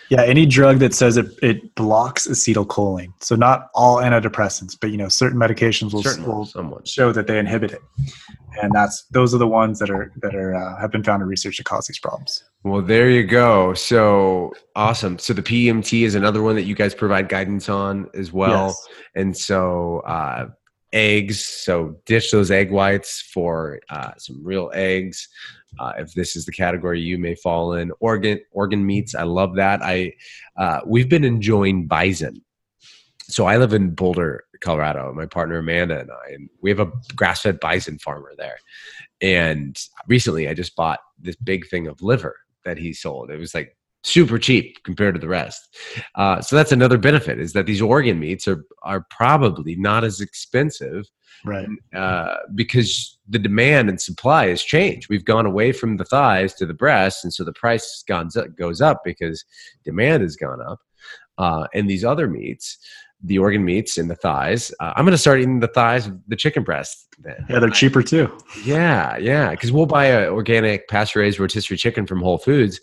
Yeah, 0.10 0.24
any 0.24 0.46
drug 0.46 0.80
that 0.80 0.94
says 0.94 1.18
it, 1.18 1.28
it 1.42 1.74
blocks 1.76 2.28
acetylcholine. 2.28 3.14
So 3.20 3.36
not 3.36 3.70
all 3.74 3.98
antidepressants, 3.98 4.78
but 4.80 4.92
you 4.92 4.98
know 4.98 5.08
certain 5.08 5.40
medications 5.40 5.94
will, 5.94 6.64
will 6.64 6.82
show 6.86 7.12
that 7.12 7.26
they 7.26 7.40
inhibit 7.40 7.72
it, 7.72 7.82
and 8.62 8.72
that's 8.74 9.06
those 9.12 9.34
are 9.34 9.38
the 9.38 9.48
ones 9.48 9.80
that 9.80 9.90
are 9.90 10.12
that 10.22 10.36
are 10.36 10.56
uh, 10.56 10.80
have 10.80 10.92
been 10.92 11.04
found 11.04 11.24
in 11.24 11.28
research 11.28 11.58
to 11.58 11.64
cause 11.64 11.88
these 11.88 12.00
problems. 12.00 12.44
Well, 12.64 12.82
there 12.82 13.10
you 13.10 13.24
go. 13.24 13.74
So 13.74 14.54
awesome. 14.76 15.18
So 15.20 15.34
the 15.34 15.42
PMT 15.42 16.04
is 16.04 16.16
another 16.16 16.44
one 16.44 16.56
that 16.56 16.64
you 16.64 16.76
guys 16.76 16.94
provide 16.94 17.30
guidance 17.30 17.70
on 17.70 18.10
as 18.14 18.32
well, 18.32 18.68
yes. 18.68 18.88
and 19.16 19.36
so. 19.36 20.00
Uh, 20.06 20.50
eggs 20.96 21.44
so 21.44 21.96
ditch 22.06 22.30
those 22.30 22.52
egg 22.52 22.70
whites 22.70 23.20
for 23.34 23.80
uh, 23.90 24.12
some 24.20 24.40
real 24.44 24.70
eggs 24.76 25.28
uh, 25.80 25.94
if 25.98 26.14
this 26.14 26.36
is 26.36 26.46
the 26.46 26.52
category 26.52 27.00
you 27.00 27.18
may 27.18 27.36
fall 27.36 27.74
in. 27.74 27.92
Organ 28.00 28.40
organ 28.52 28.86
meats, 28.86 29.16
I 29.16 29.24
love 29.24 29.56
that. 29.56 29.82
I 29.82 30.14
uh, 30.58 30.82
we've 30.86 31.10
been 31.10 31.24
enjoying 31.24 31.88
bison. 31.88 32.42
So 33.30 33.46
I 33.46 33.58
live 33.58 33.74
in 33.74 33.92
Boulder, 33.92 34.44
Colorado. 34.60 35.14
My 35.14 35.26
partner 35.26 35.58
Amanda 35.58 36.00
and 36.00 36.12
I, 36.12 36.34
and 36.34 36.50
we 36.62 36.70
have 36.70 36.82
a 36.82 36.92
grass-fed 37.16 37.60
bison 37.60 37.98
farmer 37.98 38.34
there. 38.38 38.58
And 39.22 39.80
recently, 40.08 40.50
I 40.50 40.54
just 40.54 40.76
bought 40.76 41.00
this 41.18 41.38
big 41.38 41.68
thing 41.70 41.88
of 41.88 42.02
liver 42.02 42.38
that 42.66 42.78
he 42.78 42.94
sold. 42.94 43.32
It 43.32 43.40
was 43.40 43.56
like 43.56 43.78
super 44.04 44.38
cheap 44.38 44.84
compared 44.84 45.16
to 45.16 45.22
the 45.22 45.28
rest. 45.28 45.76
Uh, 46.16 46.42
so 46.42 46.56
that's 46.56 46.72
another 46.72 46.98
benefit 46.98 47.40
is 47.40 47.54
that 47.54 47.66
these 47.66 47.82
organ 47.82 48.20
meats 48.20 48.48
are 48.48 48.66
are 48.84 49.06
probably 49.10 49.76
not 49.76 50.04
as 50.04 50.22
expensive 50.22 51.06
right 51.46 51.68
uh, 51.96 52.36
because 52.56 53.20
the 53.28 53.40
demand 53.40 53.90
and 53.90 54.00
supply 54.00 54.48
has 54.48 54.62
changed 54.62 55.10
we've 55.10 55.26
gone 55.26 55.46
away 55.46 55.72
from 55.72 55.98
the 55.98 56.06
thighs 56.06 56.54
to 56.54 56.66
the 56.66 56.74
breasts 56.74 57.24
and 57.24 57.34
so 57.34 57.44
the 57.44 57.54
price 57.54 58.04
gone, 58.08 58.30
goes 58.58 58.82
up 58.82 59.02
because 59.04 59.44
demand 59.84 60.24
has 60.24 60.36
gone 60.36 60.62
up 60.62 60.80
uh, 61.38 61.68
and 61.74 61.90
these 61.90 62.06
other 62.06 62.28
meats 62.28 62.78
the 63.26 63.38
organ 63.38 63.64
meats 63.64 63.98
and 63.98 64.10
the 64.10 64.16
thighs 64.16 64.72
uh, 64.80 64.94
i'm 64.96 65.06
going 65.06 65.12
to 65.12 65.18
start 65.18 65.40
eating 65.40 65.60
the 65.60 65.68
thighs 65.68 66.08
of 66.08 66.18
the 66.28 66.36
chicken 66.36 66.64
breast 66.64 67.08
then. 67.20 67.46
yeah 67.50 67.60
they're 67.60 67.70
cheaper 67.70 68.04
too 68.04 68.30
yeah 68.66 69.18
yeah 69.18 69.52
because 69.52 69.72
we'll 69.72 69.86
buy 69.86 70.06
an 70.06 70.30
organic 70.30 70.88
pasture 70.88 71.20
raised 71.20 71.40
rotisserie 71.40 71.78
chicken 71.78 72.06
from 72.06 72.22
whole 72.22 72.38
foods 72.38 72.80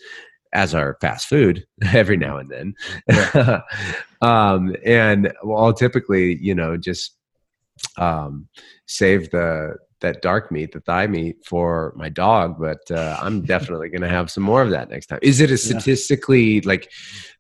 as 0.53 0.75
our 0.75 0.97
fast 1.01 1.29
food 1.29 1.65
every 1.93 2.17
now 2.17 2.37
and 2.37 2.49
then 2.49 2.75
yeah. 3.09 3.61
um, 4.23 4.75
and 4.85 5.33
well 5.43 5.65
I'll 5.65 5.75
typically 5.75 6.37
you 6.37 6.55
know 6.55 6.77
just 6.77 7.17
um, 7.97 8.49
save 8.87 9.31
the 9.31 9.77
that 10.01 10.23
dark 10.23 10.51
meat, 10.51 10.73
the 10.73 10.81
thigh 10.81 11.07
meat, 11.07 11.45
for 11.45 11.93
my 11.97 12.09
dog. 12.09 12.57
But 12.59 12.91
uh, 12.91 13.19
I'm 13.21 13.43
definitely 13.43 13.89
going 13.89 14.03
to 14.03 14.09
have 14.09 14.31
some 14.31 14.43
more 14.43 14.63
of 14.63 14.71
that 14.71 14.91
next 14.91 15.07
time. 15.07 15.19
Is 15.23 15.41
it 15.41 15.51
a 15.51 15.57
statistically 15.57 16.55
yeah. 16.55 16.61
like 16.65 16.91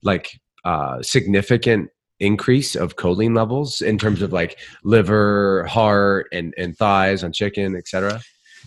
like 0.02 0.40
uh, 0.64 1.02
significant 1.02 1.90
increase 2.20 2.76
of 2.76 2.96
choline 2.96 3.34
levels 3.34 3.80
in 3.80 3.96
terms 3.98 4.20
of 4.22 4.32
like 4.32 4.58
liver, 4.84 5.64
heart, 5.64 6.28
and 6.32 6.54
and 6.56 6.76
thighs 6.76 7.24
on 7.24 7.32
chicken, 7.32 7.76
etc.? 7.76 8.20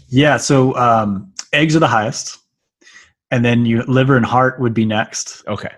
Yeah. 0.10 0.38
So 0.38 0.76
um, 0.76 1.34
eggs 1.54 1.76
are 1.76 1.80
the 1.80 1.88
highest, 1.88 2.40
and 3.34 3.44
then 3.44 3.66
you 3.66 3.82
liver 3.88 4.16
and 4.16 4.26
heart 4.26 4.60
would 4.60 4.76
be 4.76 4.86
next. 4.86 5.44
Okay. 5.48 5.72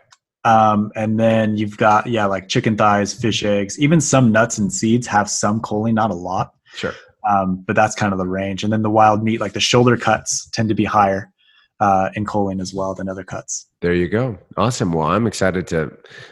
Um, 0.43 0.91
and 0.93 1.17
then 1.17 1.55
you've 1.55 1.77
got 1.77 2.05
yeah, 2.05 2.25
like 2.25 2.49
chicken 2.49 2.75
thighs, 2.75 3.13
fish 3.13 3.45
eggs, 3.45 3.79
even 3.79 4.01
some 4.01 4.29
nuts 4.29 4.57
and 4.57 4.71
seeds 4.71 5.07
have 5.07 5.29
some 5.29 5.61
choline, 5.61 5.93
not 5.93 6.11
a 6.11 6.15
lot. 6.15 6.53
Sure. 6.75 6.93
Um, 7.27 7.63
but 7.65 7.77
that's 7.77 7.95
kind 7.95 8.11
of 8.11 8.19
the 8.19 8.27
range. 8.27 8.63
And 8.65 8.73
then 8.73 8.81
the 8.81 8.89
wild 8.89 9.23
meat, 9.23 9.39
like 9.39 9.53
the 9.53 9.61
shoulder 9.61 9.95
cuts, 9.95 10.49
tend 10.49 10.67
to 10.67 10.75
be 10.75 10.83
higher 10.83 11.31
uh, 11.79 12.09
in 12.13 12.25
choline 12.25 12.61
as 12.61 12.73
well 12.73 12.93
than 12.93 13.07
other 13.07 13.23
cuts. 13.23 13.67
There 13.79 13.93
you 13.93 14.09
go. 14.09 14.37
Awesome. 14.57 14.91
Well, 14.91 15.07
I'm 15.07 15.25
excited 15.25 15.65
to 15.67 15.91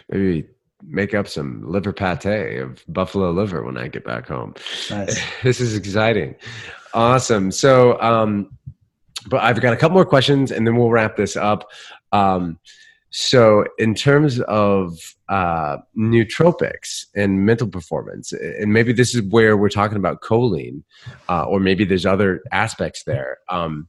maybe 0.10 0.46
make 0.86 1.14
up 1.14 1.30
some 1.30 1.64
liver 1.66 1.94
pate 1.94 2.60
of 2.60 2.84
buffalo 2.90 3.32
liver 3.32 3.64
when 3.64 3.78
I 3.78 3.88
get 3.88 4.04
back 4.04 4.28
home. 4.28 4.56
Nice. 4.90 5.24
this 5.44 5.62
is 5.62 5.78
exciting. 5.78 6.36
Awesome. 6.94 7.50
So, 7.50 8.00
um, 8.02 8.50
but 9.30 9.42
I've 9.44 9.62
got 9.62 9.74
a 9.74 9.78
couple 9.78 9.96
more 9.96 10.06
questions 10.06 10.52
and 10.52 10.66
then 10.66 10.76
we'll 10.76 10.92
wrap 10.92 11.16
this 11.16 11.36
up. 11.36 11.70
Um, 12.12 12.60
so, 13.16 13.66
in 13.78 13.94
terms 13.94 14.40
of 14.42 14.98
uh, 15.30 15.78
nootropics 15.96 17.06
and 17.16 17.46
mental 17.46 17.68
performance, 17.68 18.34
and 18.34 18.74
maybe 18.74 18.92
this 18.92 19.14
is 19.14 19.22
where 19.30 19.56
we're 19.56 19.70
talking 19.70 19.98
about 19.98 20.22
choline, 20.22 20.82
uh, 21.30 21.46
or 21.46 21.60
maybe 21.60 21.86
there's 21.86 22.08
other 22.08 22.42
aspects 22.52 23.04
there. 23.04 23.38
Um, 23.50 23.88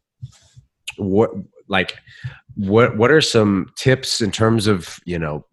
what 0.99 1.31
like 1.69 1.97
what 2.55 2.99
what 2.99 3.11
are 3.11 3.23
some 3.23 3.71
tips 3.77 4.21
in 4.21 4.31
terms 4.31 4.67
of 4.67 5.01
you 5.07 5.19
know 5.19 5.47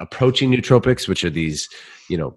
approaching 0.00 0.50
nootropics, 0.50 1.06
which 1.06 1.24
are 1.24 1.30
these 1.30 1.68
you 2.08 2.16
know 2.16 2.36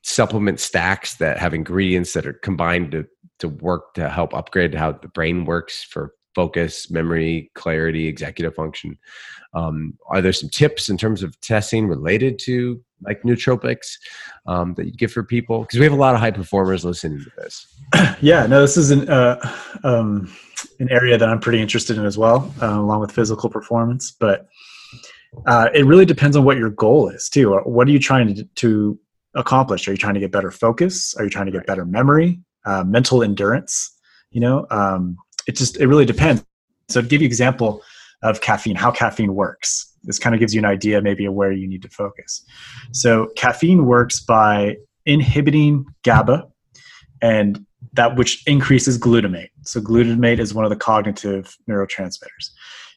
supplement 0.00 0.60
stacks 0.60 1.16
that 1.16 1.38
have 1.38 1.52
ingredients 1.52 2.14
that 2.14 2.26
are 2.26 2.32
combined 2.32 2.92
to 2.92 3.06
to 3.38 3.48
work 3.48 3.94
to 3.94 4.08
help 4.08 4.34
upgrade 4.34 4.74
how 4.74 4.92
the 4.92 5.08
brain 5.08 5.44
works 5.44 5.82
for 5.82 6.14
focus, 6.34 6.90
memory, 6.90 7.50
clarity, 7.54 8.06
executive 8.06 8.54
function. 8.54 8.98
Um, 9.54 9.96
are 10.08 10.20
there 10.20 10.32
some 10.32 10.48
tips 10.48 10.88
in 10.88 10.98
terms 10.98 11.22
of 11.22 11.40
testing 11.40 11.86
related 11.86 12.38
to 12.40 12.82
like 13.02 13.22
nootropics 13.22 13.98
um, 14.46 14.74
that 14.74 14.86
you 14.86 14.92
give 14.92 15.12
for 15.12 15.22
people? 15.22 15.60
Because 15.60 15.78
we 15.78 15.84
have 15.84 15.92
a 15.92 15.96
lot 15.96 16.14
of 16.14 16.20
high 16.20 16.32
performers 16.32 16.84
listening 16.84 17.20
to 17.20 17.30
this. 17.38 17.66
Yeah, 18.20 18.46
no, 18.46 18.60
this 18.60 18.76
is 18.76 18.90
an 18.90 19.08
uh, 19.08 19.38
um, 19.84 20.32
an 20.80 20.90
area 20.90 21.18
that 21.18 21.28
I'm 21.28 21.40
pretty 21.40 21.60
interested 21.60 21.98
in 21.98 22.04
as 22.04 22.16
well, 22.16 22.52
uh, 22.62 22.78
along 22.78 23.00
with 23.00 23.12
physical 23.12 23.50
performance. 23.50 24.10
But 24.18 24.48
uh, 25.46 25.68
it 25.74 25.84
really 25.84 26.06
depends 26.06 26.36
on 26.36 26.44
what 26.44 26.56
your 26.56 26.70
goal 26.70 27.08
is 27.08 27.28
too. 27.28 27.54
What 27.64 27.86
are 27.86 27.90
you 27.90 27.98
trying 27.98 28.34
to, 28.34 28.44
to 28.44 28.98
accomplish? 29.34 29.86
Are 29.88 29.90
you 29.90 29.96
trying 29.96 30.14
to 30.14 30.20
get 30.20 30.30
better 30.32 30.50
focus? 30.50 31.14
Are 31.16 31.24
you 31.24 31.30
trying 31.30 31.46
to 31.46 31.52
get 31.52 31.66
better 31.66 31.84
memory, 31.84 32.40
uh, 32.64 32.84
mental 32.84 33.22
endurance? 33.22 33.90
You 34.30 34.40
know, 34.40 34.66
um, 34.70 35.16
it 35.46 35.56
just 35.56 35.78
it 35.78 35.86
really 35.86 36.04
depends. 36.04 36.44
So 36.88 37.00
to 37.00 37.06
give 37.06 37.22
you 37.22 37.26
example 37.26 37.82
of 38.22 38.40
caffeine, 38.40 38.76
how 38.76 38.90
caffeine 38.90 39.34
works. 39.34 39.92
This 40.02 40.18
kind 40.18 40.34
of 40.34 40.40
gives 40.40 40.54
you 40.54 40.60
an 40.60 40.64
idea 40.64 41.00
maybe 41.00 41.24
of 41.26 41.34
where 41.34 41.52
you 41.52 41.68
need 41.68 41.82
to 41.82 41.88
focus. 41.88 42.44
So 42.92 43.28
caffeine 43.36 43.86
works 43.86 44.20
by 44.20 44.76
inhibiting 45.06 45.84
GABA 46.02 46.46
and 47.22 47.64
that 47.92 48.16
which 48.16 48.42
increases 48.46 48.98
glutamate. 48.98 49.50
So 49.62 49.80
glutamate 49.80 50.38
is 50.38 50.54
one 50.54 50.64
of 50.64 50.70
the 50.70 50.76
cognitive 50.76 51.56
neurotransmitters. 51.68 52.50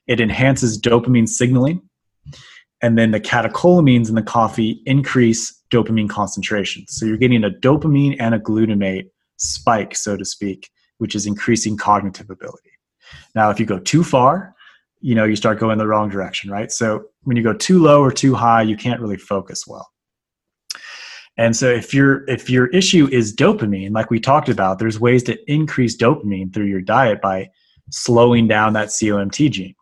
It 0.07 0.19
enhances 0.19 0.79
dopamine 0.79 1.27
signaling 1.27 1.81
and 2.81 2.97
then 2.97 3.11
the 3.11 3.19
catecholamines 3.19 4.09
in 4.09 4.15
the 4.15 4.21
coffee 4.21 4.81
increase 4.85 5.61
dopamine 5.71 6.09
concentration. 6.09 6.85
So 6.87 7.05
you're 7.05 7.17
getting 7.17 7.43
a 7.43 7.49
dopamine 7.49 8.15
and 8.19 8.35
a 8.35 8.39
glutamate 8.39 9.09
spike, 9.37 9.95
so 9.95 10.17
to 10.17 10.25
speak, 10.25 10.69
which 10.97 11.15
is 11.15 11.25
increasing 11.25 11.77
cognitive 11.77 12.29
ability. 12.29 12.71
Now, 13.35 13.49
if 13.49 13.59
you 13.59 13.65
go 13.65 13.79
too 13.79 14.03
far, 14.03 14.55
you 14.99 15.15
know, 15.15 15.23
you 15.23 15.35
start 15.35 15.59
going 15.59 15.77
the 15.77 15.87
wrong 15.87 16.09
direction, 16.09 16.51
right? 16.51 16.71
So 16.71 17.05
when 17.23 17.37
you 17.37 17.43
go 17.43 17.53
too 17.53 17.81
low 17.81 18.01
or 18.01 18.11
too 18.11 18.33
high, 18.33 18.63
you 18.63 18.75
can't 18.75 18.99
really 18.99 19.17
focus 19.17 19.65
well. 19.67 19.87
And 21.37 21.55
so 21.55 21.69
if 21.69 21.93
your 21.93 22.27
if 22.27 22.49
your 22.49 22.67
issue 22.67 23.07
is 23.11 23.35
dopamine, 23.35 23.93
like 23.93 24.09
we 24.09 24.19
talked 24.19 24.49
about, 24.49 24.79
there's 24.79 24.99
ways 24.99 25.21
to 25.23 25.37
increase 25.51 25.95
dopamine 25.95 26.51
through 26.51 26.65
your 26.65 26.81
diet 26.81 27.21
by 27.21 27.49
slowing 27.91 28.47
down 28.47 28.73
that 28.73 28.87
COMT 28.87 29.51
gene. 29.51 29.75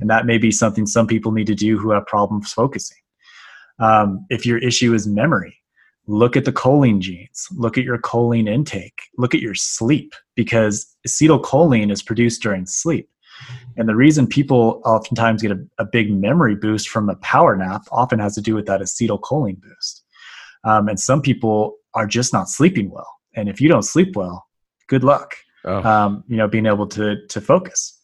And 0.00 0.10
that 0.10 0.26
may 0.26 0.38
be 0.38 0.50
something 0.50 0.86
some 0.86 1.06
people 1.06 1.32
need 1.32 1.46
to 1.46 1.54
do 1.54 1.78
who 1.78 1.90
have 1.90 2.06
problems 2.06 2.52
focusing. 2.52 2.98
Um, 3.80 4.26
if 4.28 4.44
your 4.44 4.58
issue 4.58 4.92
is 4.94 5.06
memory, 5.06 5.57
look 6.08 6.36
at 6.36 6.44
the 6.44 6.52
choline 6.52 6.98
genes, 6.98 7.46
look 7.52 7.78
at 7.78 7.84
your 7.84 7.98
choline 7.98 8.48
intake, 8.48 9.00
look 9.18 9.34
at 9.34 9.42
your 9.42 9.54
sleep, 9.54 10.14
because 10.34 10.96
acetylcholine 11.06 11.92
is 11.92 12.02
produced 12.02 12.42
during 12.42 12.66
sleep. 12.66 13.08
And 13.76 13.88
the 13.88 13.94
reason 13.94 14.26
people 14.26 14.82
oftentimes 14.84 15.42
get 15.42 15.52
a, 15.52 15.64
a 15.78 15.84
big 15.84 16.10
memory 16.10 16.56
boost 16.56 16.88
from 16.88 17.08
a 17.08 17.14
power 17.16 17.54
nap 17.54 17.82
often 17.92 18.18
has 18.18 18.34
to 18.34 18.40
do 18.40 18.54
with 18.54 18.66
that 18.66 18.80
acetylcholine 18.80 19.60
boost. 19.60 20.02
Um, 20.64 20.88
and 20.88 20.98
some 20.98 21.22
people 21.22 21.76
are 21.94 22.06
just 22.06 22.32
not 22.32 22.48
sleeping 22.48 22.90
well. 22.90 23.14
And 23.36 23.48
if 23.48 23.60
you 23.60 23.68
don't 23.68 23.84
sleep 23.84 24.16
well, 24.16 24.46
good 24.88 25.04
luck. 25.04 25.36
Oh. 25.64 25.82
Um, 25.82 26.24
you 26.26 26.36
know, 26.36 26.48
being 26.48 26.66
able 26.66 26.86
to 26.88 27.26
to 27.26 27.40
focus. 27.40 28.00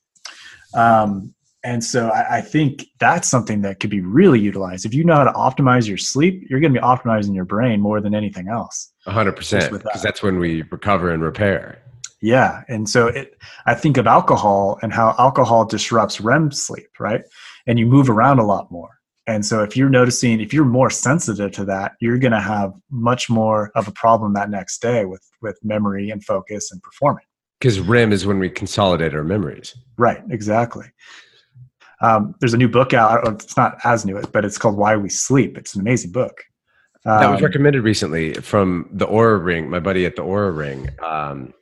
Um, 0.75 1.35
and 1.65 1.83
so 1.83 2.11
I, 2.11 2.37
I, 2.37 2.41
think 2.43 2.85
that's 3.01 3.27
something 3.27 3.63
that 3.63 3.81
could 3.81 3.89
be 3.89 4.03
really 4.03 4.39
utilized. 4.39 4.85
If 4.85 4.93
you 4.93 5.03
know 5.03 5.15
how 5.17 5.25
to 5.25 5.33
optimize 5.33 5.89
your 5.89 5.97
sleep, 5.97 6.45
you're 6.49 6.61
going 6.61 6.75
to 6.75 6.79
be 6.79 6.85
optimizing 6.85 7.35
your 7.35 7.47
brain 7.47 7.81
more 7.81 8.01
than 8.03 8.15
anything 8.15 8.49
else. 8.49 8.93
100%. 9.07 9.71
Because 9.71 10.03
that's 10.03 10.23
when 10.23 10.39
we 10.39 10.63
recover 10.71 11.11
and 11.11 11.23
repair. 11.23 11.81
Yeah, 12.21 12.63
and 12.69 12.89
so 12.89 13.09
it, 13.09 13.39
I 13.67 13.75
think 13.75 13.97
of 13.97 14.07
alcohol 14.07 14.79
and 14.83 14.93
how 14.93 15.15
alcohol 15.19 15.65
disrupts 15.65 16.21
REM 16.21 16.53
sleep, 16.53 16.89
right? 16.99 17.23
And 17.67 17.79
you 17.79 17.87
move 17.87 18.09
around 18.09 18.39
a 18.39 18.45
lot 18.45 18.71
more. 18.71 18.91
And 19.27 19.45
so 19.45 19.63
if 19.63 19.77
you're 19.77 19.91
noticing, 19.91 20.41
if 20.41 20.53
you're 20.53 20.67
more 20.67 20.91
sensitive 20.91 21.53
to 21.53 21.65
that, 21.67 21.93
you're 22.01 22.19
going 22.19 22.33
to 22.33 22.41
have 22.41 22.75
much 22.91 23.31
more 23.31 23.71
of 23.75 23.89
a 23.89 23.93
problem 23.93 24.35
that 24.35 24.51
next 24.51 24.83
day 24.83 25.07
with 25.07 25.23
with 25.41 25.59
memory 25.63 26.11
and 26.11 26.23
focus 26.23 26.73
and 26.73 26.83
performing. 26.83 27.25
Because 27.59 27.81
REM 27.81 28.13
is 28.13 28.27
when 28.27 28.39
we 28.39 28.51
consolidate 28.51 29.15
our 29.15 29.25
memories. 29.25 29.75
Right. 29.97 30.23
Exactly. 30.31 30.87
Um, 32.05 32.35
there's 32.41 32.53
a 32.53 32.59
new 32.59 32.69
book 32.69 32.93
out. 32.93 33.27
It's 33.27 33.57
not 33.57 33.79
as 33.85 34.05
new, 34.05 34.19
as, 34.19 34.27
but 34.27 34.45
it's 34.45 34.59
called 34.59 34.77
Why 34.77 34.95
We 34.97 35.09
Sleep. 35.09 35.57
It's 35.57 35.75
an 35.75 35.81
amazing 35.81 36.13
book. 36.13 36.45
Um, 37.07 37.21
that 37.21 37.31
was 37.31 37.41
um, 37.41 37.45
recommended 37.45 37.83
recently 37.83 38.35
from 38.35 38.89
the 38.93 39.07
Oura 39.07 39.43
Ring, 39.43 39.71
my 39.71 39.81
buddy 39.81 40.05
at 40.05 40.17
the 40.17 40.23
Oura 40.23 40.55
Ring. 40.55 40.91
Um, 41.03 41.55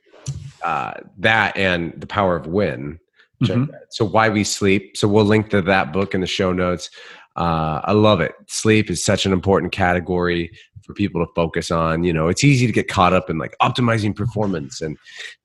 uh, 0.63 0.93
that 1.17 1.55
and 1.55 1.93
the 1.97 2.07
Power 2.07 2.35
of 2.35 2.47
When. 2.47 2.99
Mm-hmm. 3.41 3.73
So 3.89 4.05
why 4.05 4.29
we 4.29 4.43
sleep. 4.43 4.97
So 4.97 5.07
we'll 5.07 5.25
link 5.25 5.49
to 5.51 5.61
that 5.61 5.93
book 5.93 6.13
in 6.13 6.21
the 6.21 6.27
show 6.27 6.51
notes. 6.51 6.89
Uh, 7.35 7.81
I 7.83 7.93
love 7.93 8.21
it. 8.21 8.33
Sleep 8.47 8.89
is 8.89 9.03
such 9.03 9.25
an 9.25 9.31
important 9.31 9.71
category 9.71 10.51
for 10.85 10.93
people 10.93 11.25
to 11.25 11.31
focus 11.35 11.71
on. 11.71 12.03
You 12.03 12.13
know, 12.13 12.27
it's 12.27 12.43
easy 12.43 12.67
to 12.67 12.73
get 12.73 12.87
caught 12.87 13.13
up 13.13 13.29
in 13.29 13.37
like 13.37 13.55
optimizing 13.61 14.15
performance 14.15 14.81
and 14.81 14.97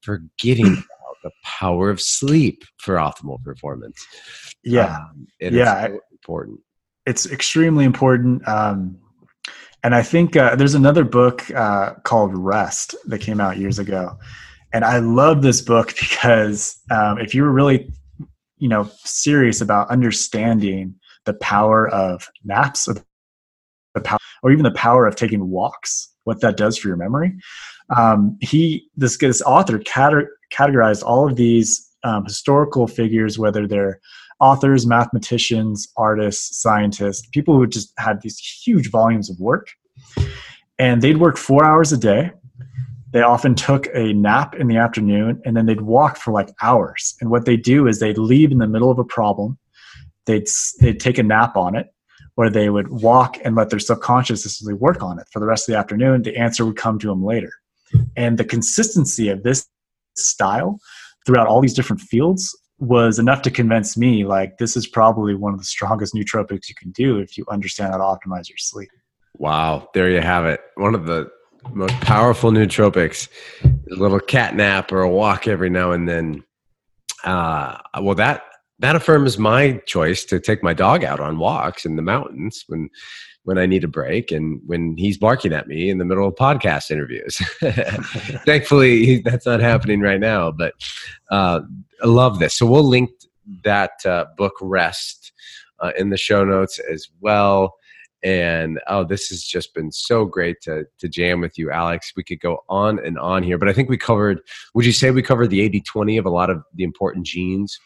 forgetting 0.03 0.83
the 1.23 1.31
power 1.45 1.91
of 1.91 2.01
sleep 2.01 2.65
for 2.79 2.97
optimal 2.97 3.43
performance. 3.43 4.05
Yeah, 4.63 4.97
um, 4.97 5.27
yeah, 5.41 5.87
so 5.87 6.01
important. 6.13 6.61
It's 7.07 7.27
extremely 7.27 7.85
important. 7.85 8.47
Um, 8.47 8.99
and 9.83 9.95
I 9.95 10.03
think 10.03 10.37
uh, 10.37 10.57
there's 10.57 10.75
another 10.75 11.05
book 11.05 11.51
uh, 11.53 11.95
called 12.05 12.37
Rest 12.37 12.95
that 13.07 13.21
came 13.21 13.41
out 13.41 13.59
years 13.59 13.79
ago, 13.79 14.19
and 14.73 14.85
I 14.85 14.99
love 14.99 15.43
this 15.43 15.61
book 15.61 15.89
because 16.01 16.81
um, 16.91 17.19
if 17.19 17.35
you 17.35 17.43
were 17.43 17.53
really, 17.53 17.91
you 18.59 18.69
know, 18.69 18.91
serious 19.05 19.61
about 19.61 19.91
understanding 19.91 20.95
the 21.25 21.35
power 21.35 21.89
of 21.89 22.29
naps, 22.45 22.89
the 23.95 24.01
power, 24.01 24.19
or 24.43 24.51
even 24.51 24.65
the 24.65 24.71
power 24.73 25.07
of 25.07 25.17
taking 25.17 25.49
walks, 25.49 26.15
what 26.25 26.41
that 26.41 26.57
does 26.57 26.77
for 26.77 26.89
your 26.89 26.97
memory, 26.97 27.35
um, 27.97 28.37
he 28.41 28.89
this 28.97 29.17
this 29.17 29.43
author 29.43 29.79
categorized 29.79 31.03
all 31.03 31.29
of 31.29 31.37
these 31.37 31.87
um, 32.05 32.25
historical 32.25 32.87
figures, 32.87 33.39
whether 33.39 33.67
they're 33.67 34.01
authors, 34.41 34.87
mathematicians, 34.87 35.89
artists, 35.97 36.61
scientists, 36.63 37.27
people 37.33 37.57
who 37.57 37.67
just 37.67 37.93
had 37.99 38.21
these 38.23 38.39
huge 38.39 38.91
volumes 38.91 39.29
of 39.29 39.39
work, 39.41 39.69
and 40.79 41.03
they'd 41.03 41.17
work 41.17 41.37
four 41.37 41.65
hours 41.65 41.93
a 41.93 41.97
day 41.97 42.31
they 43.11 43.23
often 43.23 43.55
took 43.55 43.89
a 43.95 44.13
nap 44.13 44.55
in 44.55 44.67
the 44.69 44.77
afternoon 44.77 45.41
and 45.45 45.57
then 45.57 45.67
they'd 45.67 45.81
walk 45.81 46.17
for 46.17 46.33
like 46.33 46.51
hours. 46.61 47.17
And 47.21 47.31
what 47.31 47.47
they 47.47 47.57
do 47.57 47.87
is 47.87 48.01
they'd 48.01 48.19
leave 48.19 48.53
in 48.53 48.59
the 48.59 48.67
middle 48.67 48.91
of 48.91 48.99
a 48.99 49.05
problem, 49.05 49.59
they'd 50.27 50.47
they'd 50.81 51.01
take 51.01 51.19
a 51.19 51.23
nap 51.23 51.57
on 51.57 51.75
it, 51.75 51.89
or 52.37 52.51
they 52.51 52.69
would 52.69 52.89
walk 52.89 53.39
and 53.45 53.57
let 53.57 53.71
their 53.71 53.79
subconscious 53.79 54.63
work 54.79 55.03
on 55.03 55.19
it 55.19 55.27
for 55.33 55.41
the 55.41 55.47
rest 55.47 55.69
of 55.69 55.73
the 55.73 55.79
afternoon. 55.79 56.23
The 56.23 56.37
answer 56.37 56.67
would 56.67 56.77
come 56.77 56.99
to 56.99 57.07
them 57.07 57.25
later. 57.25 57.53
And 58.17 58.39
the 58.39 58.45
consistency 58.45 59.29
of 59.29 59.43
this 59.43 59.67
style 60.17 60.79
throughout 61.27 61.47
all 61.47 61.61
these 61.61 61.75
different 61.75 62.01
fields 62.01 62.57
was 62.79 63.19
enough 63.19 63.43
to 63.43 63.51
convince 63.51 63.97
me 63.97 64.25
like 64.25 64.59
this 64.59 64.77
is 64.77 64.87
probably 64.87 65.35
one 65.35 65.53
of 65.53 65.59
the 65.59 65.65
strongest 65.65 66.15
nootropics 66.15 66.69
you 66.69 66.75
can 66.77 66.91
do 66.93 67.19
if 67.19 67.37
you 67.37 67.45
understand 67.51 67.93
how 67.93 67.99
to 67.99 68.05
optimize 68.05 68.49
your 68.49 68.59
sleep. 68.59 68.89
Wow, 69.37 69.89
there 69.95 70.11
you 70.11 70.21
have 70.21 70.47
it. 70.47 70.61
One 70.77 70.95
of 70.95 71.07
the 71.07 71.31
most 71.73 71.95
powerful 72.01 72.51
nootropics 72.51 73.29
a 73.65 73.95
little 73.95 74.21
cat 74.21 74.55
nap 74.55 74.93
or 74.93 75.03
a 75.03 75.11
walk 75.11 75.49
every 75.49 75.71
now 75.71 75.93
and 75.93 76.09
then 76.09 76.43
uh, 77.25 77.77
well 78.01 78.15
that 78.15 78.43
that 78.79 78.95
affirms 78.95 79.39
my 79.39 79.73
choice 79.87 80.25
to 80.25 80.39
take 80.39 80.63
my 80.63 80.73
dog 80.73 81.03
out 81.03 81.21
on 81.21 81.39
walks 81.39 81.85
in 81.85 81.97
the 81.97 82.03
mountains 82.03 82.65
when 82.69 82.89
when 83.45 83.59
I 83.59 83.67
need 83.67 83.85
a 83.85 83.89
break 83.89 84.31
and 84.31 84.61
when 84.67 84.97
he's 84.97 85.17
barking 85.17 85.53
at 85.53 85.69
me 85.69 85.91
in 85.91 85.99
the 85.99 86.05
middle 86.05 86.29
of 86.29 86.35
podcast 86.35 86.91
interviews. 86.91 87.37
Thankfully, 88.45 89.21
that's 89.21 89.47
not 89.47 89.61
happening 89.61 90.01
right 90.01 90.21
now, 90.21 90.51
but 90.51 90.75
uh, 91.31 91.61
I 92.03 92.07
love 92.07 92.39
this. 92.39 92.55
So 92.55 92.67
we'll 92.67 92.87
link 92.87 93.11
that 93.65 93.93
uh, 94.05 94.27
book 94.37 94.55
Rest 94.61 95.33
uh, 95.81 95.93
in 95.97 96.11
the 96.11 96.17
show 96.17 96.45
notes 96.45 96.79
as 96.93 97.09
well 97.21 97.75
and 98.25 98.81
oh 98.89 99.05
this 99.05 99.29
has 99.29 99.45
just 99.45 99.75
been 99.75 99.93
so 99.93 100.25
great 100.25 100.61
to 100.61 100.85
to 100.99 101.09
jam 101.09 101.41
with 101.41 101.57
you 101.57 101.71
alex 101.71 102.13
we 102.17 102.25
could 102.25 102.41
go 102.41 102.65
on 102.69 102.99
and 103.05 103.17
on 103.19 103.45
here 103.45 103.59
but 103.59 103.69
i 103.69 103.73
think 103.73 103.89
we 103.89 103.97
covered 103.97 104.41
would 104.75 104.85
you 104.85 104.93
say 104.93 105.11
we 105.11 105.23
covered 105.23 105.51
the 105.51 105.69
80-20 105.71 106.19
of 106.19 106.27
a 106.27 106.31
lot 106.31 106.51
of 106.51 106.63
the 106.75 106.83
important 106.83 107.25
genes 107.25 107.79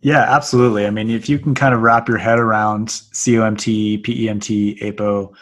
yeah 0.00 0.24
absolutely 0.28 0.86
i 0.86 0.90
mean 0.90 1.10
if 1.10 1.28
you 1.28 1.38
can 1.38 1.54
kind 1.54 1.74
of 1.74 1.80
wrap 1.80 2.08
your 2.08 2.18
head 2.18 2.38
around 2.38 2.88
comt 3.12 3.58
pemt 4.04 4.82
apo 4.82 5.32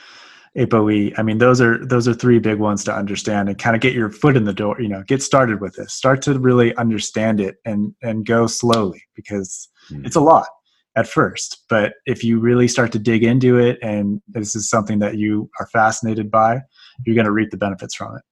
apoe 0.57 1.13
i 1.19 1.23
mean 1.23 1.39
those 1.39 1.61
are 1.61 1.85
those 1.87 2.09
are 2.09 2.15
three 2.15 2.39
big 2.39 2.59
ones 2.59 2.83
to 2.85 2.95
understand 2.95 3.49
and 3.49 3.59
kind 3.59 3.77
of 3.77 3.83
get 3.83 3.93
your 3.93 4.11
foot 4.11 4.37
in 4.37 4.45
the 4.45 4.55
door 4.55 4.81
you 4.81 4.89
know 4.89 5.03
get 5.05 5.23
started 5.23 5.61
with 5.61 5.75
this 5.75 5.93
start 5.93 6.23
to 6.23 6.39
really 6.39 6.75
understand 6.77 7.41
it 7.41 7.57
and 7.65 7.95
and 8.03 8.27
go 8.27 8.47
slowly 8.47 9.03
because 9.15 9.69
mm. 9.91 10.05
it's 10.07 10.17
a 10.17 10.21
lot 10.21 10.47
at 10.97 11.07
first. 11.07 11.65
But 11.69 11.95
if 12.07 12.25
you 12.25 12.41
really 12.41 12.67
start 12.67 12.91
to 12.93 12.99
dig 12.99 13.23
into 13.23 13.59
it 13.59 13.79
and 13.83 14.21
this 14.27 14.57
is 14.57 14.69
something 14.69 14.99
that 15.01 15.17
you 15.19 15.49
are 15.61 15.67
fascinated 15.67 16.31
by, 16.31 16.61
you're 17.05 17.15
going 17.15 17.27
to 17.27 17.33
reap 17.33 17.51
the 17.51 17.59
benefits 17.59 17.95
from 17.95 18.17
it. 18.17 18.23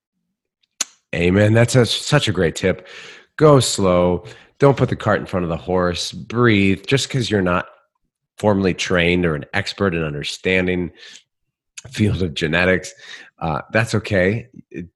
Amen. 1.14 1.52
That's 1.52 1.76
a, 1.76 1.86
such 1.86 2.26
a 2.26 2.32
great 2.32 2.56
tip. 2.56 2.88
Go 3.36 3.60
slow. 3.60 4.24
Don't 4.58 4.76
put 4.76 4.88
the 4.88 4.96
cart 4.96 5.20
in 5.20 5.26
front 5.26 5.44
of 5.44 5.50
the 5.50 5.56
horse. 5.56 6.12
Breathe. 6.12 6.86
Just 6.86 7.08
because 7.08 7.30
you're 7.30 7.42
not 7.42 7.66
formally 8.38 8.74
trained 8.74 9.26
or 9.26 9.34
an 9.34 9.44
expert 9.52 9.94
in 9.94 10.02
understanding 10.02 10.90
field 11.90 12.22
of 12.22 12.34
genetics, 12.34 12.94
uh, 13.40 13.62
that's 13.72 13.94
okay. 13.94 14.48
It, 14.70 14.86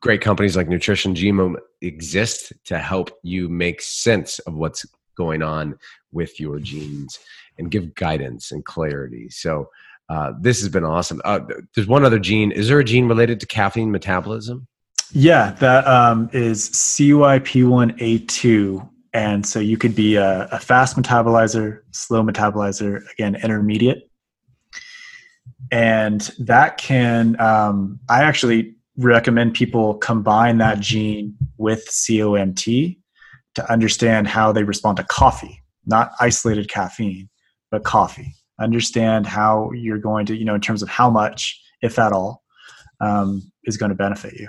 great 0.00 0.20
companies 0.20 0.56
like 0.56 0.68
Nutrition 0.68 1.14
Genome 1.14 1.56
exist 1.80 2.52
to 2.64 2.78
help 2.78 3.10
you 3.22 3.48
make 3.48 3.80
sense 3.80 4.38
of 4.40 4.54
what's 4.54 4.84
going 5.16 5.42
on 5.42 5.76
with 6.12 6.38
your 6.38 6.58
genes 6.60 7.18
and 7.58 7.70
give 7.70 7.94
guidance 7.94 8.52
and 8.52 8.64
clarity. 8.64 9.28
So 9.30 9.68
uh, 10.08 10.32
this 10.40 10.60
has 10.60 10.68
been 10.68 10.84
awesome. 10.84 11.20
Uh, 11.24 11.40
there's 11.74 11.88
one 11.88 12.04
other 12.04 12.18
gene. 12.18 12.52
Is 12.52 12.68
there 12.68 12.78
a 12.78 12.84
gene 12.84 13.08
related 13.08 13.40
to 13.40 13.46
caffeine 13.46 13.90
metabolism? 13.90 14.66
Yeah, 15.12 15.52
that 15.52 15.86
um, 15.86 16.28
is 16.32 16.68
CYP1A2. 16.70 18.88
And 19.14 19.46
so 19.46 19.58
you 19.58 19.78
could 19.78 19.94
be 19.94 20.16
a, 20.16 20.48
a 20.52 20.58
fast 20.58 20.96
metabolizer, 20.96 21.80
slow 21.92 22.22
metabolizer, 22.22 23.00
again, 23.12 23.36
intermediate. 23.36 24.10
And 25.70 26.20
that 26.38 26.78
can, 26.78 27.40
um, 27.40 28.00
I 28.08 28.22
actually 28.22 28.74
recommend 28.96 29.54
people 29.54 29.94
combine 29.94 30.58
that 30.58 30.80
gene 30.80 31.36
with 31.56 31.86
COMT 31.88 32.98
to 33.54 33.72
understand 33.72 34.28
how 34.28 34.52
they 34.52 34.62
respond 34.62 34.98
to 34.98 35.04
coffee, 35.04 35.62
not 35.86 36.12
isolated 36.20 36.68
caffeine, 36.68 37.28
but 37.70 37.84
coffee. 37.84 38.34
Understand 38.60 39.26
how 39.26 39.70
you're 39.72 39.98
going 39.98 40.26
to, 40.26 40.36
you 40.36 40.44
know, 40.44 40.54
in 40.54 40.60
terms 40.60 40.82
of 40.82 40.88
how 40.88 41.08
much, 41.08 41.60
if 41.82 41.98
at 41.98 42.12
all, 42.12 42.42
um, 43.00 43.50
is 43.64 43.76
going 43.76 43.90
to 43.90 43.94
benefit 43.94 44.34
you. 44.34 44.48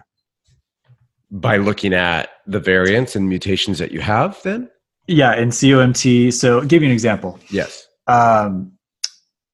By 1.32 1.58
looking 1.58 1.94
at 1.94 2.30
the 2.48 2.60
variants 2.60 3.16
and 3.16 3.30
mutations 3.30 3.78
that 3.80 3.92
you 3.92 4.02
have, 4.02 4.42
then? 4.44 4.70
Yeah, 5.08 5.36
in 5.36 5.50
COMT. 5.50 6.34
So, 6.34 6.60
I'll 6.60 6.66
give 6.66 6.82
you 6.82 6.88
an 6.88 6.94
example. 6.94 7.40
Yes. 7.50 7.88
Um, 8.08 8.72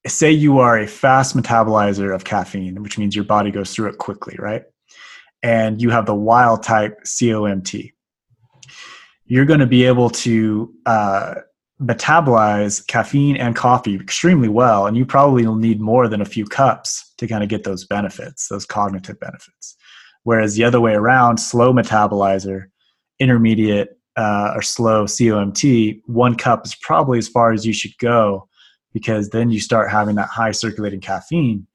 say 0.07 0.31
you 0.31 0.59
are 0.59 0.79
a 0.79 0.87
fast 0.87 1.35
metabolizer 1.35 2.13
of 2.13 2.23
caffeine, 2.23 2.81
which 2.81 2.97
means 2.97 3.15
your 3.15 3.25
body 3.25 3.51
goes 3.51 3.73
through 3.73 3.89
it 3.89 3.97
quickly, 3.97 4.35
right? 4.39 4.63
And 5.43 5.81
you 5.81 5.89
have 5.89 6.05
the 6.05 6.15
wild 6.15 6.63
type 6.63 7.01
COMT 7.03 7.91
you're 9.25 9.45
going 9.45 9.59
to 9.59 9.65
be 9.65 9.85
able 9.85 10.09
to 10.09 10.73
uh, 10.85 11.35
metabolize 11.81 12.85
caffeine 12.87 13.35
and 13.37 13.55
coffee 13.55 13.95
extremely 13.95 14.47
well, 14.47 14.87
and 14.87 14.95
you 14.95 15.05
probably 15.05 15.45
will 15.45 15.55
need 15.55 15.81
more 15.81 16.07
than 16.07 16.21
a 16.21 16.25
few 16.25 16.45
cups 16.45 17.13
to 17.17 17.27
kind 17.27 17.43
of 17.43 17.49
get 17.49 17.63
those 17.63 17.85
benefits, 17.85 18.47
those 18.47 18.65
cognitive 18.65 19.19
benefits. 19.19 19.75
Whereas 20.25 20.55
the 20.55 20.63
other 20.63 20.81
way 20.81 20.95
around, 20.95 21.37
slow 21.37 21.71
metabolizer, 21.71 22.65
intermediate 23.19 23.89
uh, 24.17 24.53
or 24.55 24.61
slow 24.63 25.05
COMT, 25.05 26.01
one 26.07 26.35
cup 26.35 26.65
is 26.65 26.73
probably 26.73 27.19
as 27.19 27.27
far 27.27 27.53
as 27.53 27.63
you 27.63 27.73
should 27.73 27.95
go 27.99 28.47
because 28.91 29.29
then 29.29 29.51
you 29.51 29.59
start 29.59 29.91
having 29.91 30.15
that 30.15 30.27
high 30.29 30.49
circulating 30.49 30.99
caffeine 30.99 31.67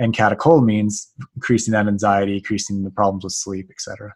and 0.00 0.14
catecholamines, 0.14 1.06
increasing 1.36 1.72
that 1.72 1.86
anxiety, 1.86 2.38
increasing 2.38 2.82
the 2.82 2.90
problems 2.90 3.22
with 3.22 3.34
sleep, 3.34 3.68
etc. 3.70 4.12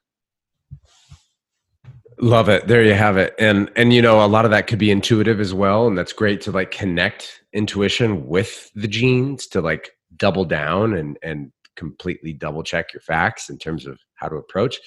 Love 2.18 2.48
it. 2.48 2.66
There 2.66 2.82
you 2.82 2.94
have 2.94 3.16
it. 3.16 3.36
And 3.38 3.70
and 3.76 3.92
you 3.92 4.02
know, 4.02 4.24
a 4.24 4.26
lot 4.26 4.44
of 4.44 4.50
that 4.50 4.66
could 4.66 4.80
be 4.80 4.90
intuitive 4.90 5.38
as 5.38 5.54
well. 5.54 5.86
And 5.86 5.96
that's 5.96 6.12
great 6.12 6.40
to 6.42 6.50
like 6.50 6.72
connect 6.72 7.40
intuition 7.52 8.26
with 8.26 8.68
the 8.74 8.88
genes 8.88 9.46
to 9.48 9.60
like 9.60 9.90
double 10.16 10.44
down 10.44 10.94
and 10.94 11.18
and 11.22 11.52
completely 11.76 12.32
double 12.32 12.62
check 12.62 12.92
your 12.92 13.00
facts 13.00 13.50
in 13.50 13.58
terms 13.58 13.86
of 13.86 13.98
how 14.14 14.28
to 14.28 14.36
approach. 14.36 14.78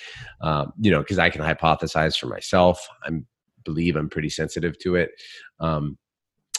Um, 0.42 0.74
you 0.80 0.92
know, 0.92 1.00
because 1.00 1.20
I 1.20 1.30
can 1.30 1.42
hypothesize 1.42 2.18
for 2.18 2.28
myself. 2.28 2.86
I 3.04 3.12
believe 3.64 3.96
I'm 3.96 4.10
pretty 4.10 4.30
sensitive 4.30 4.78
to 4.80 4.96
it. 4.96 5.12
Um, 5.60 5.98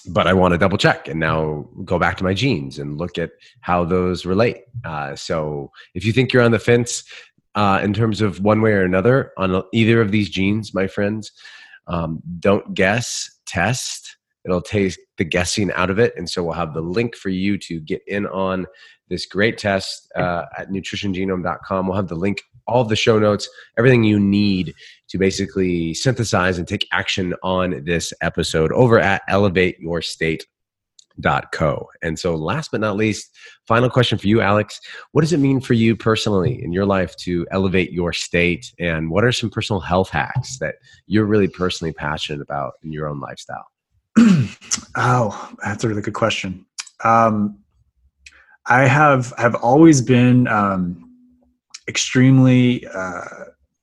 but 0.09 0.27
I 0.27 0.33
want 0.33 0.53
to 0.53 0.59
double 0.59 0.79
check 0.79 1.09
and 1.09 1.21
now 1.21 1.69
go 1.85 1.99
back 1.99 2.17
to 2.19 2.25
my 2.25 2.33
genes 2.33 2.79
and 2.79 2.97
look 2.97 3.19
at 3.19 3.33
how 3.61 3.85
those 3.85 4.25
relate. 4.25 4.63
Uh, 4.85 5.15
so 5.15 5.71
if 5.95 6.05
you 6.05 6.13
think 6.13 6.33
you're 6.33 6.43
on 6.43 6.53
the 6.53 6.59
fence 6.59 7.05
uh, 7.55 7.81
in 7.83 7.93
terms 7.93 8.21
of 8.21 8.41
one 8.41 8.63
way 8.63 8.73
or 8.73 8.85
another 8.85 9.33
on 9.37 9.63
either 9.73 10.01
of 10.01 10.11
these 10.11 10.31
genes, 10.31 10.73
my 10.73 10.87
friends, 10.87 11.33
um, 11.87 12.23
don't 12.39 12.73
guess, 12.75 13.29
test. 13.47 14.17
It'll 14.45 14.63
take 14.63 14.97
the 15.19 15.25
guessing 15.25 15.71
out 15.73 15.91
of 15.91 15.99
it. 15.99 16.15
And 16.17 16.31
so 16.31 16.43
we'll 16.43 16.55
have 16.55 16.73
the 16.73 16.81
link 16.81 17.15
for 17.15 17.29
you 17.29 17.59
to 17.59 17.81
get 17.81 18.01
in 18.07 18.27
on 18.27 18.67
this 19.11 19.27
great 19.27 19.59
test 19.59 20.11
uh, 20.17 20.47
at 20.57 20.71
nutritiongenome.com. 20.71 21.87
We'll 21.87 21.97
have 21.97 22.09
the 22.09 22.15
link, 22.15 22.41
all 22.67 22.85
the 22.85 22.97
show 22.97 23.19
notes, 23.19 23.47
everything 23.77 24.05
you 24.05 24.19
need 24.19 24.75
to 25.09 25.19
basically 25.19 25.93
synthesize 25.93 26.57
and 26.57 26.67
take 26.67 26.87
action 26.93 27.35
on 27.43 27.85
this 27.85 28.15
episode 28.23 28.73
over 28.73 28.99
at 28.99 29.21
elevateyourstate.co. 29.29 30.47
And 32.03 32.19
so, 32.19 32.35
last 32.37 32.71
but 32.71 32.81
not 32.81 32.97
least, 32.97 33.37
final 33.67 33.91
question 33.91 34.17
for 34.17 34.29
you, 34.29 34.41
Alex. 34.41 34.81
What 35.13 35.21
does 35.23 35.35
it 35.35 35.41
mean 35.41 35.61
for 35.61 35.75
you 35.75 35.97
personally 35.97 36.63
in 36.63 36.73
your 36.73 36.87
life 36.87 37.15
to 37.17 37.47
elevate 37.51 37.93
your 37.93 38.13
state? 38.13 38.73
And 38.79 39.11
what 39.11 39.25
are 39.25 39.33
some 39.33 39.51
personal 39.51 39.81
health 39.81 40.09
hacks 40.11 40.59
that 40.61 40.77
you're 41.07 41.27
really 41.27 41.49
personally 41.49 41.93
passionate 41.93 42.41
about 42.41 42.75
in 42.85 42.93
your 42.93 43.09
own 43.09 43.21
lifestyle? 43.21 43.67
oh, 44.97 45.53
that's 45.63 45.85
a 45.85 45.89
really 45.89 46.03
good 46.03 46.15
question. 46.15 46.65
Um, 47.05 47.59
I 48.71 48.87
have 48.87 49.35
have 49.37 49.57
always 49.57 50.01
been 50.01 50.47
um, 50.47 51.11
extremely 51.89 52.87
uh, 52.87 53.25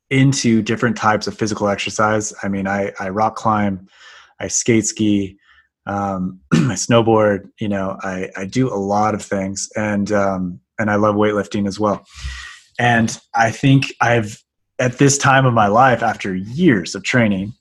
into 0.09 0.61
different 0.61 0.95
types 0.95 1.27
of 1.27 1.37
physical 1.37 1.67
exercise. 1.67 2.33
I 2.41 2.47
mean, 2.47 2.67
I, 2.67 2.93
I 2.97 3.09
rock 3.09 3.35
climb, 3.35 3.89
I 4.39 4.47
skate 4.47 4.85
ski, 4.85 5.37
um, 5.87 6.39
I 6.53 6.75
snowboard. 6.75 7.49
You 7.59 7.67
know, 7.67 7.97
I, 8.01 8.29
I 8.37 8.45
do 8.45 8.73
a 8.73 8.79
lot 8.79 9.13
of 9.13 9.21
things, 9.21 9.67
and 9.75 10.09
um, 10.13 10.61
and 10.79 10.89
I 10.89 10.95
love 10.95 11.15
weightlifting 11.15 11.67
as 11.67 11.77
well. 11.77 12.05
And 12.79 13.19
I 13.35 13.51
think 13.51 13.93
I've 13.99 14.41
at 14.79 14.99
this 14.99 15.17
time 15.17 15.45
of 15.45 15.53
my 15.53 15.67
life, 15.67 16.01
after 16.01 16.33
years 16.33 16.95
of 16.95 17.03
training 17.03 17.51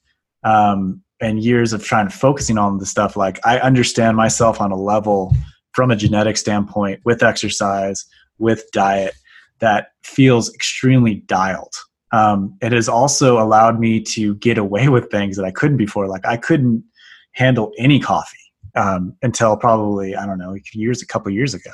um, 0.44 1.02
and 1.20 1.42
years 1.42 1.72
of 1.72 1.82
trying 1.82 2.08
to 2.08 2.16
focusing 2.16 2.56
on 2.56 2.78
the 2.78 2.86
stuff, 2.86 3.16
like 3.16 3.44
I 3.44 3.58
understand 3.58 4.16
myself 4.16 4.60
on 4.60 4.70
a 4.70 4.76
level 4.76 5.34
from 5.76 5.92
a 5.92 5.96
genetic 5.96 6.36
standpoint 6.36 7.00
with 7.04 7.22
exercise, 7.22 8.04
with 8.38 8.68
diet 8.72 9.14
that 9.60 9.92
feels 10.02 10.52
extremely 10.52 11.14
dialed 11.14 11.74
um, 12.12 12.56
it 12.62 12.72
has 12.72 12.88
also 12.88 13.42
allowed 13.42 13.78
me 13.80 14.00
to 14.00 14.34
get 14.36 14.58
away 14.58 14.88
with 14.94 15.10
things 15.10 15.36
that 15.36 15.44
I 15.44 15.50
couldn't 15.50 15.76
before. 15.76 16.08
Like 16.08 16.26
I 16.26 16.36
couldn't 16.36 16.84
handle 17.32 17.72
any 17.78 18.00
coffee 18.00 18.36
um, 18.74 19.14
until 19.22 19.56
probably 19.56 20.16
I 20.16 20.26
don't 20.26 20.38
know 20.38 20.56
years, 20.72 21.02
a 21.02 21.06
couple 21.06 21.30
years 21.32 21.54
ago, 21.54 21.72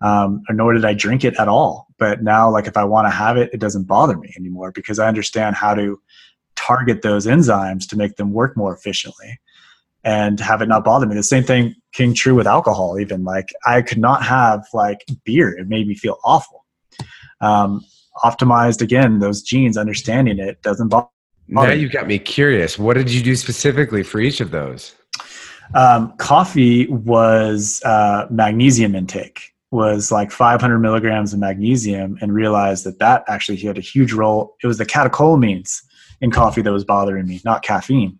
um, 0.00 0.42
or 0.48 0.54
nor 0.54 0.72
did 0.72 0.84
I 0.84 0.94
drink 0.94 1.24
it 1.24 1.38
at 1.38 1.48
all. 1.48 1.86
But 1.98 2.22
now, 2.22 2.50
like 2.50 2.66
if 2.66 2.76
I 2.76 2.84
want 2.84 3.06
to 3.06 3.10
have 3.10 3.36
it, 3.36 3.50
it 3.52 3.60
doesn't 3.60 3.84
bother 3.84 4.16
me 4.16 4.32
anymore 4.36 4.72
because 4.72 4.98
I 4.98 5.08
understand 5.08 5.56
how 5.56 5.74
to 5.74 6.00
target 6.56 7.02
those 7.02 7.26
enzymes 7.26 7.88
to 7.88 7.96
make 7.96 8.16
them 8.16 8.32
work 8.32 8.56
more 8.56 8.74
efficiently 8.74 9.38
and 10.08 10.40
have 10.40 10.62
it 10.62 10.68
not 10.68 10.84
bother 10.84 11.04
me. 11.04 11.14
The 11.14 11.22
same 11.22 11.44
thing 11.44 11.74
came 11.92 12.14
true 12.14 12.34
with 12.34 12.46
alcohol. 12.46 12.98
Even 12.98 13.24
like 13.24 13.50
I 13.66 13.82
could 13.82 13.98
not 13.98 14.22
have 14.22 14.64
like 14.72 15.04
beer; 15.24 15.50
it 15.50 15.68
made 15.68 15.86
me 15.86 15.94
feel 15.94 16.16
awful. 16.24 16.64
Um, 17.40 17.84
optimized 18.24 18.82
again 18.82 19.20
those 19.20 19.42
genes 19.42 19.76
understanding 19.76 20.38
it 20.38 20.60
doesn't 20.62 20.88
bother 20.88 21.08
now 21.46 21.70
you 21.70 21.88
got 21.88 22.06
me 22.06 22.18
curious 22.18 22.78
what 22.78 22.94
did 22.94 23.12
you 23.12 23.22
do 23.22 23.36
specifically 23.36 24.02
for 24.02 24.18
each 24.18 24.40
of 24.40 24.50
those 24.50 24.94
um, 25.74 26.12
coffee 26.16 26.88
was 26.88 27.80
uh, 27.84 28.26
magnesium 28.30 28.96
intake 28.96 29.52
was 29.70 30.10
like 30.10 30.30
500 30.30 30.78
milligrams 30.78 31.32
of 31.32 31.38
magnesium 31.38 32.18
and 32.20 32.34
realized 32.34 32.84
that 32.84 32.98
that 32.98 33.22
actually 33.28 33.58
had 33.58 33.78
a 33.78 33.82
huge 33.82 34.12
role 34.12 34.56
it 34.62 34.66
was 34.66 34.78
the 34.78 34.86
catecholamines 34.86 35.82
in 36.20 36.30
coffee 36.30 36.62
that 36.62 36.72
was 36.72 36.84
bothering 36.84 37.26
me 37.26 37.40
not 37.44 37.62
caffeine 37.62 38.18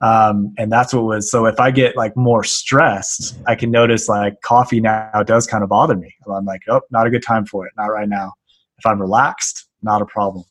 um, 0.00 0.52
and 0.58 0.70
that's 0.72 0.92
what 0.92 1.04
was 1.04 1.30
so 1.30 1.46
if 1.46 1.58
i 1.60 1.70
get 1.70 1.96
like 1.96 2.16
more 2.16 2.42
stressed 2.44 3.38
i 3.46 3.54
can 3.54 3.70
notice 3.70 4.08
like 4.08 4.40
coffee 4.42 4.80
now 4.80 5.22
does 5.24 5.46
kind 5.46 5.62
of 5.62 5.70
bother 5.70 5.96
me 5.96 6.12
i'm 6.34 6.44
like 6.44 6.62
oh 6.68 6.80
not 6.90 7.06
a 7.06 7.10
good 7.10 7.22
time 7.22 7.46
for 7.46 7.66
it 7.66 7.72
not 7.76 7.86
right 7.86 8.08
now 8.08 8.32
if 8.78 8.86
I'm 8.86 9.00
relaxed, 9.00 9.66
not 9.82 10.02
a 10.02 10.06
problem. 10.06 10.44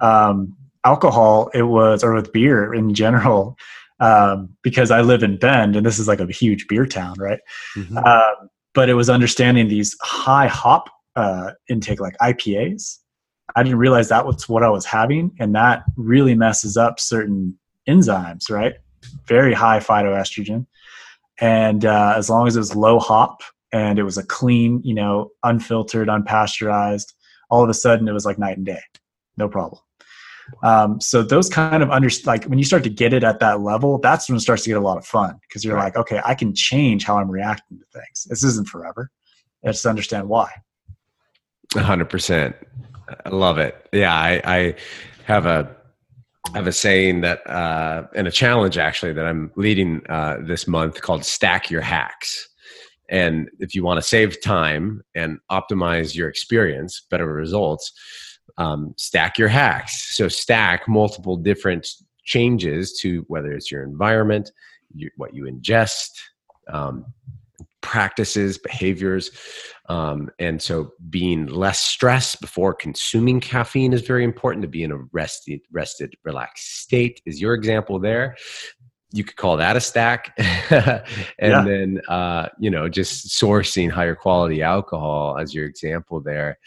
Um, 0.00 0.56
alcohol, 0.84 1.50
it 1.54 1.62
was, 1.62 2.02
or 2.02 2.14
with 2.14 2.32
beer 2.32 2.74
in 2.74 2.94
general, 2.94 3.56
um, 4.00 4.50
because 4.62 4.90
I 4.90 5.00
live 5.00 5.22
in 5.22 5.38
Bend 5.38 5.76
and 5.76 5.86
this 5.86 5.98
is 5.98 6.08
like 6.08 6.20
a 6.20 6.26
huge 6.26 6.66
beer 6.68 6.86
town, 6.86 7.14
right? 7.18 7.40
Mm-hmm. 7.76 7.98
Uh, 8.04 8.46
but 8.74 8.88
it 8.88 8.94
was 8.94 9.08
understanding 9.08 9.68
these 9.68 9.96
high 10.02 10.48
hop 10.48 10.88
uh, 11.16 11.52
intake, 11.68 12.00
like 12.00 12.16
IPAs. 12.20 12.98
I 13.54 13.62
didn't 13.62 13.78
realize 13.78 14.08
that 14.08 14.26
was 14.26 14.48
what 14.48 14.64
I 14.64 14.70
was 14.70 14.84
having, 14.84 15.30
and 15.38 15.54
that 15.54 15.84
really 15.96 16.34
messes 16.34 16.76
up 16.76 16.98
certain 16.98 17.56
enzymes, 17.88 18.50
right? 18.50 18.74
Very 19.26 19.52
high 19.52 19.78
phytoestrogen, 19.78 20.66
and 21.40 21.84
uh, 21.84 22.14
as 22.16 22.30
long 22.30 22.46
as 22.46 22.56
it 22.56 22.60
was 22.60 22.74
low 22.74 22.98
hop 22.98 23.42
and 23.72 23.98
it 23.98 24.04
was 24.04 24.16
a 24.16 24.24
clean, 24.24 24.80
you 24.84 24.94
know, 24.94 25.32
unfiltered, 25.42 26.08
unpasteurized, 26.08 27.12
all 27.50 27.62
of 27.62 27.68
a 27.68 27.74
sudden 27.74 28.06
it 28.06 28.12
was 28.12 28.24
like 28.24 28.38
night 28.38 28.56
and 28.56 28.66
day. 28.66 28.80
No 29.36 29.48
problem. 29.48 29.80
Um, 30.62 31.00
so 31.00 31.22
those 31.22 31.48
kind 31.48 31.82
of 31.82 31.90
under 31.90 32.08
like 32.24 32.44
when 32.44 32.58
you 32.58 32.64
start 32.64 32.84
to 32.84 32.90
get 32.90 33.12
it 33.12 33.24
at 33.24 33.40
that 33.40 33.62
level 33.62 33.98
that's 33.98 34.28
when 34.28 34.36
it 34.36 34.40
starts 34.40 34.62
to 34.64 34.68
get 34.68 34.76
a 34.76 34.80
lot 34.80 34.98
of 34.98 35.06
fun 35.06 35.38
because 35.40 35.64
you're 35.64 35.74
right. 35.74 35.84
like 35.84 35.96
okay 35.96 36.20
i 36.22 36.34
can 36.34 36.54
change 36.54 37.02
how 37.02 37.16
i'm 37.16 37.30
reacting 37.30 37.78
to 37.78 37.84
things. 37.94 38.26
This 38.28 38.44
isn't 38.44 38.68
forever. 38.68 39.10
I 39.64 39.68
just 39.68 39.86
understand 39.86 40.28
why. 40.28 40.50
100% 41.70 42.54
i 43.24 43.28
love 43.30 43.56
it. 43.56 43.88
Yeah 43.90 44.14
i, 44.14 44.42
I 44.44 44.74
have 45.24 45.46
a 45.46 45.74
I 46.52 46.58
have 46.58 46.66
a 46.66 46.72
saying 46.72 47.22
that, 47.22 47.48
uh, 47.48 48.06
and 48.14 48.28
a 48.28 48.30
challenge 48.30 48.78
actually 48.78 49.12
that 49.14 49.26
I'm 49.26 49.50
leading 49.56 50.02
uh, 50.08 50.38
this 50.42 50.68
month 50.68 51.00
called 51.00 51.24
"Stack 51.24 51.70
Your 51.70 51.80
Hacks." 51.80 52.48
And 53.10 53.50
if 53.58 53.74
you 53.74 53.84
want 53.84 53.98
to 53.98 54.06
save 54.06 54.40
time 54.40 55.02
and 55.14 55.38
optimize 55.50 56.14
your 56.14 56.28
experience, 56.28 57.02
better 57.10 57.26
results, 57.26 57.92
um, 58.56 58.94
stack 58.96 59.38
your 59.38 59.48
hacks. 59.48 60.16
So 60.16 60.28
stack 60.28 60.88
multiple 60.88 61.36
different 61.36 61.86
changes 62.24 62.98
to 63.00 63.24
whether 63.28 63.52
it's 63.52 63.70
your 63.70 63.82
environment, 63.82 64.50
what 65.16 65.34
you 65.34 65.44
ingest, 65.44 66.08
um, 66.72 67.04
practices, 67.80 68.58
behaviors. 68.58 69.30
Um, 69.86 70.30
and 70.38 70.60
so 70.62 70.92
being 71.10 71.46
less 71.46 71.78
stressed 71.78 72.40
before 72.40 72.74
consuming 72.74 73.40
caffeine 73.40 73.92
is 73.92 74.02
very 74.02 74.24
important. 74.24 74.62
To 74.62 74.68
be 74.68 74.82
in 74.82 74.92
a 74.92 74.98
rested, 75.12 75.60
rested, 75.70 76.14
relaxed 76.24 76.80
state 76.80 77.20
is 77.26 77.40
your 77.40 77.54
example 77.54 77.98
there. 77.98 78.36
You 79.12 79.24
could 79.24 79.36
call 79.36 79.56
that 79.58 79.76
a 79.76 79.80
stack. 79.80 80.36
And 81.38 81.52
yeah. 81.52 81.64
then 81.64 82.00
uh, 82.08 82.48
you 82.58 82.70
know 82.70 82.88
just 82.88 83.28
sourcing 83.28 83.90
higher 83.90 84.14
quality 84.14 84.62
alcohol 84.62 85.38
as 85.38 85.54
your 85.54 85.66
example 85.66 86.20
there. 86.20 86.58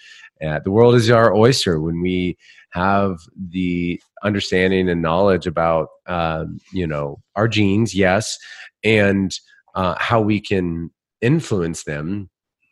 Uh, 0.46 0.60
the 0.60 0.72
world 0.72 0.96
is 0.96 1.10
our 1.10 1.36
oyster. 1.36 1.80
When 1.80 2.02
we 2.02 2.38
have 2.72 3.18
the 3.50 4.00
understanding 4.24 4.90
and 4.90 5.02
knowledge 5.02 5.48
about 5.48 5.90
um, 6.06 6.60
you 6.72 6.86
know 6.86 7.22
our 7.36 7.48
genes 7.48 7.96
yes 7.96 8.38
and 8.84 9.38
uh, 9.76 9.96
how 9.98 10.22
we 10.22 10.40
can 10.40 10.92
influence 11.22 11.84
them 11.84 12.30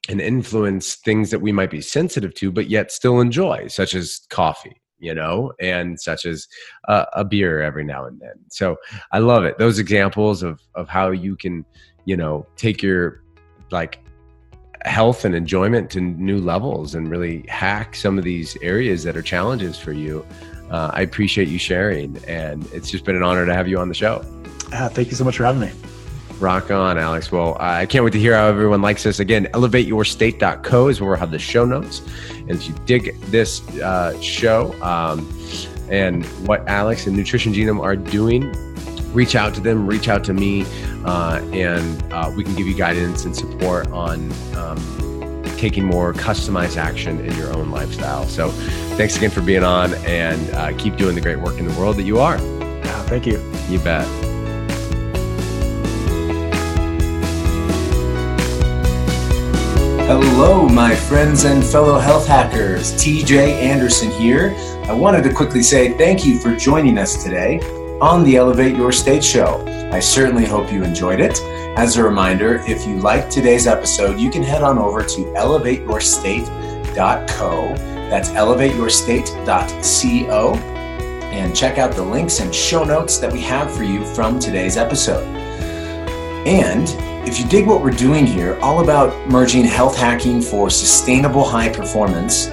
and 0.09 0.21
influence 0.21 0.95
things 0.95 1.31
that 1.31 1.39
we 1.39 1.51
might 1.51 1.71
be 1.71 1.81
sensitive 1.81 2.33
to 2.35 2.51
but 2.51 2.69
yet 2.69 2.91
still 2.91 3.19
enjoy 3.19 3.67
such 3.67 3.93
as 3.93 4.21
coffee 4.29 4.81
you 4.99 5.13
know, 5.13 5.51
and 5.59 5.99
such 5.99 6.25
as 6.25 6.47
uh, 6.87 7.05
a 7.13 7.23
beer 7.23 7.61
every 7.61 7.83
now 7.83 8.05
and 8.05 8.19
then. 8.19 8.33
So 8.49 8.77
I 9.11 9.19
love 9.19 9.43
it. 9.43 9.57
Those 9.57 9.79
examples 9.79 10.43
of 10.43 10.59
of 10.73 10.87
how 10.89 11.11
you 11.11 11.35
can, 11.35 11.65
you 12.05 12.17
know, 12.17 12.47
take 12.55 12.81
your 12.81 13.23
like 13.71 13.99
health 14.83 15.25
and 15.25 15.35
enjoyment 15.35 15.89
to 15.89 16.01
new 16.01 16.39
levels 16.39 16.95
and 16.95 17.09
really 17.09 17.43
hack 17.47 17.95
some 17.95 18.17
of 18.17 18.23
these 18.23 18.55
areas 18.61 19.03
that 19.03 19.17
are 19.17 19.21
challenges 19.21 19.77
for 19.77 19.91
you. 19.91 20.25
Uh, 20.69 20.91
I 20.93 21.01
appreciate 21.01 21.47
you 21.47 21.59
sharing, 21.59 22.17
and 22.27 22.65
it's 22.73 22.89
just 22.89 23.05
been 23.05 23.15
an 23.15 23.23
honor 23.23 23.45
to 23.45 23.53
have 23.53 23.67
you 23.67 23.77
on 23.79 23.89
the 23.89 23.95
show. 23.95 24.23
Uh, 24.71 24.89
thank 24.89 25.09
you 25.09 25.15
so 25.15 25.23
much 25.23 25.37
for 25.37 25.45
having 25.45 25.61
me. 25.61 25.94
Rock 26.39 26.69
on, 26.69 26.97
Alex. 26.97 27.31
Well, 27.31 27.55
I 27.59 27.85
can't 27.85 28.03
wait 28.03 28.13
to 28.13 28.19
hear 28.19 28.35
how 28.35 28.47
everyone 28.47 28.81
likes 28.81 29.03
this. 29.03 29.19
Again, 29.19 29.45
elevateyourstate.co 29.53 30.87
is 30.87 30.99
where 30.99 31.11
we'll 31.11 31.19
have 31.19 31.31
the 31.31 31.39
show 31.39 31.65
notes. 31.65 32.01
And 32.31 32.51
if 32.51 32.67
you 32.67 32.75
dig 32.85 33.19
this 33.21 33.65
uh, 33.79 34.19
show 34.21 34.73
um, 34.81 35.27
and 35.89 36.25
what 36.47 36.67
Alex 36.67 37.07
and 37.07 37.15
Nutrition 37.15 37.53
Genome 37.53 37.81
are 37.81 37.95
doing, 37.95 38.51
reach 39.13 39.35
out 39.35 39.53
to 39.55 39.61
them, 39.61 39.87
reach 39.87 40.09
out 40.09 40.23
to 40.25 40.33
me, 40.33 40.65
uh, 41.05 41.41
and 41.53 42.13
uh, 42.13 42.31
we 42.35 42.43
can 42.43 42.53
give 42.55 42.67
you 42.67 42.75
guidance 42.75 43.25
and 43.25 43.35
support 43.35 43.87
on 43.87 44.31
um, 44.57 45.43
taking 45.57 45.85
more 45.85 46.13
customized 46.13 46.75
action 46.75 47.19
in 47.25 47.33
your 47.37 47.55
own 47.55 47.71
lifestyle. 47.71 48.25
So, 48.25 48.49
thanks 48.97 49.15
again 49.15 49.31
for 49.31 49.41
being 49.41 49.63
on 49.63 49.93
and 50.05 50.49
uh, 50.51 50.77
keep 50.77 50.97
doing 50.97 51.15
the 51.15 51.21
great 51.21 51.39
work 51.39 51.57
in 51.59 51.67
the 51.67 51.79
world 51.79 51.95
that 51.95 52.03
you 52.03 52.19
are. 52.19 52.37
Thank 53.07 53.27
you. 53.27 53.39
You 53.69 53.79
bet. 53.79 54.24
Hello, 60.27 60.67
my 60.67 60.95
friends 60.95 61.43
and 61.43 61.63
fellow 61.63 61.99
health 61.99 62.25
hackers. 62.27 62.93
TJ 62.93 63.61
Anderson 63.61 64.09
here. 64.09 64.55
I 64.89 64.91
wanted 64.91 65.23
to 65.25 65.31
quickly 65.31 65.61
say 65.61 65.95
thank 65.99 66.25
you 66.25 66.39
for 66.39 66.55
joining 66.55 66.97
us 66.97 67.23
today 67.23 67.59
on 68.01 68.23
the 68.23 68.35
Elevate 68.35 68.75
Your 68.75 68.91
State 68.91 69.23
show. 69.23 69.63
I 69.93 69.99
certainly 69.99 70.43
hope 70.43 70.73
you 70.73 70.83
enjoyed 70.83 71.19
it. 71.19 71.39
As 71.77 71.97
a 71.97 72.03
reminder, 72.03 72.55
if 72.67 72.87
you 72.87 72.97
liked 72.97 73.31
today's 73.31 73.67
episode, 73.67 74.19
you 74.19 74.31
can 74.31 74.41
head 74.41 74.63
on 74.63 74.79
over 74.79 75.03
to 75.03 75.21
elevateyourstate.co. 75.35 77.75
That's 78.09 78.29
elevateyourstate.co 78.29 80.55
and 80.55 81.55
check 81.55 81.77
out 81.77 81.91
the 81.91 82.03
links 82.03 82.39
and 82.39 82.53
show 82.53 82.83
notes 82.83 83.19
that 83.19 83.31
we 83.31 83.41
have 83.41 83.73
for 83.73 83.83
you 83.83 84.03
from 84.15 84.39
today's 84.39 84.75
episode. 84.75 85.23
And 86.47 86.87
if 87.27 87.39
you 87.39 87.45
dig 87.47 87.65
what 87.65 87.81
we're 87.81 87.89
doing 87.89 88.25
here, 88.25 88.57
all 88.61 88.83
about 88.83 89.27
merging 89.27 89.63
health 89.63 89.97
hacking 89.97 90.41
for 90.41 90.69
sustainable 90.69 91.43
high 91.43 91.69
performance, 91.69 92.47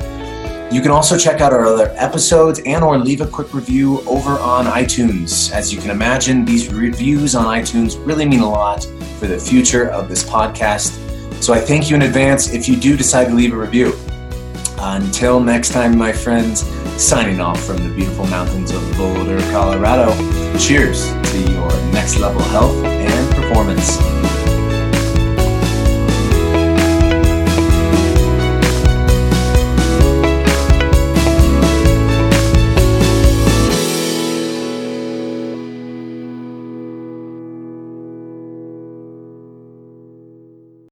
you 0.73 0.81
can 0.81 0.91
also 0.91 1.19
check 1.19 1.43
out 1.43 1.53
our 1.53 1.67
other 1.67 1.93
episodes 1.99 2.61
and 2.65 2.83
or 2.83 2.97
leave 2.97 3.21
a 3.21 3.27
quick 3.27 3.53
review 3.53 4.01
over 4.07 4.39
on 4.39 4.65
iTunes. 4.65 5.53
As 5.53 5.75
you 5.75 5.79
can 5.79 5.91
imagine, 5.91 6.47
these 6.47 6.73
reviews 6.73 7.35
on 7.35 7.45
iTunes 7.45 8.03
really 8.07 8.25
mean 8.25 8.41
a 8.41 8.49
lot 8.49 8.85
for 9.19 9.27
the 9.27 9.39
future 9.39 9.91
of 9.91 10.09
this 10.09 10.25
podcast. 10.25 10.99
So 11.43 11.53
I 11.53 11.61
thank 11.61 11.91
you 11.91 11.97
in 11.97 12.03
advance 12.03 12.55
if 12.55 12.67
you 12.67 12.77
do 12.77 12.97
decide 12.97 13.27
to 13.27 13.35
leave 13.35 13.53
a 13.53 13.57
review. 13.57 13.93
Until 14.79 15.39
next 15.39 15.73
time, 15.73 15.99
my 15.99 16.13
friends, 16.13 16.63
signing 16.97 17.41
off 17.41 17.63
from 17.63 17.77
the 17.77 17.95
beautiful 17.95 18.27
mountains 18.29 18.71
of 18.71 18.81
Boulder, 18.97 19.39
Colorado. 19.51 20.13
Cheers 20.59 21.13
to 21.13 21.53
your 21.53 21.71